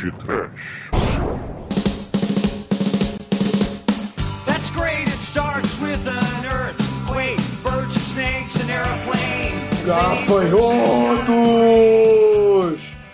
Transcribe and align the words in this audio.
De 0.00 0.10
Trash. 0.12 0.48
That's 4.46 4.70
great, 4.70 5.06
it 5.06 5.10
starts 5.10 5.78
with 5.82 6.08
an 6.08 6.46
earthquake, 6.46 7.38
birds 7.62 7.94
and 7.94 8.04
snakes, 8.04 8.56
an 8.64 8.70
airplane. 8.70 9.68
Gafanhotos! 9.84 10.70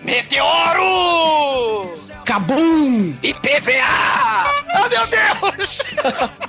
Meteoro! 0.01 1.85
Cabum! 2.25 3.17
IPVA! 3.21 3.81
Ah, 3.83 4.87
meu 4.89 5.05
Deus! 5.07 5.81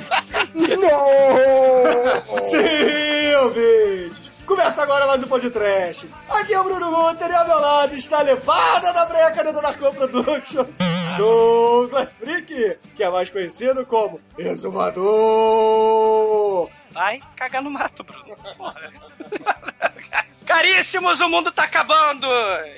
podcast. 5.29 6.09
Aqui 6.29 6.55
é 6.55 6.61
o 6.61 6.65
Bruno 6.65 6.91
Guter 6.91 7.31
e 7.31 7.35
ao 7.35 7.47
meu 7.47 7.61
lado 7.61 7.95
está 7.95 8.19
a 8.21 8.23
levada 8.23 8.93
da 8.93 9.05
breca 9.05 9.45
da 9.45 9.53
Narcom 9.53 9.91
Productions, 9.91 10.75
Douglas 11.17 12.15
Freak, 12.15 12.79
que 12.97 13.03
é 13.03 13.11
mais 13.11 13.29
conhecido 13.31 13.85
como 13.85 14.21
Exumador. 14.37 15.09
Vai 16.91 17.21
cagar 17.37 17.63
no 17.63 17.71
mato, 17.71 18.03
Bruno. 18.03 18.35
Porra. 18.57 18.91
Caríssimos, 20.49 21.21
o 21.21 21.29
mundo 21.29 21.53
tá 21.53 21.65
acabando! 21.65 22.27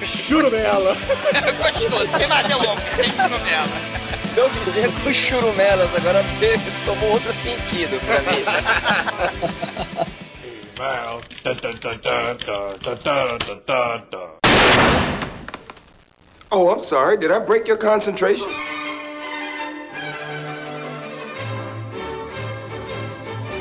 Churumela. 0.06 0.96
Gostou, 1.59 2.08
sem 2.08 2.28
mais 2.28 2.47
delongas, 2.47 2.84
sem 2.96 3.30
novela. 3.30 4.16
Eu 4.38 4.46
lembro 4.74 5.00
dos 5.03 5.16
churumelas, 5.16 5.90
agora 5.96 6.24
tomou 6.86 7.12
outro 7.12 7.34
sentido 7.34 8.00
pra 8.06 8.22
mim. 8.22 8.44
Oh, 16.50 16.70
I'm 16.70 16.84
sorry. 16.88 17.18
Did 17.18 17.31
I 17.31 17.40
break 17.40 17.68
your 17.68 17.78
concentration? 17.80 18.47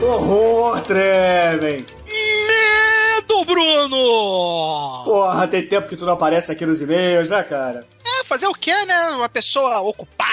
Horror, 0.02 0.82
tremem. 0.82 1.86
Medo, 2.06 3.44
Bruno! 3.44 5.04
Porra, 5.04 5.48
tem 5.48 5.66
tempo 5.66 5.88
que 5.88 5.96
tu 5.96 6.04
não 6.04 6.12
aparece 6.12 6.52
aqui 6.52 6.66
nos 6.66 6.80
e-mails, 6.82 7.28
né, 7.28 7.42
cara? 7.42 7.86
É, 8.04 8.24
fazer 8.24 8.46
o 8.46 8.52
quê, 8.52 8.84
né? 8.84 9.08
Uma 9.08 9.28
pessoa 9.28 9.80
ocupada, 9.80 10.25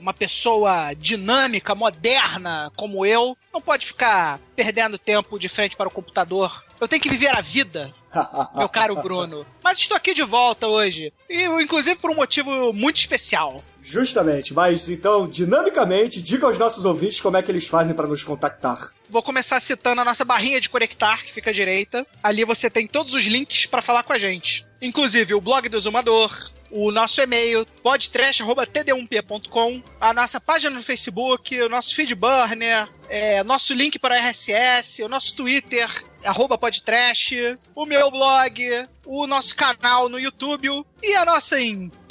uma 0.00 0.12
pessoa 0.12 0.92
dinâmica, 0.94 1.74
moderna, 1.74 2.70
como 2.76 3.04
eu, 3.04 3.36
não 3.52 3.60
pode 3.60 3.86
ficar 3.86 4.40
perdendo 4.54 4.98
tempo 4.98 5.38
de 5.38 5.48
frente 5.48 5.76
para 5.76 5.88
o 5.88 5.92
computador. 5.92 6.64
Eu 6.80 6.88
tenho 6.88 7.02
que 7.02 7.08
viver 7.08 7.36
a 7.36 7.40
vida, 7.40 7.92
meu 8.56 8.68
caro 8.68 8.96
Bruno. 8.96 9.46
Mas 9.62 9.78
estou 9.78 9.96
aqui 9.96 10.14
de 10.14 10.22
volta 10.22 10.66
hoje. 10.66 11.12
E, 11.28 11.44
inclusive, 11.44 11.96
por 11.96 12.10
um 12.10 12.16
motivo 12.16 12.72
muito 12.72 12.96
especial. 12.96 13.62
Justamente, 13.82 14.52
mas 14.52 14.88
então, 14.88 15.26
dinamicamente, 15.26 16.20
diga 16.20 16.46
aos 16.46 16.58
nossos 16.58 16.84
ouvintes 16.84 17.20
como 17.20 17.36
é 17.36 17.42
que 17.42 17.50
eles 17.50 17.66
fazem 17.66 17.94
para 17.94 18.06
nos 18.06 18.22
contactar. 18.22 18.92
Vou 19.08 19.22
começar 19.22 19.60
citando 19.60 20.00
a 20.00 20.04
nossa 20.04 20.24
barrinha 20.24 20.60
de 20.60 20.68
conectar, 20.68 21.24
que 21.24 21.32
fica 21.32 21.50
à 21.50 21.52
direita. 21.52 22.06
Ali 22.22 22.44
você 22.44 22.68
tem 22.68 22.86
todos 22.86 23.14
os 23.14 23.24
links 23.24 23.66
para 23.66 23.82
falar 23.82 24.02
com 24.02 24.12
a 24.12 24.18
gente. 24.18 24.64
Inclusive 24.80 25.34
o 25.34 25.40
blog 25.40 25.68
do 25.68 25.80
Zumador, 25.80 26.52
o 26.70 26.92
nosso 26.92 27.20
e-mail, 27.20 27.66
podtrash.td1p.com, 27.82 29.82
a 30.00 30.12
nossa 30.12 30.40
página 30.40 30.76
no 30.76 30.82
Facebook, 30.82 31.60
o 31.60 31.68
nosso 31.68 31.94
feed 31.94 32.14
burner, 32.14 32.88
é, 33.08 33.42
nosso 33.42 33.74
link 33.74 33.98
para 33.98 34.18
RSS, 34.18 35.02
o 35.02 35.08
nosso 35.08 35.34
Twitter, 35.34 35.90
arroba 36.22 36.58
podtrash, 36.58 37.32
o 37.74 37.86
meu 37.86 38.10
blog, 38.10 38.86
o 39.06 39.26
nosso 39.26 39.56
canal 39.56 40.08
no 40.08 40.18
YouTube 40.18 40.68
e 41.02 41.14
a 41.14 41.24
nossa 41.24 41.60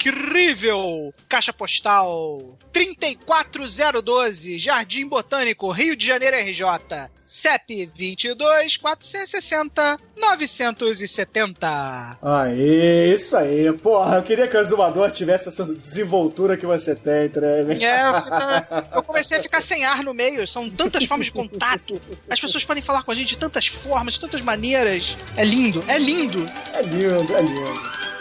incrível 0.08 1.14
caixa 1.28 1.52
postal 1.52 2.58
34012, 2.72 4.58
Jardim 4.58 5.08
Botânico, 5.08 5.70
Rio 5.72 5.96
de 5.96 6.08
Janeiro, 6.08 6.38
RJ. 6.38 7.10
CEP 7.26 7.92
22 7.94 8.78
460 8.78 9.98
970. 10.16 12.18
Aê, 12.22 13.14
isso 13.14 13.36
aí. 13.36 13.74
Porra, 13.74 14.16
eu 14.16 14.24
queria 14.24 14.48
que 14.48 14.56
o 14.56 14.62
exumador 14.62 15.12
tivesse 15.12 15.50
essa 15.50 15.66
desenvoltura 15.66 16.56
que 16.56 16.66
você 16.66 16.96
tem, 16.96 17.28
Tremem. 17.28 17.84
É, 17.84 18.08
eu, 18.08 18.14
eu 18.96 19.04
comecei 19.04 19.38
a 19.38 19.44
ficar 19.44 19.62
sem 19.62 19.84
ar 19.84 20.04
no 20.04 20.14
meio. 20.14 20.48
São 20.48 20.70
tantas 20.70 21.04
formas 21.04 21.26
de 21.26 21.34
contato. 21.34 22.00
As 22.30 22.40
pessoas 22.40 22.64
podem 22.64 22.82
falar 22.82 23.04
com 23.04 23.12
a 23.12 23.16
gente 23.16 23.30
de 23.30 23.38
tantas 23.38 23.68
formas, 23.68 24.14
de 24.14 24.22
tantas 24.22 24.40
maneiras. 24.40 25.18
É 25.36 25.44
lindo, 25.44 25.84
é 25.86 26.00
lindo. 26.00 26.46
É 26.74 26.82
lindo, 26.82 27.36
é 27.36 27.42
lindo. 27.42 28.17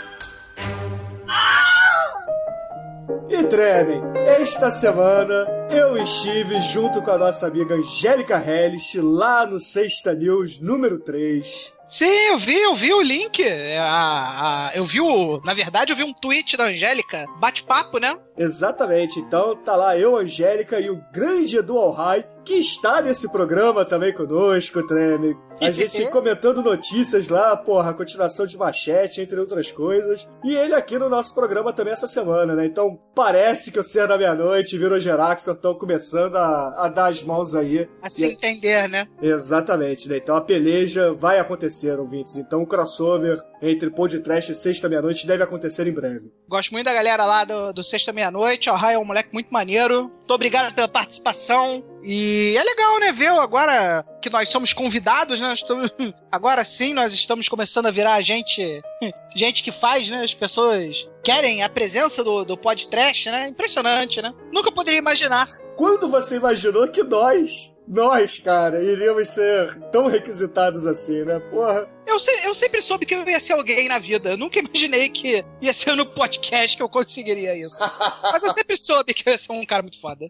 E 3.29 3.43
Tremem, 3.45 4.01
esta 4.27 4.71
semana 4.71 5.47
eu 5.71 5.97
estive 6.03 6.61
junto 6.63 7.03
com 7.03 7.11
a 7.11 7.19
nossa 7.19 7.47
amiga 7.47 7.75
Angélica 7.75 8.37
Hellish 8.39 8.99
lá 9.01 9.45
no 9.47 9.59
Sexta 9.59 10.15
News 10.15 10.61
número 10.61 10.99
3. 11.01 11.73
Sim, 11.89 12.05
eu 12.31 12.39
vi, 12.39 12.57
eu 12.61 12.75
vi 12.75 12.93
o 12.93 13.03
link. 13.03 13.43
É, 13.43 13.79
a- 13.79 14.69
a- 14.69 14.73
eu 14.75 14.85
vi 14.85 15.01
o. 15.01 15.41
Na 15.45 15.55
verdade, 15.55 15.93
eu 15.93 15.97
vi 15.97 16.03
um 16.03 16.13
tweet 16.13 16.57
da 16.57 16.65
Angélica. 16.65 17.27
Bate-papo, 17.39 17.99
né? 17.99 18.17
Exatamente, 18.37 19.19
então 19.19 19.57
tá 19.57 19.75
lá 19.75 19.99
eu, 19.99 20.17
Angélica 20.17 20.81
e 20.81 20.91
o 20.91 21.03
grande 21.13 21.57
Edu 21.57 21.79
Alhai, 21.79 22.27
que 22.45 22.55
está 22.55 23.01
nesse 23.01 23.31
programa 23.31 23.85
também 23.85 24.13
conosco, 24.13 24.87
Treme. 24.87 25.37
A 25.61 25.71
gente 25.71 26.07
comentando 26.11 26.63
notícias 26.63 27.29
lá, 27.29 27.57
porra, 27.57 27.91
a 27.91 27.95
continuação 27.95 28.45
de 28.45 28.59
Machete, 28.59 29.23
entre 29.23 29.41
outras 29.41 29.71
coisas. 29.71 30.29
E 30.45 30.55
ele 30.55 30.75
aqui 30.75 30.99
no 30.99 31.09
nosso 31.09 31.35
programa 31.35 31.73
também 31.73 31.95
essa 31.95 32.07
semana, 32.07 32.55
né? 32.55 32.67
Então 32.67 33.01
parece 33.15 33.73
que 33.73 33.79
o 33.79 33.83
Ser 33.83 34.07
da 34.07 34.19
Meia-Noite 34.19 34.77
e 34.77 34.79
Viro 34.79 35.01
Geraxon 35.01 35.53
estão 35.53 35.75
começando 35.75 36.37
a, 36.37 36.85
a 36.85 36.89
dar 36.89 37.07
as 37.07 37.23
mãos 37.23 37.55
aí. 37.55 37.89
A 38.03 38.11
se 38.11 38.27
entender, 38.27 38.87
né? 38.87 39.09
Exatamente, 39.21 40.09
né? 40.09 40.19
Então 40.19 40.37
a 40.37 40.43
peleja 40.43 41.15
vai 41.15 41.39
acontecer, 41.39 41.99
ouvintes. 41.99 42.37
Então 42.37 42.63
o 42.63 42.67
crossover 42.67 43.43
entre 43.63 43.89
Pod 43.91 44.21
Trash 44.21 44.51
e 44.51 44.55
Sexta 44.55 44.91
Meia-Noite 44.91 45.27
deve 45.27 45.43
acontecer 45.43 45.87
em 45.87 45.93
breve. 45.93 46.31
Gosto 46.47 46.71
muito 46.73 46.85
da 46.85 46.93
galera 46.93 47.25
lá 47.25 47.45
do, 47.45 47.73
do 47.73 47.83
Sexta 47.83 48.13
Meia-Noite. 48.31 48.69
O 48.71 48.75
Rai 48.75 48.95
é 48.95 48.99
um 48.99 49.05
moleque 49.05 49.31
muito 49.33 49.49
maneiro. 49.51 50.05
Muito 50.05 50.31
obrigado 50.35 50.75
pela 50.75 50.89
participação. 50.89 51.85
E 52.03 52.55
é 52.57 52.63
legal, 52.63 52.99
né, 53.01 53.13
ver 53.13 53.29
agora 53.31 54.05
que 54.23 54.31
nós 54.31 54.49
somos 54.49 54.73
convidados, 54.73 55.41
né? 55.41 55.53
Estamos- 55.53 55.93
Agora 56.31 56.65
sim, 56.65 56.93
nós 56.93 57.13
estamos 57.13 57.49
começando 57.49 57.87
a 57.87 57.91
virar 57.91 58.21
gente, 58.23 58.83
gente 59.35 59.63
que 59.63 59.73
faz, 59.73 60.09
né? 60.11 60.23
As 60.23 60.35
pessoas 60.35 61.09
querem 61.23 61.63
a 61.63 61.69
presença 61.69 62.23
do, 62.23 62.45
do 62.45 62.57
podcast, 62.57 63.31
né? 63.31 63.49
Impressionante, 63.49 64.21
né? 64.21 64.33
Nunca 64.53 64.71
poderia 64.71 64.99
imaginar. 64.99 65.49
Quando 65.77 66.09
você 66.09 66.37
imaginou 66.37 66.89
que 66.89 67.03
nós 67.03 67.73
nós, 67.89 68.39
cara, 68.39 68.83
iríamos 68.83 69.29
ser 69.29 69.79
tão 69.93 70.07
requisitados 70.07 70.87
assim, 70.87 71.23
né? 71.25 71.39
Porra. 71.39 71.89
Eu, 72.07 72.21
se, 72.21 72.31
eu 72.45 72.55
sempre 72.55 72.81
soube 72.81 73.05
que 73.05 73.15
eu 73.15 73.29
ia 73.29 73.41
ser 73.41 73.53
alguém 73.53 73.89
na 73.89 73.99
vida. 73.99 74.31
Eu 74.31 74.37
nunca 74.37 74.59
imaginei 74.59 75.09
que 75.09 75.45
ia 75.61 75.73
ser 75.73 75.95
no 75.95 76.07
podcast 76.07 76.77
que 76.77 76.83
eu 76.83 76.89
conseguiria 76.89 77.55
isso. 77.55 77.79
Mas 78.23 78.43
eu 78.43 78.53
sempre 78.53 78.77
soube 78.77 79.15
que 79.15 79.29
eu 79.29 79.33
ia 79.33 79.39
ser 79.39 79.53
um 79.53 79.65
cara 79.65 79.83
muito 79.83 80.01
foda. 80.01 80.27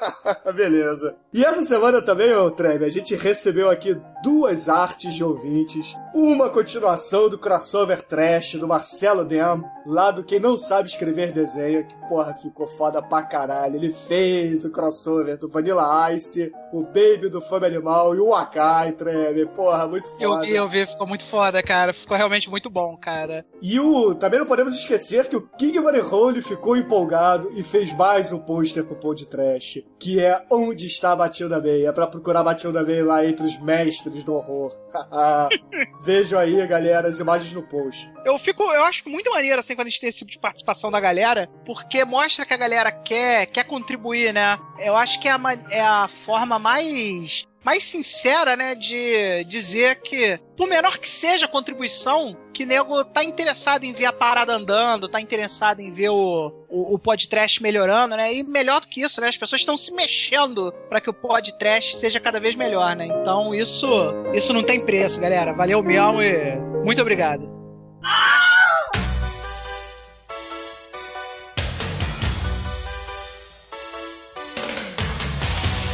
Beleza. 0.54 1.16
E 1.32 1.44
essa 1.44 1.62
semana 1.64 2.00
também, 2.02 2.32
ô 2.32 2.50
Treve, 2.50 2.84
a 2.84 2.90
gente 2.90 3.14
recebeu 3.14 3.70
aqui 3.70 3.96
duas 4.22 4.68
artes 4.68 5.14
de 5.14 5.22
ouvintes. 5.22 5.94
Uma 6.20 6.50
continuação 6.50 7.28
do 7.28 7.38
crossover 7.38 8.02
trash 8.02 8.56
do 8.56 8.66
Marcelo 8.66 9.24
Dem, 9.24 9.62
lá 9.86 10.10
do 10.10 10.24
Quem 10.24 10.40
Não 10.40 10.58
Sabe 10.58 10.88
Escrever 10.88 11.30
Desenho, 11.30 11.86
que 11.86 11.94
porra 12.08 12.34
ficou 12.34 12.66
foda 12.66 13.00
pra 13.00 13.22
caralho. 13.22 13.76
Ele 13.76 13.92
fez 13.92 14.64
o 14.64 14.70
crossover 14.70 15.38
do 15.38 15.48
Vanilla 15.48 16.12
Ice, 16.12 16.52
o 16.72 16.82
Baby 16.82 17.28
do 17.28 17.40
Fome 17.40 17.66
Animal 17.66 18.16
e 18.16 18.18
o 18.18 18.34
Akai, 18.34 18.90
Treve. 18.92 19.46
Porra, 19.46 19.86
muito 19.86 20.08
foda. 20.08 20.24
Eu 20.24 20.40
vi, 20.40 20.54
eu 20.56 20.68
vi, 20.68 20.86
ficou 20.86 21.06
muito 21.06 21.24
foda, 21.24 21.62
cara. 21.62 21.92
Ficou 21.92 22.16
realmente 22.16 22.50
muito 22.50 22.68
bom, 22.68 22.96
cara. 22.96 23.46
E 23.62 23.78
o. 23.78 24.12
Também 24.16 24.40
não 24.40 24.46
podemos 24.46 24.74
esquecer 24.74 25.28
que 25.28 25.36
o 25.36 25.48
King 25.56 25.78
Van 25.78 26.02
Hole 26.02 26.42
ficou 26.42 26.76
empolgado 26.76 27.48
e 27.54 27.62
fez 27.62 27.92
mais 27.92 28.32
um 28.32 28.40
pôster 28.40 28.84
pro 28.84 28.96
Pão 28.96 29.14
de 29.14 29.24
Trash, 29.24 29.84
que 30.00 30.18
é 30.18 30.42
Onde 30.50 30.86
está 30.86 31.12
a 31.12 31.16
Matilda 31.16 31.60
May. 31.60 31.86
É 31.86 31.92
pra 31.92 32.08
procurar 32.08 32.40
a 32.40 32.44
Matilda 32.44 32.82
May 32.82 33.02
lá 33.04 33.24
entre 33.24 33.46
os 33.46 33.56
mestres 33.60 34.24
do 34.24 34.34
horror. 34.34 34.76
Vejam 36.08 36.38
aí, 36.38 36.66
galera, 36.66 37.06
as 37.06 37.20
imagens 37.20 37.52
no 37.52 37.62
post. 37.62 38.10
Eu 38.24 38.38
fico, 38.38 38.62
eu 38.62 38.82
acho 38.84 39.06
muito 39.06 39.30
maneiro 39.30 39.60
assim 39.60 39.74
quando 39.76 39.88
a 39.88 39.90
gente 39.90 40.00
tem 40.00 40.08
esse 40.08 40.20
tipo 40.20 40.30
de 40.30 40.38
participação 40.38 40.90
da 40.90 40.98
galera, 40.98 41.50
porque 41.66 42.02
mostra 42.02 42.46
que 42.46 42.54
a 42.54 42.56
galera 42.56 42.90
quer, 42.90 43.44
quer 43.44 43.64
contribuir, 43.64 44.32
né? 44.32 44.58
Eu 44.78 44.96
acho 44.96 45.20
que 45.20 45.28
é 45.28 45.32
a, 45.32 45.38
é 45.70 45.82
a 45.82 46.08
forma 46.08 46.58
mais 46.58 47.46
mais 47.68 47.84
sincera, 47.84 48.56
né, 48.56 48.74
de 48.74 49.44
dizer 49.44 50.00
que, 50.00 50.40
por 50.56 50.66
menor 50.66 50.96
que 50.96 51.06
seja 51.06 51.44
a 51.44 51.48
contribuição, 51.48 52.34
que 52.54 52.64
nego 52.64 53.04
tá 53.04 53.22
interessado 53.22 53.84
em 53.84 53.92
ver 53.92 54.06
a 54.06 54.12
parada 54.12 54.54
andando, 54.54 55.06
tá 55.06 55.20
interessado 55.20 55.80
em 55.80 55.92
ver 55.92 56.08
o, 56.08 56.50
o, 56.66 56.94
o 56.94 56.98
podcast 56.98 57.62
melhorando, 57.62 58.16
né? 58.16 58.32
E 58.32 58.42
melhor 58.42 58.80
do 58.80 58.88
que 58.88 59.02
isso, 59.02 59.20
né? 59.20 59.28
As 59.28 59.36
pessoas 59.36 59.60
estão 59.60 59.76
se 59.76 59.92
mexendo 59.92 60.72
para 60.88 60.98
que 60.98 61.10
o 61.10 61.12
podcast 61.12 61.98
seja 61.98 62.18
cada 62.18 62.40
vez 62.40 62.56
melhor, 62.56 62.96
né? 62.96 63.04
Então 63.04 63.54
isso, 63.54 63.86
isso 64.32 64.50
não 64.54 64.62
tem 64.62 64.80
preço, 64.80 65.20
galera. 65.20 65.52
Valeu 65.52 65.82
mesmo 65.82 66.22
e 66.22 66.56
muito 66.86 67.02
obrigado. 67.02 67.46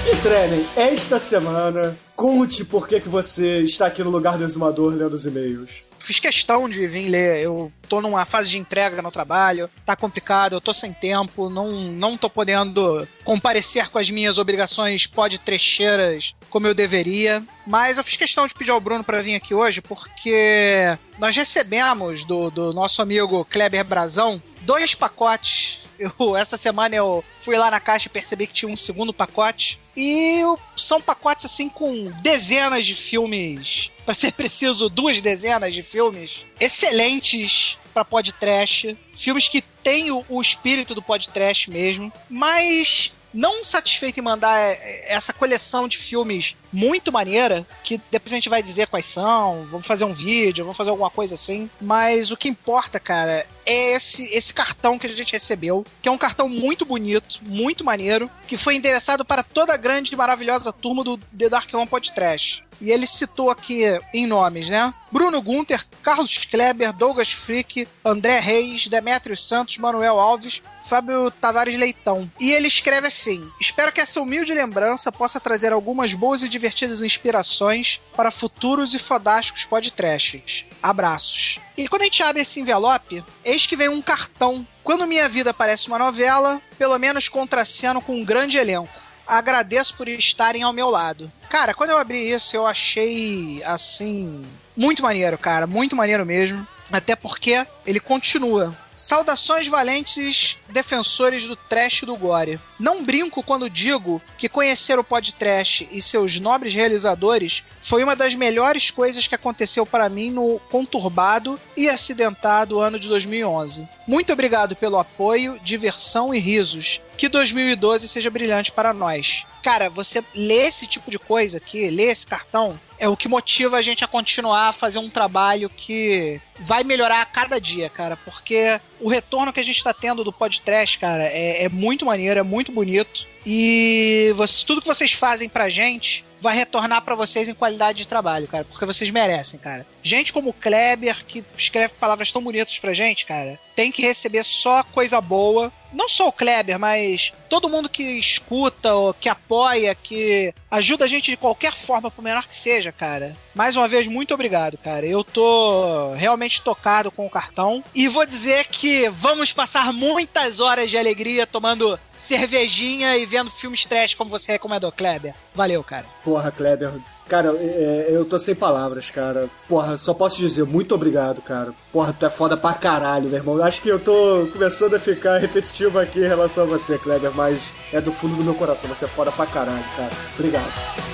E 0.07 0.17
Trenem, 0.17 0.67
esta 0.77 1.19
semana, 1.19 1.97
conte 2.15 2.63
por 2.63 2.87
que, 2.87 3.01
que 3.01 3.09
você 3.09 3.61
está 3.61 3.87
aqui 3.87 4.05
no 4.05 4.11
lugar 4.11 4.37
do 4.37 4.45
exumador 4.45 4.93
lendo 4.93 5.15
os 5.15 5.25
e-mails. 5.25 5.83
Fiz 5.99 6.21
questão 6.21 6.69
de 6.69 6.87
vir 6.87 7.09
ler. 7.09 7.43
Eu 7.43 7.73
tô 7.89 8.03
numa 8.03 8.27
fase 8.27 8.51
de 8.51 8.59
entrega 8.59 9.01
no 9.01 9.11
trabalho, 9.11 9.71
tá 9.87 9.97
complicado, 9.97 10.53
eu 10.53 10.61
tô 10.61 10.75
sem 10.75 10.93
tempo, 10.93 11.49
não, 11.49 11.91
não 11.91 12.19
tô 12.19 12.29
podendo 12.29 13.09
comparecer 13.25 13.89
com 13.89 13.99
as 13.99 14.11
minhas 14.11 14.37
obrigações 14.37 15.07
pod 15.07 15.39
trecheiras 15.39 16.35
como 16.51 16.67
eu 16.67 16.75
deveria. 16.75 17.43
Mas 17.67 17.97
eu 17.97 18.05
fiz 18.05 18.17
questão 18.17 18.47
de 18.47 18.53
pedir 18.53 18.73
ao 18.73 18.81
Bruno 18.83 19.03
para 19.03 19.23
vir 19.23 19.35
aqui 19.35 19.55
hoje 19.55 19.81
porque 19.81 20.99
nós 21.19 21.35
recebemos 21.35 22.25
do, 22.25 22.51
do 22.51 22.75
nosso 22.75 23.01
amigo 23.01 23.43
Kleber 23.47 23.87
Brazão 23.87 24.43
dois 24.65 24.95
pacotes 24.95 25.85
eu, 25.99 26.37
essa 26.37 26.57
semana 26.57 26.95
eu 26.95 27.25
fui 27.41 27.57
lá 27.57 27.71
na 27.71 27.81
caixa 27.81 28.09
e 28.09 28.11
percebi 28.11 28.47
que 28.47 28.53
tinha 28.53 28.71
um 28.71 28.77
segundo 28.77 29.13
pacote. 29.13 29.79
E 29.97 30.41
são 30.77 31.01
pacotes 31.01 31.45
assim 31.45 31.69
com 31.69 32.11
dezenas 32.23 32.85
de 32.85 32.95
filmes. 32.95 33.91
Para 34.05 34.15
ser 34.15 34.33
preciso, 34.33 34.89
duas 34.89 35.21
dezenas 35.21 35.73
de 35.73 35.83
filmes 35.83 36.45
excelentes 36.61 37.79
para 37.93 38.05
podcast. 38.05 38.97
Filmes 39.17 39.49
que 39.49 39.63
têm 39.63 40.11
o, 40.11 40.25
o 40.29 40.43
espírito 40.43 40.95
do 40.95 41.01
podcast 41.01 41.71
mesmo. 41.71 42.13
Mas 42.29 43.13
não 43.35 43.65
satisfeito 43.65 44.19
em 44.19 44.23
mandar 44.23 44.59
é, 44.59 45.05
essa 45.09 45.33
coleção 45.33 45.89
de 45.89 45.99
filmes 45.99 46.57
muito 46.73 47.13
maneira, 47.13 47.67
que 47.85 48.01
depois 48.11 48.33
a 48.33 48.37
gente 48.37 48.49
vai 48.49 48.63
dizer 48.63 48.89
quais 48.89 49.07
são, 49.07 49.67
vamos 49.71 49.87
fazer 49.87 50.05
um 50.05 50.13
vídeo, 50.13 50.65
vamos 50.65 50.77
fazer 50.77 50.91
alguma 50.91 51.11
coisa 51.11 51.35
assim. 51.35 51.71
Mas 51.81 52.31
o 52.31 52.37
que 52.37 52.49
importa, 52.49 52.99
cara, 52.99 53.47
é 53.65 53.93
esse, 53.95 54.25
esse 54.35 54.53
cartão 54.53 54.99
que 54.99 55.07
a 55.07 55.11
gente 55.11 55.33
recebeu, 55.33 55.85
que 56.03 56.09
é 56.09 56.13
um 56.13 56.19
cartão 56.19 56.49
muito 56.49 56.85
bonito, 56.85 57.41
muito 57.43 57.85
maneiro, 57.85 58.29
que 58.49 58.57
foi 58.57 58.75
endereçado 58.75 59.25
para 59.25 59.43
toda 59.43 59.73
a 59.73 59.77
grande 59.77 60.13
e 60.13 60.17
maravilhosa 60.17 60.73
turma 60.73 61.05
do 61.05 61.17
The 61.17 61.49
Dark 61.49 61.73
One 61.73 61.87
Podcast. 61.87 62.64
E 62.81 62.91
ele 62.91 63.07
citou 63.07 63.51
aqui 63.51 63.83
em 64.13 64.27
nomes, 64.27 64.69
né? 64.69 64.93
Bruno 65.11 65.41
Gunter, 65.41 65.87
Carlos 66.03 66.45
Kleber, 66.45 66.93
Douglas 66.93 67.31
Frick, 67.33 67.87
André 68.05 68.41
Reis, 68.41 68.89
Demetrios 68.89 69.47
Santos, 69.47 69.79
Manuel 69.79 70.19
Alves, 70.19 70.61
Fábio 70.87 71.31
Tavares 71.31 71.79
Leitão. 71.79 72.31
E 72.39 72.53
ele 72.53 72.69
escreve 72.69 73.07
assim: 73.07 73.49
Espero 73.61 73.93
que 73.93 74.01
essa 74.01 74.21
humilde 74.21 74.53
lembrança 74.53 75.11
possa 75.13 75.41
trazer 75.41 75.73
algumas 75.73 76.15
boas 76.15 76.43
e 76.43 76.49
divertidas 76.49 77.01
inspirações 77.01 78.01
para 78.17 78.31
futuros 78.31 78.93
e 78.93 78.99
fodásticos 78.99 79.65
podcasts. 79.65 80.65
Abraços. 80.83 81.59
E 81.77 81.89
quando 81.89 82.03
a 82.03 82.05
gente 82.07 82.23
abre 82.23 82.43
esse 82.43 82.61
envelope, 82.61 83.25
eis 83.45 83.67
que 83.67 83.77
vem 83.77 83.89
um 83.89 84.03
cartão. 84.03 84.67
Quando 84.83 85.07
minha 85.07 85.29
vida 85.29 85.55
parece 85.55 85.89
uma 85.89 85.99
novela, 85.99 86.61
pelo 86.77 86.99
menos 86.99 87.29
contraceno 87.29 88.03
com 88.03 88.17
um 88.17 88.25
grande 88.25 88.59
elenco. 88.59 89.04
Agradeço 89.27 89.95
por 89.97 90.09
estarem 90.09 90.63
ao 90.63 90.73
meu 90.73 90.91
lado. 90.91 91.31
Cara, 91.49 91.75
quando 91.75 91.91
eu 91.91 91.99
abri 91.99 92.31
isso, 92.31 92.55
eu 92.57 92.67
achei 92.67 93.63
assim. 93.65 94.43
Muito 94.77 95.03
maneiro, 95.03 95.39
cara. 95.39 95.67
Muito 95.67 95.97
maneiro 95.97 96.27
mesmo. 96.27 96.67
Até 96.93 97.17
porque 97.17 97.67
ele 97.87 98.01
continua. 98.01 98.75
Saudações 98.95 99.67
valentes 99.67 100.57
defensores 100.69 101.47
do 101.47 101.57
trash 101.57 102.03
do 102.03 102.17
gore. 102.17 102.61
Não 102.79 103.03
brinco 103.03 103.43
quando 103.43 103.69
digo 103.69 104.23
que 104.39 104.49
conhecer 104.49 104.99
o 104.99 105.05
podcast 105.05 105.89
e 105.91 106.01
seus 106.01 106.39
nobres 106.39 106.73
realizadores 106.73 107.65
foi 107.81 108.05
uma 108.05 108.15
das 108.15 108.35
melhores 108.35 108.91
coisas 108.93 109.27
que 109.27 109.35
aconteceu 109.35 109.85
para 109.85 110.09
mim 110.09 110.31
no 110.31 110.61
conturbado 110.71 111.59
e 111.77 111.89
acidentado 111.89 112.79
ano 112.79 113.01
de 113.01 113.09
2011. 113.09 113.89
Muito 114.07 114.33
obrigado 114.33 114.77
pelo 114.77 114.99
apoio, 114.99 115.59
diversão 115.65 116.33
e 116.33 116.39
risos. 116.39 117.01
Que 117.17 117.29
2012 117.29 118.09
seja 118.09 118.31
brilhante 118.31 118.71
para 118.71 118.93
nós. 118.93 119.45
Cara, 119.63 119.89
você 119.89 120.23
lê 120.35 120.67
esse 120.67 120.87
tipo 120.87 121.11
de 121.11 121.19
coisa 121.19 121.57
aqui, 121.57 121.89
lê 121.89 122.05
esse 122.05 122.27
cartão, 122.27 122.79
é 123.05 123.09
o 123.09 123.17
que 123.17 123.29
motiva 123.29 123.77
a 123.77 123.83
gente 123.83 124.03
a 124.03 124.09
continuar 124.09 124.69
a 124.69 124.73
fazer 124.73 124.99
um 124.99 125.11
trabalho 125.11 125.69
que 125.69 126.41
vai 126.61 126.83
melhorar 126.83 127.21
a 127.21 127.27
cada 127.27 127.61
dia, 127.61 127.91
cara, 127.91 128.17
porque 128.17 128.81
o 128.99 129.11
retorno 129.11 129.53
que 129.53 129.61
a 129.61 129.63
gente 129.63 129.77
está 129.77 129.93
tendo 129.93 130.25
do 130.25 130.33
podcast, 130.33 130.99
cara, 130.99 131.25
é, 131.25 131.65
é, 131.65 131.69
muito 131.69 132.07
maneiro, 132.07 132.41
é 132.41 132.43
muito 132.43 132.73
bonito. 132.73 133.27
E 133.45 134.33
você, 134.37 134.65
tudo 134.65 134.81
que 134.81 134.87
vocês 134.87 135.13
fazem 135.13 135.51
pra 135.51 135.69
gente 135.69 136.25
vai 136.41 136.57
retornar 136.57 137.03
para 137.03 137.15
vocês 137.15 137.47
em 137.47 137.53
qualidade 137.53 137.99
de 137.99 138.09
trabalho, 138.09 138.49
cara, 138.49 138.65
porque 138.65 138.87
vocês 138.87 139.11
merecem, 139.11 139.61
cara. 139.61 139.87
Gente 140.05 140.35
como 140.35 140.51
o 140.51 140.53
Kleber, 140.53 141.25
que 141.25 141.43
escreve 141.57 141.95
palavras 141.99 142.31
tão 142.31 142.43
bonitas 142.43 142.79
pra 142.79 142.93
gente, 142.93 143.25
cara, 143.25 143.59
tem 143.75 143.91
que 143.91 144.03
receber 144.03 144.45
só 144.45 144.85
coisa 144.85 145.19
boa. 145.19 145.73
Não 145.95 146.09
só 146.09 146.29
o 146.29 146.33
Kleber, 146.33 146.79
mas 146.79 147.33
todo 147.49 147.69
mundo 147.69 147.89
que 147.89 148.03
escuta, 148.03 148.93
ou 148.95 149.15
que 149.15 149.29
apoia, 149.31 149.95
que 149.95 150.53
ajuda 150.71 151.05
a 151.05 151.09
gente 151.09 151.31
de 151.31 151.37
qualquer 151.37 151.73
forma, 151.73 152.11
por 152.11 152.21
menor 152.21 152.47
que 152.47 152.55
seja, 152.55 152.93
cara. 152.93 153.35
Mais 153.55 153.77
uma 153.77 153.89
vez, 153.89 154.07
muito 154.07 154.35
obrigado, 154.35 154.77
cara. 154.77 155.07
Eu 155.07 155.25
tô 155.25 156.13
realmente 156.13 156.61
tocado 156.61 157.11
com 157.11 157.25
o 157.25 157.31
cartão. 157.31 157.83
E 157.95 158.07
vou 158.07 158.27
dizer 158.27 158.67
que 158.67 159.09
vamos 159.09 159.53
passar 159.53 159.93
muitas 159.93 160.61
horas 160.61 160.91
de 160.91 160.99
alegria 160.99 161.47
tomando 161.47 161.99
cervejinha 162.17 163.17
e 163.17 163.25
vendo 163.25 163.51
filmes 163.51 163.85
trash 163.85 164.15
como 164.15 164.29
você 164.29 164.53
recomendou, 164.53 164.93
Kleber. 164.93 165.35
Valeu, 165.55 165.83
cara. 165.83 166.07
Porra, 166.25 166.51
Kleber. 166.51 166.93
Cara, 167.29 167.55
é, 167.59 168.09
eu 168.11 168.25
tô 168.25 168.39
sem 168.39 168.55
palavras, 168.55 169.11
cara. 169.11 169.49
Porra, 169.69 169.97
só 169.97 170.13
posso 170.13 170.39
dizer 170.39 170.65
muito 170.65 170.95
obrigado, 170.95 171.41
cara. 171.41 171.73
Porra, 171.93 172.13
tu 172.13 172.27
é 172.27 172.31
foda 172.31 172.57
pra 172.57 172.75
caralho, 172.75 173.29
meu 173.29 173.39
irmão. 173.39 173.63
Acho 173.63 173.81
que 173.81 173.89
eu 173.89 173.99
tô 173.99 174.47
começando 174.53 174.95
a 174.95 175.01
ficar 175.01 175.39
repetitivo 175.39 175.99
aqui 175.99 176.21
em 176.21 176.29
relação 176.29 176.65
a 176.65 176.67
você, 176.67 176.99
Kleber, 176.99 177.33
mas 177.35 177.71
é 177.93 178.01
do 178.01 178.13
fundo 178.13 178.37
do 178.37 178.45
meu 178.45 178.55
coração. 178.55 178.89
Você 178.91 179.07
é 179.07 179.09
foda 179.09 179.33
pra 179.33 179.47
caralho, 179.47 179.85
cara. 179.97 180.11
Obrigado. 180.39 181.14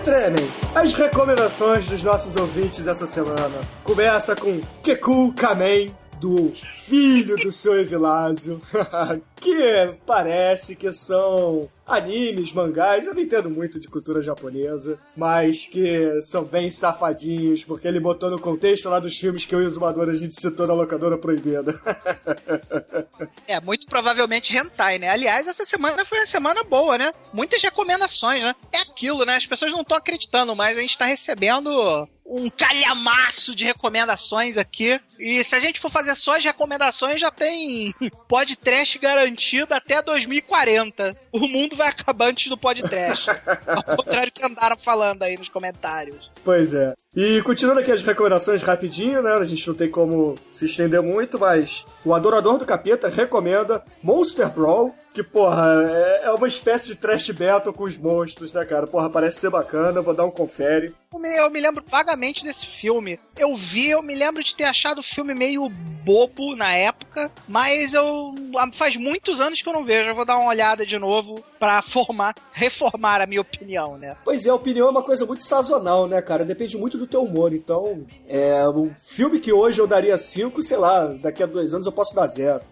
Tremem 0.00 0.46
as 0.74 0.92
recomendações 0.92 1.86
dos 1.86 2.02
nossos 2.02 2.36
ouvintes 2.36 2.86
essa 2.86 3.06
semana. 3.06 3.60
Começa 3.84 4.34
com 4.34 4.60
Keku 4.82 5.32
Kamen, 5.34 5.94
do 6.20 6.52
filho 6.84 7.36
do 7.36 7.52
seu 7.52 7.80
Evilásio, 7.80 8.60
que 9.40 9.94
parece 10.06 10.76
que 10.76 10.92
são 10.92 11.68
animes, 11.86 12.52
mangás, 12.52 13.06
eu 13.06 13.14
não 13.14 13.20
entendo 13.20 13.50
muito 13.50 13.80
de 13.80 13.88
cultura 13.88 14.22
japonesa, 14.22 14.98
mas 15.16 15.66
que 15.66 16.22
são 16.22 16.44
bem 16.44 16.70
safadinhos, 16.70 17.64
porque 17.64 17.88
ele 17.88 17.98
botou 17.98 18.30
no 18.30 18.38
contexto 18.38 18.88
lá 18.88 19.00
dos 19.00 19.16
filmes 19.16 19.44
que 19.44 19.54
eu 19.54 19.60
e 19.60 19.66
o 19.66 19.70
Zumador 19.70 20.08
a 20.08 20.14
gente 20.14 20.38
citou 20.40 20.66
na 20.66 20.74
locadora 20.74 21.18
proibida. 21.18 21.80
É, 23.46 23.60
muito 23.60 23.86
provavelmente 23.86 24.56
hentai, 24.56 24.98
né? 24.98 25.08
Aliás, 25.08 25.46
essa 25.46 25.64
semana 25.64 26.04
foi 26.04 26.18
uma 26.18 26.26
semana 26.26 26.62
boa, 26.62 26.96
né? 26.96 27.12
Muitas 27.32 27.60
recomendações, 27.62 28.42
né? 28.42 28.54
É 28.72 28.78
aquilo, 28.78 29.24
né? 29.24 29.34
As 29.36 29.46
pessoas 29.46 29.72
não 29.72 29.82
estão 29.82 29.96
acreditando, 29.96 30.54
mas 30.54 30.78
a 30.78 30.80
gente 30.80 30.96
tá 30.96 31.04
recebendo 31.04 32.08
um 32.24 32.48
calhamaço 32.48 33.54
de 33.54 33.64
recomendações 33.64 34.56
aqui. 34.56 35.00
E 35.18 35.42
se 35.42 35.54
a 35.54 35.60
gente 35.60 35.80
for 35.80 35.90
fazer 35.90 36.14
só 36.16 36.36
as 36.36 36.44
recomendações, 36.44 37.20
já 37.20 37.30
tem 37.30 37.92
podcast 38.28 38.98
garantido 38.98 39.29
até 39.74 40.02
2040. 40.02 41.16
O 41.32 41.46
mundo 41.46 41.76
vai 41.76 41.88
acabar 41.88 42.28
antes 42.28 42.48
do 42.48 42.56
podcast. 42.56 43.28
Ao 43.66 43.96
contrário 43.96 44.32
que 44.32 44.44
andaram 44.44 44.76
falando 44.76 45.22
aí 45.22 45.36
nos 45.36 45.48
comentários. 45.48 46.30
Pois 46.44 46.72
é. 46.72 46.94
E 47.14 47.42
continuando 47.42 47.80
aqui 47.80 47.90
as 47.90 48.04
recomendações 48.04 48.62
rapidinho, 48.62 49.20
né? 49.20 49.32
A 49.32 49.44
gente 49.44 49.66
não 49.66 49.74
tem 49.74 49.90
como 49.90 50.36
se 50.52 50.64
estender 50.64 51.02
muito, 51.02 51.40
mas 51.40 51.84
o 52.04 52.14
Adorador 52.14 52.56
do 52.56 52.64
Capeta 52.64 53.08
recomenda 53.08 53.82
Monster 54.00 54.48
Brawl, 54.48 54.94
que, 55.12 55.22
porra, 55.22 55.66
é, 55.90 56.26
é 56.26 56.30
uma 56.30 56.46
espécie 56.46 56.86
de 56.86 56.94
trash 56.94 57.30
battle 57.30 57.74
com 57.74 57.84
os 57.84 57.98
monstros, 57.98 58.52
né, 58.52 58.64
cara? 58.64 58.86
Porra, 58.86 59.10
parece 59.10 59.40
ser 59.40 59.50
bacana, 59.50 60.00
vou 60.00 60.14
dar 60.14 60.24
um 60.24 60.30
confere. 60.30 60.94
Eu 61.12 61.18
me, 61.18 61.36
eu 61.36 61.50
me 61.50 61.60
lembro 61.60 61.82
vagamente 61.84 62.44
desse 62.44 62.64
filme. 62.64 63.18
Eu 63.36 63.56
vi, 63.56 63.90
eu 63.90 64.02
me 64.02 64.14
lembro 64.14 64.44
de 64.44 64.54
ter 64.54 64.62
achado 64.62 64.98
o 64.98 65.02
filme 65.02 65.34
meio 65.34 65.68
bobo 66.04 66.54
na 66.54 66.72
época, 66.72 67.30
mas 67.48 67.92
eu 67.92 68.32
faz 68.72 68.96
muitos 68.96 69.40
anos 69.40 69.60
que 69.60 69.68
eu 69.68 69.72
não 69.72 69.84
vejo. 69.84 70.10
Eu 70.10 70.14
vou 70.14 70.24
dar 70.24 70.38
uma 70.38 70.48
olhada 70.48 70.86
de 70.86 70.96
novo 70.96 71.44
pra 71.58 71.82
formar, 71.82 72.36
reformar 72.52 73.20
a 73.20 73.26
minha 73.26 73.40
opinião, 73.40 73.98
né? 73.98 74.16
Pois 74.24 74.46
é, 74.46 74.50
a 74.50 74.54
opinião 74.54 74.86
é 74.86 74.90
uma 74.90 75.02
coisa 75.02 75.26
muito 75.26 75.42
sazonal, 75.42 76.06
né, 76.06 76.22
cara? 76.22 76.44
Depende 76.44 76.76
muito 76.76 76.96
do 77.00 77.06
teu 77.06 77.24
humor. 77.24 77.52
Então, 77.52 78.06
é 78.28 78.68
um 78.68 78.92
filme 78.94 79.40
que 79.40 79.52
hoje 79.52 79.80
eu 79.80 79.86
daria 79.86 80.16
5, 80.16 80.62
sei 80.62 80.76
lá, 80.76 81.06
daqui 81.06 81.42
a 81.42 81.46
dois 81.46 81.74
anos 81.74 81.86
eu 81.86 81.92
posso 81.92 82.14
dar 82.14 82.26
zero. 82.26 82.62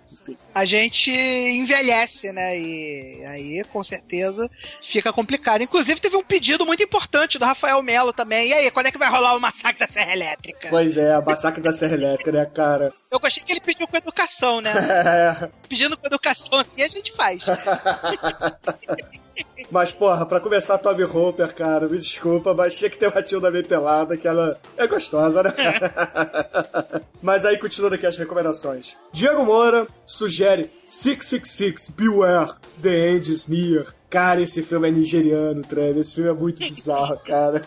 A 0.54 0.64
gente 0.64 1.10
envelhece, 1.10 2.32
né? 2.32 2.58
E 2.58 3.24
aí, 3.24 3.64
com 3.72 3.82
certeza, 3.82 4.50
fica 4.82 5.12
complicado. 5.12 5.62
Inclusive, 5.62 6.00
teve 6.00 6.16
um 6.16 6.22
pedido 6.22 6.66
muito 6.66 6.82
importante 6.82 7.38
do 7.38 7.44
Rafael 7.44 7.82
Melo 7.82 8.12
também. 8.12 8.48
E 8.48 8.52
aí, 8.52 8.70
quando 8.70 8.86
é 8.86 8.92
que 8.92 8.98
vai 8.98 9.10
rolar 9.10 9.34
o 9.34 9.40
massacre 9.40 9.78
da 9.78 9.86
Serra 9.86 10.12
Elétrica? 10.12 10.68
Pois 10.68 10.96
é, 10.96 11.14
a 11.14 11.20
massacre 11.20 11.62
da 11.62 11.72
Serra 11.72 11.94
Elétrica, 11.94 12.32
né, 12.32 12.44
cara? 12.46 12.92
Eu 13.10 13.18
gostei 13.18 13.42
que 13.42 13.52
ele 13.52 13.60
pediu 13.60 13.86
com 13.88 13.96
educação, 13.96 14.60
né? 14.60 14.74
É. 15.08 15.48
Pedindo 15.68 15.96
com 15.96 16.06
educação 16.06 16.58
assim, 16.58 16.82
a 16.82 16.88
gente 16.88 17.12
faz. 17.12 17.42
Mas, 19.70 19.92
porra, 19.92 20.24
pra 20.24 20.40
começar 20.40 20.78
Toby 20.78 21.04
Hooper, 21.04 21.54
cara, 21.54 21.88
me 21.88 21.98
desculpa, 21.98 22.54
mas 22.54 22.76
tinha 22.76 22.88
que 22.88 22.96
ter 22.96 23.08
uma 23.08 23.22
Tilda 23.22 23.50
bem 23.50 23.62
pelada, 23.62 24.16
que 24.16 24.26
ela 24.26 24.58
é 24.76 24.86
gostosa, 24.86 25.42
né? 25.42 25.52
mas 27.22 27.44
aí, 27.44 27.58
continuando 27.58 27.96
aqui 27.96 28.06
as 28.06 28.16
recomendações. 28.16 28.96
Diego 29.12 29.44
Moura 29.44 29.86
sugere 30.06 30.70
666 30.86 31.90
Beware, 31.90 32.52
The 32.80 33.10
End 33.10 33.32
is 33.32 33.46
Near. 33.46 33.97
Cara, 34.10 34.40
esse 34.40 34.62
filme 34.62 34.88
é 34.88 34.90
nigeriano, 34.90 35.62
Trevor. 35.62 36.00
Esse 36.00 36.14
filme 36.14 36.30
é 36.30 36.32
muito 36.32 36.66
bizarro, 36.66 37.18
cara. 37.18 37.62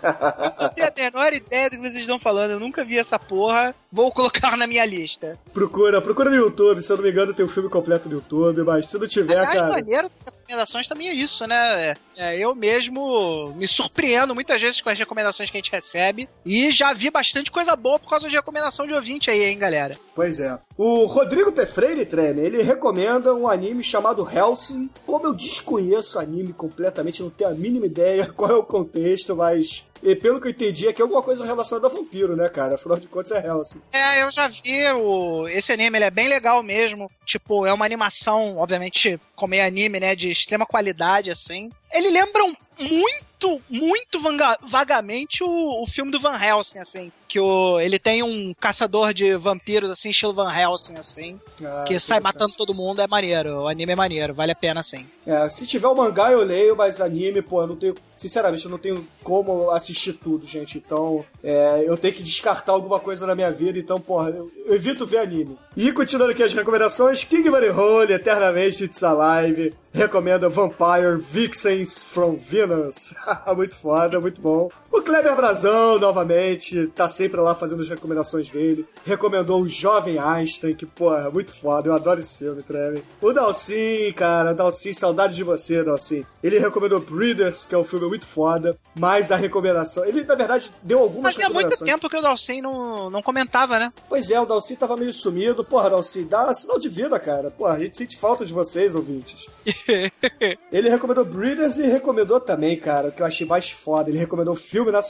Eu 0.75 0.91
tenho 0.91 1.07
a 1.07 1.11
menor 1.11 1.33
ideia 1.33 1.69
do 1.69 1.75
que 1.75 1.81
vocês 1.81 1.97
estão 1.97 2.17
falando. 2.17 2.51
Eu 2.51 2.59
nunca 2.59 2.83
vi 2.83 2.97
essa 2.97 3.19
porra. 3.19 3.75
Vou 3.91 4.11
colocar 4.11 4.57
na 4.57 4.65
minha 4.65 4.85
lista. 4.85 5.37
Procura, 5.53 6.01
procura 6.01 6.29
no 6.29 6.35
YouTube. 6.35 6.81
Se 6.81 6.91
eu 6.91 6.97
não 6.97 7.03
me 7.03 7.11
engano, 7.11 7.33
tem 7.33 7.45
o 7.45 7.47
um 7.47 7.51
filme 7.51 7.69
completo 7.69 8.09
no 8.09 8.15
YouTube, 8.15 8.63
mas 8.63 8.87
se 8.87 8.97
não 8.97 9.07
tiver, 9.07 9.37
Aliás, 9.37 9.55
cara. 9.55 9.69
maneiro 9.69 10.09
das 10.09 10.33
recomendações 10.33 10.87
também 10.87 11.09
é 11.09 11.13
isso, 11.13 11.45
né? 11.45 11.93
É, 12.17 12.37
eu 12.37 12.55
mesmo 12.55 13.53
me 13.55 13.67
surpreendo 13.67 14.33
muitas 14.33 14.61
vezes 14.61 14.81
com 14.81 14.89
as 14.89 14.97
recomendações 14.97 15.49
que 15.49 15.57
a 15.57 15.59
gente 15.59 15.71
recebe. 15.71 16.27
E 16.43 16.71
já 16.71 16.91
vi 16.93 17.11
bastante 17.11 17.51
coisa 17.51 17.75
boa 17.75 17.99
por 17.99 18.09
causa 18.09 18.27
de 18.27 18.35
recomendação 18.35 18.87
de 18.87 18.93
ouvinte 18.93 19.29
aí, 19.29 19.43
hein, 19.43 19.59
galera? 19.59 19.95
Pois 20.15 20.39
é. 20.39 20.57
O 20.77 21.05
Rodrigo 21.05 21.51
Pefreire, 21.51 22.05
Treme, 22.05 22.41
ele 22.41 22.63
recomenda 22.63 23.33
um 23.35 23.47
anime 23.47 23.83
chamado 23.83 24.27
Helsing. 24.27 24.89
Como 25.05 25.27
eu 25.27 25.33
desconheço 25.33 26.17
o 26.17 26.21
anime 26.21 26.53
completamente, 26.53 27.21
não 27.21 27.29
tenho 27.29 27.49
a 27.49 27.53
mínima 27.53 27.85
ideia 27.85 28.25
qual 28.35 28.51
é 28.51 28.55
o 28.55 28.63
contexto, 28.63 29.35
mas 29.35 29.85
e 30.03 30.15
pelo 30.15 30.41
que 30.41 30.47
eu 30.47 30.51
entendi, 30.51 30.87
é 30.87 30.93
que 30.93 31.01
é 31.01 31.03
alguma 31.03 31.21
coisa 31.21 31.45
relacionada 31.45 31.87
a 31.87 31.89
vampiro, 31.89 32.35
né, 32.35 32.49
cara? 32.49 32.75
Afinal 32.75 32.97
de 32.97 33.07
contas, 33.07 33.31
é 33.31 33.45
Hellsing. 33.45 33.81
É, 33.91 34.23
eu 34.23 34.31
já 34.31 34.47
vi 34.47 34.83
o... 34.93 35.47
esse 35.47 35.71
anime, 35.71 35.97
ele 35.97 36.05
é 36.05 36.11
bem 36.11 36.27
legal 36.27 36.63
mesmo. 36.63 37.09
Tipo, 37.23 37.67
é 37.67 37.73
uma 37.73 37.85
animação, 37.85 38.57
obviamente, 38.57 39.19
como 39.35 39.53
é 39.53 39.63
anime, 39.63 39.99
né, 39.99 40.15
de 40.15 40.31
extrema 40.31 40.65
qualidade, 40.65 41.29
assim. 41.29 41.69
Ele 41.93 42.09
lembra 42.09 42.43
um 42.43 42.55
muito, 42.81 43.61
muito 43.69 44.19
vanga, 44.21 44.57
vagamente 44.61 45.43
o, 45.43 45.81
o 45.81 45.87
filme 45.87 46.11
do 46.11 46.19
Van 46.19 46.37
Helsing, 46.37 46.79
assim. 46.79 47.11
Que 47.27 47.39
o, 47.39 47.79
ele 47.79 47.97
tem 47.97 48.23
um 48.23 48.53
caçador 48.53 49.13
de 49.13 49.35
vampiros, 49.35 49.89
assim, 49.89 50.09
estilo 50.09 50.33
Van 50.33 50.53
Helsing, 50.53 50.95
assim. 50.97 51.39
Ah, 51.63 51.85
que 51.87 51.99
sai 51.99 52.19
matando 52.19 52.53
todo 52.53 52.73
mundo, 52.73 53.01
é 53.01 53.07
maneiro. 53.07 53.61
O 53.61 53.67
anime 53.67 53.93
é 53.93 53.95
maneiro, 53.95 54.33
vale 54.33 54.51
a 54.51 54.55
pena, 54.55 54.83
sim. 54.83 55.07
É, 55.25 55.49
se 55.49 55.65
tiver 55.65 55.87
o 55.87 55.95
mangá 55.95 56.31
eu 56.31 56.43
leio, 56.43 56.75
mas 56.75 56.99
anime, 56.99 57.41
pô, 57.41 57.61
eu 57.61 57.67
não 57.67 57.75
tenho... 57.75 57.95
Sinceramente, 58.21 58.65
eu 58.65 58.69
não 58.69 58.77
tenho 58.77 59.03
como 59.23 59.71
assistir 59.71 60.13
tudo, 60.13 60.45
gente. 60.45 60.77
Então, 60.77 61.25
é, 61.43 61.83
eu 61.87 61.97
tenho 61.97 62.13
que 62.13 62.21
descartar 62.21 62.71
alguma 62.71 62.99
coisa 62.99 63.25
na 63.25 63.33
minha 63.33 63.51
vida. 63.51 63.79
Então, 63.79 63.99
porra, 63.99 64.29
eu, 64.29 64.51
eu 64.63 64.75
evito 64.75 65.07
ver 65.07 65.17
anime. 65.17 65.57
E 65.75 65.91
continuando 65.91 66.31
aqui 66.31 66.43
as 66.43 66.53
recomendações, 66.53 67.23
King 67.23 67.49
Money 67.49 67.71
Hole, 67.71 68.13
Eternamente 68.13 68.83
It's 68.83 69.01
Alive, 69.01 69.73
recomenda 69.91 70.47
Vampire 70.47 71.17
Vixens 71.17 72.03
from 72.03 72.35
Venus. 72.35 73.15
muito 73.57 73.75
foda, 73.75 74.19
muito 74.19 74.39
bom. 74.39 74.69
O 75.11 75.13
Kleber 75.13 75.35
Brazão, 75.35 75.99
novamente, 75.99 76.87
tá 76.87 77.09
sempre 77.09 77.37
lá 77.41 77.53
fazendo 77.53 77.81
as 77.81 77.89
recomendações 77.89 78.49
dele. 78.49 78.85
Recomendou 79.05 79.61
o 79.61 79.67
Jovem 79.67 80.17
Einstein, 80.17 80.73
que, 80.73 80.85
porra, 80.85 81.29
muito 81.29 81.53
foda. 81.53 81.89
Eu 81.89 81.93
adoro 81.93 82.21
esse 82.21 82.37
filme, 82.37 82.63
Kleber. 82.63 83.03
O 83.21 83.33
Dalcin, 83.33 84.13
cara, 84.15 84.53
Dalcin, 84.53 84.93
saudade 84.93 85.35
de 85.35 85.43
você, 85.43 85.83
Dalcin. 85.83 86.25
Ele 86.41 86.59
recomendou 86.59 87.01
Breeders, 87.01 87.65
que 87.65 87.75
é 87.75 87.77
um 87.77 87.83
filme 87.83 88.07
muito 88.07 88.25
foda, 88.25 88.79
mas 88.97 89.33
a 89.33 89.35
recomendação... 89.35 90.05
Ele, 90.05 90.23
na 90.23 90.33
verdade, 90.33 90.71
deu 90.81 90.99
algumas 90.99 91.33
Fazia 91.33 91.49
muito 91.49 91.77
tempo 91.83 92.09
que 92.09 92.17
o 92.17 92.21
Dalcin 92.21 92.61
não, 92.61 93.09
não 93.09 93.21
comentava, 93.21 93.77
né? 93.77 93.91
Pois 94.07 94.31
é, 94.31 94.39
o 94.39 94.45
Dalcin 94.45 94.77
tava 94.77 94.95
meio 94.95 95.11
sumido. 95.11 95.61
Porra, 95.61 95.89
Dalcin, 95.89 96.23
dá 96.25 96.53
sinal 96.53 96.79
de 96.79 96.87
vida, 96.87 97.19
cara. 97.19 97.51
Porra, 97.51 97.73
a 97.73 97.79
gente 97.79 97.97
sente 97.97 98.15
falta 98.17 98.45
de 98.45 98.53
vocês, 98.53 98.95
ouvintes. 98.95 99.45
Ele 100.71 100.89
recomendou 100.89 101.25
Breeders 101.25 101.79
e 101.79 101.85
recomendou 101.85 102.39
também, 102.39 102.79
cara, 102.79 103.09
o 103.09 103.11
que 103.11 103.21
eu 103.21 103.25
achei 103.25 103.45
mais 103.45 103.69
foda. 103.69 104.09
Ele 104.09 104.17
recomendou 104.17 104.53
um 104.53 104.57
filme 104.57 105.00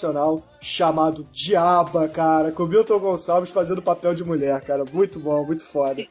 chamado 0.62 1.28
Diaba, 1.32 2.08
cara, 2.08 2.52
com 2.52 2.66
Milton 2.66 3.00
Gonçalves 3.00 3.50
fazendo 3.50 3.82
papel 3.82 4.14
de 4.14 4.24
mulher, 4.24 4.62
cara. 4.62 4.84
Muito 4.92 5.20
bom, 5.20 5.46
muito 5.46 5.64
foda. 5.64 6.06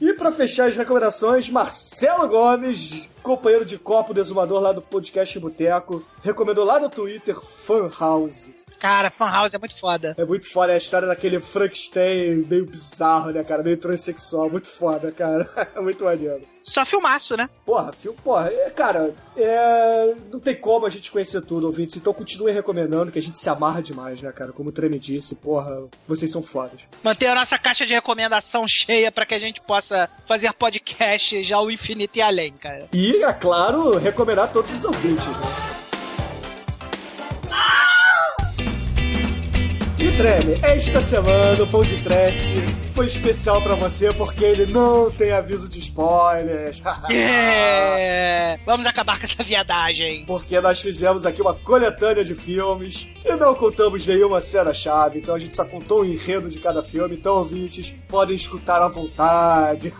E 0.00 0.12
pra 0.12 0.30
fechar 0.30 0.68
as 0.68 0.76
recomendações, 0.76 1.48
Marcelo 1.48 2.28
Gomes, 2.28 3.08
companheiro 3.22 3.64
de 3.64 3.78
copo 3.78 4.12
desumador 4.12 4.60
lá 4.60 4.72
do 4.72 4.82
podcast 4.82 5.38
Boteco, 5.38 6.04
recomendou 6.22 6.64
lá 6.64 6.78
no 6.78 6.90
Twitter 6.90 7.40
Fan 7.40 7.90
House. 7.98 8.50
Cara, 8.78 9.10
Fan 9.10 9.30
House 9.30 9.54
é 9.54 9.58
muito 9.58 9.78
foda. 9.78 10.14
É 10.18 10.24
muito 10.24 10.50
foda 10.50 10.72
é 10.72 10.74
a 10.74 10.78
história 10.78 11.08
daquele 11.08 11.40
Frankenstein 11.40 12.44
meio 12.48 12.66
bizarro, 12.66 13.30
né, 13.30 13.42
cara? 13.42 13.62
Meio 13.62 13.76
transexual. 13.76 14.50
Muito 14.50 14.68
foda, 14.68 15.10
cara. 15.12 15.48
É 15.76 15.80
muito 15.80 16.04
maneiro. 16.04 16.42
Só 16.62 16.84
filmaço, 16.84 17.36
né? 17.36 17.48
Porra, 17.64 17.92
filme, 17.92 18.18
porra, 18.24 18.48
é, 18.48 18.70
cara, 18.70 19.14
é, 19.36 20.14
não 20.32 20.40
tem 20.40 20.54
como 20.56 20.84
a 20.84 20.90
gente 20.90 21.12
conhecer 21.12 21.40
tudo, 21.42 21.66
ouvintes, 21.66 21.96
então 21.96 22.12
continue 22.12 22.50
recomendando 22.50 23.12
que 23.12 23.18
a 23.18 23.22
gente 23.22 23.38
se 23.38 23.48
amarra 23.48 23.80
demais, 23.80 24.20
né, 24.20 24.32
cara? 24.32 24.52
Como 24.52 24.70
o 24.70 24.72
Treme 24.72 24.98
disse, 24.98 25.36
porra, 25.36 25.84
vocês 26.08 26.30
são 26.30 26.42
fodas. 26.42 26.80
Manter 27.04 27.28
a 27.28 27.36
nossa 27.36 27.56
caixa 27.56 27.86
de 27.86 27.94
recomendação 27.94 28.66
cheia 28.66 29.12
para 29.12 29.24
que 29.24 29.34
a 29.34 29.38
gente 29.38 29.60
possa 29.60 30.10
fazer 30.26 30.52
podcast 30.54 31.42
já 31.44 31.60
o 31.60 31.70
infinito 31.70 32.18
e 32.18 32.22
além, 32.22 32.52
cara. 32.52 32.88
E, 32.92 33.22
é 33.22 33.32
claro, 33.32 33.96
recomendar 33.98 34.52
todos 34.52 34.72
os 34.72 34.84
ouvintes, 34.84 35.24
né? 35.24 35.75
Treme, 40.16 40.58
esta 40.62 41.02
semana 41.02 41.62
o 41.62 41.66
Pão 41.66 41.82
de 41.82 42.02
Trash 42.02 42.48
foi 42.94 43.06
especial 43.06 43.60
pra 43.60 43.74
você 43.74 44.10
porque 44.14 44.42
ele 44.42 44.64
não 44.64 45.10
tem 45.10 45.30
aviso 45.30 45.68
de 45.68 45.78
spoilers. 45.78 46.82
É, 47.10 48.58
Vamos 48.64 48.86
acabar 48.86 49.18
com 49.18 49.24
essa 49.26 49.42
viadagem. 49.42 50.24
porque 50.24 50.58
nós 50.60 50.80
fizemos 50.80 51.26
aqui 51.26 51.40
uma 51.42 51.54
coletânea 51.54 52.24
de 52.24 52.34
filmes 52.34 53.08
e 53.24 53.32
não 53.36 53.54
contamos 53.54 54.06
nenhuma 54.06 54.40
cena-chave, 54.40 55.18
então 55.18 55.34
a 55.34 55.38
gente 55.38 55.54
só 55.54 55.64
contou 55.64 56.00
o 56.00 56.04
enredo 56.04 56.48
de 56.48 56.58
cada 56.58 56.82
filme, 56.82 57.16
então 57.16 57.36
ouvintes 57.36 57.90
podem 58.08 58.34
escutar 58.36 58.80
à 58.82 58.88
vontade. 58.88 59.92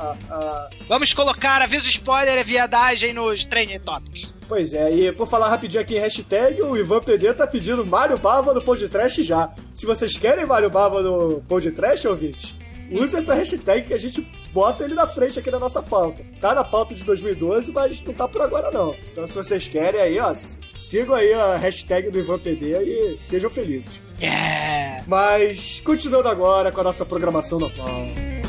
Vamos 0.88 1.12
colocar 1.12 1.60
aviso 1.62 1.88
spoiler 1.88 2.38
e 2.38 2.44
viadagem 2.44 3.12
nos 3.12 3.44
training 3.44 3.80
topics. 3.80 4.32
Pois 4.46 4.72
é, 4.72 4.92
e 4.92 5.12
por 5.12 5.28
falar 5.28 5.48
rapidinho 5.48 5.82
aqui 5.82 5.96
em 5.96 6.00
hashtag, 6.00 6.62
o 6.62 6.76
Ivan 6.76 7.00
PD 7.00 7.32
tá 7.34 7.46
pedindo 7.46 7.84
Mário 7.84 8.18
Bava 8.18 8.54
no 8.54 8.62
Pão 8.62 8.76
de 8.76 8.88
Trash 8.88 9.16
já. 9.16 9.50
Se 9.72 9.86
vocês 9.86 10.16
querem 10.16 10.46
Mário 10.46 10.70
Bava 10.70 11.02
no 11.02 11.42
Pão 11.48 11.60
de 11.60 11.70
Trash, 11.70 12.04
ouvintes, 12.04 12.54
Usa 12.90 13.18
essa 13.18 13.34
hashtag 13.34 13.86
que 13.86 13.94
a 13.94 13.98
gente 13.98 14.20
bota 14.52 14.84
ele 14.84 14.94
na 14.94 15.06
frente 15.06 15.38
aqui 15.38 15.50
na 15.50 15.58
nossa 15.58 15.82
pauta. 15.82 16.22
Tá 16.40 16.54
na 16.54 16.62
pauta 16.62 16.94
de 16.94 17.02
2012, 17.04 17.72
mas 17.72 18.02
não 18.02 18.12
tá 18.12 18.28
por 18.28 18.42
agora 18.42 18.70
não. 18.70 18.94
Então 19.10 19.26
se 19.26 19.34
vocês 19.34 19.68
querem 19.68 20.00
aí, 20.00 20.18
ó, 20.18 20.32
sigam 20.78 21.14
aí 21.14 21.32
a 21.32 21.56
hashtag 21.56 22.10
do 22.10 22.18
Ivan 22.18 22.38
PD 22.38 22.72
e 22.82 23.18
sejam 23.20 23.50
felizes. 23.50 24.02
Yeah. 24.20 25.02
Mas 25.06 25.80
continuando 25.84 26.28
agora 26.28 26.70
com 26.70 26.80
a 26.80 26.84
nossa 26.84 27.04
programação 27.04 27.58
normal. 27.58 28.43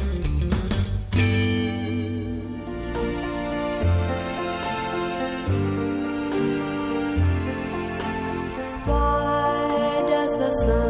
Why 8.86 10.04
does 10.08 10.32
the 10.32 10.52
sun 10.64 10.85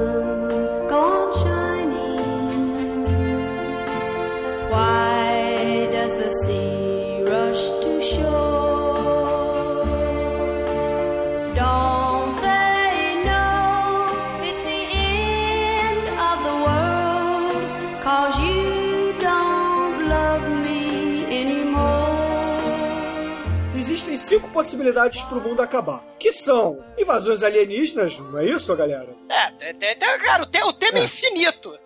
Cinco 24.17 24.49
possibilidades 24.49 25.21
pro 25.23 25.41
mundo 25.41 25.61
acabar. 25.61 26.03
Que 26.17 26.31
são 26.31 26.83
invasões 26.97 27.43
alienígenas, 27.43 28.17
não 28.19 28.37
é 28.39 28.45
isso, 28.45 28.75
galera? 28.75 29.09
É, 29.29 29.51
tem, 29.73 29.95
tem, 29.95 30.17
cara, 30.19 30.43
o 30.43 30.73
tema 30.73 30.99
é, 30.99 31.01
É. 31.01 31.03
infinito. 31.03 31.77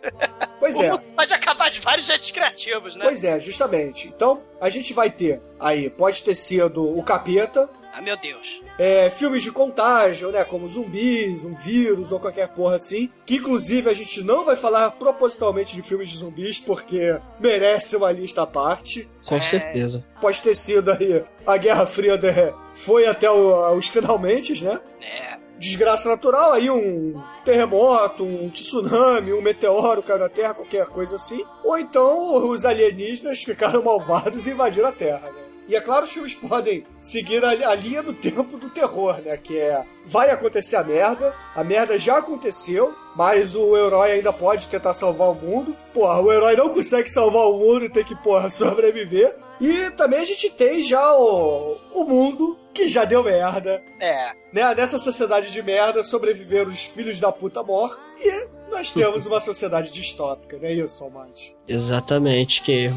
Pois 0.60 0.76
o 0.78 0.84
é. 0.84 0.92
mundo 0.92 1.04
pode 1.16 1.34
acabar 1.34 1.70
de 1.70 1.80
vários 1.80 2.08
jeitos 2.08 2.32
criativos, 2.32 2.96
né? 2.96 3.06
Pois 3.06 3.24
é, 3.24 3.40
justamente. 3.40 4.08
Então, 4.08 4.42
a 4.62 4.70
gente 4.70 4.94
vai 4.94 5.10
ter 5.10 5.42
aí, 5.60 5.90
pode 5.90 6.24
ter 6.24 6.36
sido 6.36 6.98
o 6.98 7.04
capeta, 7.04 7.70
Ah, 8.00 8.02
meu 8.02 8.16
Deus. 8.16 8.62
é, 8.78 9.10
filmes 9.10 9.44
de 9.44 9.52
contágio, 9.52 10.32
né? 10.32 10.46
Como 10.46 10.70
zumbis, 10.70 11.44
um 11.44 11.54
vírus 11.54 12.14
ou 12.14 12.20
qualquer 12.20 12.48
porra 12.48 12.76
assim. 12.78 13.10
Que 13.26 13.36
inclusive 13.36 13.90
a 13.90 13.94
gente 13.94 14.24
não 14.24 14.46
vai 14.46 14.56
falar 14.56 14.92
propositalmente 14.92 15.76
de 15.76 15.82
filmes 15.82 16.08
de 16.08 16.18
zumbis, 16.18 16.60
porque 16.60 17.18
merece 17.42 17.98
uma 17.98 18.10
lista 18.12 18.44
à 18.44 18.48
parte. 18.48 19.10
Com 19.28 19.36
É. 19.36 19.42
certeza. 19.42 20.06
Pode 20.22 20.42
ter 20.42 20.56
sido 20.56 20.92
aí 20.92 21.24
a 21.46 21.58
Guerra 21.58 21.86
Fria 21.86 22.16
né, 22.16 22.54
foi 22.74 23.06
até 23.06 23.30
o- 23.30 23.74
os 23.76 23.88
finalmente, 23.88 24.64
né? 24.64 24.80
É. 25.02 25.38
Desgraça 25.60 26.08
natural, 26.08 26.54
aí 26.54 26.70
um 26.70 27.22
terremoto, 27.44 28.24
um 28.24 28.50
tsunami, 28.50 29.34
um 29.34 29.42
meteoro 29.42 30.02
caiu 30.02 30.20
na 30.20 30.30
Terra, 30.30 30.54
qualquer 30.54 30.88
coisa 30.88 31.18
assim. 31.18 31.44
Ou 31.66 31.78
então 31.78 32.48
os 32.48 32.64
alienígenas 32.64 33.44
ficaram 33.44 33.84
malvados 33.84 34.48
e 34.48 34.52
invadiram 34.52 34.88
a 34.88 34.92
Terra, 34.94 35.30
né? 35.32 35.39
E 35.70 35.76
é 35.76 35.80
claro, 35.80 36.04
os 36.04 36.12
filmes 36.12 36.34
podem 36.50 36.84
seguir 37.00 37.46
a, 37.46 37.50
a 37.50 37.76
linha 37.76 38.02
do 38.02 38.12
tempo 38.12 38.58
do 38.58 38.72
terror, 38.72 39.22
né? 39.22 39.38
Que 39.38 39.60
é, 39.60 39.86
vai 40.04 40.32
acontecer 40.32 40.76
a 40.76 40.84
merda, 40.84 41.34
a 41.56 41.64
merda 41.64 41.98
já 41.98 42.18
aconteceu, 42.18 42.94
mas 43.16 43.56
o 43.56 43.76
herói 43.76 44.12
ainda 44.14 44.32
pode 44.32 44.68
tentar 44.70 44.94
salvar 44.94 45.30
o 45.30 45.36
mundo. 45.36 45.76
Porra, 45.94 46.20
o 46.22 46.32
herói 46.32 46.56
não 46.56 46.70
consegue 46.70 47.10
salvar 47.10 47.48
o 47.48 47.58
mundo 47.58 47.86
e 47.86 47.90
tem 47.90 48.04
que, 48.04 48.16
porra, 48.16 48.50
sobreviver. 48.52 49.36
E 49.60 49.92
também 49.92 50.20
a 50.20 50.24
gente 50.24 50.50
tem 50.52 50.82
já 50.82 51.14
o, 51.18 51.76
o 51.94 52.04
mundo 52.06 52.58
que 52.74 52.88
já 52.88 53.04
deu 53.04 53.22
merda, 53.24 53.84
É. 54.00 54.32
né? 54.54 54.74
Nessa 54.74 54.98
sociedade 54.98 55.52
de 55.52 55.62
merda 55.62 56.02
sobreviveram 56.02 56.70
os 56.72 56.86
filhos 56.86 57.20
da 57.20 57.30
puta 57.30 57.62
mor 57.62 58.00
e 58.22 58.48
nós 58.72 58.90
temos 58.92 59.26
uma 59.26 59.42
sociedade 59.42 59.92
distópica, 59.92 60.58
não 60.58 60.66
é 60.70 60.74
isso, 60.76 61.04
Almighty? 61.04 61.58
Exatamente, 61.68 62.62
que 62.62 62.90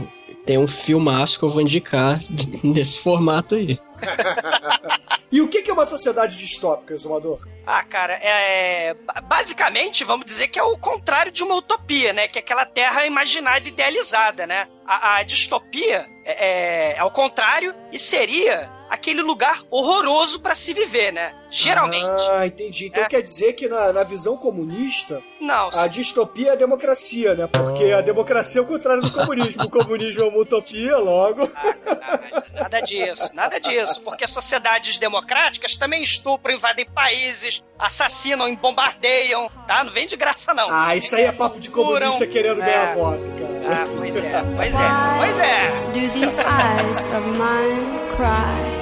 tem 0.46 0.56
um 0.56 0.68
filmaço 0.68 1.36
que 1.38 1.44
eu 1.44 1.50
vou 1.50 1.60
indicar 1.62 2.20
nesse 2.62 3.00
formato 3.02 3.56
aí. 3.56 3.76
E 5.30 5.40
o 5.40 5.48
que 5.48 5.68
é 5.68 5.72
uma 5.72 5.86
sociedade 5.86 6.36
distópica, 6.36 6.94
Exumador? 6.94 7.40
Ah, 7.66 7.82
cara, 7.82 8.14
é. 8.14 8.94
ba- 8.94 9.20
Basicamente, 9.22 10.04
vamos 10.04 10.26
dizer 10.26 10.48
que 10.48 10.58
é 10.58 10.62
o 10.62 10.76
contrário 10.76 11.32
de 11.32 11.42
uma 11.42 11.54
utopia, 11.54 12.12
né? 12.12 12.28
Que 12.28 12.38
é 12.38 12.42
aquela 12.42 12.66
terra 12.66 13.06
imaginada, 13.06 13.66
idealizada, 13.66 14.46
né? 14.46 14.68
A, 14.86 15.16
a 15.16 15.22
distopia 15.22 16.06
é, 16.24 16.92
é, 16.92 16.96
é 16.98 17.04
o 17.04 17.10
contrário 17.10 17.74
e 17.90 17.98
seria 17.98 18.70
aquele 18.90 19.22
lugar 19.22 19.62
horroroso 19.70 20.40
pra 20.40 20.54
se 20.54 20.74
viver, 20.74 21.12
né? 21.12 21.34
Geralmente. 21.52 22.22
Ah, 22.30 22.46
entendi. 22.46 22.86
Então 22.86 23.04
É. 23.04 23.06
quer 23.08 23.20
dizer 23.22 23.52
que 23.52 23.68
na, 23.68 23.92
na 23.92 24.02
visão 24.04 24.36
comunista, 24.36 25.22
Não, 25.40 25.68
a 25.74 25.86
distopia 25.86 26.48
é 26.48 26.52
a 26.52 26.56
democracia, 26.56 27.34
né? 27.34 27.46
Porque 27.46 27.92
a 27.92 28.00
democracia 28.00 28.60
é 28.60 28.64
o 28.64 28.66
contrário 28.66 29.02
do 29.02 29.12
comunismo. 29.12 29.62
O 29.64 29.70
comunismo 29.70 30.22
é 30.22 30.26
uma 30.28 30.38
utopia, 30.38 30.96
logo. 30.96 31.50
Nada 32.54 32.80
disso, 32.80 33.30
nada 33.34 33.60
disso. 33.60 34.00
Porque 34.00 34.26
sociedades 34.26 34.98
democráticas 34.98 35.76
também 35.76 36.02
estupram, 36.02 36.54
invadem 36.54 36.86
países, 36.86 37.62
assassinam 37.78 38.48
e 38.48 38.56
bombardeiam, 38.56 39.50
tá? 39.66 39.84
Não 39.84 39.92
vem 39.92 40.06
de 40.06 40.16
graça, 40.16 40.54
não. 40.54 40.68
Ah, 40.70 40.96
isso 40.96 41.14
aí 41.14 41.24
é 41.24 41.32
papo 41.32 41.60
de 41.60 41.68
comunista 41.70 42.26
querendo 42.26 42.58
ganhar 42.58 42.92
É. 42.92 42.94
voto, 42.94 43.20
cara. 43.30 43.82
Ah, 43.82 43.86
pois 43.98 44.16
é, 44.20 44.42
pois 44.56 44.74
é, 44.74 44.88
pois 45.18 45.38
é. 45.38 45.70
Do 45.92 46.12
these 46.14 46.40
eyes 46.40 46.98
of 47.06 47.26
mine 47.28 47.98
cry? 48.16 48.81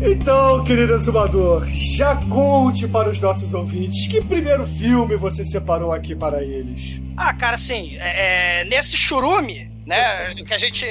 Então, 0.00 0.64
querido 0.64 0.94
exumador, 0.94 1.66
já 1.68 2.14
conte 2.26 2.86
para 2.86 3.10
os 3.10 3.20
nossos 3.20 3.52
ouvintes 3.52 4.06
que 4.06 4.24
primeiro 4.24 4.64
filme 4.64 5.16
você 5.16 5.44
separou 5.44 5.92
aqui 5.92 6.14
para 6.14 6.42
eles. 6.42 7.00
Ah, 7.16 7.34
cara, 7.34 7.56
assim, 7.56 7.96
é, 7.98 8.60
é, 8.60 8.64
nesse 8.64 8.96
churume, 8.96 9.70
né, 9.84 10.32
que 10.46 10.54
a 10.54 10.58
gente. 10.58 10.84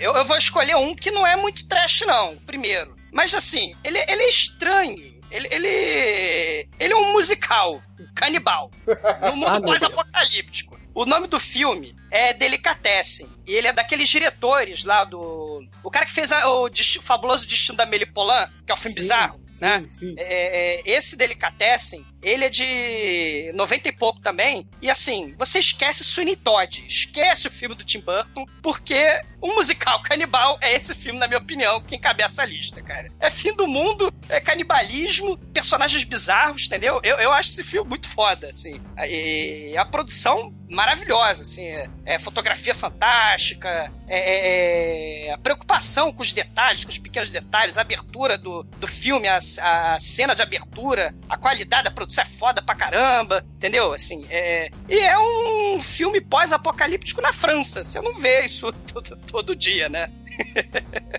Eu, 0.00 0.16
eu 0.16 0.24
vou 0.24 0.36
escolher 0.36 0.74
um 0.76 0.94
que 0.94 1.10
não 1.10 1.26
é 1.26 1.36
muito 1.36 1.64
trash, 1.66 2.02
não, 2.06 2.36
primeiro. 2.38 2.96
Mas 3.12 3.34
assim, 3.34 3.74
ele, 3.84 3.98
ele 4.08 4.22
é 4.22 4.28
estranho. 4.28 5.10
Ele, 5.30 5.48
ele. 5.50 6.68
Ele 6.80 6.92
é 6.92 6.96
um 6.96 7.12
musical, 7.12 7.80
um 8.00 8.06
canibal. 8.14 8.70
No 9.28 9.36
mundo 9.36 9.48
Ah, 9.48 9.60
pós-apocalíptico. 9.60 10.79
O 10.94 11.04
nome 11.06 11.26
do 11.28 11.38
filme 11.38 11.94
é 12.10 12.32
Delicatessen. 12.32 13.28
E 13.46 13.52
ele 13.54 13.68
é 13.68 13.72
daqueles 13.72 14.08
diretores 14.08 14.84
lá 14.84 15.04
do. 15.04 15.64
O 15.84 15.90
cara 15.90 16.04
que 16.06 16.12
fez 16.12 16.32
a- 16.32 16.48
o 16.48 16.68
Desti- 16.68 16.98
fabuloso 17.00 17.46
Destino 17.46 17.76
da 17.76 17.86
Melipolan, 17.86 18.48
que 18.66 18.72
é 18.72 18.74
um 18.74 18.78
filme 18.78 18.94
Sim, 18.94 19.00
bizarro, 19.00 19.40
sim, 19.54 19.60
né? 19.60 19.86
sim. 19.90 20.14
É, 20.18 20.80
é, 20.80 20.82
esse 20.90 21.16
Delicatessen, 21.16 22.04
ele 22.22 22.44
é 22.44 22.48
de 22.48 23.52
90 23.54 23.88
e 23.88 23.92
pouco 23.92 24.20
também. 24.20 24.66
E 24.80 24.90
assim, 24.90 25.34
você 25.38 25.58
esquece 25.58 26.04
Sweeney 26.04 26.36
Todd, 26.36 26.84
esquece 26.86 27.48
o 27.48 27.50
filme 27.50 27.74
do 27.74 27.84
Tim 27.84 28.00
Burton, 28.00 28.44
porque 28.62 29.20
o 29.40 29.54
musical 29.54 30.00
canibal 30.04 30.58
é 30.60 30.74
esse 30.74 30.94
filme, 30.94 31.18
na 31.18 31.26
minha 31.26 31.38
opinião, 31.38 31.80
que 31.80 31.96
encabeça 31.96 32.42
a 32.42 32.46
lista, 32.46 32.82
cara. 32.82 33.08
É 33.18 33.30
fim 33.30 33.54
do 33.54 33.66
mundo, 33.66 34.12
é 34.28 34.40
canibalismo, 34.40 35.36
personagens 35.52 36.04
bizarros, 36.04 36.66
entendeu? 36.66 37.00
Eu, 37.02 37.16
eu 37.16 37.32
acho 37.32 37.50
esse 37.50 37.64
filme 37.64 37.88
muito 37.88 38.08
foda, 38.08 38.48
assim. 38.48 38.80
E 39.08 39.74
a 39.76 39.84
produção 39.84 40.54
maravilhosa, 40.70 41.42
assim. 41.42 41.66
É, 41.66 41.88
é 42.04 42.18
fotografia 42.18 42.74
fantástica, 42.74 43.90
é, 44.08 44.18
é- 44.18 45.26
é 45.28 45.32
a 45.32 45.38
preocupação 45.38 46.12
com 46.12 46.22
os 46.22 46.32
detalhes, 46.32 46.84
com 46.84 46.90
os 46.90 46.98
pequenos 46.98 47.30
detalhes, 47.30 47.78
a 47.78 47.80
abertura 47.80 48.36
do, 48.36 48.62
do 48.62 48.86
filme, 48.86 49.28
a, 49.28 49.38
a 49.62 49.98
cena 50.00 50.34
de 50.34 50.42
abertura, 50.42 51.14
a 51.28 51.36
qualidade 51.36 51.84
da 51.84 51.90
produção 51.90 52.09
é 52.18 52.24
foda 52.24 52.62
pra 52.62 52.74
caramba, 52.74 53.44
entendeu? 53.56 53.92
Assim, 53.92 54.26
é... 54.30 54.70
E 54.88 54.98
é 54.98 55.18
um 55.18 55.82
filme 55.82 56.20
pós-apocalíptico 56.20 57.20
na 57.20 57.32
França. 57.32 57.84
Você 57.84 58.00
não 58.00 58.18
vê 58.18 58.46
isso 58.46 58.72
todo, 58.90 59.16
todo 59.26 59.56
dia, 59.56 59.88
né? 59.90 60.08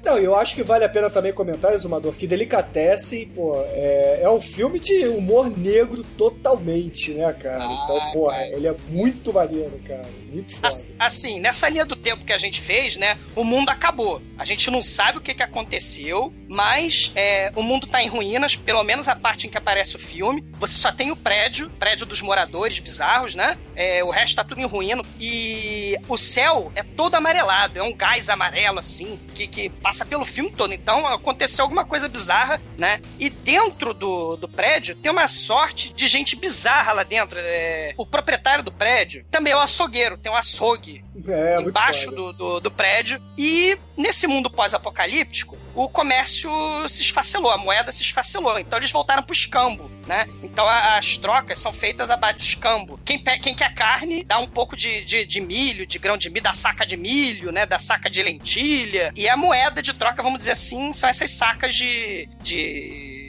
Não, 0.04 0.18
eu 0.18 0.36
acho 0.36 0.56
que 0.56 0.64
vale 0.64 0.84
a 0.84 0.90
pena 0.90 1.10
também 1.10 1.32
comentar, 1.34 1.74
Exumador, 1.74 2.14
que 2.14 2.26
Delicatessen, 2.28 3.28
pô, 3.30 3.62
é, 3.70 4.20
é 4.24 4.30
um 4.30 4.42
filme 4.42 4.80
de 4.80 5.06
humor 5.08 5.56
negro 5.56 6.04
totalmente, 6.18 7.12
né, 7.12 7.32
cara? 7.34 7.64
Ah, 7.64 7.82
então, 7.84 8.12
pô, 8.12 8.28
cara. 8.30 8.48
ele 8.48 8.68
é 8.68 8.76
muito 8.90 9.32
maneiro, 9.34 9.80
cara. 9.88 10.06
Muito 10.32 10.54
foda. 10.56 10.68
As- 10.68 10.90
Assim, 11.00 11.40
nessa 11.40 11.68
linha 11.70 11.86
do 11.86 11.96
tempo 11.96 12.24
que 12.26 12.34
a 12.34 12.38
gente 12.38 12.62
fez, 12.62 12.96
né? 12.98 13.18
O 13.36 13.44
mundo 13.44 13.70
acabou. 13.70 14.22
A 14.38 14.46
gente 14.46 14.70
não 14.72 14.82
sabe 14.82 15.18
o 15.18 15.22
que, 15.22 15.34
que 15.34 15.44
aconteceu, 15.44 16.34
mas 16.48 17.12
é, 17.16 17.52
o 17.56 17.62
mundo 17.62 17.86
tá 17.88 18.02
em 18.04 18.08
ruínas, 18.08 18.56
pelo 18.56 18.84
menos 18.84 19.08
a 19.08 19.16
parte 19.16 19.48
em 19.48 19.50
que 19.50 19.58
aparece 19.58 19.96
o 19.96 20.00
filme. 20.00 20.44
Você 20.54 20.78
só 20.78 20.92
tem 20.92 21.12
o 21.12 21.16
prédio, 21.16 21.70
prédio 21.80 22.06
dos 22.06 22.22
moradores 22.22 22.80
bizarros, 22.80 23.36
né? 23.36 23.58
É, 23.76 24.04
o 24.04 24.10
resto 24.10 24.36
tá 24.36 24.44
tudo 24.44 24.62
em 24.62 24.66
ruína. 24.66 25.04
E 25.20 25.98
o 26.08 26.18
céu 26.18 26.72
é 26.76 26.84
todo 26.84 27.16
amarelado, 27.16 27.78
é 27.80 27.84
um 27.84 27.94
gás 27.94 28.30
amarelo, 28.30 28.80
assim, 28.80 29.01
que, 29.36 29.48
que 29.48 29.70
passa 29.70 30.06
pelo 30.06 30.26
filme 30.26 30.52
todo. 30.52 30.74
Então 30.74 31.06
aconteceu 31.08 31.64
alguma 31.64 31.86
coisa 31.86 32.08
bizarra, 32.08 32.62
né? 32.78 33.02
E 33.20 33.30
dentro 33.30 33.94
do, 33.94 34.36
do 34.38 34.48
prédio 34.48 34.96
tem 34.96 35.12
uma 35.12 35.28
sorte 35.28 35.94
de 35.94 36.08
gente 36.08 36.36
bizarra 36.36 36.94
lá 36.94 37.04
dentro. 37.04 37.38
É, 37.40 37.94
o 37.98 38.06
proprietário 38.06 38.64
do 38.64 38.72
prédio 38.72 39.26
também 39.30 39.54
é 39.54 39.56
o 39.56 39.60
açougueiro, 39.60 40.18
tem 40.18 40.32
um 40.32 40.36
açougue 40.36 41.04
É, 41.28 41.62
embaixo 41.62 42.12
do, 42.12 42.34
do, 42.34 42.60
do 42.60 42.72
prédio. 42.72 43.22
E 43.38 43.78
nesse 43.98 44.28
mundo 44.28 44.50
pós-apocalíptico, 44.50 45.58
o 45.76 45.88
comércio 45.90 46.52
se 46.90 47.02
esfacelou, 47.02 47.52
a 47.52 47.58
moeda 47.58 47.92
se 47.92 48.02
esfacelou. 48.04 48.60
Então 48.60 48.78
eles 48.78 48.92
voltaram 48.92 49.24
pro 49.24 49.34
escambo, 49.34 49.90
né? 50.08 50.28
Então 50.44 50.68
a- 50.68 50.98
as 50.98 51.18
trocas 51.18 51.58
são 51.60 51.72
feitas 51.72 52.10
abaixo 52.12 52.40
do 52.40 52.44
escambo. 52.44 53.00
Quem, 53.06 53.20
quem 53.42 53.56
quer 53.56 53.74
carne, 53.74 54.24
dá 54.24 54.38
um 54.40 54.48
pouco 54.48 54.76
de, 54.76 55.04
de, 55.06 55.26
de 55.26 55.40
milho, 55.42 55.86
de 55.86 55.98
grão 56.00 56.18
de 56.18 56.30
milho, 56.30 56.44
da 56.44 56.54
saca 56.54 56.86
de 56.86 56.98
milho, 56.98 57.52
né? 57.52 57.66
Da 57.66 57.80
saca 57.80 58.10
de 58.10 58.22
lentilha. 58.22 59.12
E 59.16 59.28
a 59.30 59.38
moeda 59.38 59.82
de 59.82 59.94
troca, 59.94 60.22
vamos 60.22 60.40
dizer 60.40 60.52
assim, 60.52 60.92
são 60.94 61.10
essas 61.10 61.32
sacas 61.32 61.76
de. 61.76 62.28
de 62.42 63.21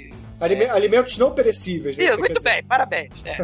Alime- 0.42 0.64
Alimentos 0.70 1.16
não 1.16 1.32
perecíveis, 1.32 1.96
né? 1.96 2.04
isso, 2.04 2.18
muito 2.18 2.42
bem, 2.42 2.62
parabéns. 2.64 3.10
É. 3.24 3.36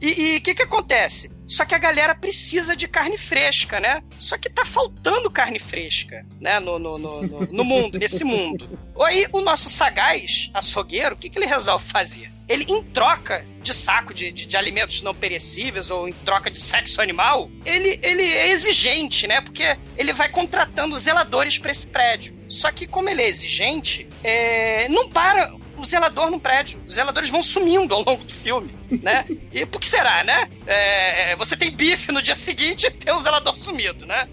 e 0.00 0.36
o 0.38 0.40
que 0.40 0.54
que 0.54 0.62
acontece? 0.62 1.30
Só 1.46 1.64
que 1.66 1.74
a 1.74 1.78
galera 1.78 2.14
precisa 2.14 2.74
de 2.74 2.88
carne 2.88 3.18
fresca, 3.18 3.78
né? 3.78 4.02
Só 4.18 4.38
que 4.38 4.48
tá 4.48 4.64
faltando 4.64 5.30
carne 5.30 5.58
fresca, 5.58 6.24
né? 6.40 6.58
No, 6.60 6.78
no, 6.78 6.96
no, 6.98 7.22
no- 7.22 7.40
no 7.52 7.64
mundo, 7.64 7.98
nesse 7.98 8.24
mundo. 8.24 8.78
Aí 9.00 9.26
o 9.32 9.40
nosso 9.42 9.68
sagaz, 9.68 10.50
açougueiro, 10.54 11.14
o 11.14 11.18
que, 11.18 11.28
que 11.28 11.38
ele 11.38 11.46
resolve 11.46 11.84
fazer? 11.84 12.30
Ele, 12.48 12.64
em 12.68 12.82
troca 12.82 13.44
de 13.62 13.72
saco 13.72 14.12
de, 14.12 14.32
de, 14.32 14.46
de 14.46 14.56
alimentos 14.56 15.00
não 15.02 15.14
perecíveis 15.14 15.90
ou 15.90 16.08
em 16.08 16.12
troca 16.12 16.50
de 16.50 16.58
sexo 16.58 17.00
animal, 17.00 17.50
ele, 17.64 17.98
ele 18.02 18.22
é 18.22 18.48
exigente, 18.50 19.26
né? 19.26 19.40
Porque 19.40 19.76
ele 19.96 20.12
vai 20.12 20.28
contratando 20.28 20.96
zeladores 20.96 21.58
pra 21.58 21.70
esse 21.70 21.86
prédio. 21.86 22.34
Só 22.52 22.70
que, 22.70 22.86
como 22.86 23.08
ele 23.08 23.22
é 23.22 23.28
exigente, 23.28 24.06
é, 24.22 24.86
não 24.88 25.08
para 25.08 25.54
o 25.82 25.84
zelador 25.84 26.30
no 26.30 26.38
prédio. 26.38 26.80
Os 26.86 26.94
zeladores 26.94 27.28
vão 27.28 27.42
sumindo 27.42 27.94
ao 27.94 28.02
longo 28.02 28.22
do 28.22 28.32
filme, 28.32 28.72
né? 28.90 29.24
E 29.52 29.66
por 29.66 29.80
que 29.80 29.88
será, 29.88 30.22
né? 30.22 30.48
É, 30.66 31.34
você 31.36 31.56
tem 31.56 31.70
bife 31.70 32.12
no 32.12 32.22
dia 32.22 32.34
seguinte 32.34 32.86
e 32.86 32.90
tem 32.92 33.12
o 33.12 33.18
zelador 33.18 33.56
sumido, 33.56 34.06
né? 34.06 34.28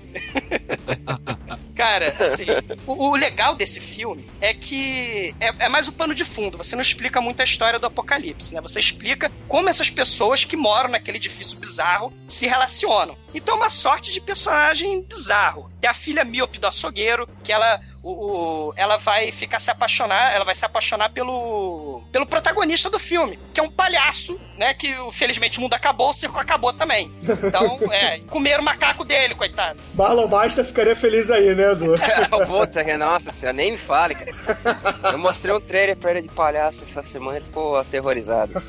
Cara, 1.76 2.14
assim, 2.20 2.46
o, 2.86 3.12
o 3.12 3.16
legal 3.16 3.56
desse 3.56 3.80
filme 3.80 4.30
é 4.42 4.54
que 4.54 5.34
é, 5.40 5.66
é 5.66 5.70
mais 5.70 5.88
o 5.88 5.94
pano 5.94 6.14
de 6.14 6.26
fundo. 6.26 6.58
Você 6.58 6.76
não 6.76 6.82
explica 6.82 7.22
muito 7.22 7.40
a 7.40 7.44
história 7.44 7.80
do 7.80 7.86
apocalipse, 7.86 8.54
né? 8.54 8.62
Você 8.62 8.80
explica 8.80 9.32
como 9.48 9.70
essas 9.70 9.90
pessoas 9.90 10.44
que 10.44 10.58
moram 10.58 10.90
naquele 10.90 11.18
edifício 11.18 11.58
bizarro 11.58 12.14
se 12.28 12.46
relacionam. 12.46 13.18
Então 13.34 13.56
é 13.56 13.58
uma 13.58 13.70
sorte 13.70 14.12
de 14.12 14.20
personagem 14.22 15.02
bizarro. 15.02 15.72
Tem 15.80 15.90
a 15.90 15.94
filha 15.94 16.26
míope 16.26 16.60
do 16.60 16.68
açougueiro, 16.68 17.28
que 17.44 17.54
ela 17.54 17.80
o, 18.02 18.68
o- 18.70 18.74
ela 18.78 18.98
vai 18.98 19.32
ficar 19.32 19.60
se 19.60 19.70
apaixonar, 19.72 20.34
ela 20.34 20.46
vai 20.46 20.56
se 20.56 20.66
apaixonar 20.66 21.10
pelo 21.10 22.02
pelo 22.12 22.26
protagonista 22.26 22.90
do 22.90 22.98
filme, 23.00 23.38
que 23.54 23.60
é 23.60 23.64
um 23.64 23.70
palhaço, 23.72 24.40
né, 24.58 24.74
que 24.74 24.94
felizmente 25.12 25.58
o 25.58 25.62
mundo 25.62 25.74
acabou, 25.74 26.10
o 26.10 26.14
circo 26.14 26.40
acabou 26.40 26.72
também. 26.74 27.12
Então, 27.24 27.78
é, 27.94 28.20
comeram 28.30 28.62
o 28.62 28.66
macaco 28.66 29.04
dele, 29.06 29.36
coitado. 29.36 29.80
Marlon 29.94 30.28
Basta 30.28 30.64
ficaria 30.64 30.96
feliz 30.96 31.30
aí, 31.30 31.54
né, 31.56 31.72
Edu? 31.72 31.94
Puta, 32.48 32.84
que- 32.84 32.98
nossa 32.98 33.32
senhora, 33.32 33.54
nem 33.54 33.72
me 33.74 33.78
fale, 33.78 34.16
cara. 34.16 35.12
Eu 35.12 35.18
mostrei 35.18 35.54
um 35.54 35.62
trailer 35.62 35.96
pra 35.98 36.12
ele 36.12 36.22
de 36.24 36.30
palhaço 36.30 36.84
essa 36.84 37.04
semana 37.04 37.38
e 37.38 37.42
ele 37.42 37.46
ficou 37.46 37.76
aterrorizado. 37.78 38.54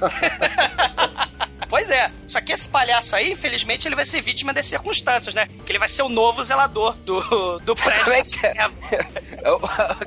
Pois 1.71 1.89
é, 1.89 2.11
só 2.27 2.41
que 2.41 2.53
esse 2.53 2.69
palhaço 2.69 3.15
aí, 3.15 3.31
infelizmente, 3.31 3.87
ele 3.87 3.95
vai 3.95 4.05
ser 4.05 4.21
vítima 4.21 4.53
das 4.53 4.67
circunstâncias, 4.67 5.35
né? 5.37 5.49
Que 5.65 5.71
ele 5.71 5.79
vai 5.79 5.89
ser 5.89 6.03
o 6.03 6.09
novo 6.09 6.43
zelador 6.43 6.97
do, 6.97 7.61
do 7.61 7.77
prédio. 7.77 8.05
Como 8.05 8.17
é 8.17 8.23
que 8.23 8.47
é? 8.47 9.31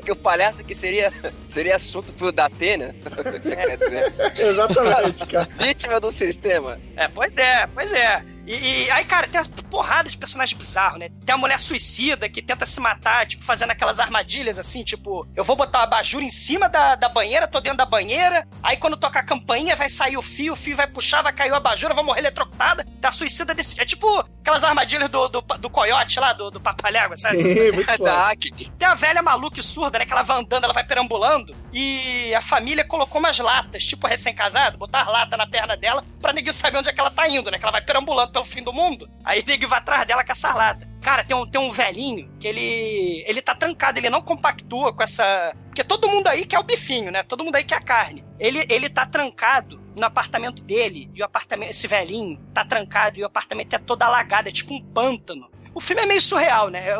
É 0.05 0.11
o, 0.11 0.15
palhaço 0.15 0.63
que 0.63 0.75
seria, 0.75 1.11
seria 1.49 1.77
assunto 1.77 2.13
pro 2.13 2.31
Datena? 2.31 2.93
Exatamente, 4.37 5.25
cara. 5.25 5.49
Vítima 5.57 5.99
do 5.99 6.11
sistema. 6.11 6.79
É, 6.95 7.07
pois 7.07 7.35
é, 7.35 7.65
pois 7.73 7.91
é. 7.93 8.23
E, 8.45 8.85
e 8.85 8.91
aí, 8.91 9.05
cara, 9.05 9.27
tem 9.27 9.39
as 9.39 9.47
porradas 9.47 10.11
de 10.11 10.17
personagens 10.17 10.57
bizarros, 10.57 10.99
né? 10.99 11.09
Tem 11.25 11.33
a 11.33 11.37
mulher 11.37 11.59
suicida 11.59 12.27
que 12.27 12.41
tenta 12.41 12.65
se 12.65 12.79
matar, 12.79 13.25
tipo, 13.25 13.43
fazendo 13.43 13.71
aquelas 13.71 13.99
armadilhas 13.99 14.59
assim, 14.59 14.83
tipo, 14.83 15.25
eu 15.35 15.43
vou 15.43 15.55
botar 15.55 15.79
uma 15.79 15.83
abajur 15.85 16.21
em 16.21 16.29
cima 16.29 16.67
da, 16.67 16.95
da 16.95 17.07
banheira, 17.09 17.47
tô 17.47 17.59
dentro 17.59 17.77
da 17.77 17.85
banheira, 17.85 18.47
aí 18.61 18.77
quando 18.77 18.97
tocar 18.97 19.21
a 19.21 19.23
campainha 19.23 19.75
vai 19.75 19.89
sair 19.89 20.17
o 20.17 20.21
fio, 20.21 20.53
o 20.53 20.55
fio 20.55 20.75
vai 20.75 20.87
puxar, 20.87 21.21
vai 21.21 21.33
cair 21.33 21.51
o 21.51 21.55
abajur, 21.55 21.89
eu 21.89 21.95
vou 21.95 22.03
morrer 22.03 22.19
eletrocutada. 22.19 22.85
Tá 23.01 23.11
suicida 23.11 23.53
desse. 23.53 23.79
É 23.79 23.85
tipo 23.85 24.25
aquelas 24.41 24.63
armadilhas 24.63 25.09
do, 25.09 25.27
do, 25.27 25.41
do 25.41 25.69
coiote 25.69 26.19
lá, 26.19 26.33
do, 26.33 26.51
do 26.51 26.59
papalhégua, 26.59 27.15
sabe? 27.17 27.41
Sim, 27.41 27.71
muito. 27.71 28.03
Da 28.03 28.29
Acne. 28.29 28.71
Tem 28.77 28.87
a 28.87 28.93
velha 28.93 29.21
maluca 29.21 29.59
e 29.59 29.63
surda, 29.63 29.99
né? 29.99 30.05
Que 30.05 30.11
ela 30.11 30.23
vai 30.23 30.39
andando, 30.39 30.65
ela 30.65 30.73
vai 30.73 30.83
perambulando. 30.83 31.55
E 31.71 32.33
a 32.35 32.41
família 32.41 32.83
colocou 32.85 33.19
umas 33.19 33.39
latas, 33.39 33.85
tipo 33.85 34.07
recém-casado, 34.07 34.77
botar 34.77 35.01
as 35.01 35.07
latas 35.07 35.37
na 35.37 35.47
perna 35.47 35.77
dela 35.77 36.03
pra 36.21 36.33
ninguém 36.33 36.51
saber 36.51 36.77
onde 36.77 36.89
é 36.89 36.93
que 36.93 36.99
ela 36.99 37.11
tá 37.11 37.27
indo, 37.27 37.49
né? 37.49 37.57
Que 37.57 37.63
ela 37.63 37.71
vai 37.71 37.81
perambulando 37.81 38.32
pelo 38.33 38.43
fim 38.45 38.61
do 38.63 38.73
mundo. 38.73 39.09
Aí 39.23 39.43
ninguém 39.47 39.67
vai 39.69 39.79
atrás 39.79 40.05
dela 40.05 40.23
com 40.25 40.31
essa 40.31 40.53
lata. 40.53 40.91
Cara, 41.01 41.23
tem 41.23 41.35
um, 41.35 41.45
tem 41.45 41.61
um 41.61 41.71
velhinho 41.71 42.29
que 42.39 42.47
ele. 42.47 43.23
ele 43.27 43.41
tá 43.41 43.53
trancado, 43.53 43.99
ele 43.99 44.09
não 44.09 44.21
compactua 44.21 44.93
com 44.93 45.03
essa. 45.03 45.53
Porque 45.67 45.83
todo 45.83 46.07
mundo 46.09 46.27
aí 46.27 46.45
quer 46.45 46.59
o 46.59 46.63
bifinho, 46.63 47.11
né? 47.11 47.23
Todo 47.23 47.43
mundo 47.43 47.55
aí 47.55 47.63
quer 47.63 47.75
a 47.75 47.81
carne. 47.81 48.23
Ele, 48.39 48.65
ele 48.69 48.89
tá 48.89 49.05
trancado 49.05 49.81
no 49.97 50.05
apartamento 50.05 50.63
dele, 50.63 51.09
e 51.13 51.21
o 51.21 51.25
apartamento, 51.25 51.69
esse 51.69 51.87
velhinho, 51.87 52.39
tá 52.53 52.65
trancado 52.65 53.19
e 53.19 53.23
o 53.23 53.27
apartamento 53.27 53.73
é 53.75 53.77
todo 53.77 54.01
alagado, 54.01 54.49
é 54.49 54.51
tipo 54.51 54.73
um 54.73 54.81
pântano. 54.83 55.51
O 55.75 55.79
filme 55.81 56.01
é 56.01 56.05
meio 56.05 56.21
surreal, 56.21 56.69
né? 56.69 56.87
É, 56.89 56.95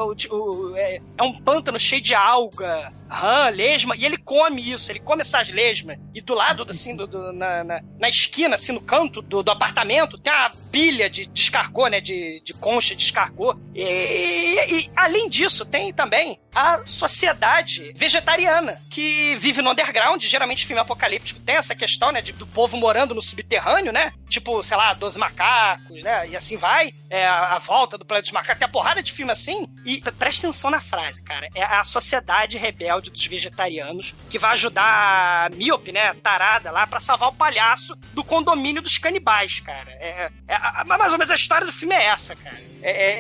é- 0.80 1.02
é 1.18 1.24
um 1.24 1.34
pântano 1.40 1.80
cheio 1.80 2.02
de 2.02 2.14
alga, 2.14 2.94
rã, 3.14 3.50
lesma, 3.50 3.96
e 3.96 4.06
ele 4.06 4.18
come 4.18 4.72
isso, 4.72 4.92
ele 4.92 5.00
come 5.00 5.22
essas 5.22 5.50
lesmas. 5.52 5.98
E 6.14 6.22
do 6.22 6.34
lado, 6.34 6.66
assim, 6.70 6.96
do, 6.96 7.06
do- 7.08 7.32
na, 7.34 7.64
na, 7.64 7.82
na 8.00 8.10
esquina, 8.10 8.56
assim, 8.56 8.72
no 8.72 8.82
canto 8.82 9.22
do, 9.22 9.42
do 9.44 9.52
apartamento, 9.52 10.18
tem 10.18 10.32
uma 10.34 10.52
pilha 10.72 11.10
de 11.10 11.26
descargou, 11.28 11.88
né? 11.88 12.02
De, 12.02 12.42
de 12.44 12.54
concha 12.54 12.96
de 12.96 13.04
descargou. 13.04 13.60
E, 13.76 13.82
e, 13.84 14.92
além 14.96 15.30
disso, 15.30 15.66
tem 15.66 15.94
também 15.94 16.40
a 16.54 16.80
sociedade 16.86 17.94
vegetariana, 17.96 18.80
que 18.90 19.36
vive 19.38 19.62
no 19.62 19.72
underground. 19.72 20.22
Geralmente, 20.24 20.66
filme 20.66 20.82
apocalíptico 20.82 21.40
tem 21.40 21.56
essa 21.56 21.76
questão, 21.76 22.12
né? 22.12 22.22
de- 22.22 22.32
do 22.34 22.46
povo 22.48 22.76
morando 22.78 23.14
no 23.16 23.22
subterrâneo, 23.22 23.92
né? 23.92 24.12
Tipo, 24.30 24.64
sei 24.64 24.78
lá, 24.78 24.94
12 24.94 25.18
macacos, 25.20 26.02
né? 26.04 26.28
E 26.30 26.36
assim 26.36 26.58
vai. 26.58 26.92
É, 27.10 27.26
a, 27.26 27.56
a 27.56 27.60
volta 27.60 27.98
do 27.98 28.06
planeta 28.06 28.24
dos 28.24 28.32
macacos. 28.32 28.60
Tem 28.60 28.66
a 28.68 28.72
porrada 28.72 29.02
de 29.04 29.12
filme 29.12 29.32
assim. 29.32 29.68
E 29.86 30.00
pre- 30.02 30.12
presta 30.12 30.48
atenção 30.48 30.70
na 30.72 30.82
frase, 30.82 31.24
cara. 31.24 31.48
É 31.56 31.64
a 31.64 31.84
sociedade 31.84 32.58
rebelde 32.58 33.03
dos 33.10 33.26
vegetarianos 33.26 34.14
que 34.30 34.38
vai 34.40 34.54
ajudar 34.54 34.84
a 35.46 35.50
míope, 35.56 35.92
né? 35.92 36.14
Tarada 36.22 36.72
lá, 36.72 36.86
pra 36.88 37.00
salvar 37.00 37.30
o 37.30 37.34
palhaço 37.34 37.96
do 38.14 38.24
condomínio 38.24 38.82
dos 38.82 38.98
canibais, 38.98 39.60
cara. 39.60 39.90
É, 39.92 40.30
é- 40.48 40.56
a- 40.56 40.84
mais 40.86 41.12
ou 41.12 41.18
menos 41.18 41.32
a 41.32 41.36
história 41.36 41.66
do 41.66 41.72
filme 41.74 41.94
é 41.96 42.04
essa, 42.06 42.36
cara. 42.36 42.62
É, 42.82 42.92
é- 42.92 43.14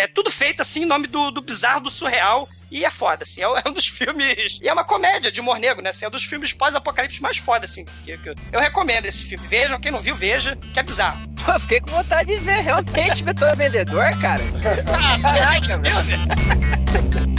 é- 0.00 0.04
é 0.04 0.06
tudo 0.08 0.30
feito 0.30 0.60
assim 0.60 0.82
em 0.82 0.86
nome 0.86 1.06
do, 1.06 1.30
do 1.30 1.40
bizarro, 1.40 1.80
do 1.80 1.90
surreal. 1.90 2.48
E 2.70 2.84
é 2.84 2.90
foda, 2.90 3.22
assim, 3.22 3.40
é 3.40 3.48
um 3.48 3.56
é 3.56 3.62
dos 3.62 3.86
filmes. 3.88 4.58
E 4.60 4.68
é 4.68 4.72
uma 4.72 4.84
comédia 4.84 5.32
de 5.32 5.40
humor 5.40 5.58
negro, 5.58 5.82
né? 5.82 5.88
Assim, 5.88 6.04
é 6.04 6.08
um 6.08 6.10
dos 6.10 6.24
filmes 6.24 6.52
pós-apocalipse 6.52 7.22
mais 7.22 7.38
foda, 7.38 7.64
assim. 7.64 7.86
Eu, 8.06 8.18
eu 8.52 8.60
recomendo 8.60 9.06
esse 9.06 9.24
filme. 9.24 9.46
Vejam, 9.48 9.80
quem 9.80 9.90
não 9.90 10.02
viu, 10.02 10.14
veja, 10.14 10.54
que 10.74 10.78
é 10.78 10.82
bizarro. 10.82 11.18
Pô, 11.46 11.58
fiquei 11.60 11.80
com 11.80 11.90
vontade 11.92 12.36
de 12.36 12.42
ver, 12.42 12.60
realmente, 12.60 13.24
eu 13.26 13.34
tô 13.34 13.56
vendedor, 13.56 14.10
cara. 14.20 14.42
Caraca, 15.22 15.78
velho. 15.78 17.37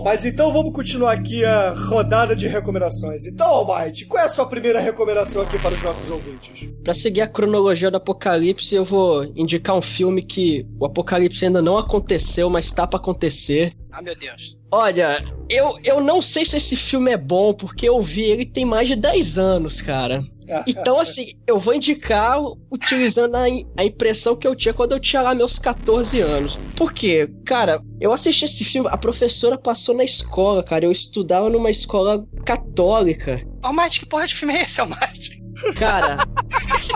Bom, 0.00 0.04
mas 0.04 0.24
então 0.24 0.50
vamos 0.50 0.72
continuar 0.72 1.12
aqui 1.12 1.44
a 1.44 1.74
rodada 1.74 2.34
de 2.34 2.48
recomendações. 2.48 3.26
Então, 3.26 3.46
Almighty, 3.46 4.06
qual 4.06 4.22
é 4.22 4.24
a 4.24 4.30
sua 4.30 4.46
primeira 4.46 4.80
recomendação 4.80 5.42
aqui 5.42 5.58
para 5.58 5.74
os 5.74 5.82
nossos 5.82 6.10
ouvintes? 6.10 6.70
Pra 6.82 6.94
seguir 6.94 7.20
a 7.20 7.28
cronologia 7.28 7.90
do 7.90 7.98
Apocalipse, 7.98 8.74
eu 8.74 8.82
vou 8.82 9.24
indicar 9.36 9.76
um 9.76 9.82
filme 9.82 10.22
que 10.22 10.66
o 10.80 10.86
Apocalipse 10.86 11.44
ainda 11.44 11.60
não 11.60 11.76
aconteceu, 11.76 12.48
mas 12.48 12.72
tá 12.72 12.86
pra 12.86 12.98
acontecer. 12.98 13.74
Ah, 13.92 14.02
meu 14.02 14.14
Deus. 14.14 14.56
Olha, 14.70 15.24
eu, 15.48 15.78
eu 15.82 16.00
não 16.00 16.22
sei 16.22 16.44
se 16.44 16.56
esse 16.56 16.76
filme 16.76 17.10
é 17.10 17.16
bom, 17.16 17.52
porque 17.52 17.88
eu 17.88 18.00
vi 18.00 18.22
ele 18.22 18.46
tem 18.46 18.64
mais 18.64 18.88
de 18.88 18.96
10 18.96 19.38
anos, 19.38 19.80
cara. 19.80 20.24
Então, 20.66 20.98
assim, 20.98 21.34
eu 21.46 21.60
vou 21.60 21.72
indicar 21.74 22.40
utilizando 22.72 23.36
a, 23.36 23.44
a 23.76 23.84
impressão 23.84 24.34
que 24.34 24.46
eu 24.46 24.56
tinha 24.56 24.74
quando 24.74 24.90
eu 24.90 24.98
tinha 24.98 25.22
lá 25.22 25.32
meus 25.32 25.60
14 25.60 26.20
anos. 26.20 26.58
Por 26.76 26.92
quê? 26.92 27.30
Cara, 27.46 27.80
eu 28.00 28.12
assisti 28.12 28.46
esse 28.46 28.64
filme, 28.64 28.88
a 28.90 28.96
professora 28.96 29.56
passou 29.56 29.94
na 29.94 30.02
escola, 30.02 30.64
cara. 30.64 30.84
Eu 30.84 30.90
estudava 30.90 31.48
numa 31.48 31.70
escola 31.70 32.26
católica. 32.44 33.40
Almighty, 33.62 34.00
que 34.00 34.06
porra 34.06 34.26
de 34.26 34.34
filme 34.34 34.54
é 34.54 34.62
esse, 34.62 34.80
Almighty? 34.80 35.40
Cara, 35.78 36.26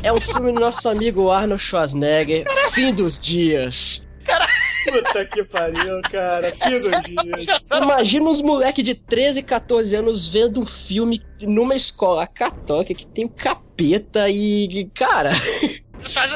é 0.02 0.12
um 0.12 0.20
filme 0.20 0.52
do 0.52 0.58
nosso 0.58 0.88
amigo 0.88 1.30
Arnold 1.30 1.62
Schwarzenegger, 1.62 2.46
Fim 2.72 2.92
dos 2.92 3.18
Dias. 3.18 4.03
Puta 4.84 5.24
que 5.24 5.44
pariu, 5.44 6.00
cara. 6.10 6.52
Que 6.52 6.70
nojinho. 6.70 7.82
Imagina 7.82 8.30
uns 8.30 8.42
moleque 8.42 8.82
de 8.82 8.94
13, 8.94 9.42
14 9.42 9.94
anos 9.94 10.28
vendo 10.28 10.60
um 10.60 10.66
filme 10.66 11.22
numa 11.40 11.74
escola 11.74 12.26
católica 12.26 12.94
que 12.94 13.06
tem 13.06 13.24
o 13.24 13.30
capeta 13.30 14.28
e. 14.28 14.90
Cara. 14.94 15.32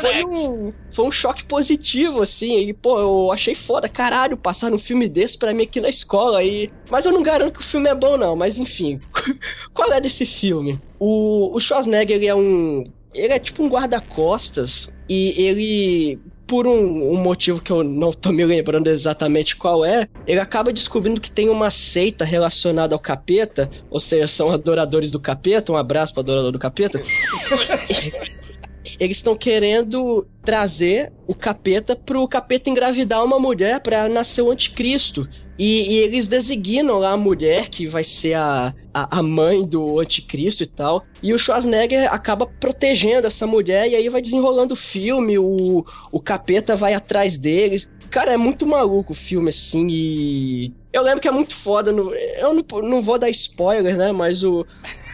Foi 0.00 0.24
um, 0.24 0.72
foi 0.94 1.04
um 1.06 1.12
choque 1.12 1.44
positivo, 1.44 2.22
assim. 2.22 2.58
E, 2.58 2.72
pô, 2.72 2.98
eu 2.98 3.32
achei 3.32 3.54
foda, 3.54 3.88
caralho, 3.88 4.36
passar 4.36 4.72
um 4.72 4.78
filme 4.78 5.08
desse 5.08 5.36
pra 5.36 5.52
mim 5.52 5.64
aqui 5.64 5.80
na 5.80 5.90
escola. 5.90 6.42
E... 6.42 6.70
Mas 6.90 7.04
eu 7.04 7.12
não 7.12 7.22
garanto 7.22 7.54
que 7.54 7.60
o 7.60 7.64
filme 7.64 7.88
é 7.88 7.94
bom, 7.94 8.16
não. 8.16 8.34
Mas 8.34 8.56
enfim, 8.56 8.98
qual 9.74 9.92
é 9.92 10.00
desse 10.00 10.24
filme? 10.24 10.80
O, 10.98 11.54
o 11.54 11.60
Schwarzenegger, 11.60 12.16
ele 12.16 12.26
é 12.26 12.34
um. 12.34 12.84
Ele 13.12 13.32
é 13.32 13.38
tipo 13.38 13.62
um 13.62 13.68
guarda-costas. 13.68 14.88
E 15.08 15.34
ele 15.36 16.18
por 16.48 16.66
um, 16.66 17.12
um, 17.12 17.16
motivo 17.22 17.60
que 17.60 17.70
eu 17.70 17.84
não 17.84 18.10
tô 18.10 18.32
me 18.32 18.42
lembrando 18.42 18.88
exatamente 18.88 19.54
qual 19.54 19.84
é, 19.84 20.08
ele 20.26 20.40
acaba 20.40 20.72
descobrindo 20.72 21.20
que 21.20 21.30
tem 21.30 21.50
uma 21.50 21.70
seita 21.70 22.24
relacionada 22.24 22.94
ao 22.94 22.98
capeta, 22.98 23.70
ou 23.90 24.00
seja, 24.00 24.26
são 24.26 24.50
adoradores 24.50 25.10
do 25.10 25.20
capeta, 25.20 25.70
um 25.70 25.76
abraço 25.76 26.14
para 26.14 26.22
adorador 26.22 26.50
do 26.50 26.58
capeta. 26.58 27.00
Eles 28.98 29.18
estão 29.18 29.36
querendo 29.36 30.26
trazer 30.42 31.12
o 31.26 31.34
capeta 31.34 31.94
pro 31.94 32.26
capeta 32.26 32.70
engravidar 32.70 33.22
uma 33.22 33.38
mulher 33.38 33.80
para 33.80 34.08
nascer 34.08 34.40
o 34.40 34.50
anticristo. 34.50 35.28
E, 35.58 35.94
e, 35.94 35.96
eles 35.96 36.28
designam 36.28 37.00
lá 37.00 37.12
a 37.12 37.16
mulher 37.16 37.68
que 37.68 37.88
vai 37.88 38.04
ser 38.04 38.34
a, 38.34 38.72
a, 38.94 39.18
a, 39.18 39.22
mãe 39.22 39.66
do 39.66 39.98
anticristo 39.98 40.62
e 40.62 40.66
tal. 40.66 41.04
E 41.20 41.34
o 41.34 41.38
Schwarzenegger 41.38 42.12
acaba 42.12 42.46
protegendo 42.46 43.26
essa 43.26 43.46
mulher 43.46 43.88
e 43.88 43.96
aí 43.96 44.08
vai 44.08 44.22
desenrolando 44.22 44.74
o 44.74 44.76
filme, 44.76 45.36
o, 45.36 45.84
o 46.12 46.20
capeta 46.20 46.76
vai 46.76 46.94
atrás 46.94 47.36
deles. 47.36 47.90
Cara, 48.08 48.32
é 48.32 48.36
muito 48.36 48.66
maluco 48.66 49.12
o 49.12 49.16
filme, 49.16 49.50
assim, 49.50 49.88
e... 49.90 50.72
Eu 50.92 51.02
lembro 51.02 51.20
que 51.20 51.28
é 51.28 51.32
muito 51.32 51.54
foda, 51.54 51.92
no, 51.92 52.14
eu 52.14 52.54
não, 52.54 52.64
não 52.82 53.02
vou 53.02 53.18
dar 53.18 53.28
spoiler, 53.28 53.96
né, 53.96 54.12
mas 54.12 54.44
o... 54.44 54.64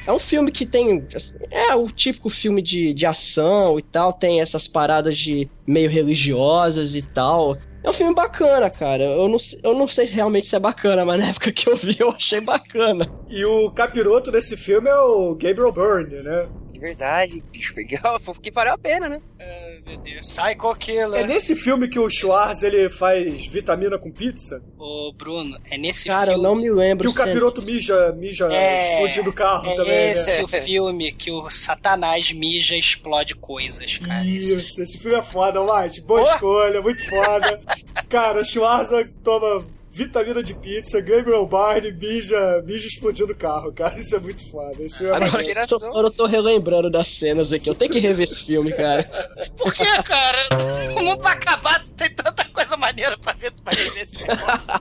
É 0.07 0.13
um 0.13 0.19
filme 0.19 0.53
que 0.53 0.67
tem. 0.67 1.07
assim, 1.15 1.35
É 1.51 1.75
o 1.75 1.87
típico 1.87 2.29
filme 2.29 2.61
de, 2.61 2.93
de 2.93 3.07
ação 3.07 3.79
e 3.79 3.83
tal. 3.83 4.13
Tem 4.13 4.41
essas 4.43 4.69
paradas 4.69 5.17
de 5.17 5.49
meio 5.67 5.89
religiosas 5.89 6.95
e 6.95 7.01
tal. 7.01 7.57
É 7.85 7.91
um 7.91 7.93
filme 7.93 8.15
bacana, 8.15 8.71
cara. 8.71 9.03
Eu 9.03 9.29
não, 9.29 9.37
eu 9.63 9.75
não 9.75 9.87
sei 9.87 10.07
realmente 10.07 10.47
se 10.47 10.57
é 10.57 10.59
bacana, 10.59 11.05
mas 11.05 11.21
na 11.21 11.29
época 11.29 11.53
que 11.53 11.69
eu 11.69 11.77
vi 11.77 11.97
eu 12.01 12.11
achei 12.11 12.41
bacana. 12.41 13.13
E 13.29 13.45
o 13.45 13.71
capiroto 13.71 14.33
desse 14.33 14.57
filme 14.57 14.89
é 14.89 14.97
o 14.97 15.35
Gabriel 15.35 15.71
Byrne, 15.71 16.23
né? 16.23 16.49
De 16.73 16.81
verdade, 16.81 17.45
bicho, 17.53 17.75
legal, 17.77 18.19
que 18.43 18.51
valeu 18.51 18.73
a 18.73 18.79
pena, 18.79 19.07
né? 19.09 19.21
Deus. 19.37 19.64
Psycho 19.99 20.75
Killer. 20.77 21.21
É 21.21 21.27
nesse 21.27 21.55
filme 21.57 21.89
que 21.89 21.99
o 21.99 22.09
Schwarz 22.11 22.63
ele 22.63 22.89
faz 22.89 23.47
vitamina 23.47 23.99
com 23.99 24.11
pizza? 24.11 24.63
Ô, 24.79 25.13
Bruno, 25.13 25.59
é 25.71 25.77
nesse 25.79 26.09
Cara, 26.09 26.33
eu 26.33 26.41
filme. 26.41 26.43
não 26.43 26.55
me 26.55 26.71
lembro. 26.71 27.11
Que 27.11 27.19
o 27.19 27.23
é- 27.23 27.27
capiroto 27.27 27.63
mija, 27.63 28.13
mija 28.13 28.53
É, 28.53 28.95
explodindo 28.95 29.31
o 29.31 29.33
carro 29.33 29.69
é 29.71 29.77
também, 29.77 30.11
esse 30.11 30.39
né? 30.39 30.45
o 30.45 30.49
filme 30.49 31.13
que 31.13 31.31
o 31.31 31.49
Satanás 31.51 32.33
mija 32.33 32.75
e 32.77 32.79
explode 32.81 33.35
coisas, 33.35 33.99
cara. 33.99 34.25
Esse 34.27 34.55
Isso, 34.61 34.83
esse 34.83 34.99
filme 34.99 35.17
é 35.19 35.23
foda, 35.23 35.61
White. 35.61 36.01
Boa 36.03 36.23
Pô. 36.25 36.31
escolha, 36.33 36.81
muito 36.83 37.05
foda. 37.09 37.61
Cara, 38.09 38.41
o 38.41 38.45
Schwarza 38.45 39.09
toma 39.23 39.65
vitamina 39.95 40.43
de 40.43 40.53
pizza, 40.55 41.01
Gabriel 41.01 41.47
Byrne 41.47 41.93
mija, 41.93 42.61
mija 42.67 42.89
explodindo 42.89 43.33
o 43.33 43.37
carro, 43.37 43.73
cara. 43.73 43.99
Isso 43.99 44.17
é 44.17 44.19
muito 44.19 44.51
foda. 44.51 44.75
Filme 44.75 45.13
é 45.13 45.17
Agora, 45.17 45.69
Só 45.69 45.79
fora 45.79 46.09
eu 46.09 46.13
tô 46.13 46.27
relembrando 46.27 46.91
das 46.91 47.09
cenas 47.09 47.53
aqui. 47.53 47.71
Eu 47.71 47.75
tenho 47.75 47.93
que 47.93 48.01
rever 48.01 48.25
esse 48.25 48.45
filme, 48.45 48.73
cara. 48.73 49.05
Por 49.57 49.73
que, 49.73 49.85
cara? 50.03 50.49
O 50.99 51.03
mundo 51.05 51.23
vai 51.23 51.35
acabar, 51.35 51.85
tem 51.97 52.13
tanta 52.13 52.45
coisa 52.47 52.77
maneira 52.77 53.17
pra 53.17 53.33
ver, 53.35 53.53
pra 53.53 53.73
ver 53.73 53.97
esse 53.97 54.17
negócio. 54.17 54.75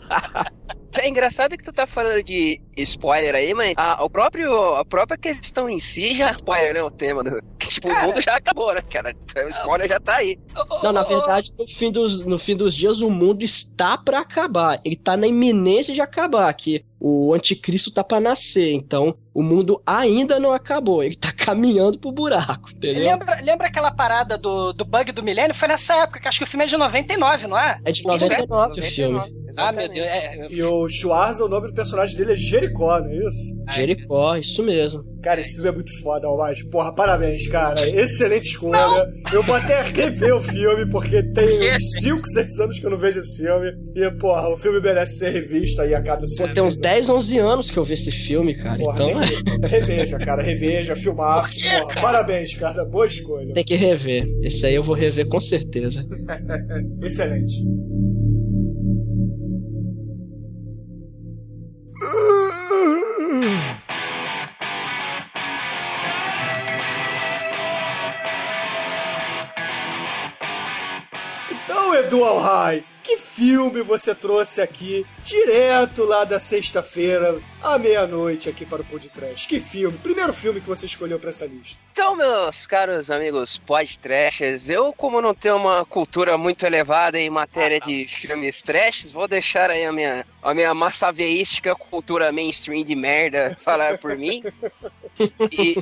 É 0.95 1.09
engraçado 1.09 1.57
que 1.57 1.63
tu 1.63 1.73
tá 1.73 1.87
falando 1.87 2.23
de 2.23 2.61
spoiler 2.77 3.33
aí, 3.35 3.53
mas 3.53 3.73
a, 3.77 4.03
o 4.03 4.09
próprio, 4.09 4.75
a 4.75 4.85
própria 4.85 5.17
questão 5.17 5.69
em 5.69 5.79
si 5.79 6.15
já 6.15 6.31
spoiler, 6.31 6.73
né? 6.73 6.83
O 6.83 6.91
tema 6.91 7.23
do. 7.23 7.41
Que, 7.57 7.69
tipo, 7.69 7.87
Cara. 7.87 8.03
o 8.03 8.07
mundo 8.07 8.21
já 8.21 8.35
acabou, 8.35 8.73
né, 8.73 8.81
cara? 8.81 9.15
O 9.45 9.49
spoiler 9.49 9.87
já 9.87 9.99
tá 9.99 10.17
aí. 10.17 10.37
Não, 10.83 10.91
na 10.91 11.03
verdade, 11.03 11.51
no 11.57 11.67
fim 11.67 11.91
dos, 11.91 12.25
no 12.25 12.37
fim 12.37 12.55
dos 12.55 12.75
dias, 12.75 13.01
o 13.01 13.09
mundo 13.09 13.43
está 13.43 13.97
pra 13.97 14.19
acabar. 14.19 14.79
Ele 14.83 14.95
tá 14.95 15.17
na 15.17 15.27
iminência 15.27 15.93
de 15.93 16.01
acabar, 16.01 16.53
que 16.53 16.83
o 16.99 17.33
anticristo 17.33 17.91
tá 17.91 18.03
pra 18.03 18.19
nascer. 18.19 18.71
Então, 18.73 19.15
o 19.33 19.41
mundo 19.41 19.81
ainda 19.85 20.39
não 20.39 20.51
acabou. 20.53 21.03
Ele 21.03 21.15
tá 21.15 21.31
caminhando 21.31 21.97
pro 21.97 22.11
buraco, 22.11 22.71
entendeu? 22.71 23.03
Lembra, 23.03 23.41
lembra 23.41 23.67
aquela 23.67 23.91
parada 23.91 24.37
do, 24.37 24.73
do 24.73 24.85
bug 24.85 25.11
do 25.11 25.23
milênio? 25.23 25.55
Foi 25.55 25.67
nessa 25.67 25.95
época, 26.03 26.19
que 26.19 26.27
acho 26.27 26.37
que 26.37 26.43
o 26.43 26.47
filme 26.47 26.65
é 26.65 26.67
de 26.67 26.77
99, 26.77 27.47
não 27.47 27.57
é? 27.57 27.79
É 27.83 27.91
de 27.91 28.03
99 28.03 28.79
o 28.79 28.83
filme. 28.83 29.43
Ah, 29.57 29.71
meu 29.71 29.87
Deus. 29.87 30.07
É, 30.07 30.47
E 30.51 30.63
o 30.63 30.89
Schwarza, 30.89 31.43
o 31.43 31.49
nome 31.49 31.67
do 31.67 31.73
personagem 31.73 32.17
dele 32.17 32.33
é 32.33 32.37
Jericó, 32.37 32.99
não 32.99 33.09
é 33.09 33.17
isso? 33.17 33.55
Jericó, 33.75 34.35
isso 34.35 34.63
mesmo. 34.63 35.12
Cara, 35.23 35.39
esse 35.39 35.53
filme 35.55 35.69
é 35.69 35.71
muito 35.71 36.01
foda, 36.01 36.27
Almighty. 36.27 36.65
Porra, 36.69 36.93
parabéns, 36.93 37.47
cara. 37.47 37.87
Excelente 37.89 38.49
escolha. 38.49 39.07
Eu 39.31 39.41
vou 39.43 39.55
até 39.55 39.81
rever 39.81 40.35
o 40.35 40.41
filme, 40.41 40.85
porque 40.89 41.23
tem 41.23 41.45
uns 41.73 41.91
5, 42.01 42.27
6 42.27 42.59
anos 42.59 42.79
que 42.79 42.85
eu 42.85 42.89
não 42.91 42.97
vejo 42.97 43.19
esse 43.19 43.37
filme. 43.37 43.71
E, 43.95 44.11
porra, 44.19 44.49
o 44.49 44.57
filme 44.57 44.81
merece 44.81 45.19
ser 45.19 45.29
revisto 45.31 45.81
aí 45.81 45.95
a 45.95 46.01
cada 46.03 46.27
5, 46.27 46.49
Pô, 46.49 46.53
tem 46.53 46.63
uns 46.63 46.77
10, 46.79 47.09
11 47.09 47.37
anos 47.39 47.71
que 47.71 47.79
eu 47.79 47.83
vi 47.85 47.93
esse 47.93 48.11
filme, 48.11 48.53
cara. 48.55 48.77
Porra, 48.77 49.03
então, 49.03 49.21
que- 49.61 49.67
reveja, 49.67 50.17
cara, 50.19 50.41
reveja, 50.41 50.95
filmar. 50.95 51.49
Porra, 51.49 52.01
parabéns, 52.01 52.53
cara. 52.55 52.83
Boa 52.83 53.07
escolha. 53.07 53.53
tem 53.53 53.63
que 53.63 53.75
rever. 53.75 54.25
Esse 54.43 54.65
aí 54.65 54.75
eu 54.75 54.83
vou 54.83 54.95
rever 54.95 55.27
com 55.29 55.39
certeza. 55.39 56.03
Excelente. 57.01 57.53
Edu 72.13 72.23
Alhai, 72.23 72.83
que 73.01 73.17
filme 73.17 73.81
você 73.81 74.13
trouxe 74.13 74.61
aqui, 74.61 75.03
direto 75.25 76.03
lá 76.03 76.23
da 76.23 76.39
sexta-feira, 76.39 77.41
à 77.63 77.79
meia-noite, 77.79 78.49
aqui 78.49 78.65
para 78.65 78.81
o 78.81 78.85
podcast? 78.85 79.47
Que 79.47 79.59
filme? 79.59 79.97
Primeiro 79.97 80.33
filme 80.33 80.59
que 80.59 80.67
você 80.67 80.85
escolheu 80.85 81.17
para 81.17 81.29
essa 81.29 81.45
lista. 81.45 81.79
Então, 81.93 82.15
meus 82.15 82.67
caros 82.67 83.09
amigos 83.09 83.57
podtrashers, 83.59 84.69
eu, 84.69 84.91
como 84.91 85.21
não 85.21 85.33
tenho 85.33 85.55
uma 85.55 85.85
cultura 85.85 86.37
muito 86.37 86.65
elevada 86.65 87.17
em 87.17 87.29
matéria 87.29 87.79
de 87.79 88.05
filmes 88.07 88.61
trashes, 88.61 89.11
vou 89.11 89.27
deixar 89.27 89.69
aí 89.69 89.85
a 89.85 89.93
minha, 89.93 90.25
a 90.41 90.53
minha 90.53 90.73
massaveística 90.73 91.73
cultura 91.73 92.31
mainstream 92.33 92.83
de 92.83 92.95
merda 92.95 93.57
falar 93.63 93.97
por 93.97 94.17
mim. 94.17 94.43
E, 95.51 95.77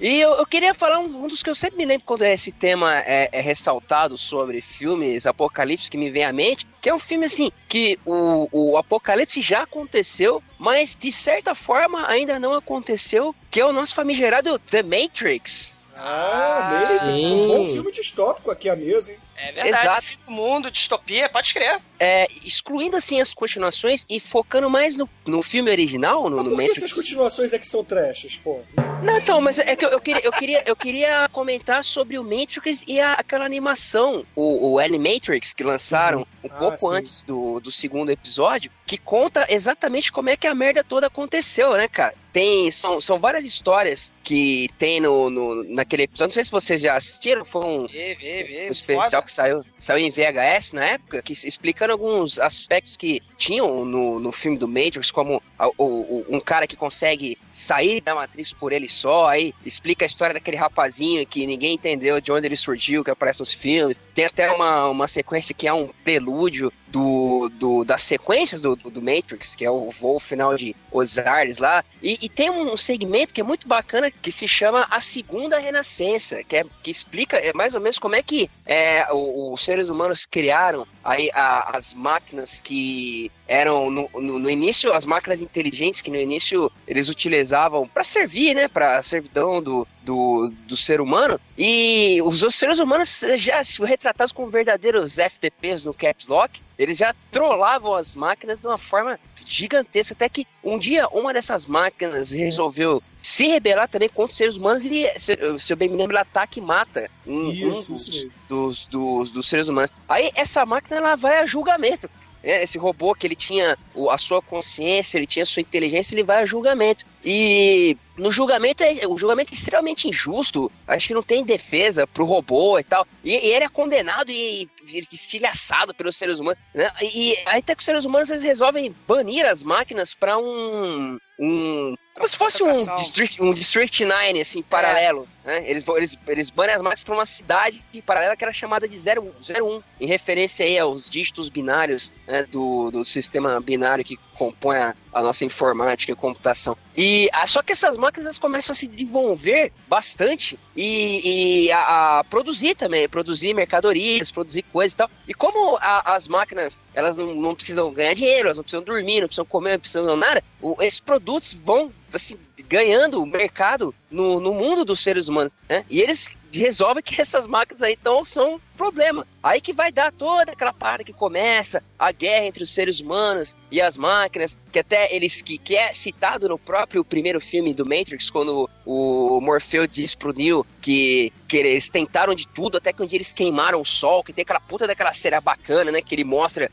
e 0.00 0.20
eu, 0.20 0.30
eu 0.34 0.46
queria 0.46 0.72
falar 0.72 1.00
um, 1.00 1.24
um 1.24 1.26
dos 1.26 1.42
que 1.42 1.50
eu 1.50 1.54
sempre 1.54 1.76
me 1.76 1.84
lembro 1.84 2.06
quando 2.06 2.22
esse 2.22 2.52
tema 2.52 3.00
é, 3.00 3.28
é 3.32 3.40
ressaltado 3.40 4.16
sobre 4.16 4.62
filmes 4.62 5.26
apocalipse 5.26 5.90
que 5.90 5.98
me 5.98 6.10
vem 6.10 6.24
à 6.24 6.32
mente, 6.32 6.66
que 6.80 6.88
é 6.88 6.94
um 6.94 6.98
filme 6.98 7.26
assim, 7.26 7.50
que 7.68 7.98
o, 8.04 8.48
o 8.52 8.76
apocalipse 8.76 9.40
já 9.40 9.62
aconteceu, 9.62 10.42
mas 10.58 10.96
de 10.98 11.10
certa 11.10 11.54
forma 11.54 12.08
ainda 12.08 12.38
não 12.38 12.54
aconteceu, 12.54 13.34
que 13.50 13.60
é 13.60 13.64
o 13.64 13.72
nosso 13.72 13.94
famigerado 13.94 14.58
The 14.58 14.82
Matrix. 14.82 15.76
Ah, 15.96 16.86
Matrix, 16.88 17.24
sim. 17.24 17.40
um 17.40 17.48
bom 17.48 17.72
filme 17.72 17.92
distópico 17.92 18.50
aqui 18.50 18.68
à 18.68 18.76
mesa, 18.76 19.12
hein? 19.12 19.18
É 19.38 19.52
verdade. 19.52 19.68
Exato. 19.86 20.02
Fim 20.02 20.16
do 20.26 20.32
mundo, 20.32 20.70
distopia, 20.70 21.28
pode 21.28 21.52
crer. 21.52 21.80
É, 21.98 22.28
excluindo 22.44 22.96
assim 22.96 23.20
as 23.20 23.32
continuações 23.32 24.04
e 24.08 24.20
focando 24.20 24.68
mais 24.68 24.96
no, 24.96 25.08
no 25.26 25.42
filme 25.42 25.70
original, 25.70 26.28
no, 26.28 26.36
Mas 26.36 26.44
no 26.44 26.50
por 26.50 26.56
que 26.56 26.62
Matrix. 26.62 26.78
essas 26.82 26.92
continuações 26.92 27.52
é 27.52 27.58
que 27.58 27.66
são 27.66 27.82
trashes, 27.84 28.36
pô? 28.36 28.60
Não, 29.02 29.18
então, 29.18 29.40
mas 29.40 29.58
é 29.58 29.76
que 29.76 29.84
eu, 29.84 29.90
eu 29.90 30.00
queria, 30.00 30.20
eu, 30.24 30.32
queria, 30.32 30.62
eu 30.66 30.76
queria 30.76 31.28
comentar 31.32 31.84
sobre 31.84 32.18
o 32.18 32.24
Matrix 32.24 32.82
e 32.86 32.98
a- 33.00 33.12
aquela 33.14 33.44
animação, 33.44 34.24
o, 34.34 34.72
o 34.72 34.78
Animatrix, 34.78 35.52
que 35.54 35.62
lançaram 35.62 36.26
um 36.42 36.48
Ah, 36.50 36.58
pouco 36.58 36.88
sim. 36.88 36.94
antes 36.94 37.22
do, 37.22 37.60
do 37.60 37.70
segundo 37.72 38.10
episódio, 38.10 38.70
que 38.86 38.96
conta 38.98 39.46
exatamente 39.48 40.10
como 40.12 40.30
é 40.30 40.36
que 40.36 40.46
a 40.46 40.54
merda 40.54 40.82
toda 40.84 41.06
aconteceu, 41.08 41.72
né, 41.74 41.88
cara? 41.88 42.14
Tem, 42.32 42.70
são, 42.70 43.00
são 43.00 43.18
várias 43.18 43.44
histórias 43.44 44.12
que 44.22 44.68
tem 44.78 45.00
no, 45.00 45.30
no, 45.30 45.64
naquele 45.74 46.02
episódio. 46.02 46.26
Não 46.28 46.32
sei 46.34 46.44
se 46.44 46.50
vocês 46.50 46.80
já 46.82 46.94
assistiram, 46.94 47.44
foi 47.46 47.64
um, 47.64 47.86
Vê, 47.86 48.14
vê, 48.14 48.42
vê. 48.42 48.68
um 48.68 48.72
especial. 48.72 49.22
Que 49.26 49.32
saiu, 49.32 49.60
saiu 49.78 49.98
em 50.06 50.10
VHS 50.10 50.72
na 50.72 50.84
época, 50.84 51.20
que 51.20 51.32
explicando 51.34 51.92
alguns 51.92 52.38
aspectos 52.38 52.96
que 52.96 53.20
tinham 53.36 53.84
no, 53.84 54.18
no 54.18 54.32
filme 54.32 54.56
do 54.56 54.66
Matrix, 54.66 55.10
como 55.10 55.42
a- 55.58 55.68
o, 55.68 55.72
o- 55.84 56.26
um 56.30 56.40
cara 56.40 56.66
que 56.66 56.76
consegue 56.76 57.36
sair 57.52 58.00
da 58.00 58.14
Matrix 58.14 58.52
por 58.52 58.72
ele 58.72 58.88
só, 58.88 59.26
aí 59.28 59.52
explica 59.64 60.04
a 60.04 60.06
história 60.06 60.34
daquele 60.34 60.56
rapazinho 60.56 61.26
que 61.26 61.46
ninguém 61.46 61.74
entendeu 61.74 62.20
de 62.20 62.32
onde 62.32 62.46
ele 62.46 62.56
surgiu, 62.56 63.04
que 63.04 63.10
aparece 63.10 63.40
nos 63.40 63.52
filmes. 63.52 63.98
Tem 64.14 64.24
até 64.24 64.50
uma, 64.50 64.88
uma 64.88 65.08
sequência 65.08 65.54
que 65.54 65.66
é 65.68 65.72
um 65.74 65.88
prelúdio 66.04 66.72
do, 66.88 67.50
do, 67.54 67.84
das 67.84 68.02
sequências 68.02 68.60
do, 68.60 68.76
do, 68.76 68.90
do 68.90 69.02
Matrix, 69.02 69.54
que 69.54 69.64
é 69.64 69.70
o 69.70 69.90
voo 69.90 70.20
final 70.20 70.56
de 70.56 70.74
Osiris 70.90 71.58
lá. 71.58 71.84
E, 72.02 72.18
e 72.22 72.28
tem 72.28 72.50
um 72.50 72.76
segmento 72.76 73.32
que 73.34 73.40
é 73.40 73.44
muito 73.44 73.66
bacana 73.66 74.10
que 74.10 74.30
se 74.30 74.46
chama 74.46 74.86
A 74.90 75.00
Segunda 75.00 75.58
Renascença, 75.58 76.42
que, 76.44 76.56
é, 76.56 76.64
que 76.82 76.90
explica 76.90 77.36
é, 77.36 77.52
mais 77.52 77.74
ou 77.74 77.80
menos 77.80 77.98
como 77.98 78.14
é 78.14 78.22
que 78.22 78.48
é, 78.64 79.06
os 79.12 79.64
seres 79.64 79.88
humanos 79.88 80.26
criaram 80.26 80.86
aí 81.04 81.30
a- 81.34 81.76
as 81.76 81.92
máquinas 81.94 82.60
que 82.60 83.30
eram 83.48 83.90
no, 83.90 84.08
no- 84.14 84.38
no 84.38 84.50
início 84.50 84.92
as 84.92 85.06
máquinas 85.06 85.40
inteligentes 85.40 86.02
que 86.02 86.10
no 86.10 86.16
início 86.16 86.70
eles 86.86 87.08
utilizavam 87.08 87.86
para 87.86 88.02
servir, 88.04 88.54
né, 88.54 88.66
para 88.68 89.02
servidão 89.02 89.62
do, 89.62 89.86
do, 90.02 90.52
do 90.66 90.76
ser 90.76 91.00
humano. 91.00 91.40
E 91.56 92.20
os, 92.22 92.42
os 92.42 92.54
seres 92.56 92.78
humanos 92.78 93.20
já 93.36 93.62
se 93.64 93.80
retratados 93.82 94.32
como 94.32 94.48
verdadeiros 94.50 95.16
FTPs 95.16 95.84
no 95.84 95.94
Caps 95.94 96.26
Lock, 96.28 96.60
eles 96.78 96.98
já 96.98 97.14
trollavam 97.30 97.94
as 97.94 98.14
máquinas 98.14 98.60
de 98.60 98.66
uma 98.66 98.76
forma 98.78 99.18
gigantesca, 99.46 100.12
até 100.14 100.28
que 100.28 100.46
um 100.62 100.78
dia 100.78 101.08
uma 101.08 101.32
dessas 101.32 101.64
máquinas 101.66 102.32
resolveu 102.32 103.02
se 103.22 103.46
rebelar 103.46 103.88
também 103.88 104.08
contra 104.08 104.32
os 104.32 104.36
seres 104.36 104.56
humanos 104.56 104.84
e, 104.84 105.08
se, 105.18 105.36
se 105.58 105.72
eu 105.72 105.76
bem 105.76 105.88
me 105.88 105.96
lembro, 105.96 106.14
ela 106.16 106.22
ataca 106.22 106.58
e 106.58 106.62
mata 106.62 107.10
um, 107.26 107.46
um 107.48 107.52
Isso, 107.52 107.92
dos, 107.92 108.08
isso 108.08 108.12
mesmo. 108.24 108.32
dos, 108.48 108.86
dos, 108.86 109.30
dos 109.30 109.48
seres 109.48 109.68
humanos. 109.68 109.90
Aí 110.08 110.30
essa 110.34 110.66
máquina 110.66 110.96
ela 110.98 111.16
vai 111.16 111.38
a 111.38 111.46
julgamento. 111.46 112.10
É, 112.46 112.62
esse 112.62 112.78
robô 112.78 113.12
que 113.12 113.26
ele 113.26 113.34
tinha 113.34 113.76
a 114.08 114.18
sua 114.18 114.40
consciência, 114.40 115.18
ele 115.18 115.26
tinha 115.26 115.42
a 115.42 115.46
sua 115.46 115.60
inteligência, 115.60 116.14
ele 116.14 116.22
vai 116.22 116.42
a 116.42 116.46
julgamento. 116.46 117.04
E 117.24 117.96
no 118.16 118.30
julgamento, 118.30 118.84
é, 118.84 119.04
o 119.06 119.18
julgamento 119.18 119.52
é 119.52 119.56
extremamente 119.56 120.08
injusto. 120.08 120.70
Acho 120.86 121.08
que 121.08 121.14
não 121.14 121.24
tem 121.24 121.44
defesa 121.44 122.06
pro 122.06 122.24
robô 122.24 122.78
e 122.78 122.84
tal. 122.84 123.04
E, 123.24 123.32
e 123.32 123.52
ele 123.52 123.64
é 123.64 123.68
condenado 123.68 124.30
e, 124.30 124.68
e 124.86 124.98
estilhaçado 125.12 125.92
pelos 125.92 126.16
seres 126.16 126.38
humanos. 126.38 126.58
né? 126.72 126.90
E, 127.02 127.36
aí 127.46 127.58
até 127.58 127.74
que 127.74 127.80
os 127.80 127.84
seres 127.84 128.04
humanos 128.04 128.30
eles 128.30 128.44
resolvem 128.44 128.94
banir 129.08 129.44
as 129.44 129.64
máquinas 129.64 130.14
pra 130.14 130.38
um. 130.38 131.18
um 131.40 131.94
como 132.14 132.28
se 132.28 132.38
fosse 132.38 132.62
um. 132.62 132.72
District, 132.72 133.42
um 133.42 133.52
District 133.52 134.04
9, 134.04 134.40
assim, 134.40 134.62
paralelo. 134.62 135.28
Né? 135.46 135.62
Eles, 135.70 135.84
eles, 135.86 136.18
eles 136.26 136.50
banem 136.50 136.74
as 136.74 136.82
máquinas 136.82 137.04
pra 137.04 137.14
uma 137.14 137.24
cidade 137.24 137.84
paralela 138.04 138.36
que 138.36 138.42
era 138.42 138.52
chamada 138.52 138.88
de 138.88 138.96
01, 138.96 139.30
01 139.62 139.82
em 140.00 140.06
referência 140.06 140.66
aí 140.66 140.76
aos 140.76 141.08
dígitos 141.08 141.48
binários 141.48 142.10
né, 142.26 142.44
do, 142.50 142.90
do 142.90 143.04
sistema 143.04 143.60
binário 143.60 144.04
que 144.04 144.18
compõe 144.34 144.76
a, 144.76 144.94
a 145.12 145.22
nossa 145.22 145.44
informática 145.44 146.10
e 146.12 146.16
computação. 146.16 146.76
E 146.96 147.30
ah, 147.32 147.46
só 147.46 147.62
que 147.62 147.72
essas 147.72 147.96
máquinas 147.96 148.38
começam 148.38 148.72
a 148.72 148.76
se 148.76 148.88
desenvolver 148.88 149.72
bastante 149.88 150.58
e, 150.74 151.66
e 151.66 151.72
a, 151.72 152.18
a 152.18 152.24
produzir 152.24 152.74
também, 152.74 153.08
produzir 153.08 153.54
mercadorias, 153.54 154.32
produzir 154.32 154.62
coisas 154.64 154.94
e 154.94 154.96
tal. 154.96 155.10
E 155.28 155.32
como 155.32 155.76
a- 155.76 156.16
as 156.16 156.26
máquinas 156.26 156.76
elas 156.92 157.16
não, 157.16 157.34
não 157.34 157.54
precisam 157.54 157.92
ganhar 157.92 158.14
dinheiro, 158.14 158.48
elas 158.48 158.56
não 158.56 158.64
precisam 158.64 158.84
dormir, 158.84 159.20
não 159.20 159.28
precisam 159.28 159.46
comer, 159.46 159.72
não 159.74 159.80
precisam 159.80 160.16
nada, 160.16 160.42
o- 160.60 160.76
esses 160.82 160.98
produtos 161.00 161.54
vão 161.54 161.92
assim, 162.12 162.36
ganhando 162.68 163.24
mercado 163.26 163.94
no, 164.10 164.40
no 164.40 164.52
mundo 164.52 164.84
dos 164.84 165.02
seres 165.02 165.28
humanos, 165.28 165.52
né? 165.68 165.84
E 165.88 166.00
eles 166.00 166.28
resolvem 166.52 167.02
que 167.02 167.20
essas 167.20 167.46
máquinas 167.46 167.82
aí 167.82 167.96
então 168.00 168.24
são 168.24 168.60
problema. 168.76 169.26
Aí 169.42 169.60
que 169.60 169.72
vai 169.72 169.90
dar 169.90 170.12
toda 170.12 170.52
aquela 170.52 170.72
parada 170.72 171.02
que 171.04 171.12
começa 171.12 171.82
a 171.98 172.12
guerra 172.12 172.46
entre 172.46 172.62
os 172.62 172.72
seres 172.74 173.00
humanos 173.00 173.54
e 173.70 173.80
as 173.80 173.96
máquinas, 173.96 174.56
que 174.72 174.78
até 174.78 175.14
eles 175.14 175.40
que, 175.42 175.56
que 175.58 175.74
é 175.76 175.92
citado 175.92 176.48
no 176.48 176.58
próprio 176.58 177.04
primeiro 177.04 177.40
filme 177.40 177.72
do 177.72 177.84
Matrix, 177.86 178.28
quando 178.30 178.68
o 178.84 179.40
Morfeu 179.40 179.86
diz 179.86 180.14
pro 180.14 180.32
Neo 180.32 180.64
que, 180.80 181.32
que 181.48 181.56
eles 181.56 181.88
tentaram 181.88 182.34
de 182.34 182.46
tudo, 182.48 182.76
até 182.78 182.92
que 182.92 183.02
um 183.02 183.06
dia 183.06 183.16
eles 183.16 183.32
queimaram 183.32 183.80
o 183.80 183.84
sol, 183.84 184.22
que 184.22 184.32
tem 184.32 184.42
aquela 184.42 184.60
puta 184.60 184.86
daquela 184.86 185.12
cena 185.12 185.40
bacana, 185.40 185.90
né? 185.90 186.00
Que 186.02 186.14
ele 186.14 186.24
mostra 186.24 186.70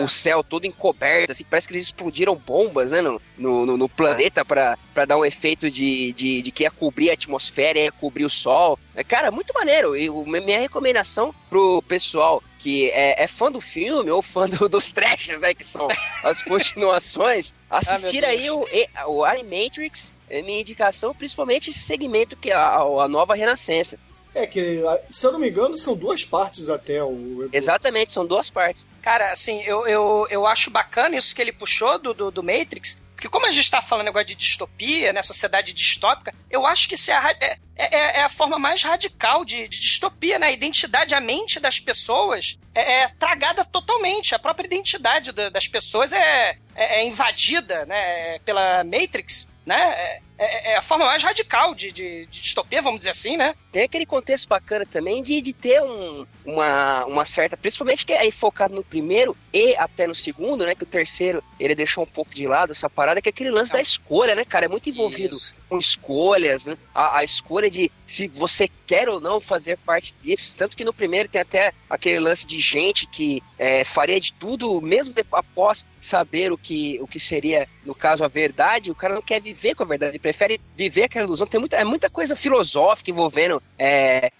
o, 0.00 0.04
o 0.04 0.08
céu 0.08 0.42
todo 0.42 0.66
encoberto, 0.66 1.32
assim, 1.32 1.44
parece 1.44 1.68
que 1.68 1.74
eles 1.74 1.86
explodiram 1.86 2.34
bombas, 2.36 2.90
né? 2.90 3.00
No, 3.00 3.20
no, 3.38 3.76
no- 3.76 3.88
planeta 3.88 4.44
pra, 4.44 4.76
pra 4.92 5.04
dar 5.04 5.16
um 5.16 5.24
efeito 5.24 5.70
de, 5.70 6.12
de, 6.14 6.42
de 6.42 6.50
que 6.50 6.64
ia 6.64 6.70
cobrir 6.70 7.10
a 7.10 7.14
atmosfera, 7.14 7.78
ia 7.78 7.92
cobrir 7.92 8.24
o 8.24 8.30
sol. 8.30 8.78
É, 8.94 9.04
cara, 9.04 9.30
muito 9.30 9.52
maneiro. 9.54 9.96
E 9.96 10.08
minha 10.08 10.58
recomendação 10.58 11.32
pro 11.54 11.80
pessoal 11.82 12.42
que 12.58 12.90
é, 12.90 13.22
é 13.22 13.28
fã 13.28 13.52
do 13.52 13.60
filme 13.60 14.10
ou 14.10 14.20
fã 14.20 14.48
do- 14.48 14.68
dos 14.68 14.90
trashes, 14.90 15.38
né? 15.38 15.54
Que 15.54 15.64
são 15.64 15.86
as 16.24 16.42
continuações, 16.42 17.54
assistir 17.70 18.24
Ah, 18.24 18.30
aí 18.30 18.50
o, 18.50 18.66
o 19.06 19.24
Animatrix 19.24 20.12
é 20.28 20.42
minha 20.42 20.60
indicação, 20.60 21.14
principalmente 21.14 21.70
esse 21.70 21.78
segmento 21.80 22.36
que 22.36 22.50
é 22.50 22.54
a, 22.54 22.78
a 22.78 23.06
nova 23.08 23.36
renascença. 23.36 23.96
É 24.34 24.48
que, 24.48 24.82
se 25.12 25.24
eu 25.24 25.30
não 25.30 25.38
me 25.38 25.48
engano, 25.48 25.78
são 25.78 25.94
duas 25.94 26.24
partes 26.24 26.68
até 26.68 27.00
o. 27.04 27.48
Exatamente, 27.52 28.12
são 28.12 28.26
duas 28.26 28.50
partes. 28.50 28.84
Cara, 29.00 29.30
assim, 29.30 29.62
eu, 29.62 29.86
eu, 29.86 30.26
eu 30.28 30.44
acho 30.44 30.70
bacana 30.70 31.14
isso 31.16 31.32
que 31.32 31.40
ele 31.40 31.52
puxou 31.52 32.00
do, 32.00 32.12
do, 32.12 32.30
do 32.32 32.42
Matrix, 32.42 33.00
porque 33.24 33.32
como 33.32 33.46
a 33.46 33.50
gente 33.50 33.70
tá 33.70 33.80
falando 33.80 34.04
negócio 34.04 34.26
de 34.26 34.34
distopia, 34.34 35.10
né, 35.10 35.22
sociedade 35.22 35.72
distópica, 35.72 36.34
eu 36.50 36.66
acho 36.66 36.86
que 36.86 36.94
isso 36.94 37.10
é 37.10 37.14
a, 37.14 37.20
ra- 37.20 37.36
é, 37.40 37.56
é, 37.74 38.18
é 38.18 38.22
a 38.22 38.28
forma 38.28 38.58
mais 38.58 38.82
radical 38.82 39.46
de, 39.46 39.66
de 39.66 39.80
distopia, 39.80 40.38
né? 40.38 40.48
A 40.48 40.52
identidade, 40.52 41.14
a 41.14 41.20
mente 41.22 41.58
das 41.58 41.80
pessoas 41.80 42.58
é, 42.74 43.00
é 43.04 43.08
tragada 43.08 43.64
totalmente. 43.64 44.34
A 44.34 44.38
própria 44.38 44.66
identidade 44.66 45.32
da- 45.32 45.48
das 45.48 45.66
pessoas 45.66 46.12
é, 46.12 46.58
é, 46.74 47.00
é 47.00 47.06
invadida, 47.06 47.86
né, 47.86 48.38
pela 48.40 48.84
Matrix, 48.84 49.48
né? 49.64 50.20
É, 50.38 50.70
é- 50.70 50.72
é 50.72 50.76
a 50.76 50.82
forma 50.82 51.04
mais 51.04 51.22
radical 51.22 51.74
de, 51.74 51.92
de, 51.92 52.26
de 52.26 52.40
distopia, 52.40 52.82
vamos 52.82 52.98
dizer 52.98 53.10
assim, 53.10 53.36
né? 53.36 53.54
Tem 53.70 53.82
aquele 53.84 54.06
contexto 54.06 54.48
bacana 54.48 54.84
também 54.84 55.22
de, 55.22 55.40
de 55.40 55.52
ter 55.52 55.80
um, 55.82 56.26
uma, 56.44 57.04
uma 57.06 57.24
certa. 57.24 57.56
Principalmente 57.56 58.04
que 58.04 58.12
é 58.12 58.30
focado 58.30 58.74
no 58.74 58.82
primeiro 58.82 59.36
e 59.52 59.74
até 59.76 60.06
no 60.06 60.14
segundo, 60.14 60.64
né? 60.66 60.74
Que 60.74 60.82
o 60.82 60.86
terceiro 60.86 61.42
ele 61.58 61.74
deixou 61.74 62.02
um 62.04 62.06
pouco 62.06 62.34
de 62.34 62.46
lado 62.46 62.72
essa 62.72 62.90
parada, 62.90 63.20
que 63.22 63.28
é 63.28 63.30
aquele 63.30 63.50
lance 63.50 63.72
da 63.72 63.80
escolha, 63.80 64.34
né, 64.34 64.44
cara? 64.44 64.66
É 64.66 64.68
muito 64.68 64.88
envolvido 64.88 65.36
Isso. 65.36 65.54
com 65.68 65.78
escolhas, 65.78 66.64
né? 66.64 66.76
A, 66.94 67.18
a 67.18 67.24
escolha 67.24 67.70
de 67.70 67.90
se 68.06 68.26
você 68.28 68.68
quer 68.86 69.08
ou 69.08 69.20
não 69.20 69.40
fazer 69.40 69.78
parte 69.78 70.14
disso. 70.22 70.54
Tanto 70.56 70.76
que 70.76 70.84
no 70.84 70.92
primeiro 70.92 71.28
tem 71.28 71.40
até 71.40 71.72
aquele 71.88 72.18
lance 72.20 72.46
de 72.46 72.58
gente 72.58 73.06
que 73.06 73.42
é, 73.58 73.84
faria 73.84 74.20
de 74.20 74.32
tudo, 74.32 74.80
mesmo 74.80 75.14
após 75.32 75.86
saber 76.02 76.52
o 76.52 76.58
que, 76.58 76.98
o 77.00 77.06
que 77.06 77.18
seria, 77.18 77.66
no 77.84 77.94
caso, 77.94 78.22
a 78.24 78.28
verdade, 78.28 78.90
o 78.90 78.94
cara 78.94 79.14
não 79.14 79.22
quer 79.22 79.40
viver 79.40 79.74
com 79.74 79.82
a 79.82 79.86
verdade, 79.86 80.18
prefere 80.24 80.58
viver 80.74 81.02
aquela 81.02 81.26
ilusão. 81.26 81.46
Tem 81.46 81.60
muita, 81.60 81.76
é 81.76 81.84
muita 81.84 82.08
coisa 82.08 82.34
filosófica 82.34 83.10
envolvendo. 83.10 83.62
É, 83.78 84.32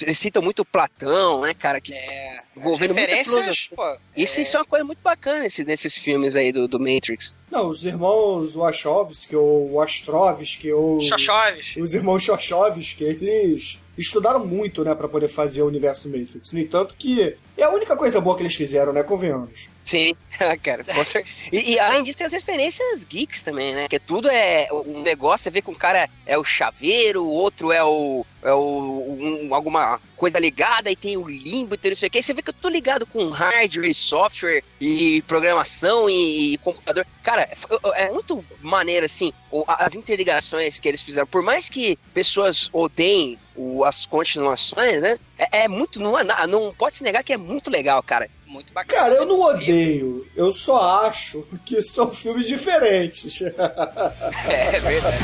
eles 0.00 0.16
citam 0.16 0.40
muito 0.40 0.64
Platão, 0.64 1.40
né, 1.40 1.52
cara? 1.52 1.80
Que, 1.80 1.92
É, 1.92 2.40
envolvendo 2.56 2.94
muita 2.94 3.00
referências, 3.00 3.58
filosofia. 3.58 3.76
pô, 3.76 3.98
Isso, 4.16 4.38
é, 4.38 4.42
isso 4.42 4.56
é 4.56 4.60
uma 4.60 4.66
coisa 4.66 4.84
muito 4.84 5.02
bacana 5.02 5.40
nesse, 5.40 5.64
nesses 5.64 5.98
filmes 5.98 6.36
aí 6.36 6.52
do, 6.52 6.68
do 6.68 6.78
Matrix. 6.78 7.34
Não, 7.50 7.68
os 7.68 7.84
irmãos 7.84 8.54
Wachowski 8.54 9.34
ou 9.34 9.72
Wastrovski 9.74 10.72
ou. 10.72 11.00
Xoxoves. 11.00 11.74
Os 11.76 11.92
irmãos 11.92 12.24
Wachowski, 12.24 13.02
eles 13.02 13.80
estudaram 13.98 14.46
muito, 14.46 14.84
né, 14.84 14.94
pra 14.94 15.08
poder 15.08 15.26
fazer 15.26 15.62
o 15.62 15.66
universo 15.66 16.08
Matrix. 16.08 16.52
No 16.52 16.60
entanto, 16.60 16.94
que 16.96 17.36
é 17.56 17.64
a 17.64 17.70
única 17.70 17.96
coisa 17.96 18.20
boa 18.20 18.36
que 18.36 18.42
eles 18.42 18.54
fizeram, 18.54 18.92
né, 18.92 19.02
convenhamos. 19.02 19.71
Sim, 19.84 20.14
cara, 20.62 20.84
com 20.84 21.04
certeza. 21.04 21.34
E, 21.50 21.72
e 21.72 21.78
além 21.78 22.04
disso, 22.04 22.18
tem 22.18 22.26
as 22.26 22.32
referências 22.32 23.04
geeks 23.04 23.42
também, 23.42 23.74
né? 23.74 23.88
Que 23.88 23.98
tudo 23.98 24.28
é 24.30 24.68
um 24.72 25.02
negócio, 25.02 25.44
você 25.44 25.50
vê 25.50 25.60
que 25.60 25.70
um 25.70 25.74
cara 25.74 26.08
é 26.24 26.38
o 26.38 26.44
chaveiro, 26.44 27.24
o 27.24 27.28
outro 27.30 27.72
é 27.72 27.82
o. 27.82 28.24
É 28.44 28.52
o 28.52 29.16
um- 29.48 29.54
alguma 29.54 30.00
coisa 30.16 30.36
ligada 30.38 30.90
e 30.90 30.96
tem 30.96 31.16
o 31.16 31.28
limbo 31.28 31.74
e 31.74 31.78
tem 31.78 31.92
não 31.92 31.96
sei 31.96 32.08
o 32.08 32.10
que. 32.12 32.22
Você 32.22 32.34
vê 32.34 32.42
que 32.42 32.50
eu 32.50 32.54
tô 32.54 32.68
ligado 32.68 33.06
com 33.06 33.28
hardware, 33.30 33.94
software 33.94 34.64
e 34.80 35.22
programação 35.22 36.08
e, 36.10 36.54
e 36.54 36.58
computador. 36.58 37.06
Cara, 37.22 37.42
é, 37.42 38.06
é 38.06 38.10
muito 38.12 38.44
maneiro, 38.60 39.06
assim, 39.06 39.32
as 39.68 39.94
interligações 39.94 40.80
que 40.80 40.88
eles 40.88 41.02
fizeram. 41.02 41.26
Por 41.26 41.42
mais 41.42 41.68
que 41.68 41.96
pessoas 42.12 42.68
odeiem 42.72 43.38
o, 43.56 43.84
as 43.84 44.06
continuações, 44.06 45.02
né? 45.02 45.18
É, 45.38 45.64
é 45.64 45.68
muito. 45.68 46.00
Não, 46.00 46.18
é 46.18 46.46
não 46.46 46.72
pode 46.74 46.96
se 46.96 47.04
negar 47.04 47.22
que 47.22 47.32
é 47.32 47.36
muito 47.36 47.70
legal, 47.70 48.02
cara. 48.02 48.28
Muito 48.46 48.72
bacana. 48.72 49.02
Cara, 49.02 49.14
eu 49.14 49.26
não 49.26 49.40
odeio. 49.40 50.26
Eu 50.36 50.52
só 50.52 51.04
acho 51.06 51.46
que 51.64 51.82
são 51.82 52.12
filmes 52.12 52.46
diferentes. 52.46 53.40
É, 53.42 54.76
é 54.76 54.80
verdade. 54.80 55.18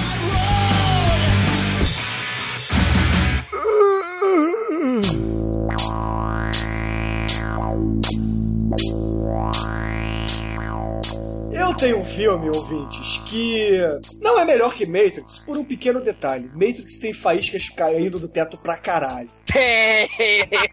Eu 11.53 11.75
tenho 11.75 11.99
um 11.99 12.05
filme, 12.05 12.49
ouvintes, 12.49 13.18
que 13.29 13.79
não 14.21 14.39
é 14.39 14.45
melhor 14.45 14.75
que 14.75 14.87
Matrix 14.87 15.39
por 15.39 15.57
um 15.57 15.65
pequeno 15.65 16.01
detalhe. 16.01 16.51
Matrix 16.53 16.99
tem 16.99 17.13
faíscas 17.13 17.69
caindo 17.69 18.19
do 18.19 18.29
teto 18.29 18.57
pra 18.57 18.77
caralho. 18.77 19.31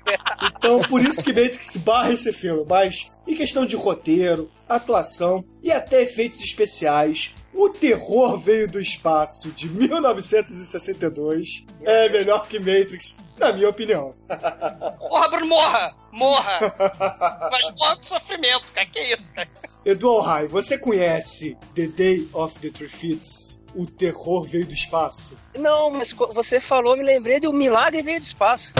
Então, 0.57 0.81
por 0.81 1.01
isso 1.01 1.23
que 1.23 1.31
Matrix 1.31 1.77
barra 1.77 2.11
esse 2.13 2.33
filme. 2.33 2.65
Mas, 2.67 3.07
em 3.27 3.35
questão 3.35 3.65
de 3.67 3.75
roteiro, 3.75 4.49
atuação 4.67 5.43
e 5.61 5.71
até 5.71 6.01
efeitos 6.01 6.43
especiais, 6.43 7.35
o 7.55 7.69
terror 7.69 8.37
veio 8.37 8.67
do 8.67 8.81
espaço 8.81 9.49
de 9.51 9.69
1962 9.69 11.65
é 11.81 12.09
melhor 12.09 12.47
que 12.47 12.59
Matrix, 12.59 13.17
na 13.37 13.53
minha 13.53 13.69
opinião. 13.69 14.13
Porra, 14.99 15.29
Bruno, 15.29 15.47
morra! 15.47 15.95
Morra! 16.11 16.59
Mas 17.49 17.73
morra 17.75 17.95
do 17.95 18.05
sofrimento, 18.05 18.71
cara. 18.73 18.85
Que 18.87 18.99
isso, 18.99 19.33
cara? 19.33 19.47
Edu 19.85 20.09
Alhai, 20.09 20.47
você 20.47 20.77
conhece 20.77 21.57
The 21.73 21.87
Day 21.87 22.29
of 22.33 22.59
the 22.59 22.69
Triffids? 22.69 23.61
O 23.73 23.85
terror 23.85 24.43
veio 24.43 24.65
do 24.65 24.73
espaço. 24.73 25.35
Não, 25.57 25.89
mas 25.89 26.11
você 26.11 26.59
falou, 26.59 26.97
me 26.97 27.03
lembrei 27.03 27.39
de 27.39 27.47
um 27.47 27.53
milagre 27.53 28.01
veio 28.01 28.19
do 28.19 28.25
espaço. 28.25 28.71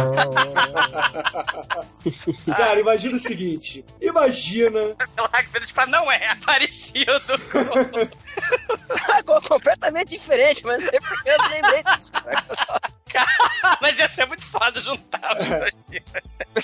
Cara, 2.56 2.80
imagina 2.80 3.16
o 3.16 3.20
seguinte: 3.20 3.86
imagina 4.02 4.80
Milagre 4.80 5.50
Veio 5.52 5.62
do 5.62 5.66
Espaço 5.66 5.90
não 5.90 6.12
é 6.12 6.36
parecido. 6.46 7.12
Agora 9.14 9.42
completamente 9.48 10.10
diferente, 10.10 10.64
mas 10.64 10.86
é 10.86 11.00
porque 11.00 11.30
eu 11.30 11.38
lembrei 11.50 11.84
disso. 11.84 12.12
Mas 13.82 13.98
ia 13.98 14.10
ser 14.10 14.26
muito 14.26 14.46
foda 14.46 14.80
juntar. 14.80 15.36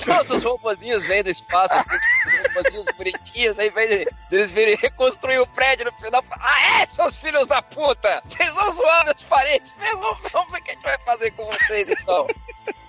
Nossa, 0.07 0.35
os 0.35 0.43
robozinhos 0.43 1.05
vêm 1.05 1.23
do 1.23 1.29
espaço, 1.29 1.73
assim, 1.73 1.89
tipo, 1.89 2.27
os 2.27 2.47
robozinhos 2.47 2.85
bonitinhos, 2.97 3.59
aí 3.59 3.69
vem 3.69 4.05
eles 4.31 4.51
virem 4.51 4.75
reconstruir 4.75 5.39
o 5.39 5.47
prédio 5.47 5.85
no 5.85 5.91
final. 5.93 6.23
Ah, 6.31 6.81
é, 6.81 6.87
seus 6.87 7.15
filhos 7.17 7.47
da 7.47 7.61
puta! 7.61 8.21
Vocês 8.25 8.53
vão 8.53 8.71
zoar 8.73 9.05
nas 9.05 9.23
paredes 9.23 9.73
mesmo? 9.75 10.00
Vamos 10.31 10.51
ver 10.51 10.59
o 10.59 10.63
que 10.63 10.71
a 10.71 10.73
gente 10.73 10.83
vai 10.83 10.97
fazer 10.99 11.31
com 11.31 11.45
vocês 11.45 11.87
então. 11.89 12.27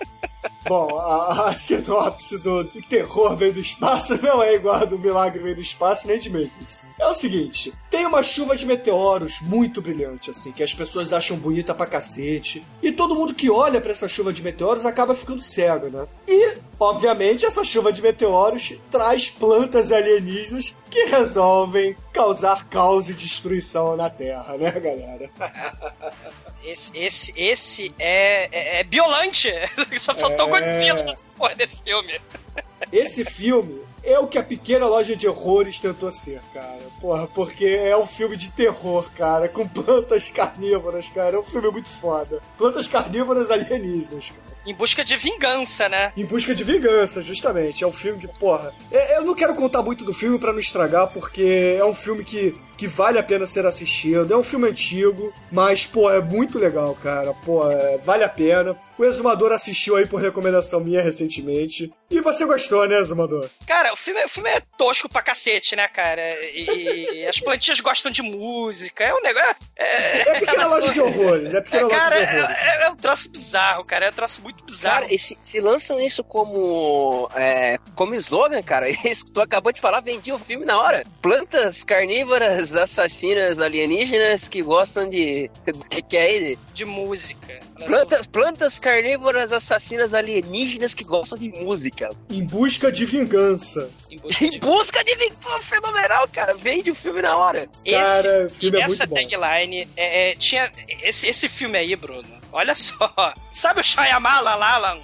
Bom, 0.65 0.97
a, 0.97 1.49
a 1.49 1.53
sinopse 1.53 2.37
do 2.37 2.63
terror 2.83 3.35
veio 3.35 3.53
do 3.53 3.59
espaço 3.59 4.21
não 4.21 4.41
é 4.41 4.55
igual 4.55 4.75
a 4.75 4.85
do 4.85 4.97
milagre 4.97 5.43
veio 5.43 5.55
do 5.55 5.61
espaço, 5.61 6.07
nem 6.07 6.17
de 6.17 6.29
Matrix. 6.29 6.81
É 6.97 7.05
o 7.05 7.13
seguinte, 7.13 7.73
tem 7.89 8.05
uma 8.05 8.23
chuva 8.23 8.55
de 8.55 8.65
meteoros 8.65 9.41
muito 9.41 9.81
brilhante, 9.81 10.29
assim, 10.29 10.53
que 10.53 10.63
as 10.63 10.73
pessoas 10.73 11.11
acham 11.11 11.35
bonita 11.35 11.75
pra 11.75 11.85
cacete. 11.85 12.65
E 12.81 12.93
todo 12.93 13.15
mundo 13.15 13.33
que 13.33 13.49
olha 13.49 13.81
pra 13.81 13.91
essa 13.91 14.07
chuva 14.07 14.31
de 14.31 14.41
meteoros 14.41 14.85
acaba 14.85 15.13
ficando 15.13 15.41
cego, 15.41 15.87
né? 15.87 16.07
E, 16.27 16.57
obviamente, 16.79 17.45
essa 17.45 17.63
chuva 17.63 17.91
de 17.91 18.01
meteoros 18.01 18.73
traz 18.89 19.29
plantas 19.29 19.91
alienígenas 19.91 20.73
que 20.89 21.05
resolvem 21.05 21.95
causar 22.13 22.69
caos 22.69 23.09
e 23.09 23.13
destruição 23.13 23.97
na 23.97 24.09
Terra, 24.09 24.57
né, 24.57 24.71
galera? 24.71 25.29
Esse, 26.63 26.97
esse, 26.97 27.33
esse 27.35 27.95
é, 27.99 28.49
é, 28.51 28.79
é 28.79 28.83
biolante. 28.83 29.51
Só 29.99 30.15
faltou 30.15 30.47
É. 30.47 30.49
Godzilla 30.49 31.03
nessa 31.03 31.25
porra 31.35 31.55
desse 31.55 31.77
filme. 31.81 32.19
Esse 32.91 33.23
filme 33.23 33.81
é 34.03 34.19
o 34.19 34.27
que 34.27 34.37
a 34.37 34.43
pequena 34.43 34.85
loja 34.85 35.15
de 35.15 35.27
horrores 35.27 35.79
tentou 35.79 36.11
ser, 36.11 36.41
cara. 36.53 36.81
Porra, 36.99 37.25
porque 37.27 37.65
é 37.65 37.95
um 37.95 38.05
filme 38.05 38.35
de 38.35 38.51
terror, 38.51 39.09
cara, 39.15 39.47
com 39.47 39.67
plantas 39.67 40.27
carnívoras, 40.29 41.07
cara. 41.09 41.37
É 41.37 41.39
um 41.39 41.43
filme 41.43 41.71
muito 41.71 41.87
foda. 41.87 42.41
Plantas 42.57 42.85
carnívoras 42.87 43.49
alienígenas, 43.49 44.29
cara. 44.29 44.52
Em 44.65 44.73
busca 44.73 45.03
de 45.03 45.15
vingança, 45.17 45.89
né? 45.89 46.13
Em 46.15 46.25
busca 46.25 46.53
de 46.55 46.63
vingança, 46.63 47.21
justamente. 47.21 47.83
É 47.83 47.87
um 47.87 47.91
filme 47.93 48.19
que, 48.19 48.27
porra. 48.39 48.73
é- 48.91 49.17
Eu 49.17 49.23
não 49.23 49.35
quero 49.35 49.53
contar 49.55 49.81
muito 49.81 50.03
do 50.05 50.13
filme 50.13 50.37
pra 50.39 50.51
não 50.53 50.59
estragar, 50.59 51.07
porque 51.07 51.75
é 51.79 51.83
um 51.85 51.93
filme 51.93 52.23
que, 52.23 52.53
que 52.77 52.87
vale 52.87 53.17
a 53.19 53.23
pena 53.23 53.45
ser 53.45 53.65
assistido. 53.65 54.33
É 54.33 54.37
um 54.37 54.43
filme 54.43 54.67
antigo, 54.69 55.33
mas, 55.51 55.85
pô, 55.85 56.09
é 56.11 56.19
muito 56.21 56.57
legal, 56.59 56.95
cara. 56.95 57.33
Pô, 57.45 57.69
é- 57.69 57.97
vale 57.99 58.23
a 58.23 58.29
pena. 58.29 58.75
O 58.97 59.03
Exumador 59.03 59.51
assistiu 59.51 59.95
aí 59.95 60.05
por 60.05 60.21
recomendação 60.21 60.79
minha 60.79 61.01
recentemente. 61.01 61.91
E 62.11 62.21
você 62.21 62.45
gostou, 62.45 62.87
né, 62.87 62.99
Exumador? 62.99 63.49
Cara, 63.65 63.91
o 63.91 63.95
filme, 63.95 64.23
o 64.23 64.29
filme 64.29 64.47
é 64.49 64.61
tosco 64.77 65.09
pra 65.09 65.23
cacete, 65.23 65.75
né, 65.75 65.87
cara? 65.87 66.21
E, 66.53 67.21
e 67.21 67.25
as 67.27 67.39
plantinhas 67.39 67.79
gostam 67.79 68.11
de 68.11 68.21
música. 68.21 69.03
É 69.03 69.13
um 69.15 69.21
negócio. 69.21 69.55
É, 69.75 70.29
É 70.29 70.39
pequena 70.39 70.67
loja 70.67 70.93
de 70.93 71.01
horrores. 71.01 71.53
É 71.55 71.61
pequena 71.61 71.81
É, 71.81 71.85
loja 71.85 71.95
cara, 71.97 72.15
de 72.25 72.35
horrores. 72.37 72.57
é, 72.57 72.67
é- 72.67 72.83
é 72.83 72.89
um 72.91 72.95
troço 72.95 73.31
bizarro, 73.31 73.83
cara. 73.83 74.05
É 74.05 74.09
um 74.09 74.13
troço 74.13 74.41
muito 74.43 74.52
bizarro. 74.65 75.01
Cara, 75.01 75.13
e 75.13 75.19
se, 75.19 75.37
se 75.41 75.59
lançam 75.59 75.99
isso 75.99 76.23
como, 76.23 77.29
é, 77.35 77.77
como 77.95 78.13
slogan, 78.15 78.61
cara, 78.61 78.89
isso 79.09 79.25
que 79.25 79.31
tu 79.31 79.41
acabou 79.41 79.71
de 79.71 79.81
falar, 79.81 80.01
vendia 80.01 80.35
o 80.35 80.39
filme 80.39 80.65
na 80.65 80.79
hora. 80.79 81.03
Plantas 81.21 81.83
carnívoras, 81.83 82.75
assassinas, 82.75 83.59
alienígenas 83.59 84.47
que 84.47 84.61
gostam 84.61 85.09
de. 85.09 85.49
que, 85.89 86.01
que 86.01 86.17
é 86.17 86.21
aí? 86.21 86.57
de 86.73 86.85
música. 86.85 87.59
Plantas, 87.85 88.27
plantas 88.27 88.79
carnívoras, 88.79 89.51
assassinas, 89.51 90.13
alienígenas 90.13 90.93
que 90.93 91.03
gostam 91.03 91.37
de 91.37 91.49
música. 91.49 92.09
Em 92.31 92.45
busca 92.45 92.91
de 92.91 93.05
vingança. 93.05 93.89
Em 94.09 94.17
busca 94.17 94.43
Em 94.45 94.49
de- 94.49 94.59
busca 94.59 95.03
de 95.03 95.15
vingança 95.15 95.61
fenomenal, 95.69 96.27
cara. 96.29 96.53
Vende 96.55 96.91
o 96.91 96.95
filme 96.95 97.21
na 97.21 97.35
hora. 97.37 97.67
Esse, 97.85 98.23
Cara, 98.23 98.43
o 98.43 98.45
e 98.47 98.49
filme 98.49 98.77
é 98.79 98.81
essa 98.83 99.05
muito 99.05 99.09
bom. 99.21 99.37
tagline 99.37 99.87
é, 99.97 100.31
é, 100.31 100.35
tinha 100.35 100.71
esse, 101.03 101.27
esse 101.27 101.49
filme 101.49 101.77
aí, 101.77 101.95
Bruno. 101.95 102.42
Olha 102.53 102.75
só. 102.75 103.33
Sabe 103.51 103.81
o 103.81 103.83
Shyamala 103.83 104.53
Lalan? 104.53 105.01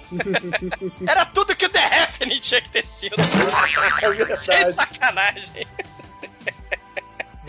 Era 1.06 1.26
tudo 1.26 1.56
que 1.56 1.66
o 1.66 1.68
The 1.68 1.84
Happening 1.84 2.38
tinha 2.38 2.60
que 2.60 2.68
ter 2.70 2.86
sido. 2.86 3.16
É 3.20 4.36
Sem 4.36 4.72
sacanagem. 4.72 5.66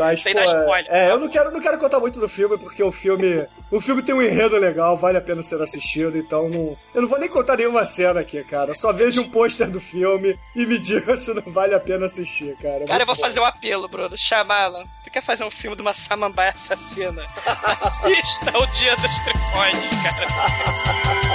Mas, 0.02 0.24
Sem 0.24 0.34
pô, 0.34 0.40
dar 0.40 0.46
spoiler. 0.48 0.88
é, 0.92 1.12
eu 1.12 1.20
não 1.20 1.30
quero, 1.30 1.52
não 1.52 1.62
quero 1.62 1.78
contar 1.78 2.00
muito 2.00 2.20
do 2.20 2.28
filme, 2.28 2.58
porque 2.58 2.82
o 2.82 2.92
filme. 2.92 3.46
O 3.70 3.80
filme 3.80 4.02
tem 4.02 4.16
um 4.16 4.22
enredo 4.22 4.58
legal, 4.58 4.98
vale 4.98 5.18
a 5.18 5.22
pena 5.22 5.44
ser 5.44 5.62
assistido, 5.62 6.18
então 6.18 6.50
não. 6.50 6.76
Eu 6.94 7.04
não 7.04 7.08
vou 7.08 7.20
nem 7.20 7.30
contar 7.30 7.56
nenhuma 7.58 7.86
cena 7.86 8.20
aqui, 8.22 8.44
cara. 8.44 8.74
Só 8.74 8.92
veja 8.92 9.22
um 9.22 9.30
pôster 9.30 9.70
do 9.70 9.80
filme 9.80 10.38
e 10.56 10.66
me 10.66 10.78
diga 10.80 11.16
se 11.16 11.32
não 11.34 11.44
vale 11.46 11.76
a 11.76 11.80
pena 11.80 12.08
assistir, 12.08 12.56
cara. 12.58 12.84
É 12.84 12.88
Cara, 12.88 13.04
eu 13.04 13.08
vou 13.08 13.16
bom. 13.16 13.22
fazer 13.22 13.40
um 13.40 13.46
apelo, 13.46 13.88
Bruno. 13.88 14.18
Shyamala, 14.18 14.84
tu 15.04 15.12
quer 15.12 15.22
fazer 15.22 15.44
um 15.44 15.52
filme 15.52 15.76
de 15.76 15.82
uma 15.84 15.94
samambaia 15.94 16.52
assassina? 16.52 17.24
Assista 17.64 18.58
o 18.58 18.66
Dia 18.68 18.96
dos 18.96 19.20
Trifões, 19.22 19.78
cara. 20.04 21.22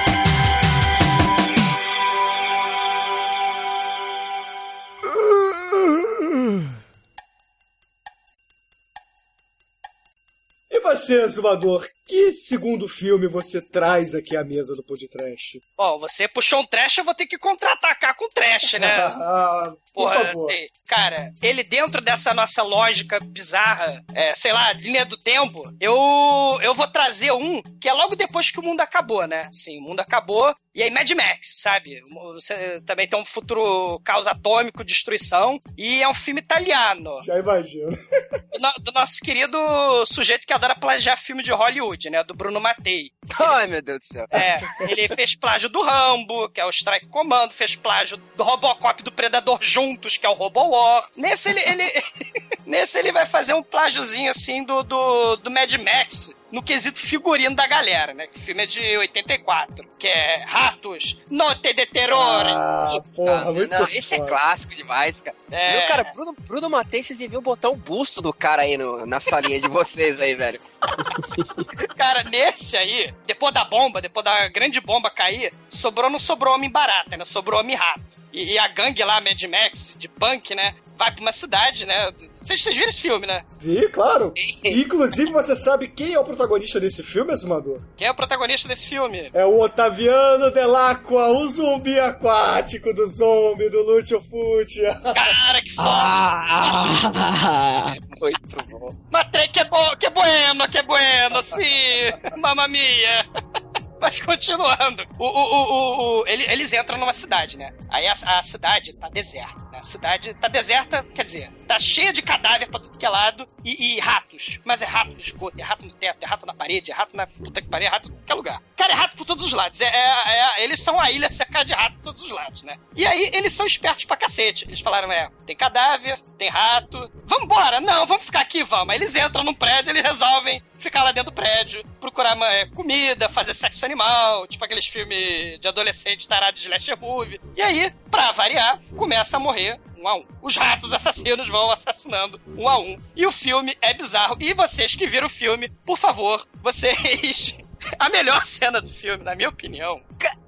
E 10.76 10.80
você, 10.80 11.26
Zumador, 11.30 11.88
que 12.06 12.34
segundo 12.34 12.86
filme 12.86 13.26
você 13.26 13.62
traz 13.62 14.14
aqui 14.14 14.36
à 14.36 14.44
mesa 14.44 14.74
do 14.74 14.82
podcast? 14.82 15.58
Bom, 15.74 15.98
você 15.98 16.28
puxou 16.28 16.60
um 16.60 16.66
trash, 16.66 16.98
eu 16.98 17.04
vou 17.04 17.14
ter 17.14 17.26
que 17.26 17.38
contra-atacar 17.38 18.14
com 18.14 18.28
trash, 18.28 18.74
né? 18.74 18.94
Ah, 19.16 19.72
por 19.94 20.02
Porra, 20.02 20.26
favor. 20.26 20.50
assim, 20.50 20.66
cara, 20.86 21.32
ele 21.40 21.62
dentro 21.62 22.02
dessa 22.02 22.34
nossa 22.34 22.62
lógica 22.62 23.18
bizarra, 23.18 24.04
é, 24.14 24.34
sei 24.34 24.52
lá, 24.52 24.70
linha 24.74 25.06
do 25.06 25.16
tempo, 25.16 25.62
eu, 25.80 26.58
eu 26.60 26.74
vou 26.74 26.86
trazer 26.86 27.32
um 27.32 27.62
que 27.80 27.88
é 27.88 27.92
logo 27.94 28.14
depois 28.14 28.50
que 28.50 28.60
o 28.60 28.62
mundo 28.62 28.80
acabou, 28.80 29.26
né? 29.26 29.48
Sim, 29.50 29.78
o 29.78 29.82
mundo 29.82 30.00
acabou, 30.00 30.54
e 30.76 30.82
aí 30.82 30.90
Mad 30.90 31.10
Max, 31.12 31.60
sabe? 31.62 32.00
Você 32.34 32.80
também 32.82 33.08
tem 33.08 33.18
um 33.18 33.24
futuro 33.24 33.98
caos 34.04 34.26
atômico, 34.26 34.84
destruição, 34.84 35.58
e 35.76 36.02
é 36.02 36.08
um 36.08 36.14
filme 36.14 36.40
italiano, 36.40 37.16
Já 37.24 37.38
imagino. 37.38 37.90
do, 37.90 38.58
no- 38.60 38.84
do 38.84 38.92
nosso 38.92 39.20
querido 39.20 39.58
sujeito 40.06 40.46
que 40.46 40.52
adora 40.52 40.74
plagiar 40.74 41.16
filme 41.18 41.42
de 41.42 41.50
Hollywood, 41.52 42.10
né? 42.10 42.22
Do 42.22 42.34
Bruno 42.34 42.60
Mattei. 42.60 43.10
Ai, 43.38 43.66
meu 43.66 43.82
Deus 43.82 44.00
do 44.00 44.04
céu. 44.12 44.26
É, 44.30 44.60
ele 44.80 45.08
fez 45.08 45.34
plágio 45.34 45.68
do 45.68 45.82
Rambo, 45.82 46.48
que 46.50 46.60
é 46.60 46.64
o 46.66 46.70
Strike 46.70 47.06
Commando, 47.08 47.52
fez 47.52 47.74
plágio 47.74 48.16
do 48.36 48.42
Robocop 48.42 49.00
e 49.00 49.04
do 49.04 49.10
Predador 49.12 49.58
juntos, 49.62 50.16
que 50.16 50.26
é 50.26 50.28
o 50.28 50.34
Robo 50.34 50.68
War. 50.68 51.08
Nesse 51.16 51.48
ele, 51.50 51.60
ele 51.60 51.92
nesse 52.66 52.98
ele 52.98 53.12
vai 53.12 53.24
fazer 53.26 53.54
um 53.54 53.62
plágiozinho 53.62 54.30
assim 54.30 54.64
do, 54.64 54.82
do, 54.82 55.36
do 55.36 55.50
Mad 55.50 55.72
Max, 55.74 56.32
no 56.50 56.62
quesito 56.62 56.98
figurino 56.98 57.54
da 57.56 57.66
galera, 57.66 58.14
né? 58.14 58.26
Que 58.26 58.38
o 58.38 58.42
filme 58.42 58.62
é 58.62 58.66
de 58.66 58.96
84, 58.98 59.86
que 59.98 60.06
é 60.06 60.44
Ratos, 60.44 61.18
Note 61.30 61.72
de 61.74 61.86
Terror. 61.86 62.44
Ah, 62.46 62.98
porra, 63.14 63.52
muito 63.52 63.70
não, 63.70 63.88
esse 63.88 64.14
é 64.14 64.20
clássico 64.20 64.74
demais, 64.74 65.20
cara. 65.20 65.36
É. 65.50 65.78
Meu, 65.78 65.88
cara, 65.88 66.04
Bruno, 66.14 66.36
Bruno 66.46 66.70
Matei, 66.70 67.02
vocês 67.02 67.18
deviam 67.18 67.42
botar 67.42 67.68
o 67.68 67.76
busto 67.76 68.22
do 68.22 68.32
cara 68.32 68.62
aí 68.62 68.76
no, 68.76 69.04
na 69.06 69.20
salinha 69.20 69.60
de 69.60 69.68
vocês 69.68 70.20
aí, 70.20 70.34
velho. 70.34 70.60
Cara, 71.96 72.22
nesse 72.24 72.76
aí, 72.76 73.12
depois 73.26 73.52
da 73.52 73.64
bomba, 73.64 74.00
depois 74.00 74.24
da 74.24 74.48
grande 74.48 74.80
bomba 74.80 75.10
cair, 75.10 75.52
sobrou, 75.68 76.10
não 76.10 76.18
sobrou 76.18 76.54
homem 76.54 76.70
barata, 76.70 77.16
né? 77.16 77.24
Sobrou 77.24 77.60
homem 77.60 77.74
rato. 77.74 78.02
E, 78.32 78.52
e 78.52 78.58
a 78.58 78.68
gangue 78.68 79.02
lá, 79.02 79.20
Mad 79.20 79.42
Max, 79.44 79.96
de 79.98 80.08
punk, 80.08 80.54
né? 80.54 80.74
Vai 80.96 81.10
pra 81.12 81.20
uma 81.22 81.32
cidade, 81.32 81.84
né? 81.86 82.10
Vocês, 82.40 82.62
vocês 82.62 82.76
viram 82.76 82.88
esse 82.88 83.00
filme, 83.00 83.26
né? 83.26 83.44
Vi, 83.60 83.88
claro. 83.88 84.32
Inclusive, 84.64 85.30
você 85.30 85.54
sabe 85.56 85.88
quem 85.88 86.14
é 86.14 86.18
o 86.18 86.24
protagonista 86.24 86.80
desse 86.80 87.02
filme, 87.02 87.32
Azumador? 87.32 87.80
Quem 87.96 88.06
é 88.06 88.10
o 88.10 88.14
protagonista 88.14 88.68
desse 88.68 88.86
filme? 88.88 89.30
É 89.34 89.44
o 89.44 89.60
Otaviano 89.60 90.50
Delacqua, 90.50 91.28
o 91.30 91.48
zumbi 91.48 91.98
aquático 91.98 92.92
do 92.94 93.06
zombie 93.06 93.68
do 93.70 93.82
Lúcio 93.82 94.20
Fute. 94.22 94.82
Cara, 95.02 95.62
que 95.62 95.70
foda! 95.74 95.88
Ah, 95.88 97.94
Muito 98.20 98.56
bom. 98.70 98.88
Matei 99.10 99.48
que 99.48 99.60
é, 99.60 99.64
bo 99.64 99.96
que 99.96 100.06
é 100.06 100.10
bueno, 100.10 100.68
que 100.68 100.78
é 100.78 100.82
bueno, 100.82 101.42
sim, 101.42 102.12
mamma 102.36 102.68
mia. 102.68 103.26
Mas 104.00 104.20
continuando, 104.20 105.04
o, 105.18 105.24
o, 105.24 105.28
o, 105.28 105.62
o- 105.62 106.20
o- 106.20 106.26
ele- 106.26 106.44
eles 106.52 106.70
entram 106.72 106.98
numa 106.98 107.14
cidade, 107.14 107.56
né? 107.56 107.72
Aí 107.88 108.06
a, 108.06 108.12
a 108.12 108.42
cidade 108.42 108.92
tá 108.92 109.08
deserta. 109.08 109.65
Né? 109.76 109.80
A 109.80 109.82
cidade 109.82 110.34
tá 110.34 110.48
deserta, 110.48 111.02
quer 111.02 111.24
dizer, 111.24 111.50
tá 111.66 111.78
cheia 111.78 112.12
de 112.12 112.22
cadáver 112.22 112.68
pra 112.68 112.80
tudo 112.80 112.98
que 112.98 113.04
é 113.06 113.08
lado 113.08 113.46
e, 113.64 113.96
e 113.96 114.00
ratos. 114.00 114.58
Mas 114.64 114.82
é 114.82 114.86
rato 114.86 115.10
no 115.12 115.20
esgoto, 115.20 115.60
é 115.60 115.62
rato 115.62 115.84
no 115.86 115.92
teto, 115.92 116.22
é 116.22 116.26
rato 116.26 116.46
na 116.46 116.54
parede, 116.54 116.90
é 116.90 116.94
rato 116.94 117.16
na 117.16 117.26
puta 117.26 117.60
que 117.60 117.68
pariu, 117.68 117.86
é 117.86 117.90
rato 117.90 118.08
em 118.08 118.12
qualquer 118.12 118.34
lugar. 118.34 118.62
Cara, 118.76 118.92
é 118.92 118.96
rato 118.96 119.16
por 119.16 119.24
todos 119.26 119.44
os 119.44 119.52
lados. 119.52 119.80
É, 119.80 119.86
é- 119.86 120.60
é- 120.60 120.64
eles 120.64 120.80
são 120.80 121.00
a 121.00 121.10
ilha 121.10 121.30
cercada 121.30 121.64
de 121.64 121.72
rato 121.72 121.94
por 121.96 122.04
todos 122.04 122.24
os 122.24 122.30
lados, 122.30 122.62
né? 122.62 122.78
E 122.94 123.06
aí 123.06 123.30
eles 123.32 123.52
são 123.52 123.66
espertos 123.66 124.04
pra 124.04 124.16
cacete. 124.16 124.64
Eles 124.66 124.80
falaram, 124.80 125.10
é, 125.12 125.30
tem 125.46 125.56
cadáver, 125.56 126.18
tem 126.38 126.48
rato. 126.48 127.10
Vambora! 127.24 127.80
Não, 127.80 128.06
vamos 128.06 128.24
ficar 128.24 128.40
aqui, 128.40 128.62
vamos. 128.64 128.90
Aí 128.90 128.98
eles 128.98 129.14
entram 129.14 129.44
num 129.44 129.54
prédio, 129.54 129.90
eles 129.90 130.02
resolvem 130.02 130.62
ficar 130.78 131.02
lá 131.02 131.10
dentro 131.12 131.30
do 131.30 131.34
prédio, 131.34 131.82
procurar 132.00 132.36
é, 132.52 132.66
comida, 132.66 133.28
fazer 133.28 133.54
sexo 133.54 133.84
animal, 133.84 134.46
tipo 134.46 134.64
aqueles 134.64 134.86
filmes 134.86 135.58
de 135.58 135.66
adolescente 135.66 136.28
tarado 136.28 136.54
de 136.56 136.62
slasher 136.62 136.98
movie. 137.00 137.40
E 137.56 137.62
aí, 137.62 137.90
pra 138.10 138.32
variar, 138.32 138.78
começa 138.96 139.36
a 139.36 139.40
morrer 139.40 139.75
um 139.96 140.08
a 140.08 140.16
um. 140.16 140.24
Os 140.42 140.56
ratos 140.56 140.92
assassinos 140.92 141.48
vão 141.48 141.70
assassinando 141.70 142.40
um 142.56 142.68
a 142.68 142.78
um. 142.78 142.96
E 143.14 143.26
o 143.26 143.32
filme 143.32 143.76
é 143.80 143.94
bizarro. 143.94 144.36
E 144.40 144.52
vocês 144.54 144.94
que 144.94 145.06
viram 145.06 145.26
o 145.26 145.30
filme, 145.30 145.68
por 145.84 145.98
favor, 145.98 146.46
vocês... 146.62 147.56
A 147.98 148.08
melhor 148.08 148.44
cena 148.44 148.80
do 148.80 148.88
filme, 148.88 149.22
na 149.22 149.36
minha 149.36 149.50
opinião, 149.50 150.02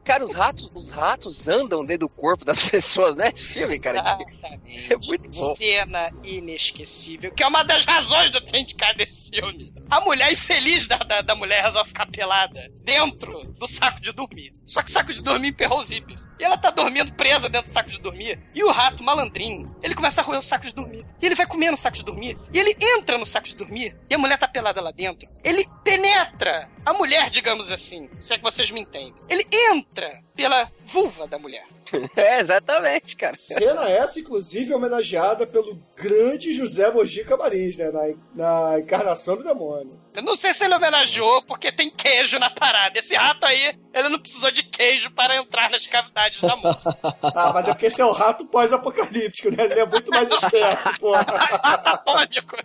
Cara, 0.09 0.24
os 0.24 0.34
ratos, 0.34 0.70
os 0.74 0.88
ratos 0.88 1.48
andam 1.48 1.84
dentro 1.84 2.06
do 2.06 2.09
corpo 2.09 2.42
das 2.42 2.64
pessoas, 2.70 3.14
né? 3.14 3.28
Esse 3.28 3.46
filme, 3.46 3.78
cara. 3.78 3.98
Exatamente. 3.98 4.92
É 4.94 4.96
muito 4.96 5.24
bom. 5.24 5.54
Cena 5.54 6.11
inesquecível, 6.24 7.30
que 7.30 7.42
é 7.42 7.46
uma 7.46 7.62
das 7.62 7.84
razões 7.84 8.30
do 8.30 8.40
de 8.40 8.74
cara 8.74 8.94
desse 8.94 9.28
filme. 9.28 9.70
A 9.90 10.00
mulher 10.00 10.32
infeliz 10.32 10.86
da, 10.86 10.96
da, 10.96 11.20
da 11.20 11.34
mulher 11.34 11.62
resolve 11.62 11.90
ficar 11.90 12.06
pelada 12.06 12.70
dentro 12.82 13.38
do 13.59 13.66
saco 13.66 14.00
de 14.00 14.11
dormir. 14.12 14.54
Só 14.64 14.82
que 14.82 14.88
o 14.88 14.92
saco 14.92 15.12
de 15.12 15.22
dormir 15.22 15.48
emperrou 15.48 15.78
o 15.78 15.84
zíper. 15.84 16.16
E 16.38 16.44
ela 16.44 16.56
tá 16.56 16.70
dormindo 16.70 17.12
presa 17.14 17.48
dentro 17.48 17.68
do 17.68 17.72
saco 17.72 17.90
de 17.90 18.00
dormir. 18.00 18.38
E 18.54 18.62
o 18.62 18.70
rato 18.70 19.02
malandrinho, 19.02 19.74
ele 19.82 19.94
começa 19.94 20.20
a 20.20 20.24
roer 20.24 20.38
o 20.38 20.42
saco 20.42 20.66
de 20.66 20.74
dormir. 20.74 21.04
E 21.20 21.26
ele 21.26 21.34
vai 21.34 21.46
comendo 21.46 21.74
o 21.74 21.76
saco 21.76 21.96
de 21.96 22.04
dormir. 22.04 22.38
E 22.52 22.59
ele 22.59 22.76
entra 22.80 23.18
no 23.18 23.26
saco 23.26 23.48
de 23.48 23.56
dormir. 23.56 23.96
E 24.09 24.14
a 24.14 24.18
mulher 24.18 24.38
tá 24.38 24.46
pelada 24.46 24.80
lá 24.80 24.92
dentro. 24.92 25.28
Ele 25.42 25.66
penetra 25.82 26.70
a 26.86 26.92
mulher, 26.92 27.28
digamos 27.28 27.72
assim. 27.72 28.09
Se 28.20 28.34
é 28.34 28.38
que 28.38 28.44
vocês 28.44 28.70
me 28.70 28.80
entendem. 28.80 29.14
Ele 29.28 29.44
entra 29.52 29.97
pela 30.34 30.70
vulva 30.89 31.26
da 31.26 31.39
mulher. 31.39 31.64
É, 32.16 32.41
exatamente, 32.41 33.16
cara. 33.16 33.34
Cena 33.36 33.89
essa, 33.89 34.20
inclusive, 34.20 34.74
homenageada 34.74 35.47
pelo 35.47 35.78
grande 35.97 36.53
José 36.53 36.91
Mojica 36.91 37.36
Marins, 37.36 37.76
né? 37.76 37.91
Na, 38.34 38.72
na 38.72 38.78
encarnação 38.78 39.36
do 39.36 39.45
demônio. 39.45 39.99
Eu 40.14 40.22
não 40.22 40.34
sei 40.34 40.53
se 40.53 40.64
ele 40.64 40.74
homenageou 40.74 41.43
porque 41.43 41.70
tem 41.72 41.89
queijo 41.89 42.39
na 42.39 42.51
parada. 42.51 42.99
Esse 42.99 43.14
rato 43.14 43.47
aí, 43.47 43.74
ele 43.95 44.09
não 44.09 44.18
precisou 44.18 44.51
de 44.51 44.64
queijo 44.64 45.11
para 45.12 45.36
entrar 45.36 45.70
nas 45.70 45.86
cavidades 45.86 46.41
da 46.41 46.57
moça. 46.57 46.97
Ah, 47.22 47.53
mas 47.53 47.68
é 47.68 47.72
porque 47.72 47.86
esse 47.86 48.01
é 48.01 48.05
o 48.05 48.12
rato 48.12 48.45
pós-apocalíptico, 48.47 49.51
né? 49.55 49.64
Ele 49.64 49.80
é 49.80 49.86
muito 49.86 50.11
mais 50.11 50.30
esperto, 50.30 50.99
porra. 50.99 51.20
Atômico. 51.62 52.57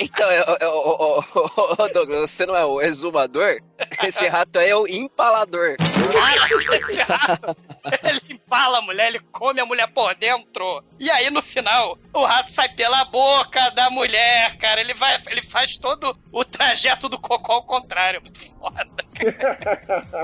Então, 0.00 0.30
eu, 0.30 0.56
eu, 0.60 0.70
ô, 0.70 1.18
ô, 1.18 1.24
ô, 1.34 1.82
ô, 1.82 1.88
Douglas, 1.88 2.30
você 2.30 2.46
não 2.46 2.56
é 2.56 2.64
o 2.64 2.80
exumador? 2.80 3.56
Esse 4.02 4.26
rato 4.28 4.58
aí 4.58 4.70
é 4.70 4.76
o 4.76 4.86
empalador. 4.86 5.76
Cara, 5.76 6.80
esse 6.80 7.00
rato, 7.00 7.56
ele 8.02 8.20
empala 8.30 8.78
a 8.78 8.82
mulher, 8.82 9.08
ele 9.08 9.18
come 9.30 9.60
a 9.60 9.66
mulher 9.66 9.86
por 9.88 10.14
dentro. 10.14 10.84
E 10.98 11.10
aí, 11.10 11.30
no 11.30 11.42
final, 11.42 11.96
o 12.12 12.24
rato 12.24 12.50
sai 12.50 12.68
pela 12.70 13.04
boca 13.04 13.70
da 13.70 13.90
mulher, 13.90 14.56
cara. 14.56 14.80
Ele 14.80 14.94
vai, 14.94 15.20
ele 15.28 15.42
faz 15.42 15.76
todo 15.78 16.16
o 16.32 16.44
trajeto 16.44 17.08
do 17.08 17.18
cocô 17.18 17.52
ao 17.52 17.62
contrário. 17.64 18.20
Muito 18.22 18.40
foda, 18.58 18.86
cara. 19.14 20.22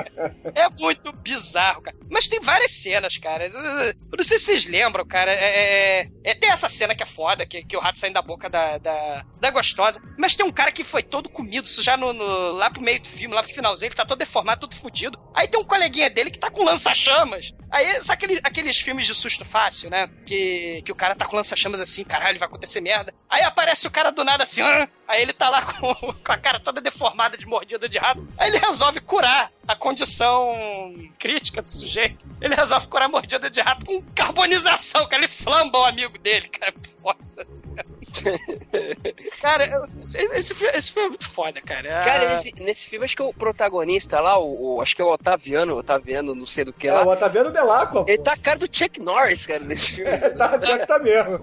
É 0.54 0.68
muito 0.80 1.12
bizarro, 1.12 1.82
cara. 1.82 1.96
Mas 2.10 2.26
tem 2.28 2.40
várias 2.40 2.72
cenas, 2.72 3.16
cara. 3.18 3.46
Eu 3.46 4.16
não 4.16 4.24
sei 4.24 4.38
se 4.38 4.46
vocês 4.46 4.66
lembram, 4.66 5.06
cara. 5.06 5.32
É, 5.32 6.00
é- 6.02 6.08
é- 6.24 6.34
tem 6.34 6.50
essa 6.50 6.68
cena 6.68 6.94
que 6.94 7.02
é 7.02 7.06
foda, 7.06 7.46
que, 7.46 7.62
que 7.64 7.76
o 7.76 7.80
rato 7.80 7.98
sai 7.98 8.10
da 8.10 8.22
boca 8.22 8.48
da, 8.48 8.78
da, 8.78 9.24
da 9.40 9.50
gostosa. 9.50 10.00
Mas 10.16 10.34
tem 10.34 10.44
um 10.46 10.52
cara 10.52 10.72
que 10.72 10.84
foi 10.84 11.02
todo 11.02 11.28
comido, 11.28 11.64
isso 11.66 11.82
já 11.82 11.96
no, 11.96 12.12
no- 12.12 12.52
lá 12.52 12.70
pro 12.70 12.80
meio 12.80 13.00
do 13.00 13.08
filme, 13.08 13.34
lá 13.34 13.42
pro 13.42 13.52
finalzinho, 13.52 13.88
ele 13.88 13.94
tá 13.94 14.04
todo 14.06 14.18
deformado, 14.18 14.60
todo 14.62 14.74
fudido. 14.76 15.18
Aí 15.34 15.46
tem 15.48 15.60
um 15.60 15.64
coleguinha 15.64 16.08
dele 16.10 16.30
que 16.30 16.38
tá 16.38 16.50
com 16.50 16.64
Aí, 17.70 18.02
sabe 18.02 18.12
aquele, 18.12 18.40
aqueles 18.42 18.78
filmes 18.78 19.06
de 19.06 19.14
susto 19.14 19.44
fácil, 19.44 19.90
né? 19.90 20.08
Que, 20.26 20.82
que 20.84 20.92
o 20.92 20.94
cara 20.94 21.14
tá 21.14 21.24
com 21.24 21.36
lança-chamas 21.36 21.80
assim, 21.80 22.04
caralho, 22.04 22.38
vai 22.38 22.48
acontecer 22.48 22.80
merda. 22.80 23.12
Aí 23.28 23.42
aparece 23.42 23.86
o 23.86 23.90
cara 23.90 24.10
do 24.10 24.24
nada 24.24 24.42
assim, 24.42 24.62
"Hã?" 24.62 24.88
aí 25.06 25.22
ele 25.22 25.32
tá 25.32 25.48
lá 25.48 25.62
com, 25.72 25.94
com 25.94 26.32
a 26.32 26.36
cara 26.36 26.60
toda 26.60 26.80
deformada 26.80 27.36
de 27.36 27.46
mordida 27.46 27.88
de 27.88 27.98
rato. 27.98 28.26
Aí 28.36 28.48
ele 28.48 28.58
resolve 28.58 29.00
curar 29.00 29.50
a 29.66 29.74
condição 29.76 30.52
crítica 31.18 31.62
do 31.62 31.68
sujeito. 31.68 32.26
Ele 32.40 32.54
resolve 32.54 32.86
curar 32.86 33.06
a 33.06 33.08
mordida 33.08 33.50
de 33.50 33.60
rato 33.60 33.84
com 33.84 34.02
carbonização, 34.14 35.06
cara. 35.08 35.22
Ele 35.22 35.28
flamba 35.32 35.78
o 35.78 35.84
amigo 35.84 36.18
dele, 36.18 36.48
cara. 36.48 36.72
Foda 37.02 37.18
assim. 37.38 37.62
Cara, 39.48 39.88
esse, 40.02 40.22
esse, 40.22 40.54
filme, 40.54 41.06
é 41.06 41.08
muito 41.08 41.28
foda, 41.28 41.60
cara. 41.60 41.88
Cara, 42.04 42.28
Ah, 42.30 42.34
nesse, 42.36 42.52
nesse 42.62 42.88
filme, 42.88 43.04
acho 43.04 43.16
que 43.16 43.22
o 43.22 43.32
protagonista 43.32 44.20
lá, 44.20 44.38
o, 44.38 44.76
o- 44.76 44.82
acho 44.82 44.94
que 44.94 45.00
é 45.02 45.04
o 45.04 45.12
Otaviano, 45.12 45.76
Otaviano, 45.76 46.34
não 46.34 46.44
sei 46.46 46.64
do 46.64 46.72
que 46.72 46.86
É, 46.88 46.92
lá. 46.92 47.04
o 47.04 47.08
Otaviano 47.10 47.50
Delacqua. 47.50 48.04
Ele 48.06 48.18
tá 48.22 48.32
a 48.32 48.36
cara 48.36 48.58
do 48.58 48.68
Chuck 48.70 49.00
Norris, 49.00 49.46
cara, 49.46 49.60
nesse 49.60 49.92
filme. 49.96 50.10
Tá, 50.36 50.58
pior 50.58 50.78
que 50.78 50.86
tá 50.86 50.98
mesmo. 50.98 51.40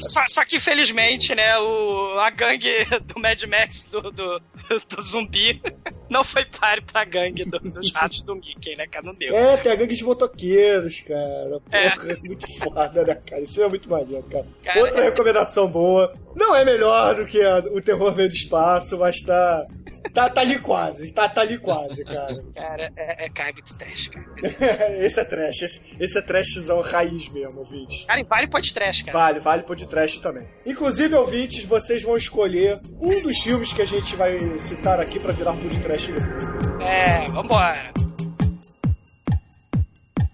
Só, 0.00 0.22
só 0.28 0.44
que 0.44 0.56
infelizmente, 0.56 1.34
né, 1.34 1.58
o, 1.58 2.18
a 2.20 2.30
gangue 2.30 2.84
do 3.06 3.18
Mad 3.20 3.42
Max 3.44 3.84
do, 3.84 4.02
do, 4.10 4.42
do 4.88 5.02
zumbi 5.02 5.60
não 6.08 6.22
foi 6.24 6.44
páreo 6.44 6.82
pra 6.84 7.04
gangue 7.04 7.44
do- 7.44 7.58
dos 7.58 7.92
ratos 7.92 8.20
do 8.20 8.34
Mickey, 8.34 8.76
né, 8.76 8.86
cara? 8.86 9.06
Não 9.06 9.14
deu. 9.14 9.34
É, 9.36 9.56
tem 9.56 9.72
a 9.72 9.74
gangue 9.76 9.94
de 9.94 10.04
motoqueiros, 10.04 11.00
cara. 11.00 11.60
É. 11.70 11.90
Porra, 11.90 12.12
é. 12.12 12.16
muito 12.26 12.58
foda, 12.58 13.04
né, 13.04 13.14
cara? 13.26 13.42
Isso 13.42 13.62
é 13.62 13.68
muito 13.68 13.88
maneiro, 13.90 14.22
cara. 14.24 14.46
Cara, 14.62 14.80
Outra 14.80 15.00
é- 15.00 15.04
recomendação 15.04 15.66
boa. 15.68 16.12
Não 16.36 16.54
é 16.54 16.64
melhor 16.64 17.14
do 17.14 17.26
que 17.26 17.40
a- 17.42 17.58
o 17.70 17.80
terror 17.80 18.12
veio 18.14 18.28
do 18.28 18.34
espaço, 18.34 18.98
mas 18.98 19.20
tá. 19.22 19.64
Tá, 20.12 20.28
tá 20.28 20.40
ali 20.42 20.58
quase, 20.58 21.12
tá, 21.12 21.28
tá 21.28 21.40
ali 21.40 21.58
quase, 21.58 22.04
cara. 22.04 22.42
Cara, 22.54 22.92
é, 22.96 23.26
é 23.26 23.52
muito 23.52 23.74
trash, 23.74 24.08
cara. 24.08 24.26
esse 25.04 25.20
é 25.20 25.24
trash, 25.24 25.62
esse, 25.62 25.84
esse 25.98 26.18
é 26.18 26.22
trashzão 26.22 26.80
raiz 26.80 27.28
mesmo, 27.28 27.60
ouvintes. 27.60 28.04
Cara, 28.04 28.20
e 28.20 28.24
vale 28.24 28.46
podcast, 28.46 29.04
cara. 29.04 29.18
Vale, 29.18 29.40
vale 29.40 29.62
podcast 29.62 30.20
também. 30.20 30.46
Inclusive, 30.64 31.14
ouvintes, 31.14 31.64
vocês 31.64 32.02
vão 32.02 32.16
escolher 32.16 32.80
um 33.00 33.22
dos 33.22 33.38
filmes 33.38 33.72
que 33.72 33.82
a 33.82 33.86
gente 33.86 34.14
vai 34.16 34.58
citar 34.58 35.00
aqui 35.00 35.20
pra 35.20 35.32
virar 35.32 35.56
podcast 35.56 36.12
depois. 36.12 36.44
É, 36.86 37.24
vambora. 37.30 37.92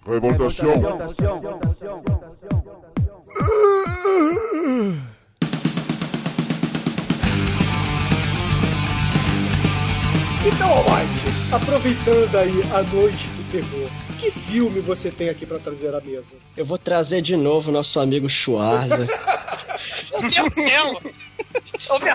Vai 0.05 0.19
votação. 0.19 0.81
Então, 10.43 10.69
Almighty, 10.69 11.53
aproveitando 11.53 12.35
aí 12.35 12.63
a 12.73 12.81
noite 12.81 13.27
do 13.27 13.51
terror, 13.51 13.89
que 14.19 14.31
filme 14.31 14.79
você 14.79 15.11
tem 15.11 15.29
aqui 15.29 15.45
pra 15.45 15.59
trazer 15.59 15.93
à 15.93 16.01
mesa? 16.01 16.35
Eu 16.57 16.65
vou 16.65 16.79
trazer 16.79 17.21
de 17.21 17.37
novo 17.37 17.71
nosso 17.71 17.99
amigo 17.99 18.27
Schwarza. 18.27 19.05
Meu 20.19 20.29
Deus 20.29 20.49
do 20.49 20.53
céu! 20.53 21.01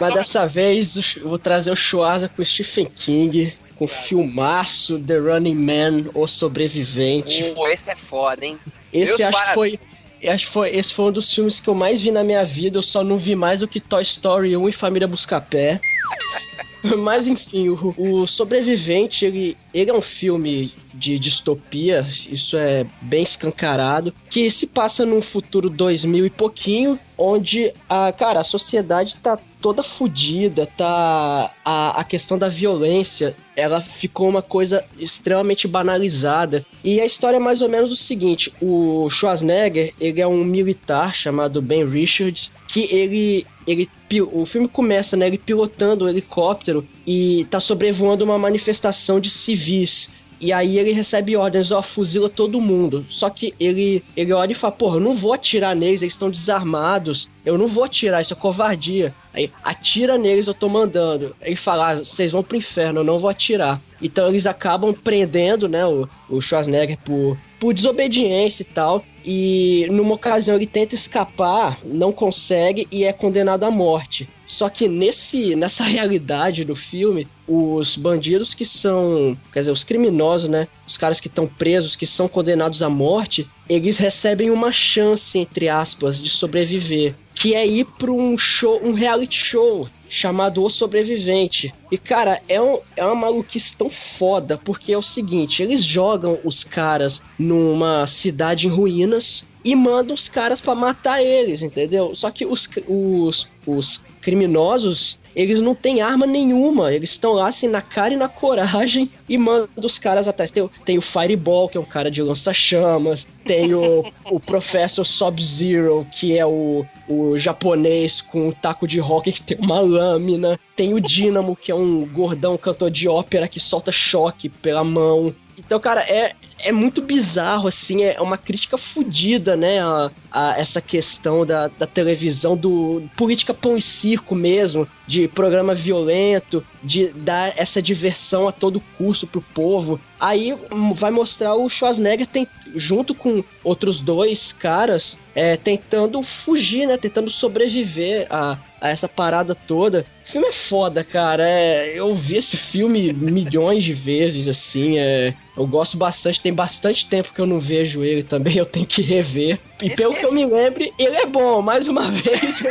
Mas 0.01 0.15
dessa 0.15 0.45
vez 0.45 0.97
eu 1.17 1.29
vou 1.29 1.39
trazer 1.39 1.71
o 1.71 1.77
Schwarza 1.77 2.29
com 2.29 2.45
Stephen 2.45 2.87
King, 2.87 3.55
com 3.77 3.85
o 3.85 3.89
filmaço 3.89 4.99
The 4.99 5.19
Running 5.19 5.55
Man, 5.55 6.11
O 6.13 6.27
Sobrevivente. 6.27 7.53
Pô, 7.55 7.69
esse 7.69 7.93
é 7.93 7.97
foda, 7.97 8.45
hein? 8.45 8.59
Esse 8.93 9.23
acho 9.23 9.25
que 9.25 9.33
parabéns. 9.33 9.55
foi. 9.55 9.81
Acho 10.29 10.47
que 10.47 10.53
foi, 10.53 10.71
esse 10.75 10.93
foi 10.95 11.05
um 11.05 11.13
dos 11.13 11.33
filmes 11.33 11.61
que 11.61 11.69
eu 11.69 11.75
mais 11.75 12.01
vi 12.01 12.11
na 12.11 12.25
minha 12.25 12.45
vida. 12.45 12.79
Eu 12.79 12.83
só 12.83 13.05
não 13.05 13.19
vi 13.19 13.37
mais 13.37 13.61
do 13.61 13.69
que 13.69 13.79
Toy 13.79 14.03
Story 14.03 14.57
1 14.57 14.69
e 14.69 14.73
Família 14.73 15.07
Buscapé. 15.07 15.79
Mas 16.99 17.27
enfim, 17.27 17.69
o, 17.69 17.95
o 17.97 18.27
Sobrevivente, 18.27 19.25
ele, 19.25 19.57
ele 19.73 19.91
é 19.91 19.95
um 19.95 20.03
filme 20.03 20.73
de 20.95 21.19
distopia, 21.19 22.07
isso 22.31 22.57
é 22.57 22.87
bem 23.03 23.23
escancarado, 23.23 24.15
que 24.31 24.51
se 24.51 24.67
passa 24.67 25.05
num 25.05 25.21
futuro 25.21 25.69
2000 25.69 26.27
e 26.27 26.31
pouquinho, 26.31 26.99
onde 27.19 27.73
a, 27.89 28.13
cara, 28.13 28.41
a 28.41 28.45
sociedade 28.45 29.17
tá 29.23 29.39
toda 29.67 29.83
fodida, 29.83 30.69
tá. 30.77 31.51
A, 31.65 32.01
a 32.01 32.05
questão 32.05 32.39
da 32.39 32.49
violência, 32.49 33.35
ela 33.57 33.81
ficou 33.81 34.29
uma 34.29 34.41
coisa 34.41 34.85
extremamente 34.97 35.67
banalizada. 35.67 36.65
E 36.85 37.01
a 37.01 37.05
história 37.05 37.39
é 37.39 37.41
mais 37.41 37.61
ou 37.61 37.69
menos 37.69 37.91
o 37.91 37.97
seguinte: 37.97 38.53
o 38.63 39.11
Schwarzenegger, 39.11 39.93
ele 40.01 40.21
é 40.21 40.27
um 40.27 40.45
militar 40.45 41.13
chamado 41.17 41.61
Ben 41.61 41.85
Richards, 41.85 42.49
que 42.69 42.83
ele. 42.95 43.45
ele 43.67 43.91
o 44.33 44.47
filme 44.47 44.69
começa, 44.69 45.17
né? 45.17 45.27
Ele 45.27 45.37
pilotando 45.37 46.05
um 46.05 46.09
helicóptero 46.09 46.87
e 47.05 47.45
tá 47.51 47.59
sobrevoando 47.59 48.25
uma 48.25 48.39
manifestação 48.39 49.19
de 49.19 49.31
civis. 49.31 50.13
E 50.39 50.53
aí 50.53 50.79
ele 50.79 50.93
recebe 50.93 51.37
ordens, 51.37 51.71
ó, 51.71 51.81
fuzila 51.81 52.29
todo 52.29 52.61
mundo. 52.61 53.05
Só 53.09 53.31
que 53.31 53.55
ele, 53.59 54.03
ele 54.17 54.33
olha 54.33 54.53
e 54.53 54.55
fala, 54.55 54.73
porra, 54.73 54.97
eu 54.97 55.01
não 55.01 55.15
vou 55.15 55.33
atirar 55.33 55.75
neles, 55.75 56.03
eles 56.03 56.13
estão 56.13 56.31
desarmados. 56.31 57.29
Eu 57.45 57.57
não 57.57 57.69
vou 57.69 57.85
atirar, 57.85 58.21
isso 58.21 58.35
é 58.35 58.37
covardia. 58.37 59.15
Aí, 59.37 59.51
atira 59.63 60.17
neles, 60.17 60.47
eu 60.47 60.55
tô 60.55 60.67
mandando. 60.67 61.37
Ele 61.43 61.57
fala, 61.57 61.91
ah, 61.91 61.97
vocês 61.97 62.33
vão 62.33 62.43
pro 62.43 62.57
inferno, 62.57 63.01
eu 63.01 63.05
não 63.05 63.19
vou 63.19 63.29
atirar. 63.29 63.79
Então 64.01 64.29
eles 64.29 64.47
acabam 64.47 64.95
prendendo, 64.95 65.69
né, 65.69 65.85
o, 65.85 66.09
o 66.29 66.41
Schwarzenegger 66.41 66.97
por, 67.05 67.37
por 67.59 67.75
desobediência 67.75 68.63
e 68.63 68.67
tal. 68.67 69.05
E 69.25 69.87
numa 69.91 70.15
ocasião 70.15 70.57
ele 70.57 70.67
tenta 70.67 70.95
escapar, 70.95 71.79
não 71.85 72.13
consegue 72.13 72.87
e 72.93 73.03
é 73.03 73.13
condenado 73.13 73.65
à 73.65 73.71
morte. 73.71 74.29
Só 74.47 74.69
que 74.69 74.87
nesse, 74.87 75.57
nessa 75.57 75.83
realidade 75.85 76.65
do 76.65 76.77
filme, 76.77 77.27
os 77.47 77.97
bandidos 77.97 78.55
que 78.55 78.65
são, 78.65 79.37
quer 79.53 79.61
dizer, 79.61 79.73
os 79.73 79.83
criminosos, 79.83 80.49
né? 80.49 80.69
Os 80.87 80.97
caras 80.97 81.19
que 81.19 81.27
estão 81.27 81.47
presos, 81.47 81.97
que 81.97 82.07
são 82.07 82.29
condenados 82.29 82.83
à 82.83 82.89
morte, 82.89 83.49
eles 83.69 83.99
recebem 83.99 84.51
uma 84.51 84.71
chance, 84.71 85.37
entre 85.37 85.69
aspas, 85.69 86.23
de 86.23 86.31
sobreviver. 86.31 87.15
Que 87.35 87.55
é 87.55 87.67
ir 87.67 87.85
para 87.85 88.13
um 88.13 88.39
show, 88.39 88.81
um 88.83 88.93
reality 88.93 89.37
show 89.37 89.89
chamado 90.09 90.63
O 90.63 90.71
Sobrevivente. 90.71 91.73
E, 91.91 91.99
cara, 91.99 92.41
é, 92.49 92.61
um, 92.61 92.79
é 92.97 93.05
uma 93.05 93.15
maluquice 93.15 93.77
tão 93.77 93.89
foda, 93.89 94.59
porque 94.59 94.93
é 94.93 94.99
o 94.99 95.03
seguinte, 95.03 95.63
eles 95.63 95.85
jogam 95.85 96.39
os 96.45 96.65
caras 96.65 97.23
numa 97.39 98.07
cidade 98.07 98.67
em 98.67 98.71
ruínas 98.71 99.47
e 99.65 99.75
mandam 99.75 100.15
os 100.15 100.29
caras 100.29 100.61
pra 100.61 100.77
matar 100.77 101.23
eles, 101.23 101.61
entendeu? 101.61 102.15
Só 102.15 102.31
que 102.31 102.47
os, 102.47 102.69
os, 102.87 103.49
os 103.67 104.05
criminosos, 104.27 105.21
eles 105.37 105.61
não 105.61 105.73
têm 105.75 106.01
arma 106.01 106.27
nenhuma, 106.27 106.93
eles 106.93 107.11
estão 107.11 107.33
lá 107.35 107.47
assim 107.49 107.69
na 107.69 107.81
cara 107.81 108.13
e 108.13 108.17
na 108.17 108.29
coragem 108.29 109.09
e 109.29 109.39
mandam 109.39 109.69
os 109.77 109.99
caras 110.01 110.27
atrás. 110.27 110.51
Tem, 110.51 110.63
o- 110.65 110.71
tem 110.85 110.99
o 110.99 111.03
Fireball, 111.03 111.69
que 111.69 111.77
é 111.79 111.81
um 111.81 111.85
cara 111.85 112.11
de 112.11 112.21
lança-chamas, 112.23 113.27
tem 113.45 113.73
o, 113.73 114.05
o 114.29 114.41
Professor 114.41 115.05
Sub-Zero, 115.05 116.05
que 116.13 116.37
é 116.37 116.45
o, 116.45 116.85
o 117.09 117.39
japonês 117.39 118.21
com 118.21 118.49
um 118.49 118.53
taco 118.53 118.89
de 118.89 118.99
rock 118.99 119.31
que 119.31 119.43
tem 119.43 119.59
uma 119.61 119.79
lâmina, 119.79 120.59
tem 120.75 120.93
o 120.93 121.01
Dynamo, 121.01 121.55
que 121.55 121.71
é 121.71 121.75
um 121.75 122.05
gordão 122.05 122.57
cantor 122.59 122.91
de 122.91 123.07
ópera 123.09 123.47
que 123.47 123.61
solta 123.61 123.93
choque 123.93 124.49
pela 124.49 124.83
mão. 124.83 125.33
Então, 125.57 125.79
cara, 125.79 126.01
é, 126.03 126.35
é 126.59 126.73
muito 126.73 127.03
bizarro, 127.03 127.69
assim, 127.69 128.03
é 128.03 128.21
uma 128.21 128.39
crítica 128.39 128.79
fodida, 128.79 129.57
né, 129.57 129.81
a, 129.81 130.11
a 130.31 130.59
essa 130.59 130.81
questão 130.81 131.45
da, 131.45 131.69
da 131.69 131.87
televisão, 131.87 132.57
do 132.57 133.03
política 133.17 133.53
pão 133.53 133.77
e 133.77 133.83
circo 133.83 134.35
mesmo, 134.35 134.89
de 135.07 135.29
programa 135.29 135.75
violento, 135.75 136.65
de 136.83 137.09
dar 137.09 137.53
essa 137.57 137.81
diversão 137.83 138.49
a 138.49 138.53
todo 138.53 138.83
custo 138.97 139.27
pro 139.27 139.41
povo. 139.41 140.01
Aí 140.19 140.57
vai 140.95 141.11
mostrar 141.11 141.55
o 141.55 141.69
Schwarzenegger 141.69 142.27
tem, 142.27 142.49
junto 142.75 143.15
com 143.15 143.45
outros 143.63 144.01
dois 144.01 144.53
caras 144.53 145.17
é, 145.35 145.57
tentando 145.57 146.23
fugir, 146.23 146.87
né, 146.87 146.97
tentando 146.97 147.31
sobreviver 147.31 148.27
a, 148.31 148.59
a 148.87 148.91
essa 148.91 149.09
parada 149.09 149.55
toda. 149.55 150.05
O 150.27 150.33
filme 150.33 150.49
é 150.49 150.53
foda, 150.53 151.03
cara. 151.05 151.49
É, 151.49 151.93
eu 151.99 152.15
vi 152.15 152.37
esse 152.37 152.57
filme 152.57 153.13
milhões 153.13 153.85
de 153.85 153.93
vezes, 153.95 154.49
assim. 154.49 154.99
É, 154.99 155.35
eu 155.57 155.67
gosto 155.67 155.97
bastante. 155.97 156.41
Tem 156.41 156.53
bastante 156.53 157.07
tempo 157.07 157.33
que 157.33 157.41
eu 157.41 157.47
não 157.47 157.61
vejo 157.61 158.03
ele 158.05 158.23
também. 158.23 158.57
Eu 158.57 158.67
tenho 158.67 158.87
que 158.87 159.03
rever. 159.03 159.59
E 159.83 159.87
Esse- 159.87 159.97
pelo 159.97 160.15
que 160.15 160.25
eu 160.25 160.29
esse- 160.31 160.35
me 160.35 160.47
lembre, 160.47 160.93
ele 160.99 161.17
é 161.17 161.27
bom. 161.27 161.61
Mais 161.63 161.87
uma 161.89 162.11
vez. 162.11 162.63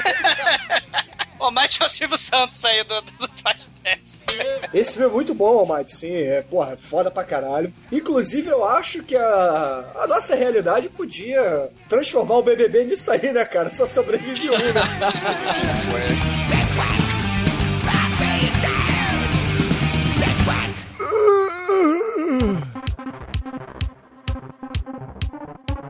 Mate 1.51 1.81
é 1.81 1.85
o 1.85 1.89
Silvio 1.89 2.17
Santos 2.17 2.63
aí 2.65 2.83
do, 2.83 3.01
do, 3.01 3.11
do 3.11 3.29
podcast. 3.43 4.19
Esse 4.73 4.93
filme 4.93 5.07
é 5.07 5.13
muito 5.13 5.33
bom, 5.33 5.59
Almighty, 5.59 5.95
sim. 5.95 6.13
É, 6.13 6.41
porra, 6.41 6.73
é 6.73 6.77
foda 6.77 7.09
pra 7.09 7.23
caralho. 7.23 7.73
Inclusive, 7.91 8.49
eu 8.49 8.65
acho 8.65 9.03
que 9.03 9.15
a, 9.15 9.91
a 9.95 10.07
nossa 10.07 10.35
realidade 10.35 10.89
podia 10.89 11.69
transformar 11.87 12.37
o 12.37 12.43
BBB 12.43 12.85
nisso 12.85 13.09
aí, 13.11 13.31
né, 13.31 13.45
cara? 13.45 13.69
Só 13.73 13.85
sobrevive 13.85 14.49
um, 14.49 14.53
né? 14.53 14.73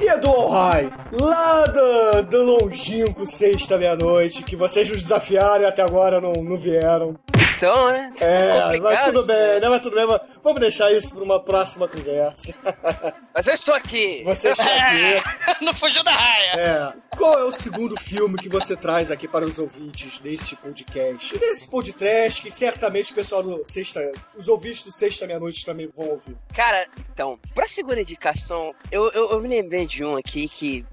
E 0.06 0.08
Edu 0.08 0.30
Alhai, 0.30 0.94
lá 1.20 1.66
do, 1.66 2.22
do 2.30 2.44
longínquo 2.44 3.26
sexta 3.26 3.76
meia-noite, 3.76 4.44
que 4.44 4.56
vocês 4.56 4.88
nos 4.88 5.02
desafiaram 5.02 5.64
e 5.64 5.66
até 5.66 5.82
agora 5.82 6.22
não, 6.22 6.32
não 6.32 6.56
vieram. 6.56 7.16
Então, 7.56 7.92
né? 7.92 8.14
É, 8.20 8.54
mas 8.54 8.80
complicado 8.80 9.06
tudo 9.14 9.26
bem, 9.26 9.60
né? 9.60 9.70
Mas 9.70 9.82
tudo 9.82 9.96
bem, 9.96 10.06
mas 10.08 10.22
vamos 10.44 10.60
deixar 10.60 10.92
isso 10.92 11.14
para 11.14 11.24
uma 11.24 11.40
próxima 11.44 11.88
conversa. 11.88 12.54
Mas 13.36 13.48
eu 13.48 13.54
estou 13.54 13.74
aqui. 13.74 14.24
Você 14.24 14.52
está 14.52 14.64
aqui. 14.88 15.60
não 15.66 15.74
fugiu 15.74 16.02
da 16.06 16.12
raia. 16.12 16.52
É. 16.54 16.94
Qual 17.18 17.38
é 17.38 17.44
o 17.44 17.52
segundo 17.52 18.00
filme 18.00 18.38
que 18.38 18.48
você 18.48 18.78
traz 18.78 19.12
aqui 19.12 19.28
para 19.28 19.46
os 19.46 19.60
ouvintes 19.60 20.20
deste 20.20 20.56
podcast? 20.56 21.36
E 21.36 21.40
desse 21.40 21.68
podcast 21.70 22.42
que 22.42 22.50
certamente 22.50 23.12
o 23.12 23.16
pessoal 23.16 23.44
do 23.44 23.62
Sexta. 23.66 24.10
Os 24.38 24.48
ouvintes 24.48 24.84
do 24.84 24.92
Sexta 24.92 25.28
Meia-Noite 25.28 25.66
também 25.66 25.90
vão 25.94 26.12
ouvir. 26.12 26.38
Cara, 26.54 26.88
então, 27.12 27.38
pra 27.54 27.68
segunda 27.68 28.00
indicação, 28.00 28.74
eu, 28.90 29.12
eu, 29.12 29.32
eu 29.32 29.42
me 29.42 29.50
lembrei 29.50 29.86
de 29.86 30.06
um 30.06 30.16
aqui 30.16 30.48
que. 30.48 30.86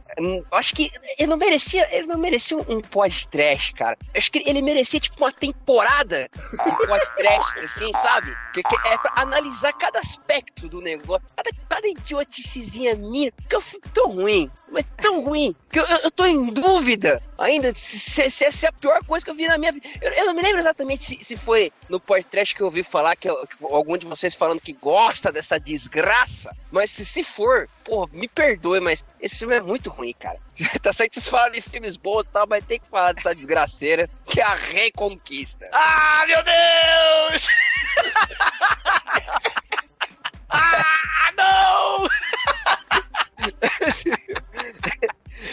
Acho 0.50 0.74
que 0.74 0.90
ele 1.18 1.28
não 1.28 1.36
merecia. 1.36 1.88
Ele 1.94 2.06
não 2.06 2.18
merecia 2.18 2.56
um 2.56 2.80
podcast, 2.80 3.72
cara. 3.74 3.96
Acho 4.14 4.30
que 4.30 4.42
ele 4.44 4.62
merecia, 4.62 5.00
tipo, 5.00 5.16
uma 5.18 5.32
temporada 5.32 6.28
de 6.32 6.86
podcast, 6.86 7.58
assim, 7.64 7.92
sabe? 7.92 8.36
Que, 8.52 8.62
que 8.62 8.76
é 8.88 8.98
pra 8.98 9.12
analisar 9.16 9.72
cada 9.72 10.00
aspecto 10.00 10.68
do 10.68 10.80
negócio, 10.80 11.26
cada, 11.36 11.50
cada 11.68 11.88
idioticezinha 11.88 12.94
minha, 12.94 13.32
que 13.48 13.56
eu 13.56 13.60
fico 13.60 13.88
tão 13.90 14.10
ruim. 14.10 14.50
Mas 14.70 14.86
tão 14.96 15.22
ruim 15.22 15.54
que 15.70 15.78
eu, 15.78 15.84
eu, 15.84 16.10
tô 16.10 16.24
em 16.24 16.46
dúvida 16.46 17.22
ainda 17.36 17.74
se, 17.74 18.30
se 18.30 18.66
é 18.66 18.68
a 18.68 18.72
pior 18.72 19.04
coisa 19.06 19.22
que 19.22 19.30
eu 19.30 19.34
vi 19.34 19.46
na 19.46 19.58
minha 19.58 19.70
vida. 19.70 19.86
Eu, 20.00 20.12
eu 20.12 20.26
não 20.26 20.34
me 20.34 20.40
lembro 20.40 20.60
exatamente 20.60 21.04
se, 21.04 21.22
se 21.22 21.36
foi 21.36 21.70
no 21.90 22.00
podcast 22.00 22.54
que 22.54 22.62
eu 22.62 22.66
ouvi 22.66 22.82
falar, 22.82 23.14
que, 23.16 23.28
que 23.28 23.64
algum 23.64 23.98
de 23.98 24.06
vocês 24.06 24.34
falando 24.34 24.60
que 24.60 24.72
gosta 24.72 25.30
dessa 25.30 25.60
desgraça. 25.60 26.50
Mas 26.70 26.90
se, 26.90 27.04
se 27.04 27.22
for, 27.22 27.68
pô, 27.84 28.08
me 28.12 28.26
perdoe, 28.26 28.80
mas 28.80 29.04
esse 29.20 29.38
filme 29.38 29.56
é 29.56 29.60
muito 29.60 29.90
ruim, 29.90 30.01
cara. 30.18 30.38
tá 30.82 30.92
certo 30.92 31.11
que 31.11 31.20
vocês 31.20 31.28
falam 31.28 31.50
de 31.50 31.61
filmes 31.61 31.96
bons 31.96 32.24
e 32.24 32.28
tal, 32.28 32.46
mas 32.48 32.64
tem 32.64 32.80
que 32.80 32.88
falar 32.88 33.12
dessa 33.12 33.34
desgraceira, 33.34 34.09
que 34.26 34.40
é 34.40 34.44
a 34.44 34.55
Reconquista. 34.55 35.68
Ah, 35.72 36.24
meu 36.26 36.42
Deus! 36.42 37.48
ah, 40.50 41.32
não! 41.36 42.09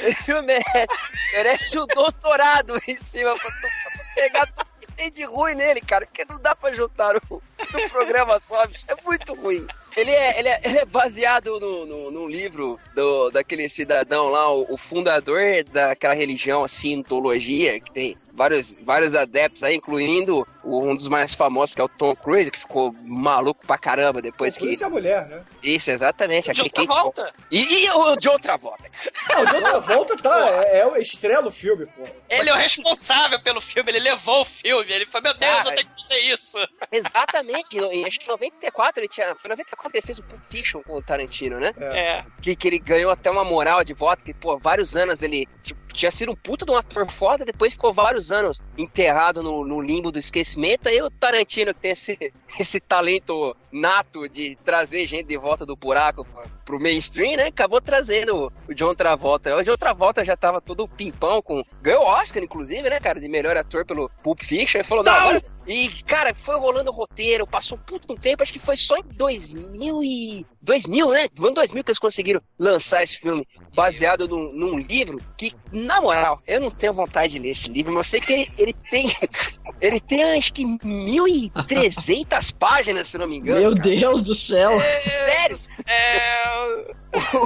Esse 0.01 0.23
filme 0.23 0.41
merece, 0.47 0.87
merece 1.33 1.79
um 1.79 1.85
doutorado 1.87 2.79
em 2.87 2.97
cima 3.11 3.33
pra, 3.33 3.49
pra 3.49 4.05
pegar 4.15 4.45
tudo 4.47 4.67
que 4.79 4.87
tem 4.93 5.11
de 5.11 5.25
ruim 5.25 5.55
nele, 5.55 5.81
cara. 5.81 6.05
Porque 6.05 6.25
não 6.25 6.39
dá 6.39 6.55
pra 6.55 6.71
juntar 6.71 7.13
no, 7.13 7.21
no 7.31 7.89
programa 7.89 8.39
só, 8.39 8.65
bicho. 8.67 8.85
É 8.87 8.95
muito 9.03 9.33
ruim. 9.33 9.67
Ele 9.95 10.11
é, 10.11 10.39
ele 10.39 10.49
é, 10.49 10.61
ele 10.65 10.77
é 10.79 10.85
baseado 10.85 11.59
no, 11.59 11.85
no, 11.85 12.11
num 12.11 12.27
livro 12.27 12.79
do, 12.95 13.29
daquele 13.29 13.67
cidadão 13.69 14.27
lá, 14.27 14.51
o, 14.53 14.73
o 14.73 14.77
fundador 14.77 15.39
daquela 15.71 16.13
religião, 16.13 16.63
a 16.63 16.67
Scientologia, 16.67 17.79
que 17.79 17.91
tem 17.91 18.17
vários, 18.33 18.79
vários 18.81 19.13
adeptos 19.15 19.63
aí, 19.63 19.75
incluindo 19.75 20.45
o- 20.63 20.83
um 20.83 20.95
dos 20.95 21.07
mais 21.07 21.33
famosos, 21.33 21.75
que 21.75 21.81
é 21.81 21.83
o 21.83 21.89
Tom 21.89 22.15
Cruise, 22.15 22.49
que 22.51 22.59
ficou 22.59 22.93
maluco 23.05 23.65
pra 23.65 23.77
caramba 23.77 24.21
depois 24.21 24.57
que... 24.57 24.67
Isso 24.69 24.83
é 24.85 24.89
mulher, 24.89 25.27
né? 25.27 25.43
Isso, 25.63 25.91
exatamente. 25.91 26.51
De 26.51 26.61
outra 26.61 26.81
que... 26.81 26.87
volta. 26.87 27.33
E, 27.51 27.85
e 27.85 27.89
o 27.91 28.15
de 28.15 28.29
outra 28.29 28.57
volta. 28.57 28.83
Não, 29.29 29.45
de 29.45 29.55
outra 29.55 29.79
volta 29.81 30.17
tá. 30.17 30.63
É, 30.65 30.79
é 30.79 30.87
o 30.87 30.95
estrela 30.97 31.43
do 31.43 31.51
filme, 31.51 31.85
pô. 31.87 32.03
Ele 32.29 32.49
é 32.49 32.53
o 32.53 32.57
responsável 32.57 33.39
pelo 33.41 33.59
filme, 33.61 33.91
ele 33.91 33.99
levou 33.99 34.41
o 34.41 34.45
filme. 34.45 34.91
Ele 34.91 35.05
falou, 35.05 35.23
meu 35.31 35.33
Deus, 35.37 35.53
Cara, 35.55 35.69
eu 35.69 35.75
tenho 35.75 35.89
que 35.89 36.01
fazer 36.01 36.19
isso. 36.19 36.57
Exatamente, 36.91 37.77
em- 37.77 38.05
acho 38.05 38.19
que 38.19 38.25
em 38.25 38.29
94 38.29 38.99
ele 39.01 39.07
tinha. 39.09 39.35
Foi 39.35 39.47
em 39.49 39.51
94 39.51 39.91
que 39.91 39.97
ele 39.97 40.05
fez 40.05 40.19
o 40.19 40.23
Pulp 40.23 40.41
Fiction 40.49 40.81
com 40.83 40.97
o 40.97 41.01
Tarantino, 41.01 41.59
né? 41.59 41.73
É. 41.79 42.25
Que, 42.41 42.55
que 42.55 42.67
ele 42.67 42.79
ganhou 42.79 43.11
até 43.11 43.29
uma 43.29 43.43
moral 43.43 43.83
de 43.83 43.93
voto, 43.93 44.23
que, 44.23 44.33
pô, 44.33 44.57
vários 44.57 44.95
anos 44.95 45.21
ele. 45.21 45.47
Tipo, 45.63 45.79
tinha 45.99 46.11
sido 46.11 46.31
um 46.31 46.35
puta 46.35 46.65
de 46.65 46.71
um 46.71 46.77
ator 46.77 47.09
foda, 47.11 47.43
depois 47.43 47.73
ficou 47.73 47.93
vários 47.93 48.31
anos 48.31 48.57
enterrado 48.77 49.43
no, 49.43 49.65
no 49.65 49.81
limbo 49.81 50.11
do 50.11 50.17
esquecimento. 50.17 50.87
Aí 50.87 51.01
o 51.01 51.09
Tarantino 51.09 51.73
que 51.73 51.81
tem 51.81 51.91
esse, 51.91 52.17
esse 52.57 52.79
talento 52.79 53.55
nato 53.69 54.27
de 54.29 54.57
trazer 54.63 55.05
gente 55.07 55.27
de 55.27 55.37
volta 55.37 55.65
do 55.65 55.75
buraco 55.75 56.25
pro- 56.63 56.79
mainstream, 56.79 57.35
né? 57.35 57.47
Acabou 57.47 57.81
trazendo 57.81 58.51
o 58.67 58.73
John 58.73 58.95
Travolta. 58.95 59.53
O 59.57 59.63
John 59.63 59.75
Travolta 59.75 60.23
já 60.23 60.37
tava 60.37 60.61
todo 60.61 60.87
pimpão 60.87 61.41
com. 61.41 61.61
Ganhou 61.81 62.03
Oscar, 62.03 62.41
inclusive, 62.41 62.89
né, 62.89 62.99
cara, 62.99 63.19
de 63.19 63.27
melhor 63.27 63.57
ator 63.57 63.85
pelo 63.85 64.09
Pulp 64.23 64.41
Fiction. 64.41 64.79
Ele 64.79 64.87
falou, 64.87 65.03
não, 65.03 65.13
agora 65.13 65.43
e, 65.69 65.87
cara, 66.03 66.33
foi 66.33 66.57
rolando 66.57 66.89
o 66.89 66.93
roteiro, 66.93 67.45
passou 67.45 67.77
um 67.77 67.81
puto 67.81 68.11
um 68.11 68.15
tempo, 68.15 68.41
acho 68.41 68.51
que 68.51 68.57
foi 68.57 68.75
só 68.75 68.97
em 68.97 69.03
2000 69.03 70.03
e... 70.03 70.45
2000, 70.61 71.09
né? 71.11 71.29
No 71.37 71.45
ano 71.45 71.55
2000 71.55 71.83
que 71.83 71.91
eles 71.91 71.99
conseguiram 71.99 72.41
lançar 72.57 73.03
esse 73.03 73.19
filme, 73.19 73.47
baseado 73.75 74.27
num, 74.27 74.51
num 74.51 74.79
livro 74.79 75.19
que, 75.37 75.53
na 75.71 76.01
moral, 76.01 76.41
eu 76.47 76.59
não 76.59 76.71
tenho 76.71 76.91
vontade 76.91 77.33
de 77.33 77.39
ler 77.39 77.49
esse 77.49 77.69
livro, 77.71 77.93
mas 77.93 78.07
eu 78.07 78.11
sei 78.11 78.21
que 78.21 78.33
ele, 78.33 78.51
ele 78.57 78.73
tem... 78.89 79.15
ele 79.79 79.99
tem, 79.99 80.23
acho 80.37 80.51
que, 80.51 80.63
1.300 80.63 82.53
páginas, 82.57 83.07
se 83.07 83.17
não 83.19 83.27
me 83.27 83.37
engano. 83.37 83.59
Meu 83.61 83.75
cara. 83.75 83.83
Deus 83.83 84.23
do 84.23 84.33
céu. 84.33 84.71
Sério? 84.81 85.55
É. 85.85 86.79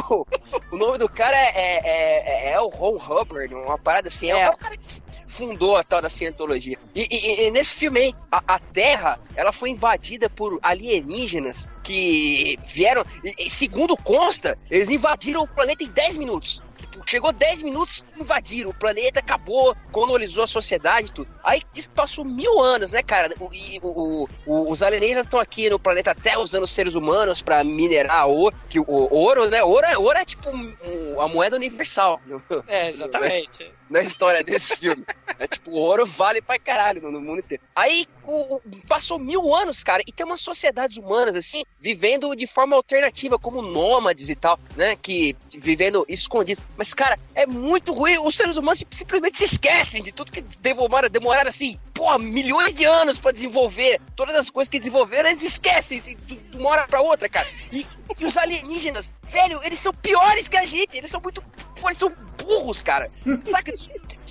o, 0.09 0.26
o 0.71 0.78
nome 0.78 0.97
do 0.97 1.09
cara 1.09 1.36
é, 1.36 1.51
é, 1.55 2.49
é, 2.49 2.53
é 2.53 2.61
o 2.61 2.69
Ron 2.69 2.95
Hubbard, 2.95 3.53
uma 3.53 3.78
parada 3.78 4.07
assim. 4.07 4.32
É, 4.32 4.39
É. 4.39 4.49
o 4.49 4.57
cara 4.57 4.78
que 4.78 5.03
fundou 5.38 5.76
a 5.76 5.84
tal 5.84 6.02
da 6.02 6.10
cientologia. 6.10 6.78
E, 6.96 7.08
e- 7.10 7.48
e 7.48 7.52
nesse 7.52 7.76
filme 7.76 8.00
aí, 8.00 8.16
a, 8.32 8.56
a 8.56 8.60
Terra, 8.60 9.20
ela 9.36 9.52
foi 9.52 9.70
invadida 9.70 10.30
por 10.30 10.60
alienígenas 10.62 11.68
que 11.84 12.58
vieram, 12.74 13.04
e 13.24 13.50
segundo 13.50 13.96
consta, 13.98 14.58
eles 14.70 14.90
invadiram 14.90 15.42
o 15.44 15.48
planeta 15.48 15.84
em 15.84 15.90
10 15.90 16.18
minutos. 16.18 16.62
Chegou 17.06 17.32
10 17.32 17.62
minutos, 17.62 18.04
invadiram 18.20 18.70
o 18.70 18.74
planeta, 18.74 19.20
acabou, 19.20 19.76
colonizou 19.91 20.43
a 20.43 20.47
sociedade 20.47 21.08
e 21.10 21.12
tudo. 21.12 21.28
Aí 21.43 21.62
diz 21.74 21.88
que 21.88 21.93
passou 21.93 22.24
mil 22.26 22.60
anos, 22.62 22.91
né, 22.91 23.04
cara? 23.04 23.34
E 23.51 23.80
o- 23.82 24.28
o- 24.45 24.72
os 24.72 24.82
alienígenas 24.82 25.26
estão 25.26 25.39
aqui 25.39 25.70
no 25.70 25.80
planeta 25.80 26.16
Terra 26.16 26.39
usando 26.39 26.66
seres 26.68 26.95
humanos 26.95 27.41
pra 27.41 27.64
minerar 27.64 28.28
ouro. 28.28 28.56
Que 28.70 28.80
o, 28.80 28.86
ouro, 28.88 29.49
né? 29.49 29.64
Ouro 29.64 29.86
é, 29.86 29.97
ouro 29.97 30.18
é 30.18 30.26
tipo 30.26 30.49
um- 30.49 31.20
a 31.20 31.28
moeda 31.28 31.56
universal. 31.56 32.20
É, 32.68 32.89
exatamente. 32.89 33.72
na 33.89 34.01
história 34.01 34.43
desse 34.43 34.76
filme. 34.76 35.06
É 35.38 35.45
tipo, 35.47 35.72
ouro 35.72 36.06
vale 36.06 36.41
pra 36.41 36.58
caralho 36.58 37.01
no, 37.01 37.12
no 37.12 37.22
mundo 37.22 37.39
inteiro. 37.39 37.62
Aí 37.76 38.08
o- 38.26 38.60
passou 38.88 39.20
mil 39.20 39.54
anos, 39.54 39.84
cara, 39.84 40.01
e 40.08 40.12
tem 40.12 40.26
umas 40.26 40.41
sociedades 40.41 40.97
humanas, 40.97 41.36
assim, 41.36 41.64
vivendo 41.80 42.34
de 42.36 42.47
forma 42.47 42.76
alternativa, 42.76 43.38
como 43.38 43.62
nômades 43.62 44.30
e 44.30 44.36
tal, 44.36 44.58
né? 44.76 44.95
Que 44.95 45.36
vivendo 45.51 46.06
escondidos. 46.08 46.64
Mas, 46.76 46.93
cara, 46.94 47.18
é 47.36 47.46
muito 47.46 47.94
ruim. 47.94 48.18
Os 48.20 48.36
seres 48.36 48.58
humanos 48.58 48.80
sim- 48.80 48.86
simplesmente 48.91 49.38
se 49.38 49.46
esquecem 49.46 50.02
de 50.04 50.12
tudo 50.12 50.32
que 50.32 50.41
demoraram, 50.41 51.10
demoraram 51.10 51.50
assim, 51.50 51.80
pô, 51.94 52.18
milhões 52.18 52.74
de 52.76 52.86
anos 52.86 53.18
pra 53.18 53.32
desenvolver. 53.32 54.00
Todas 54.16 54.36
as 54.36 54.50
coisas 54.50 54.70
que 54.70 54.80
desenvolveram, 54.80 55.30
eles 55.30 55.44
esquecem 55.44 55.98
assim, 56.00 56.16
de 56.16 56.58
uma 56.58 56.70
hora 56.70 56.88
pra 56.88 57.02
outra, 57.02 57.28
cara. 57.30 57.48
E, 57.72 57.86
e 58.20 58.26
os 58.26 58.38
alienígenas, 58.38 59.12
velho, 59.32 59.60
eles 59.64 59.80
são 59.80 59.94
piores 59.94 60.48
que 60.48 60.58
a 60.58 60.66
gente. 60.66 60.98
Eles 60.98 61.10
são 61.12 61.20
muito. 61.22 61.44
Eles 61.84 61.98
são 61.98 62.14
burros, 62.38 62.82
cara. 62.84 63.10
Saca? 63.46 63.74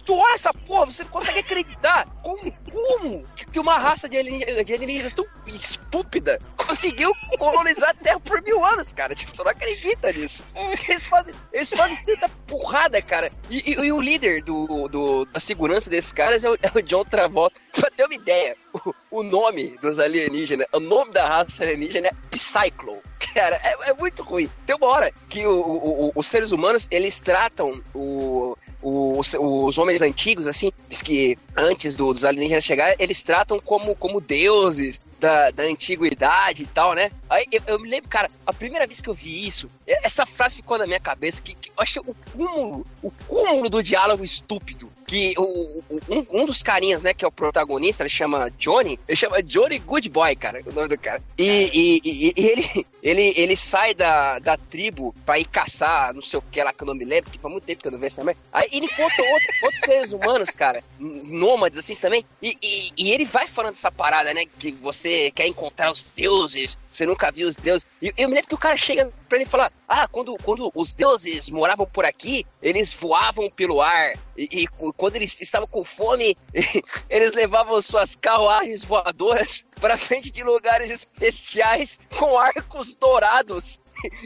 Tu 0.04 0.14
olha 0.16 0.34
essa 0.34 0.52
porra, 0.52 0.86
você 0.86 1.04
não 1.04 1.10
consegue 1.10 1.38
acreditar 1.38 2.06
como, 2.22 2.52
como 2.70 3.24
que 3.52 3.58
uma 3.60 3.78
raça 3.78 4.08
de 4.08 4.16
alienígenas, 4.16 5.12
tão 5.12 5.24
estúpida 5.46 6.40
conseguiu 6.56 7.12
colonizar 7.38 7.90
a 7.90 7.94
Terra 7.94 8.18
por 8.20 8.40
mil 8.42 8.64
anos, 8.64 8.92
cara. 8.92 9.14
Tipo, 9.14 9.36
você 9.36 9.42
não 9.44 9.50
acredita 9.50 10.12
nisso. 10.12 10.44
Eles 10.88 11.06
fazem, 11.06 11.34
eles 11.52 11.70
fazem 11.70 11.96
tanta 12.04 12.28
porrada, 12.46 13.00
cara. 13.02 13.30
E, 13.50 13.58
e- 13.72 13.74
e 13.84 13.92
o 13.92 14.00
líder 14.00 14.42
do, 14.42 14.88
do- 14.88 15.24
da 15.26 15.38
segurança 15.38 15.88
desses 15.90 16.12
caras 16.12 16.42
é 16.44 16.50
o, 16.50 16.54
é 16.54 16.70
o 16.74 16.82
John 16.82 17.04
Travolta. 17.04 17.56
Pra 17.72 17.90
ter 17.90 18.04
uma 18.04 18.14
ideia, 18.14 18.56
o, 18.72 18.94
o 19.10 19.22
nome 19.22 19.76
dos 19.80 19.98
alienígenas, 19.98 20.66
o 20.72 20.80
nome 20.80 21.12
da 21.12 21.26
raça 21.26 21.62
alienígena 21.62 22.08
é 22.08 22.12
Psychlo. 22.30 22.98
Cara, 23.34 23.56
é, 23.62 23.90
é 23.90 23.94
muito 23.94 24.22
ruim. 24.22 24.48
Tem 24.66 24.76
uma 24.76 24.86
hora 24.88 25.12
que 25.28 25.46
o- 25.46 25.50
o- 25.60 26.06
o- 26.08 26.12
os 26.14 26.26
seres 26.26 26.52
humanos, 26.52 26.86
eles 26.90 27.18
tratam 27.18 27.80
o, 27.94 28.56
os, 28.82 29.34
os 29.38 29.78
homens 29.78 30.02
antigos, 30.02 30.46
assim, 30.46 30.72
que 31.04 31.36
antes 31.56 31.94
do- 31.96 32.12
dos 32.12 32.24
alienígenas 32.24 32.64
chegarem, 32.64 32.96
eles 32.98 33.22
tratam 33.22 33.60
como, 33.60 33.94
como 33.94 34.20
deuses 34.20 35.00
da, 35.20 35.50
da 35.52 35.62
antiguidade 35.64 36.62
e 36.64 36.66
tal, 36.66 36.94
né? 36.94 37.10
Aí 37.30 37.46
eu, 37.52 37.62
eu 37.66 37.78
me 37.78 37.88
lembro, 37.88 38.08
cara, 38.08 38.28
a 38.44 38.52
primeira 38.52 38.86
vez 38.86 39.00
que 39.00 39.08
eu 39.08 39.14
vi 39.14 39.46
isso, 39.46 39.68
e- 39.86 39.98
essa 40.02 40.26
frase 40.26 40.56
ficou 40.56 40.76
na 40.78 40.86
minha 40.86 40.98
cabeça, 41.00 41.40
que, 41.40 41.54
que 41.54 41.68
eu 41.70 41.74
acho 41.78 42.00
o 42.00 42.14
cúmulo, 42.32 42.84
o 43.02 43.10
cúmulo 43.28 43.70
do 43.70 43.82
diálogo 43.82 44.24
estúpido. 44.24 44.90
Que 45.06 45.34
o, 45.38 45.42
o- 45.42 46.00
um, 46.08 46.42
um 46.42 46.44
dos 46.46 46.62
carinhas, 46.62 47.02
né, 47.02 47.14
que 47.14 47.24
é 47.24 47.28
o 47.28 47.32
protagonista, 47.32 48.02
ele 48.02 48.10
chama 48.10 48.50
Johnny, 48.58 48.98
ele 49.06 49.16
chama 49.16 49.42
Johnny 49.42 49.78
Good 49.78 50.08
Boy, 50.08 50.34
cara, 50.34 50.60
o 50.66 50.72
nome 50.72 50.88
do 50.88 50.98
cara. 50.98 51.22
E, 51.38 51.44
e- 51.72 52.00
e- 52.04 52.32
e 52.36 52.46
ele, 52.46 52.86
ele, 53.02 53.32
ele 53.36 53.56
sai 53.56 53.94
da, 53.94 54.38
da 54.38 54.56
tribo 54.56 55.12
pra 55.26 55.38
ir 55.38 55.44
caçar, 55.44 56.14
não 56.14 56.22
sei 56.22 56.38
o 56.38 56.42
que 56.42 56.62
lá 56.62 56.72
que 56.72 56.82
eu 56.82 56.86
não 56.86 56.94
me 56.94 57.04
lembro, 57.04 57.30
que 57.30 57.38
faz 57.38 57.52
muito 57.52 57.64
tempo 57.64 57.82
que 57.82 57.88
eu 57.88 57.92
não 57.92 57.98
vejo 57.98 58.14
essa 58.14 58.24
merda. 58.24 58.40
Aí 58.52 58.68
ele 58.70 58.86
encontra 58.86 59.24
outro- 59.24 59.48
outros 59.64 59.80
seres 59.84 60.12
humanos, 60.12 60.50
cara, 60.50 60.82
nômades 60.98 61.78
assim 61.78 61.96
também, 61.96 62.24
e, 62.40 62.56
e, 62.62 62.92
e 62.96 63.10
ele 63.10 63.24
vai 63.24 63.48
falando 63.48 63.74
essa 63.74 63.90
parada, 63.90 64.32
né, 64.32 64.44
que 64.58 64.70
você 64.72 65.30
quer 65.32 65.46
encontrar 65.46 65.90
os 65.90 66.10
deuses, 66.14 66.78
você 66.92 67.06
nunca 67.06 67.30
viu 67.30 67.48
os 67.48 67.56
deuses. 67.56 67.86
E 68.00 68.12
eu 68.16 68.28
me 68.28 68.34
lembro 68.34 68.48
que 68.48 68.54
o 68.54 68.58
cara 68.58 68.76
chega 68.76 69.10
pra 69.28 69.38
ele 69.38 69.48
falar: 69.48 69.72
Ah, 69.88 70.06
quando, 70.06 70.36
quando 70.42 70.70
os 70.74 70.94
deuses 70.94 71.48
moravam 71.50 71.86
por 71.86 72.04
aqui, 72.04 72.46
eles 72.62 72.92
voavam 72.94 73.50
pelo 73.50 73.80
ar. 73.80 74.12
E, 74.36 74.62
e 74.62 74.66
quando 74.96 75.16
eles 75.16 75.38
estavam 75.40 75.66
com 75.66 75.84
fome, 75.84 76.36
eles 77.10 77.32
levavam 77.32 77.80
suas 77.82 78.14
carruagens 78.16 78.84
voadoras 78.84 79.64
pra 79.80 79.96
frente 79.96 80.30
de 80.30 80.42
lugares 80.42 80.90
especiais 80.90 81.98
com 82.18 82.38
arcos 82.38 82.94
dourados. 82.94 83.81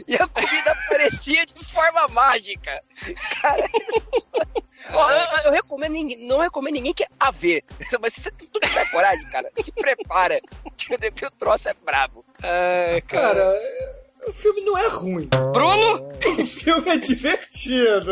E 0.07 0.15
a 0.15 0.27
comida 0.27 0.71
aparecia 0.71 1.45
de 1.45 1.65
forma 1.71 2.07
mágica. 2.09 2.81
Cara, 3.41 3.69
Ó, 4.93 5.11
eu, 5.11 5.17
eu- 5.45 5.51
recomendo 5.51 5.91
ninguém, 5.93 6.25
não 6.27 6.39
recomendo 6.39 6.75
ninguém 6.75 6.93
que 6.93 7.05
a 7.19 7.29
ver. 7.31 7.63
Mas 7.99 8.13
se 8.13 8.21
você 8.21 8.31
tu 8.31 8.59
tiver 8.59 8.89
coragem, 8.91 9.25
cara, 9.29 9.49
se 9.57 9.71
prepara. 9.71 10.39
Que 10.77 11.25
o 11.25 11.31
troço 11.31 11.67
é 11.69 11.73
brabo. 11.73 12.23
Ai, 12.41 13.01
Cara, 13.01 13.39
é- 13.55 14.06
o 14.25 14.31
filme 14.33 14.61
não 14.61 14.77
é 14.77 14.87
ruim. 14.87 15.27
Bruno? 15.53 16.07
O 16.41 16.45
filme 16.45 16.89
é 16.89 16.97
divertido. 16.97 18.11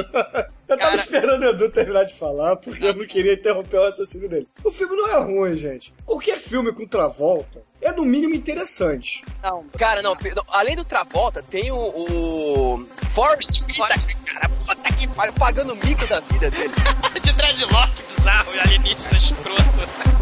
Eu 0.68 0.78
tava 0.78 0.92
Cara- 0.92 0.96
esperando 0.96 1.44
o 1.44 1.50
Edu 1.50 1.70
terminar 1.70 2.04
de 2.06 2.14
falar, 2.16 2.56
porque 2.56 2.84
eu 2.84 2.96
não 2.96 3.06
queria 3.06 3.34
interromper 3.34 3.78
o 3.78 3.84
raciocínio 3.84 4.28
dele. 4.28 4.48
O 4.64 4.72
filme 4.72 4.96
não 4.96 5.08
é 5.10 5.20
ruim, 5.20 5.56
gente. 5.56 5.94
Qualquer 6.06 6.40
filme 6.40 6.72
com 6.72 6.88
Travolta 6.88 7.62
é 7.82 7.92
no 7.92 8.04
mínimo 8.04 8.34
interessante. 8.34 9.24
Não, 9.44 9.64
cara, 9.78 10.02
não, 10.02 10.16
além 10.50 10.76
do 10.76 10.84
Travolta, 10.86 11.44
tem 11.44 11.72
o, 11.72 11.76
o 11.78 12.88
Forrest 13.14 13.62
Whitaker, 13.62 14.18
cara, 14.26 14.50
puta 14.50 14.94
que 14.94 15.08
pariu, 15.10 15.34
pagando 15.34 15.74
o 15.74 15.76
mico 15.86 16.06
da 16.08 16.20
vida 16.22 16.50
dele. 16.50 16.74
De 17.22 17.32
dreadlock 17.34 18.04
bizarro 18.04 18.56
e 18.56 18.60
alienígena 18.60 19.18
escroto. 19.18 20.16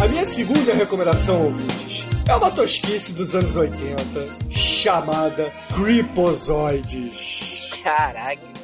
A 0.00 0.08
minha 0.08 0.26
segunda 0.26 0.74
recomendação, 0.74 1.42
ouvintes, 1.46 2.04
é 2.28 2.34
uma 2.34 2.50
tosquice 2.50 3.12
dos 3.12 3.34
anos 3.34 3.56
80 3.56 4.28
chamada 4.50 5.52
Creepozoides. 5.74 7.68
Caraca. 7.82 8.56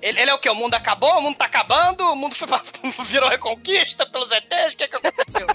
Ele, 0.00 0.20
ele 0.20 0.30
é 0.30 0.34
o 0.34 0.38
que? 0.38 0.48
O 0.48 0.54
mundo 0.54 0.74
acabou? 0.74 1.18
O 1.18 1.22
mundo 1.22 1.36
tá 1.36 1.46
acabando? 1.46 2.04
O 2.04 2.16
mundo 2.16 2.34
foi 2.34 2.46
pra, 2.46 2.62
virou 3.04 3.28
reconquista 3.28 4.06
pelos 4.06 4.30
ETs? 4.30 4.74
O 4.74 4.76
que, 4.76 4.88
que 4.88 4.96
aconteceu? 4.96 5.46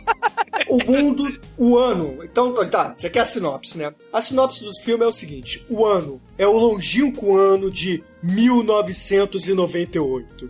O 0.73 0.91
mundo, 0.91 1.39
o 1.55 1.77
ano. 1.77 2.23
Então, 2.23 2.51
tá, 2.67 2.95
você 2.97 3.07
quer 3.07 3.19
a 3.19 3.25
sinopse, 3.27 3.77
né? 3.77 3.93
A 4.11 4.23
sinopse 4.23 4.63
do 4.63 4.73
filme 4.81 5.03
é 5.03 5.07
o 5.07 5.11
seguinte: 5.11 5.63
o 5.69 5.85
ano 5.85 6.19
é 6.35 6.47
o 6.47 6.57
longínquo 6.57 7.37
ano 7.37 7.69
de 7.69 8.03
1998. 8.23 10.49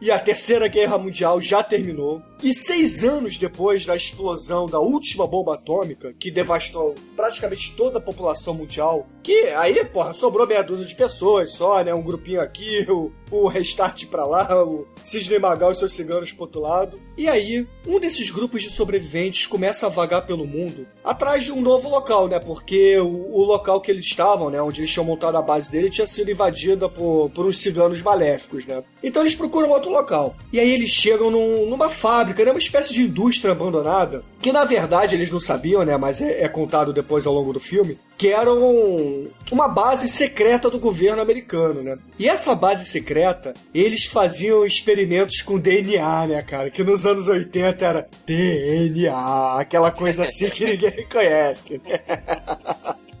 E 0.00 0.10
a 0.10 0.18
Terceira 0.18 0.66
Guerra 0.66 0.96
Mundial 0.98 1.40
já 1.40 1.62
terminou. 1.62 2.20
E 2.42 2.52
seis 2.52 3.04
anos 3.04 3.38
depois 3.38 3.86
da 3.86 3.94
explosão 3.94 4.66
da 4.66 4.80
última 4.80 5.28
bomba 5.28 5.54
atômica, 5.54 6.12
que 6.18 6.28
devastou 6.28 6.96
praticamente 7.14 7.72
toda 7.76 7.98
a 7.98 8.02
população 8.02 8.52
mundial, 8.52 9.06
que 9.22 9.46
aí, 9.50 9.84
porra, 9.84 10.12
sobrou 10.12 10.44
meia 10.44 10.62
dúzia 10.62 10.84
de 10.84 10.96
pessoas 10.96 11.52
só, 11.52 11.84
né? 11.84 11.94
Um 11.94 12.02
grupinho 12.02 12.40
aqui, 12.40 12.84
o, 12.90 13.12
o 13.30 13.46
restart 13.46 14.06
pra 14.06 14.26
lá, 14.26 14.64
o 14.64 14.88
Cisne 15.04 15.38
Magal 15.38 15.70
e 15.70 15.76
seus 15.76 15.92
ciganos 15.92 16.32
pro 16.32 16.42
outro 16.42 16.60
lado. 16.60 16.98
E 17.16 17.28
aí, 17.28 17.66
um 17.86 17.98
desses 18.00 18.30
grupos 18.30 18.62
de 18.62 18.70
sobreviventes 18.70 19.46
começa 19.46 19.86
a 19.86 19.90
vagar 19.90 20.26
pelo 20.26 20.46
mundo 20.46 20.86
atrás 21.04 21.44
de 21.44 21.52
um 21.52 21.60
novo 21.60 21.88
local, 21.88 22.28
né? 22.28 22.38
Porque 22.38 22.96
o, 22.98 23.06
o 23.32 23.42
local 23.44 23.80
que 23.80 23.90
eles 23.90 24.04
estavam, 24.04 24.48
né? 24.50 24.60
Onde 24.62 24.80
eles 24.80 24.90
tinham 24.92 25.04
montado 25.04 25.36
a 25.36 25.42
base 25.42 25.70
dele, 25.70 25.90
tinha 25.90 26.06
sido 26.06 26.30
invadida 26.30 26.88
por, 26.88 27.30
por 27.34 27.44
uns 27.46 27.60
ciganos 27.60 28.00
maléficos, 28.00 28.64
né? 28.66 28.82
Então 29.02 29.22
eles 29.22 29.34
procuram 29.34 29.70
outro 29.70 29.90
local. 29.90 30.34
E 30.52 30.58
aí 30.60 30.70
eles 30.72 30.90
chegam 30.90 31.30
num- 31.30 31.66
numa 31.68 31.88
fábrica 31.90 32.44
né? 32.44 32.50
Uma 32.50 32.58
espécie 32.58 32.92
de 32.94 33.02
indústria 33.02 33.52
abandonada, 33.52 34.22
que 34.40 34.52
na 34.52 34.64
verdade 34.64 35.14
eles 35.16 35.30
não 35.30 35.40
sabiam, 35.40 35.84
né? 35.84 35.96
Mas 35.96 36.20
é, 36.20 36.42
é 36.42 36.48
contado 36.48 36.92
depois 36.92 37.26
ao 37.26 37.34
longo 37.34 37.52
do 37.52 37.60
filme, 37.60 37.98
que 38.16 38.28
era 38.28 38.52
um- 38.52 39.28
uma 39.50 39.68
base 39.68 40.08
secreta 40.08 40.70
do 40.70 40.78
governo 40.78 41.20
americano, 41.20 41.82
né? 41.82 41.98
E 42.18 42.28
essa 42.28 42.54
base 42.54 42.86
secreta, 42.86 43.52
eles 43.74 44.04
faziam 44.06 44.64
experimentos 44.64 45.40
com 45.42 45.58
DNA, 45.58 46.26
né, 46.26 46.42
cara? 46.42 46.70
Que 46.70 46.82
nos 46.84 47.01
anos 47.06 47.28
80 47.28 47.84
era 47.84 48.08
DNA, 48.26 49.60
aquela 49.60 49.90
coisa 49.90 50.24
assim 50.24 50.48
que 50.48 50.64
ninguém 50.64 51.06
conhece? 51.10 51.80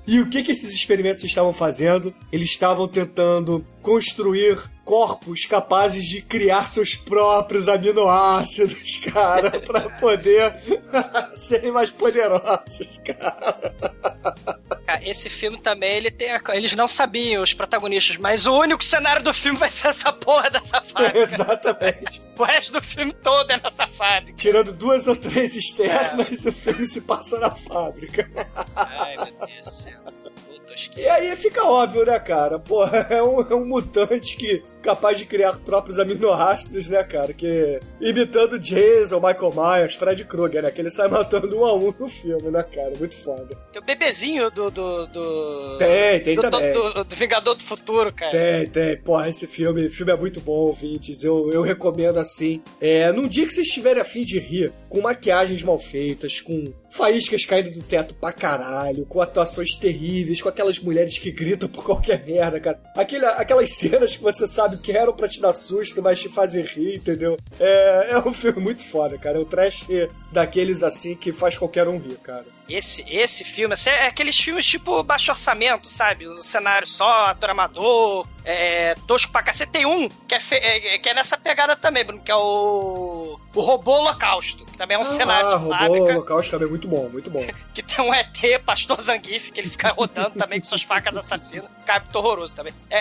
E 0.04 0.18
o 0.18 0.28
que, 0.28 0.42
que 0.42 0.50
esses 0.50 0.74
experimentos 0.74 1.22
estavam 1.22 1.52
fazendo? 1.52 2.12
Eles 2.32 2.50
estavam 2.50 2.88
tentando 2.88 3.64
construir 3.82 4.58
corpos 4.84 5.44
capazes 5.46 6.04
de 6.04 6.20
criar 6.22 6.66
seus 6.68 6.94
próprios 6.96 7.68
aminoácidos, 7.68 8.96
cara, 9.12 9.60
pra 9.60 9.80
poder 9.90 10.54
serem 11.36 11.70
mais 11.72 11.90
poderosos, 11.90 12.88
cara. 13.04 13.72
Esse 15.02 15.30
filme 15.30 15.58
também, 15.60 15.96
ele 15.96 16.10
tem. 16.10 16.30
a- 16.32 16.40
Eles 16.52 16.74
não 16.76 16.86
sabiam, 16.88 17.42
os 17.42 17.54
protagonistas, 17.54 18.16
mas 18.16 18.46
o 18.46 18.58
único 18.58 18.82
cenário 18.84 19.22
do 19.22 19.32
filme 19.32 19.58
vai 19.58 19.70
ser 19.70 19.88
essa 19.88 20.12
porra 20.12 20.50
dessa 20.50 20.80
fábrica. 20.82 21.18
Exatamente. 21.18 22.22
o 22.38 22.44
resto 22.44 22.72
do 22.72 22.82
filme 22.82 23.12
todo 23.12 23.50
é 23.50 23.60
nessa 23.62 23.86
fábrica. 23.88 24.36
Tirando 24.36 24.72
duas 24.72 25.06
ou 25.06 25.16
três 25.16 25.54
externas, 25.56 26.44
o 26.44 26.52
filme 26.52 26.86
se 26.86 27.00
passa 27.00 27.38
na 27.38 27.50
fábrica. 27.52 28.28
Ai, 28.74 29.16
meu 29.16 29.46
Deus 29.46 29.68
do 29.68 29.74
céu. 29.74 30.00
Acho 30.72 30.90
que- 30.90 31.00
E 31.00 31.08
aí 31.08 31.36
fica 31.36 31.64
óbvio, 31.64 32.04
né, 32.04 32.18
cara? 32.18 32.58
Porra, 32.58 33.06
é 33.10 33.22
um, 33.22 33.40
é 33.40 33.54
um 33.54 33.64
mutante 33.66 34.36
que 34.36 34.62
capaz 34.82 35.16
de 35.16 35.24
criar 35.24 35.58
próprios 35.60 35.98
aminoácidos, 36.00 36.88
né, 36.88 37.04
cara? 37.04 37.32
Que 37.32 37.78
imitando 38.00 38.58
Jason, 38.58 39.16
Michael 39.20 39.52
Myers, 39.54 39.94
Fred 39.94 40.24
Krueger, 40.24 40.62
né? 40.62 40.70
Que 40.72 40.80
ele 40.80 40.90
sai 40.90 41.06
matando 41.08 41.56
um 41.56 41.64
a 41.64 41.74
um 41.74 41.94
no 41.96 42.08
filme, 42.08 42.50
né, 42.50 42.62
cara? 42.64 42.92
Muito 42.98 43.14
foda. 43.14 43.56
Tem 43.72 43.80
o 43.80 43.84
bebezinho 43.84 44.50
do. 44.50 44.70
do, 44.70 45.06
do... 45.06 45.78
Tem, 45.78 46.20
tem 46.20 46.36
do, 46.36 46.42
também. 46.42 46.72
Do- 46.72 47.04
do 47.04 47.16
Vingador 47.16 47.54
do 47.54 47.62
Futuro, 47.62 48.12
cara. 48.12 48.32
Tem, 48.32 48.66
tem. 48.66 48.96
Porra, 48.98 49.28
esse 49.28 49.46
filme, 49.46 49.88
filme 49.88 50.12
é 50.12 50.16
muito 50.16 50.40
bom, 50.40 50.52
ouvintes. 50.52 51.22
Eu, 51.22 51.50
eu 51.52 51.62
recomendo 51.62 52.18
assim. 52.18 52.60
É, 52.80 53.12
num 53.12 53.28
dia 53.28 53.46
que 53.46 53.52
vocês 53.54 53.66
estiverem 53.68 54.00
afim 54.02 54.24
de 54.24 54.38
rir, 54.40 54.72
com 54.88 55.00
maquiagens 55.00 55.62
mal 55.62 55.78
feitas, 55.78 56.40
com 56.40 56.64
faíscas 56.92 57.44
caindo 57.44 57.70
do 57.70 57.82
teto 57.82 58.14
pra 58.14 58.32
caralho, 58.32 59.06
com 59.06 59.20
atuações 59.20 59.76
terríveis, 59.76 60.40
com 60.40 60.48
aquelas 60.48 60.78
mulheres 60.78 61.18
que 61.18 61.32
gritam 61.32 61.68
por 61.68 61.84
qualquer 61.84 62.24
merda, 62.24 62.60
cara. 62.60 62.78
Aquele, 62.96 63.24
aquelas 63.26 63.70
cenas 63.70 64.14
que 64.14 64.22
você 64.22 64.46
sabe 64.46 64.76
que 64.76 64.92
eram 64.92 65.14
pra 65.14 65.28
te 65.28 65.40
dar 65.40 65.54
susto, 65.54 66.02
mas 66.02 66.20
te 66.20 66.28
fazem 66.28 66.64
rir, 66.64 66.96
entendeu? 66.96 67.36
É, 67.58 68.12
é 68.12 68.18
um 68.18 68.32
filme 68.32 68.60
muito 68.60 68.82
foda, 68.84 69.16
cara. 69.18 69.38
É 69.38 69.40
um 69.40 69.44
trash 69.44 69.86
daqueles 70.30 70.82
assim 70.82 71.14
que 71.14 71.32
faz 71.32 71.56
qualquer 71.56 71.88
um 71.88 71.98
rir, 71.98 72.18
cara. 72.22 72.44
Esse, 72.68 73.04
esse 73.08 73.44
filme, 73.44 73.74
assim, 73.74 73.90
é 73.90 74.06
aqueles 74.06 74.36
filmes 74.38 74.64
tipo 74.64 75.02
baixo 75.02 75.30
orçamento, 75.30 75.88
sabe? 75.88 76.28
Um 76.28 76.36
cenário 76.38 76.86
só, 76.86 77.26
ator 77.26 77.50
amador, 77.50 78.26
é, 78.44 78.94
tosco 79.06 79.30
pra 79.32 79.42
cacete. 79.42 79.72
Tem 79.72 79.84
um 79.84 80.08
que 80.08 80.34
é, 80.34 80.40
fe- 80.40 80.56
é- 80.56 80.98
que 80.98 81.08
é 81.08 81.14
nessa 81.14 81.36
pegada 81.36 81.76
também, 81.76 82.04
Bruno, 82.04 82.22
que 82.22 82.30
é 82.30 82.36
o. 82.36 83.38
O 83.54 83.60
Robô 83.60 83.92
Holocausto, 83.98 84.64
que 84.64 84.78
também 84.78 84.96
é 84.96 85.00
um 85.00 85.04
cenário 85.04 85.46
ah, 85.48 85.50
de 85.50 85.56
Robô 85.64 85.70
fábrica. 85.76 86.12
Holocausto 86.14 86.50
também, 86.52 86.68
muito 86.68 86.88
bom, 86.88 87.08
muito 87.10 87.30
bom. 87.30 87.44
Que 87.74 87.82
tem 87.82 88.02
um 88.04 88.14
ET, 88.14 88.38
Pastor 88.64 88.98
Zangief, 89.00 89.50
que 89.50 89.60
ele 89.60 89.68
fica 89.68 89.90
rodando 89.90 90.30
também 90.38 90.58
com 90.60 90.66
suas 90.66 90.82
facas 90.82 91.16
assassinas. 91.16 91.68
Cara, 91.84 92.00
muito 92.00 92.16
horroroso 92.16 92.54
também. 92.56 92.72
É, 92.88 92.98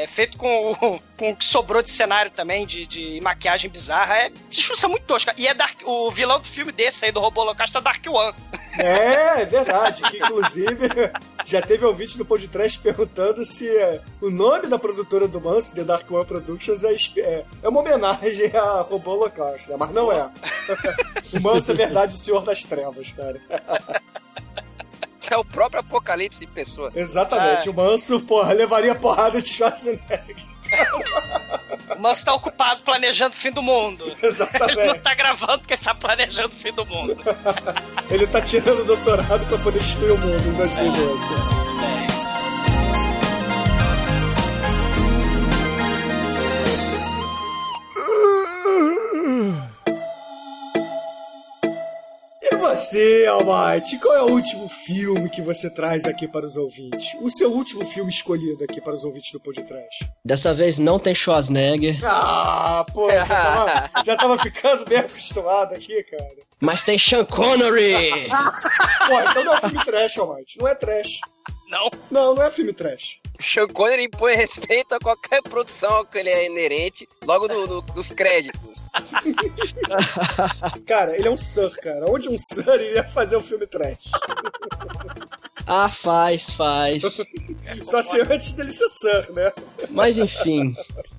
é- 0.00 0.04
é 0.04 0.06
feito 0.06 0.36
com, 0.36 0.72
o- 0.72 1.00
com 1.18 1.32
o 1.32 1.36
que 1.36 1.44
sobrou 1.44 1.82
de 1.82 1.90
cenário 1.90 2.30
também, 2.30 2.64
de, 2.64 2.86
de 2.86 3.20
maquiagem 3.20 3.68
bizarra. 3.68 4.14
É, 4.16 4.32
esses 4.50 4.64
filmes 4.64 4.78
são 4.78 4.88
muito 4.88 5.02
toscos. 5.02 5.34
E 5.36 5.48
é 5.48 5.52
Dark, 5.52 5.76
o 5.84 6.10
vilão 6.10 6.38
do 6.38 6.46
filme 6.46 6.70
desse 6.70 7.04
aí, 7.04 7.12
do 7.12 7.20
Robô 7.20 7.42
Holocausto, 7.42 7.76
é 7.76 7.80
Dark 7.80 8.02
One. 8.08 8.34
É, 8.78 9.42
é 9.42 9.44
verdade. 9.44 10.02
Que, 10.02 10.18
inclusive, 10.18 10.88
já 11.44 11.60
teve 11.60 11.84
ouvinte 11.84 12.16
do 12.16 12.24
podcast 12.24 12.78
perguntando 12.78 13.44
se 13.44 13.68
é, 13.68 14.00
o 14.20 14.30
nome 14.30 14.68
da 14.68 14.78
produtora 14.78 15.26
do 15.26 15.40
Manso, 15.40 15.74
The 15.74 15.82
Dark 15.82 16.08
One 16.10 16.24
Productions, 16.24 16.84
é, 16.84 16.94
é, 17.18 17.44
é 17.62 17.68
uma 17.68 17.80
homenagem 17.80 18.56
a 18.56 18.80
Robô 18.82 19.12
Holocausto, 19.12 19.70
né? 19.70 19.76
Mas 19.76 19.90
não 19.90 20.12
é. 20.12 20.30
o 21.34 21.40
Manso 21.40 21.72
é 21.72 21.74
verdade 21.74 22.14
o 22.14 22.18
Senhor 22.18 22.42
das 22.42 22.62
Trevas, 22.62 23.10
cara. 23.10 23.40
É 25.30 25.36
o 25.36 25.44
próprio 25.44 25.80
Apocalipse 25.80 26.44
em 26.44 26.48
pessoa. 26.48 26.90
Exatamente. 26.94 27.68
É. 27.68 27.70
O 27.70 27.74
Manso, 27.74 28.20
porra, 28.20 28.52
levaria 28.52 28.94
porrada 28.94 29.42
de 29.42 29.48
Schwarzenegger. 29.48 30.47
O 31.96 32.00
Manso 32.00 32.24
tá 32.24 32.34
ocupado 32.34 32.82
planejando 32.82 33.34
o 33.34 33.38
fim 33.38 33.50
do 33.50 33.62
mundo. 33.62 34.04
Ele 34.22 34.22
não 34.22 34.28
Exatamente. 34.28 35.00
tá 35.00 35.14
gravando 35.14 35.58
porque 35.58 35.74
ele 35.74 35.82
tá 35.82 35.94
planejando 35.94 36.48
o 36.48 36.56
fim 36.58 36.72
do 36.72 36.86
mundo. 36.86 37.16
Ele 38.10 38.26
tá 38.26 38.40
tirando 38.40 38.80
o 38.80 38.84
doutorado 38.84 39.44
pra 39.46 39.58
poder 39.58 39.80
destruir 39.80 40.12
o 40.12 40.18
mundo 40.18 40.48
em 40.48 40.52
2012. 40.52 41.68
E 49.24 49.67
você, 52.74 53.24
Almighty, 53.26 53.98
qual 53.98 54.14
é 54.14 54.22
o 54.22 54.30
último 54.30 54.68
filme 54.68 55.30
que 55.30 55.40
você 55.40 55.70
traz 55.70 56.04
aqui 56.04 56.28
para 56.28 56.46
os 56.46 56.56
ouvintes? 56.56 57.14
O 57.20 57.30
seu 57.30 57.50
último 57.50 57.86
filme 57.86 58.10
escolhido 58.10 58.62
aqui 58.64 58.78
para 58.80 58.92
os 58.94 59.04
ouvintes 59.04 59.32
do 59.32 59.40
podcast? 59.40 60.06
Dessa 60.24 60.52
vez 60.52 60.78
não 60.78 60.98
tem 60.98 61.14
Schwarzenegger, 61.14 61.98
Ah, 62.04 62.84
pô, 62.92 63.10
já 63.10 63.24
tava, 63.26 63.90
já 64.04 64.16
tava 64.16 64.38
ficando 64.38 64.84
bem 64.84 64.98
acostumado 64.98 65.74
aqui, 65.74 66.02
cara. 66.04 66.28
mas 66.60 66.84
tem 66.84 66.98
Sean 66.98 67.24
Connery! 67.24 68.28
Pô, 69.08 69.20
então 69.30 69.44
não 69.44 69.54
é 69.54 69.60
filme 69.60 69.84
trash, 69.84 70.18
Almighty. 70.18 70.58
Não 70.58 70.68
é 70.68 70.74
trash. 70.74 71.20
Não. 71.70 71.88
Não, 72.10 72.34
não 72.34 72.42
é 72.42 72.50
filme 72.50 72.72
trash. 72.74 73.18
Sean 73.40 73.68
Connery 73.68 74.04
impõe 74.06 74.34
respeito 74.34 74.94
a 74.94 74.98
qualquer 74.98 75.40
produção 75.42 75.90
ao 75.90 76.04
que 76.06 76.18
ele 76.18 76.28
é 76.28 76.46
inerente, 76.46 77.08
logo 77.24 77.46
do- 77.46 77.66
do- 77.66 77.82
dos 77.92 78.10
créditos. 78.12 78.82
Cara, 80.86 81.14
ele 81.16 81.28
é 81.28 81.30
um 81.30 81.36
Sir, 81.36 81.70
cara. 81.80 82.10
Onde 82.10 82.28
um 82.28 82.36
Sir 82.38 82.66
iria 82.80 83.04
fazer 83.04 83.36
um 83.36 83.40
filme 83.40 83.64
trash? 83.66 84.10
ah, 85.66 85.88
faz, 85.90 86.50
faz. 86.50 87.02
Só 87.84 88.02
se 88.02 88.20
antes 88.20 88.52
dele 88.54 88.72
ser 88.72 88.88
Sir, 88.88 89.32
né? 89.32 89.52
Mas 89.90 90.18
enfim, 90.18 90.74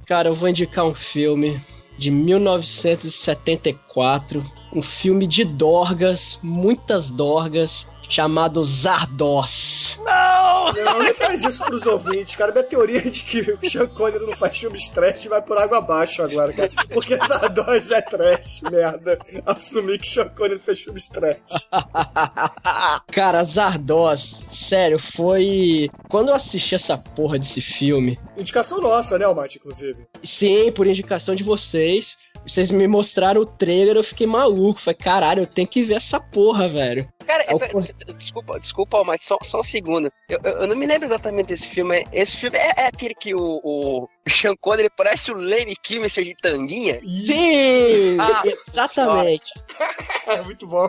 cara, 0.05 0.28
eu 0.30 0.36
vou 0.36 0.49
indicar 0.49 0.86
um 0.86 0.95
filme 0.95 1.61
de 1.97 2.11
1974, 2.11 4.43
um 4.74 4.82
filme 4.82 5.26
de 5.28 5.43
dorgas, 5.45 6.38
muitas 6.43 7.09
dorgas, 7.11 7.86
chamado 8.10 8.64
Zardoz. 8.66 9.97
Não! 10.03 10.74
Não, 10.74 10.99
não 11.03 11.14
traz 11.14 11.43
isso 11.43 11.64
pros 11.64 11.86
ouvintes, 11.86 12.36
cara. 12.36 12.51
Minha 12.51 12.64
teoria 12.64 12.97
é 12.99 13.10
de 13.10 13.24
que 13.24 13.39
o 13.51 13.70
Sean 13.70 13.88
Connery 13.88 14.26
não 14.26 14.34
faz 14.36 14.57
filmes 14.57 14.89
trash 14.89 15.26
e 15.26 15.28
vai 15.30 15.41
por 15.41 15.57
água 15.57 15.78
abaixo 15.78 16.22
agora, 16.22 16.51
cara. 16.51 16.70
Porque 16.93 17.18
Zardoz 17.28 17.91
é 17.91 18.01
trash, 18.01 18.62
merda. 18.62 19.18
Assumir 19.45 19.99
que 19.99 20.07
Sean 20.07 20.30
Connery 20.30 20.60
fez 20.60 20.82
filmes 20.82 21.07
trash. 21.07 21.38
Cara, 23.12 23.43
Zardoz, 23.43 24.41
sério, 24.51 24.99
foi. 24.99 25.89
Quando 26.10 26.30
eu 26.30 26.36
assisti 26.36 26.76
essa 26.76 26.97
porra 26.97 27.38
desse 27.39 27.62
filme, 27.62 28.20
Indicação 28.38 28.82
nossa, 28.82 29.18
né, 29.18 29.26
Almighty, 29.26 29.57
inclusive. 29.57 30.07
sim, 30.24 30.72
por 30.72 30.88
indicação 30.88 31.36
de 31.36 31.43
vocês, 31.43 32.16
vocês 32.47 32.72
me 32.72 32.88
mostraram 32.88 33.41
o 33.41 33.45
trailer, 33.45 33.95
eu 33.95 34.03
fiquei 34.03 34.26
maluco. 34.28 34.80
Falei, 34.80 34.97
caralho, 34.97 35.41
eu 35.43 35.47
tenho 35.47 35.68
que 35.68 35.84
ver 35.84 35.95
essa 35.95 36.20
porra, 36.20 36.68
velho. 36.70 37.07
Cara, 37.30 37.43
É 37.47 38.13
desculpa, 38.13 38.59
desculpa, 38.59 39.03
mas 39.03 39.23
só, 39.23 39.38
só 39.43 39.59
um 39.59 39.63
segundo. 39.63 40.11
Eu, 40.27 40.39
eu, 40.43 40.51
eu 40.61 40.67
não 40.67 40.75
me 40.75 40.88
lembro 40.88 41.05
exatamente 41.05 41.49
desse 41.49 41.69
filme. 41.69 42.03
Esse 42.11 42.36
filme 42.38 42.57
é, 42.57 42.73
é 42.75 42.88
aquele 42.88 43.13
que 43.13 43.36
o, 43.36 43.61
o 43.63 44.09
Sean 44.27 44.55
Connery 44.59 44.89
parece 44.97 45.32
o 45.32 45.36
Lemmy 45.36 45.75
Kilmister 45.75 46.23
de 46.23 46.36
tanguinha? 46.41 46.99
Sim! 47.23 48.17
Ah, 48.19 48.41
exatamente. 48.45 49.53
É 50.27 50.41
muito 50.43 50.67
bom. 50.67 50.86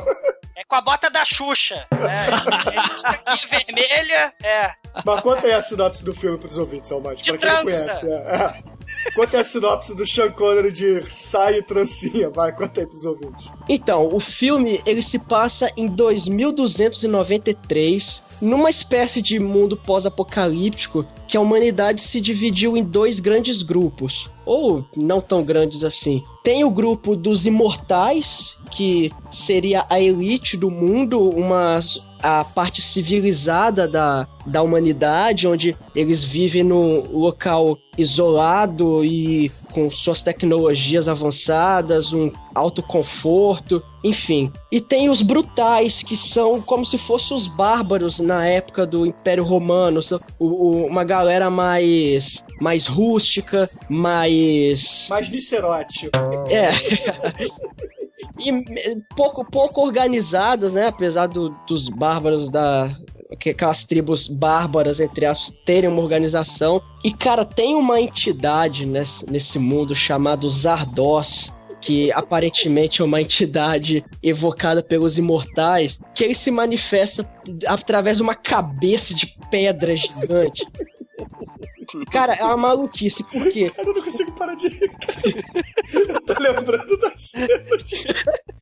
É 0.55 0.63
com 0.65 0.75
a 0.75 0.83
bota 0.83 1.09
da 1.09 1.25
Xuxa. 1.25 1.87
Né? 1.93 2.29
Aqui 3.03 3.47
vermelha. 3.47 4.35
É. 4.43 4.71
Mas 5.03 5.21
conta 5.23 5.47
aí 5.47 5.55
a 5.55 5.63
sinopse 5.63 6.05
do 6.05 6.13
filme 6.13 6.37
pros 6.37 6.59
ouvintes, 6.59 6.93
Almighty, 6.93 7.23
De 7.23 7.31
pra 7.31 7.39
quem 7.39 7.49
não 7.49 7.65
trança. 7.65 8.01
conhece. 8.01 8.07
É. 8.11 8.70
É. 9.07 9.11
Conta 9.13 9.37
aí 9.37 9.41
a 9.41 9.45
sinopse 9.45 9.95
do 9.95 10.05
Sean 10.07 10.31
Connery 10.31 10.73
de 10.73 11.03
saia 11.11 11.59
e 11.59 11.63
trancinha. 11.63 12.31
Vai, 12.31 12.53
conta 12.53 12.81
aí 12.81 12.87
pros 12.87 13.05
ouvintes. 13.05 13.49
Então, 13.69 14.09
o 14.13 14.21
filme 14.21 14.81
ele 14.85 15.03
se 15.03 15.19
passa 15.19 15.71
em 15.77 15.87
2293, 15.87 18.23
numa 18.41 18.71
espécie 18.71 19.21
de 19.21 19.39
mundo 19.39 19.77
pós-apocalíptico 19.77 21.05
que 21.29 21.37
a 21.37 21.41
humanidade 21.41 22.01
se 22.03 22.21
dividiu 22.21 22.77
em 22.77 22.85
dois 22.85 23.21
grandes 23.21 23.63
grupos. 23.63 24.29
ou 24.47 24.85
não 24.97 25.21
tão 25.21 25.45
grandes 25.45 25.85
assim. 25.85 26.25
Tem 26.43 26.65
o 26.65 26.71
grupo 26.71 27.15
dos 27.15 27.47
imortais, 27.47 28.57
que 28.73 29.13
seria 29.31 29.87
a 29.89 30.01
elite 30.01 30.57
do 30.57 30.69
mundo, 30.69 31.21
uma 31.29 31.79
a 32.23 32.45
parte 32.45 32.83
civilizada 32.83 33.89
da, 33.89 34.27
da 34.45 34.63
humanidade, 34.63 35.49
onde 35.49 35.75
eles 35.95 36.23
vivem 36.23 36.63
num 36.63 37.03
local 37.11 37.79
isolado 37.97 39.05
e 39.05 39.51
com 39.73 39.91
suas 39.91 40.23
tecnologias 40.23 41.09
avançadas, 41.09 42.13
um 42.13 42.31
alto 42.55 42.83
conforto, 42.83 43.83
enfim. 44.05 44.53
E 44.71 44.81
tem 44.81 45.09
os 45.09 45.23
brutais, 45.23 46.03
que 46.03 46.17
são 46.17 46.61
como 46.61 46.85
se 46.85 46.99
fossem 46.99 47.37
os 47.37 47.47
bárbaros 47.47 48.21
na 48.31 48.47
época 48.47 48.87
do 48.87 49.05
Império 49.05 49.43
Romano, 49.45 50.01
o- 50.39 50.45
o- 50.47 50.87
uma 50.87 51.03
galera 51.05 51.51
mais 51.51 52.45
mais 52.61 52.87
rústica, 52.87 53.69
mais 53.89 55.09
Mais 55.11 55.29
Nicerote. 55.29 56.09
é. 56.49 56.71
e 58.39 58.53
pouco, 59.17 59.45
pouco 59.45 59.81
organizadas, 59.83 60.73
né? 60.73 60.87
Apesar 60.87 61.27
do- 61.27 61.51
dos 61.67 61.89
bárbaros 61.89 62.49
da. 62.51 62.95
que 63.39 63.51
Aquelas 63.51 63.85
tribos 63.85 64.29
bárbaras, 64.29 65.01
entre 65.01 65.27
aspas, 65.27 65.53
terem 65.65 65.91
uma 65.91 66.01
organização. 66.01 66.81
E, 67.05 67.13
cara, 67.13 67.45
tem 67.45 67.75
uma 67.75 68.01
entidade 68.01 68.87
nesse, 68.87 69.25
nesse 69.31 69.59
mundo 69.59 69.95
chamado 69.95 70.49
Zardoz, 70.49 71.53
que 71.81 72.13
aparentemente 72.13 73.01
é 73.01 73.05
uma 73.05 73.21
entidade 73.21 74.05
evocada 74.23 74.83
pelos 74.83 75.19
imortais, 75.19 75.99
que 76.15 76.25
ele 76.25 76.35
se 76.35 76.51
manifesta 76.51 77.29
através 77.67 78.19
de 78.19 78.23
uma 78.23 78.35
cabeça 78.35 79.15
de 79.15 79.35
pedra 79.51 79.97
gigante. 79.97 80.67
Cara, 82.13 82.35
é 82.35 82.45
uma 82.45 82.57
maluquice, 82.57 83.25
por 83.25 83.51
quê? 83.51 83.71
Cara, 83.71 83.89
eu 83.89 83.95
não 83.95 84.03
consigo 84.03 84.33
parar 84.33 84.55
de 84.55 84.69
rir. 84.69 84.93
Eu 85.93 86.21
tô 86.23 86.41
lembrando 86.41 86.97
da 86.99 87.17
cena. 87.17 87.49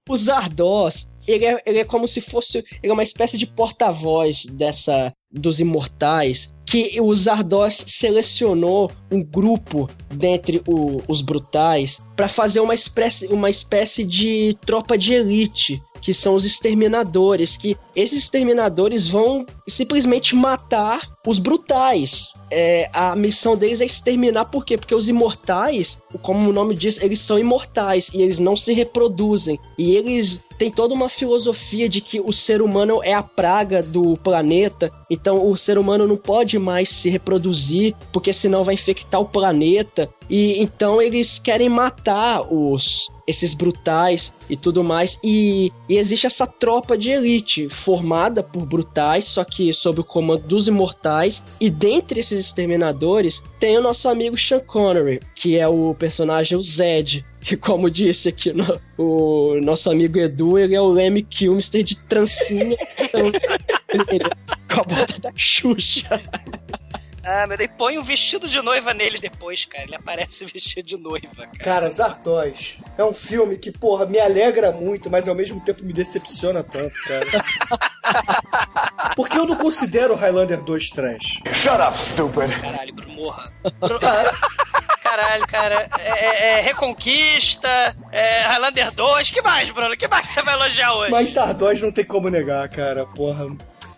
O 0.09 0.17
Zardoz, 0.17 1.09
ele 1.27 1.45
é, 1.45 1.63
ele 1.67 1.79
é 1.81 1.85
como 1.85 2.09
se 2.09 2.23
fosse. 2.23 2.65
Ele 2.83 2.91
é 2.91 2.93
uma 2.93 3.03
espécie 3.03 3.37
de 3.37 3.47
porta-voz 3.47 4.47
dessa. 4.47 5.13
dos 5.31 5.61
imortais. 5.61 6.55
Que 6.71 7.01
o 7.01 7.15
Zardoz 7.15 7.85
selecionou 7.87 8.91
um 9.11 9.23
grupo 9.23 9.89
dentre 10.11 10.63
o- 10.67 11.01
os 11.09 11.21
brutais 11.23 11.99
para 12.17 12.29
fazer 12.29 12.61
uma 12.61 12.75
espécie, 12.75 13.27
uma 13.29 13.49
espécie 13.49 14.05
de 14.05 14.57
tropa 14.67 14.97
de 14.99 15.15
elite. 15.15 15.83
Que 16.01 16.15
são 16.15 16.35
os 16.37 16.45
exterminadores. 16.45 17.57
Que 17.57 17.77
esses 17.97 18.23
exterminadores 18.23 19.09
vão 19.09 19.45
simplesmente 19.69 20.35
matar 20.37 21.01
os 21.27 21.39
brutais. 21.41 22.29
É, 22.51 22.89
a 22.93 23.17
missão 23.17 23.57
deles 23.57 23.81
é 23.81 23.85
exterminar, 23.85 24.45
por 24.47 24.65
quê? 24.65 24.79
Porque 24.79 24.95
os 24.95 25.09
imortais, 25.09 25.99
como 26.23 26.49
o 26.49 26.53
nome 26.53 26.75
diz, 26.75 27.03
eles 27.03 27.19
são 27.21 27.39
imortais 27.39 28.11
e 28.15 28.23
eles 28.23 28.39
não 28.39 28.57
se 28.57 28.73
reproduzem. 28.73 29.59
E 29.77 29.97
eles 29.97 30.41
têm 30.59 30.71
toda 30.71 30.93
uma 30.93 31.09
filosofia 31.09 31.89
de 31.89 32.01
que 32.01 32.21
o 32.21 32.33
ser 32.33 32.61
humano 32.61 33.01
é 33.03 33.15
a 33.15 33.23
praga 33.23 33.83
do 33.83 34.17
planeta, 34.17 34.91
então 35.09 35.49
o 35.49 35.57
ser 35.57 35.79
humano 35.79 36.07
não 36.07 36.17
pode 36.17 36.59
mais 36.59 36.89
se 36.89 37.09
reproduzir, 37.09 37.95
porque 38.13 38.33
senão 38.33 38.65
vai 38.65 38.75
infectar 38.75 39.21
o 39.21 39.29
planeta. 39.29 40.11
E 40.29 40.61
então 40.61 41.01
eles 41.01 41.39
querem 41.39 41.69
matar 41.69 42.43
os 42.53 43.09
esses 43.29 43.53
brutais 43.53 44.33
e 44.49 44.57
tudo 44.57 44.83
mais. 44.83 45.19
E, 45.23 45.71
e 45.87 45.99
existe 45.99 46.27
essa 46.27 46.47
tropa 46.47 46.97
de 46.97 47.11
elite 47.11 47.69
formada 47.69 48.43
por 48.43 48.65
brutais, 48.65 49.27
só 49.27 49.45
que 49.45 49.71
sob 49.75 50.01
o 50.01 50.05
comando 50.05 50.49
dos 50.49 50.67
imortais. 50.67 51.45
E 51.61 51.69
dentre 51.69 52.21
esses 52.21 52.41
exterminadores 52.41 53.43
tem 53.61 53.77
o 53.77 53.83
nosso 53.83 54.09
amigo 54.09 54.39
Sean 54.39 54.61
Connery, 54.61 55.21
que 55.35 55.59
é 55.59 55.69
o 55.69 55.95
personagem 55.95 56.57
o 56.57 56.63
Zed. 56.63 57.25
Que, 57.49 57.57
como 57.57 57.91
disse 57.91 58.29
aqui 58.29 58.53
no, 58.53 58.79
o 58.99 59.59
nosso 59.63 59.91
amigo 59.91 60.19
Edu, 60.19 60.59
ele 60.59 60.75
é 60.75 60.81
o 60.83 60.89
Lemmy 60.89 61.23
Kilmister 61.23 61.83
de 61.83 61.97
trancinha 61.97 62.77
então, 62.99 63.33
com 64.71 64.81
a 64.81 64.85
bota 64.85 65.19
da 65.19 65.33
Xuxa. 65.35 66.21
Ah, 67.25 67.47
mas 67.49 67.57
daí 67.57 67.69
põe 67.69 67.97
um 67.97 68.03
vestido 68.03 68.47
de 68.47 68.61
noiva 68.61 68.93
nele 68.93 69.19
depois, 69.19 69.65
cara. 69.65 69.85
Ele 69.85 69.95
aparece 69.95 70.45
vestido 70.53 70.87
de 70.87 70.99
noiva, 70.99 71.27
cara. 71.37 71.59
Cara, 71.59 71.91
Zardoz 71.91 72.77
é 72.99 73.05
um 73.05 73.15
filme 73.15 73.57
que, 73.57 73.73
porra, 73.73 74.05
me 74.05 74.21
alegra 74.21 74.71
muito, 74.71 75.09
mas 75.09 75.27
ao 75.27 75.35
mesmo 75.35 75.59
tempo 75.61 75.83
me 75.83 75.95
decepciona 75.95 76.63
tanto, 76.63 76.95
cara. 77.05 77.25
Porque 79.17 79.39
eu 79.39 79.47
não 79.47 79.57
considero 79.57 80.15
Highlander 80.15 80.63
2 80.63 80.91
trash. 80.91 81.41
Shut 81.53 81.81
up, 81.81 81.99
stupid. 81.99 82.61
Caralho, 82.61 82.95
Bruno, 82.95 83.15
morra. 83.15 83.51
Ah, 83.65 84.58
Caralho, 85.19 85.47
cara. 85.47 85.89
É, 85.99 86.09
é- 86.27 86.59
é 86.59 86.61
Reconquista, 86.61 87.69
é 88.13 88.43
Highlander 88.43 88.91
2. 88.93 89.31
Que 89.31 89.43
mais, 89.43 89.71
Bruno? 89.71 89.97
Que 89.97 90.07
mais 90.09 90.23
que 90.23 90.31
você 90.31 90.43
vai 90.43 90.55
elogiar 90.55 90.95
hoje? 90.95 91.11
Mas 91.11 91.31
Zardoz 91.31 91.83
não 91.83 91.91
tem 91.93 92.05
como 92.05 92.29
negar, 92.29 92.69
cara, 92.69 93.05
porra. 93.07 93.47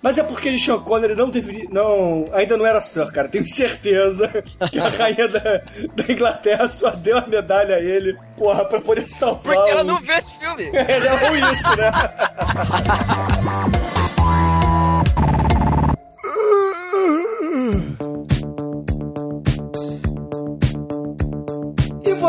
Mas 0.02 0.16
é 0.16 0.22
porque 0.22 0.58
Sean 0.58 0.78
Connery 0.78 1.14
não 1.14 1.28
deveria. 1.28 1.68
Não, 1.70 2.24
ainda 2.32 2.56
não 2.56 2.64
era 2.64 2.80
Sir, 2.80 3.12
cara. 3.12 3.28
Tenho 3.28 3.46
certeza 3.46 4.28
que 4.70 4.78
a 4.78 4.88
rainha 4.88 5.28
da, 5.28 5.40
da 5.94 6.04
Inglaterra 6.12 6.70
só 6.70 6.88
deu 6.90 7.18
a 7.18 7.26
medalha 7.26 7.76
a 7.76 7.80
ele, 7.80 8.16
porra, 8.34 8.64
pra 8.64 8.80
poder 8.80 9.06
salvar. 9.10 9.54
Porque 9.54 9.70
ela 9.70 9.82
o- 9.82 9.84
não 9.84 10.00
vê 10.00 10.14
esse 10.14 10.32
filme. 10.38 10.62
Ele 10.68 11.06
é 11.06 11.14
ruim 11.28 11.40
isso, 11.52 11.76
né? 11.76 11.92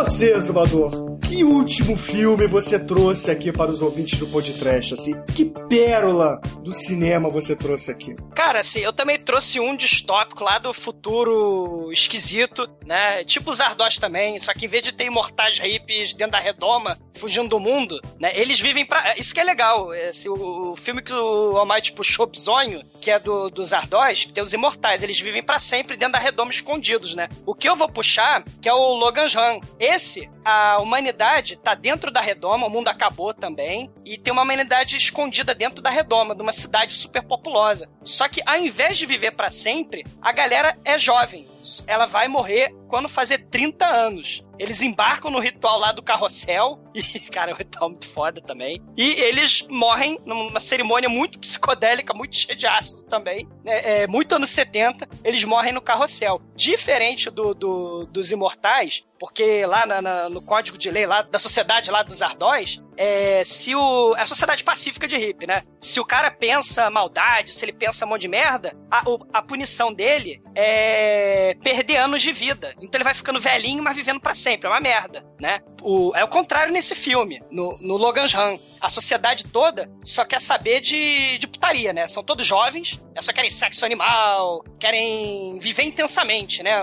você, 0.04 0.40
Zumbador? 0.42 1.11
Que 1.32 1.46
último 1.46 1.96
filme 1.96 2.46
você 2.46 2.78
trouxe 2.78 3.32
aqui 3.32 3.54
para 3.54 3.72
os 3.72 3.82
ouvintes 3.82 4.20
do 4.20 4.28
podcast? 4.28 4.96
Assim, 4.96 5.14
que 5.34 5.46
pérola 5.46 6.42
do 6.62 6.74
cinema 6.74 7.30
você 7.30 7.56
trouxe 7.56 7.90
aqui? 7.90 8.18
Cara, 8.36 8.60
assim, 8.60 8.82
eu 8.82 8.92
também 8.92 9.18
trouxe 9.18 9.58
um 9.58 9.74
distópico 9.74 10.44
lá 10.44 10.58
do 10.58 10.74
futuro 10.74 11.90
esquisito, 11.90 12.70
né? 12.86 13.24
Tipo 13.24 13.50
os 13.50 13.60
Zardoz 13.60 13.98
também, 13.98 14.42
só 14.42 14.54
que 14.54 14.66
em 14.66 14.68
vez 14.68 14.84
de 14.84 14.92
ter 14.92 15.06
imortais 15.06 15.58
hippies 15.58 16.14
dentro 16.14 16.34
da 16.34 16.40
redoma, 16.40 17.00
fugindo 17.16 17.48
do 17.48 17.62
mundo, 17.62 18.02
né? 18.20 18.32
Eles 18.34 18.60
vivem 18.60 18.86
pra... 18.86 19.18
Isso 19.18 19.34
que 19.34 19.40
é 19.40 19.44
legal. 19.46 19.94
Esse, 19.94 20.28
o, 20.28 20.74
o 20.74 20.76
filme 20.76 21.02
que 21.02 21.14
o 21.14 21.58
Almighty 21.58 21.94
puxou, 21.94 22.26
Bizonho, 22.26 22.82
que 23.00 23.10
é 23.10 23.18
do, 23.18 23.50
dos 23.50 23.70
Zardoz, 23.70 24.26
que 24.26 24.34
tem 24.34 24.44
os 24.44 24.52
imortais. 24.52 25.02
Eles 25.02 25.20
vivem 25.22 25.42
pra 25.42 25.60
sempre 25.60 25.96
dentro 25.96 26.14
da 26.14 26.20
redoma 26.20 26.52
escondidos, 26.52 27.16
né? 27.16 27.30
O 27.46 27.56
que 27.56 27.70
eu 27.70 27.76
vou 27.78 27.88
puxar, 27.88 28.44
que 28.62 28.68
é 28.68 28.74
o 28.74 28.96
Logan 28.96 29.30
Jan. 29.30 29.62
Esse, 29.80 30.30
a 30.44 30.78
humanidade 30.82 31.21
tá 31.62 31.76
dentro 31.76 32.12
da 32.12 32.20
redoma, 32.20 32.68
o 32.68 32.70
mundo 32.70 32.88
acabou 32.88 33.34
também, 33.34 33.92
e 34.04 34.18
tem 34.18 34.32
uma 34.32 34.42
humanidade 34.42 34.98
escondida 34.98 35.54
dentro 35.54 35.82
da 35.82 35.90
redoma, 35.90 36.36
de 36.36 36.42
uma 36.42 36.52
cidade 36.52 36.94
super 36.94 37.22
populosa. 37.24 37.90
Só 38.04 38.28
que 38.28 38.42
ao 38.46 38.58
invés 38.58 38.98
de 38.98 39.06
viver 39.06 39.32
pra 39.32 39.52
sempre, 39.52 40.04
a 40.22 40.32
galera 40.32 40.78
é 40.84 40.98
jovem. 40.98 41.48
Ela 41.88 42.06
vai 42.06 42.28
morrer 42.28 42.74
quando 42.88 43.08
fazer 43.10 43.40
30 43.50 43.86
anos. 43.88 44.44
Eles 44.60 44.82
embarcam 44.82 45.32
no 45.32 45.40
ritual 45.40 45.80
lá 45.80 45.92
do 45.92 46.04
carrossel. 46.04 46.80
E, 46.94 47.20
cara, 47.22 47.52
é 47.52 47.54
um 47.54 47.58
ritual 47.58 47.90
muito 47.90 48.08
foda 48.10 48.42
também. 48.42 48.82
E 48.98 49.10
eles 49.22 49.66
morrem 49.70 50.20
numa 50.26 50.60
cerimônia 50.60 51.08
muito 51.10 51.40
psicodélica, 51.40 52.14
muito 52.14 52.36
cheia 52.36 52.56
de 52.56 52.68
ácido 52.68 53.04
também. 53.04 53.48
É, 53.66 54.04
é, 54.04 54.08
muito 54.08 54.36
anos 54.36 54.50
70, 54.50 55.08
eles 55.24 55.44
morrem 55.46 55.72
no 55.74 55.82
carrossel. 55.82 56.42
Diferente 56.56 57.30
do, 57.30 57.54
do- 57.56 58.06
dos 58.08 58.32
imortais, 58.32 59.04
porque 59.20 59.66
lá 59.66 59.86
na- 59.86 60.02
na- 60.02 60.30
no 60.30 60.42
código 60.42 60.78
de 60.78 60.92
lei 60.92 61.06
lá 61.06 61.22
da 61.22 61.40
sociedade 61.40 61.90
lá 61.90 62.04
dos 62.04 62.22
Ardóis, 62.22 62.82
é, 62.98 63.44
se 63.44 63.76
o. 63.76 64.16
É 64.16 64.22
a 64.22 64.26
sociedade 64.26 64.64
pacífica 64.64 65.08
de 65.08 65.18
hippie, 65.18 65.48
né? 65.48 65.64
Se 65.80 66.00
o 66.00 66.06
cara 66.06 66.30
pensa 66.30 66.90
maldade, 66.90 67.54
se 67.54 67.66
ele 67.66 67.74
pensa 67.74 68.06
um 68.06 68.10
monte 68.10 68.22
de 68.22 68.28
merda, 68.28 68.74
a, 68.90 69.02
a 69.34 69.42
punição 69.42 69.94
dele 69.94 70.42
é 70.56 71.56
perder 71.64 71.98
anos 71.98 72.22
de 72.22 72.32
vida. 72.32 72.74
Então 72.82 72.98
ele 72.98 73.04
vai 73.04 73.14
ficando 73.14 73.40
velhinho, 73.40 73.84
mas 73.84 73.96
vivendo 73.96 74.20
pra 74.20 74.34
sempre. 74.34 74.68
É 74.68 74.70
uma 74.70 74.80
merda, 74.80 75.26
né? 75.40 75.60
O, 75.82 76.12
é 76.16 76.24
o 76.24 76.28
contrário 76.28 76.72
nesse 76.72 76.94
filme, 76.94 77.42
no, 77.50 77.78
no 77.80 77.98
Logan 77.98 78.28
Run. 78.28 78.58
A 78.80 78.90
sociedade 78.90 79.46
toda 79.48 79.92
só 80.04 80.24
quer 80.24 80.40
saber 80.40 80.82
de, 80.82 81.38
de 81.38 81.48
putaria, 81.48 81.92
né? 81.94 82.08
São 82.08 82.24
todos 82.24 82.46
jovens, 82.46 83.04
é, 83.16 83.22
só 83.22 83.34
querem 83.34 83.50
sexo 83.50 83.86
animal, 83.86 84.64
querem 84.80 85.60
viver 85.60 85.84
intensamente, 85.84 86.64
né? 86.64 86.80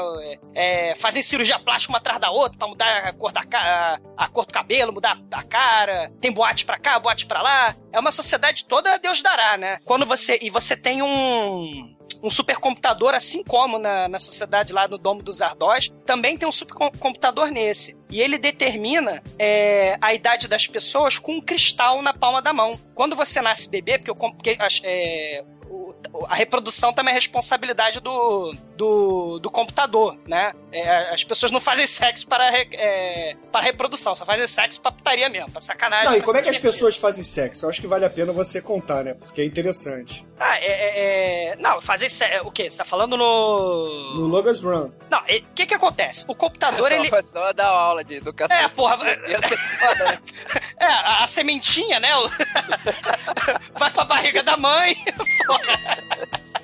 É, 0.54 0.94
fazem 0.96 1.22
cirurgia 1.22 1.58
plástica 1.58 1.92
uma 1.92 1.98
atrás 1.98 2.20
da 2.20 2.30
outra 2.30 2.58
pra 2.58 2.68
mudar 2.68 3.08
a 3.08 3.12
cor, 3.12 3.32
da, 3.32 3.42
a, 3.52 3.98
a 4.16 4.28
cor 4.28 4.46
do 4.46 4.52
cabelo, 4.52 4.92
mudar 4.92 5.18
a 5.32 5.42
cara. 5.42 6.12
Tem 6.20 6.32
boate 6.32 6.64
pra 6.64 6.78
cá, 6.78 6.98
boate 6.98 7.26
pra 7.26 7.42
lá. 7.42 7.76
É 7.92 7.98
uma 7.98 8.12
sociedade 8.12 8.64
toda 8.66 8.98
Deus 8.98 9.22
dará, 9.22 9.56
né? 9.56 9.78
Quando 9.84 10.04
você. 10.04 10.38
E 10.42 10.50
você 10.50 10.76
tem 10.76 11.02
um 11.02 11.96
um 12.22 12.30
supercomputador, 12.30 13.14
assim 13.14 13.42
como 13.42 13.78
na, 13.78 14.08
na 14.08 14.18
sociedade 14.18 14.72
lá 14.72 14.86
do 14.86 14.98
Domo 14.98 15.22
dos 15.22 15.40
Ardós, 15.40 15.90
também 16.04 16.36
tem 16.36 16.48
um 16.48 16.52
supercomputador 16.52 17.48
nesse. 17.50 17.96
E 18.10 18.20
ele 18.22 18.38
determina 18.38 19.22
é, 19.38 19.96
a 20.00 20.14
idade 20.14 20.48
das 20.48 20.66
pessoas 20.66 21.18
com 21.18 21.32
um 21.32 21.40
cristal 21.40 22.00
na 22.02 22.14
palma 22.14 22.40
da 22.40 22.52
mão. 22.52 22.78
Quando 22.94 23.14
você 23.14 23.40
nasce 23.42 23.68
bebê, 23.68 23.98
porque, 23.98 24.14
com- 24.14 24.32
porque 24.32 24.56
é, 24.82 25.44
o- 25.70 26.26
a 26.28 26.34
reprodução 26.34 26.92
também 26.92 27.12
é 27.12 27.14
responsabilidade 27.14 28.00
do, 28.00 28.52
do, 28.76 29.38
do 29.38 29.50
computador, 29.50 30.16
né? 30.26 30.52
É, 30.72 31.12
as 31.14 31.24
pessoas 31.24 31.50
não 31.52 31.60
fazem 31.60 31.86
sexo 31.86 32.26
para, 32.26 32.50
re- 32.50 32.68
é, 32.72 33.36
para 33.52 33.64
reprodução, 33.64 34.14
só 34.14 34.24
fazem 34.26 34.46
sexo 34.46 34.80
pra 34.80 34.92
putaria 34.92 35.28
mesmo, 35.28 35.50
pra 35.50 35.60
sacanagem. 35.60 36.10
Não, 36.10 36.16
e 36.16 36.22
como 36.22 36.36
é 36.38 36.42
que 36.42 36.48
as 36.50 36.58
pessoas 36.58 36.96
fazem 36.96 37.24
sexo? 37.24 37.64
Eu 37.64 37.70
acho 37.70 37.80
que 37.80 37.86
vale 37.86 38.04
a 38.04 38.10
pena 38.10 38.32
você 38.32 38.60
contar, 38.60 39.04
né? 39.04 39.14
Porque 39.14 39.40
é 39.40 39.44
interessante. 39.44 40.26
Ah, 40.40 40.58
é, 40.58 40.64
é, 40.66 41.44
é- 41.52 41.56
Não, 41.56 41.80
fazer 41.80 42.08
sexo. 42.08 42.46
O 42.46 42.50
quê? 42.52 42.70
Você 42.70 42.78
tá 42.78 42.84
falando 42.84 43.16
no. 43.16 44.14
No 44.16 44.26
Logan's 44.26 44.62
Run. 44.62 44.90
Não, 45.10 45.18
o 45.18 45.24
que 45.54 45.66
que 45.66 45.74
acontece? 45.74 46.24
O 46.28 46.34
computador, 46.34 46.90
Só, 46.90 46.96
ele. 46.96 47.10
só 47.22 47.52
dar 47.52 47.66
aula 47.68 48.04
de 48.04 48.14
educação. 48.16 48.56
É, 48.56 48.68
porra. 48.68 48.98
Ia 49.26 49.40
ser 49.42 49.56
foda, 49.56 50.04
né? 50.04 50.18
É, 50.88 50.92
a, 50.92 51.24
a 51.24 51.26
sementinha, 51.26 52.00
né? 52.00 52.08
Vai 53.78 53.90
pra 53.90 54.04
barriga 54.04 54.42
da 54.42 54.56
mãe. 54.56 54.96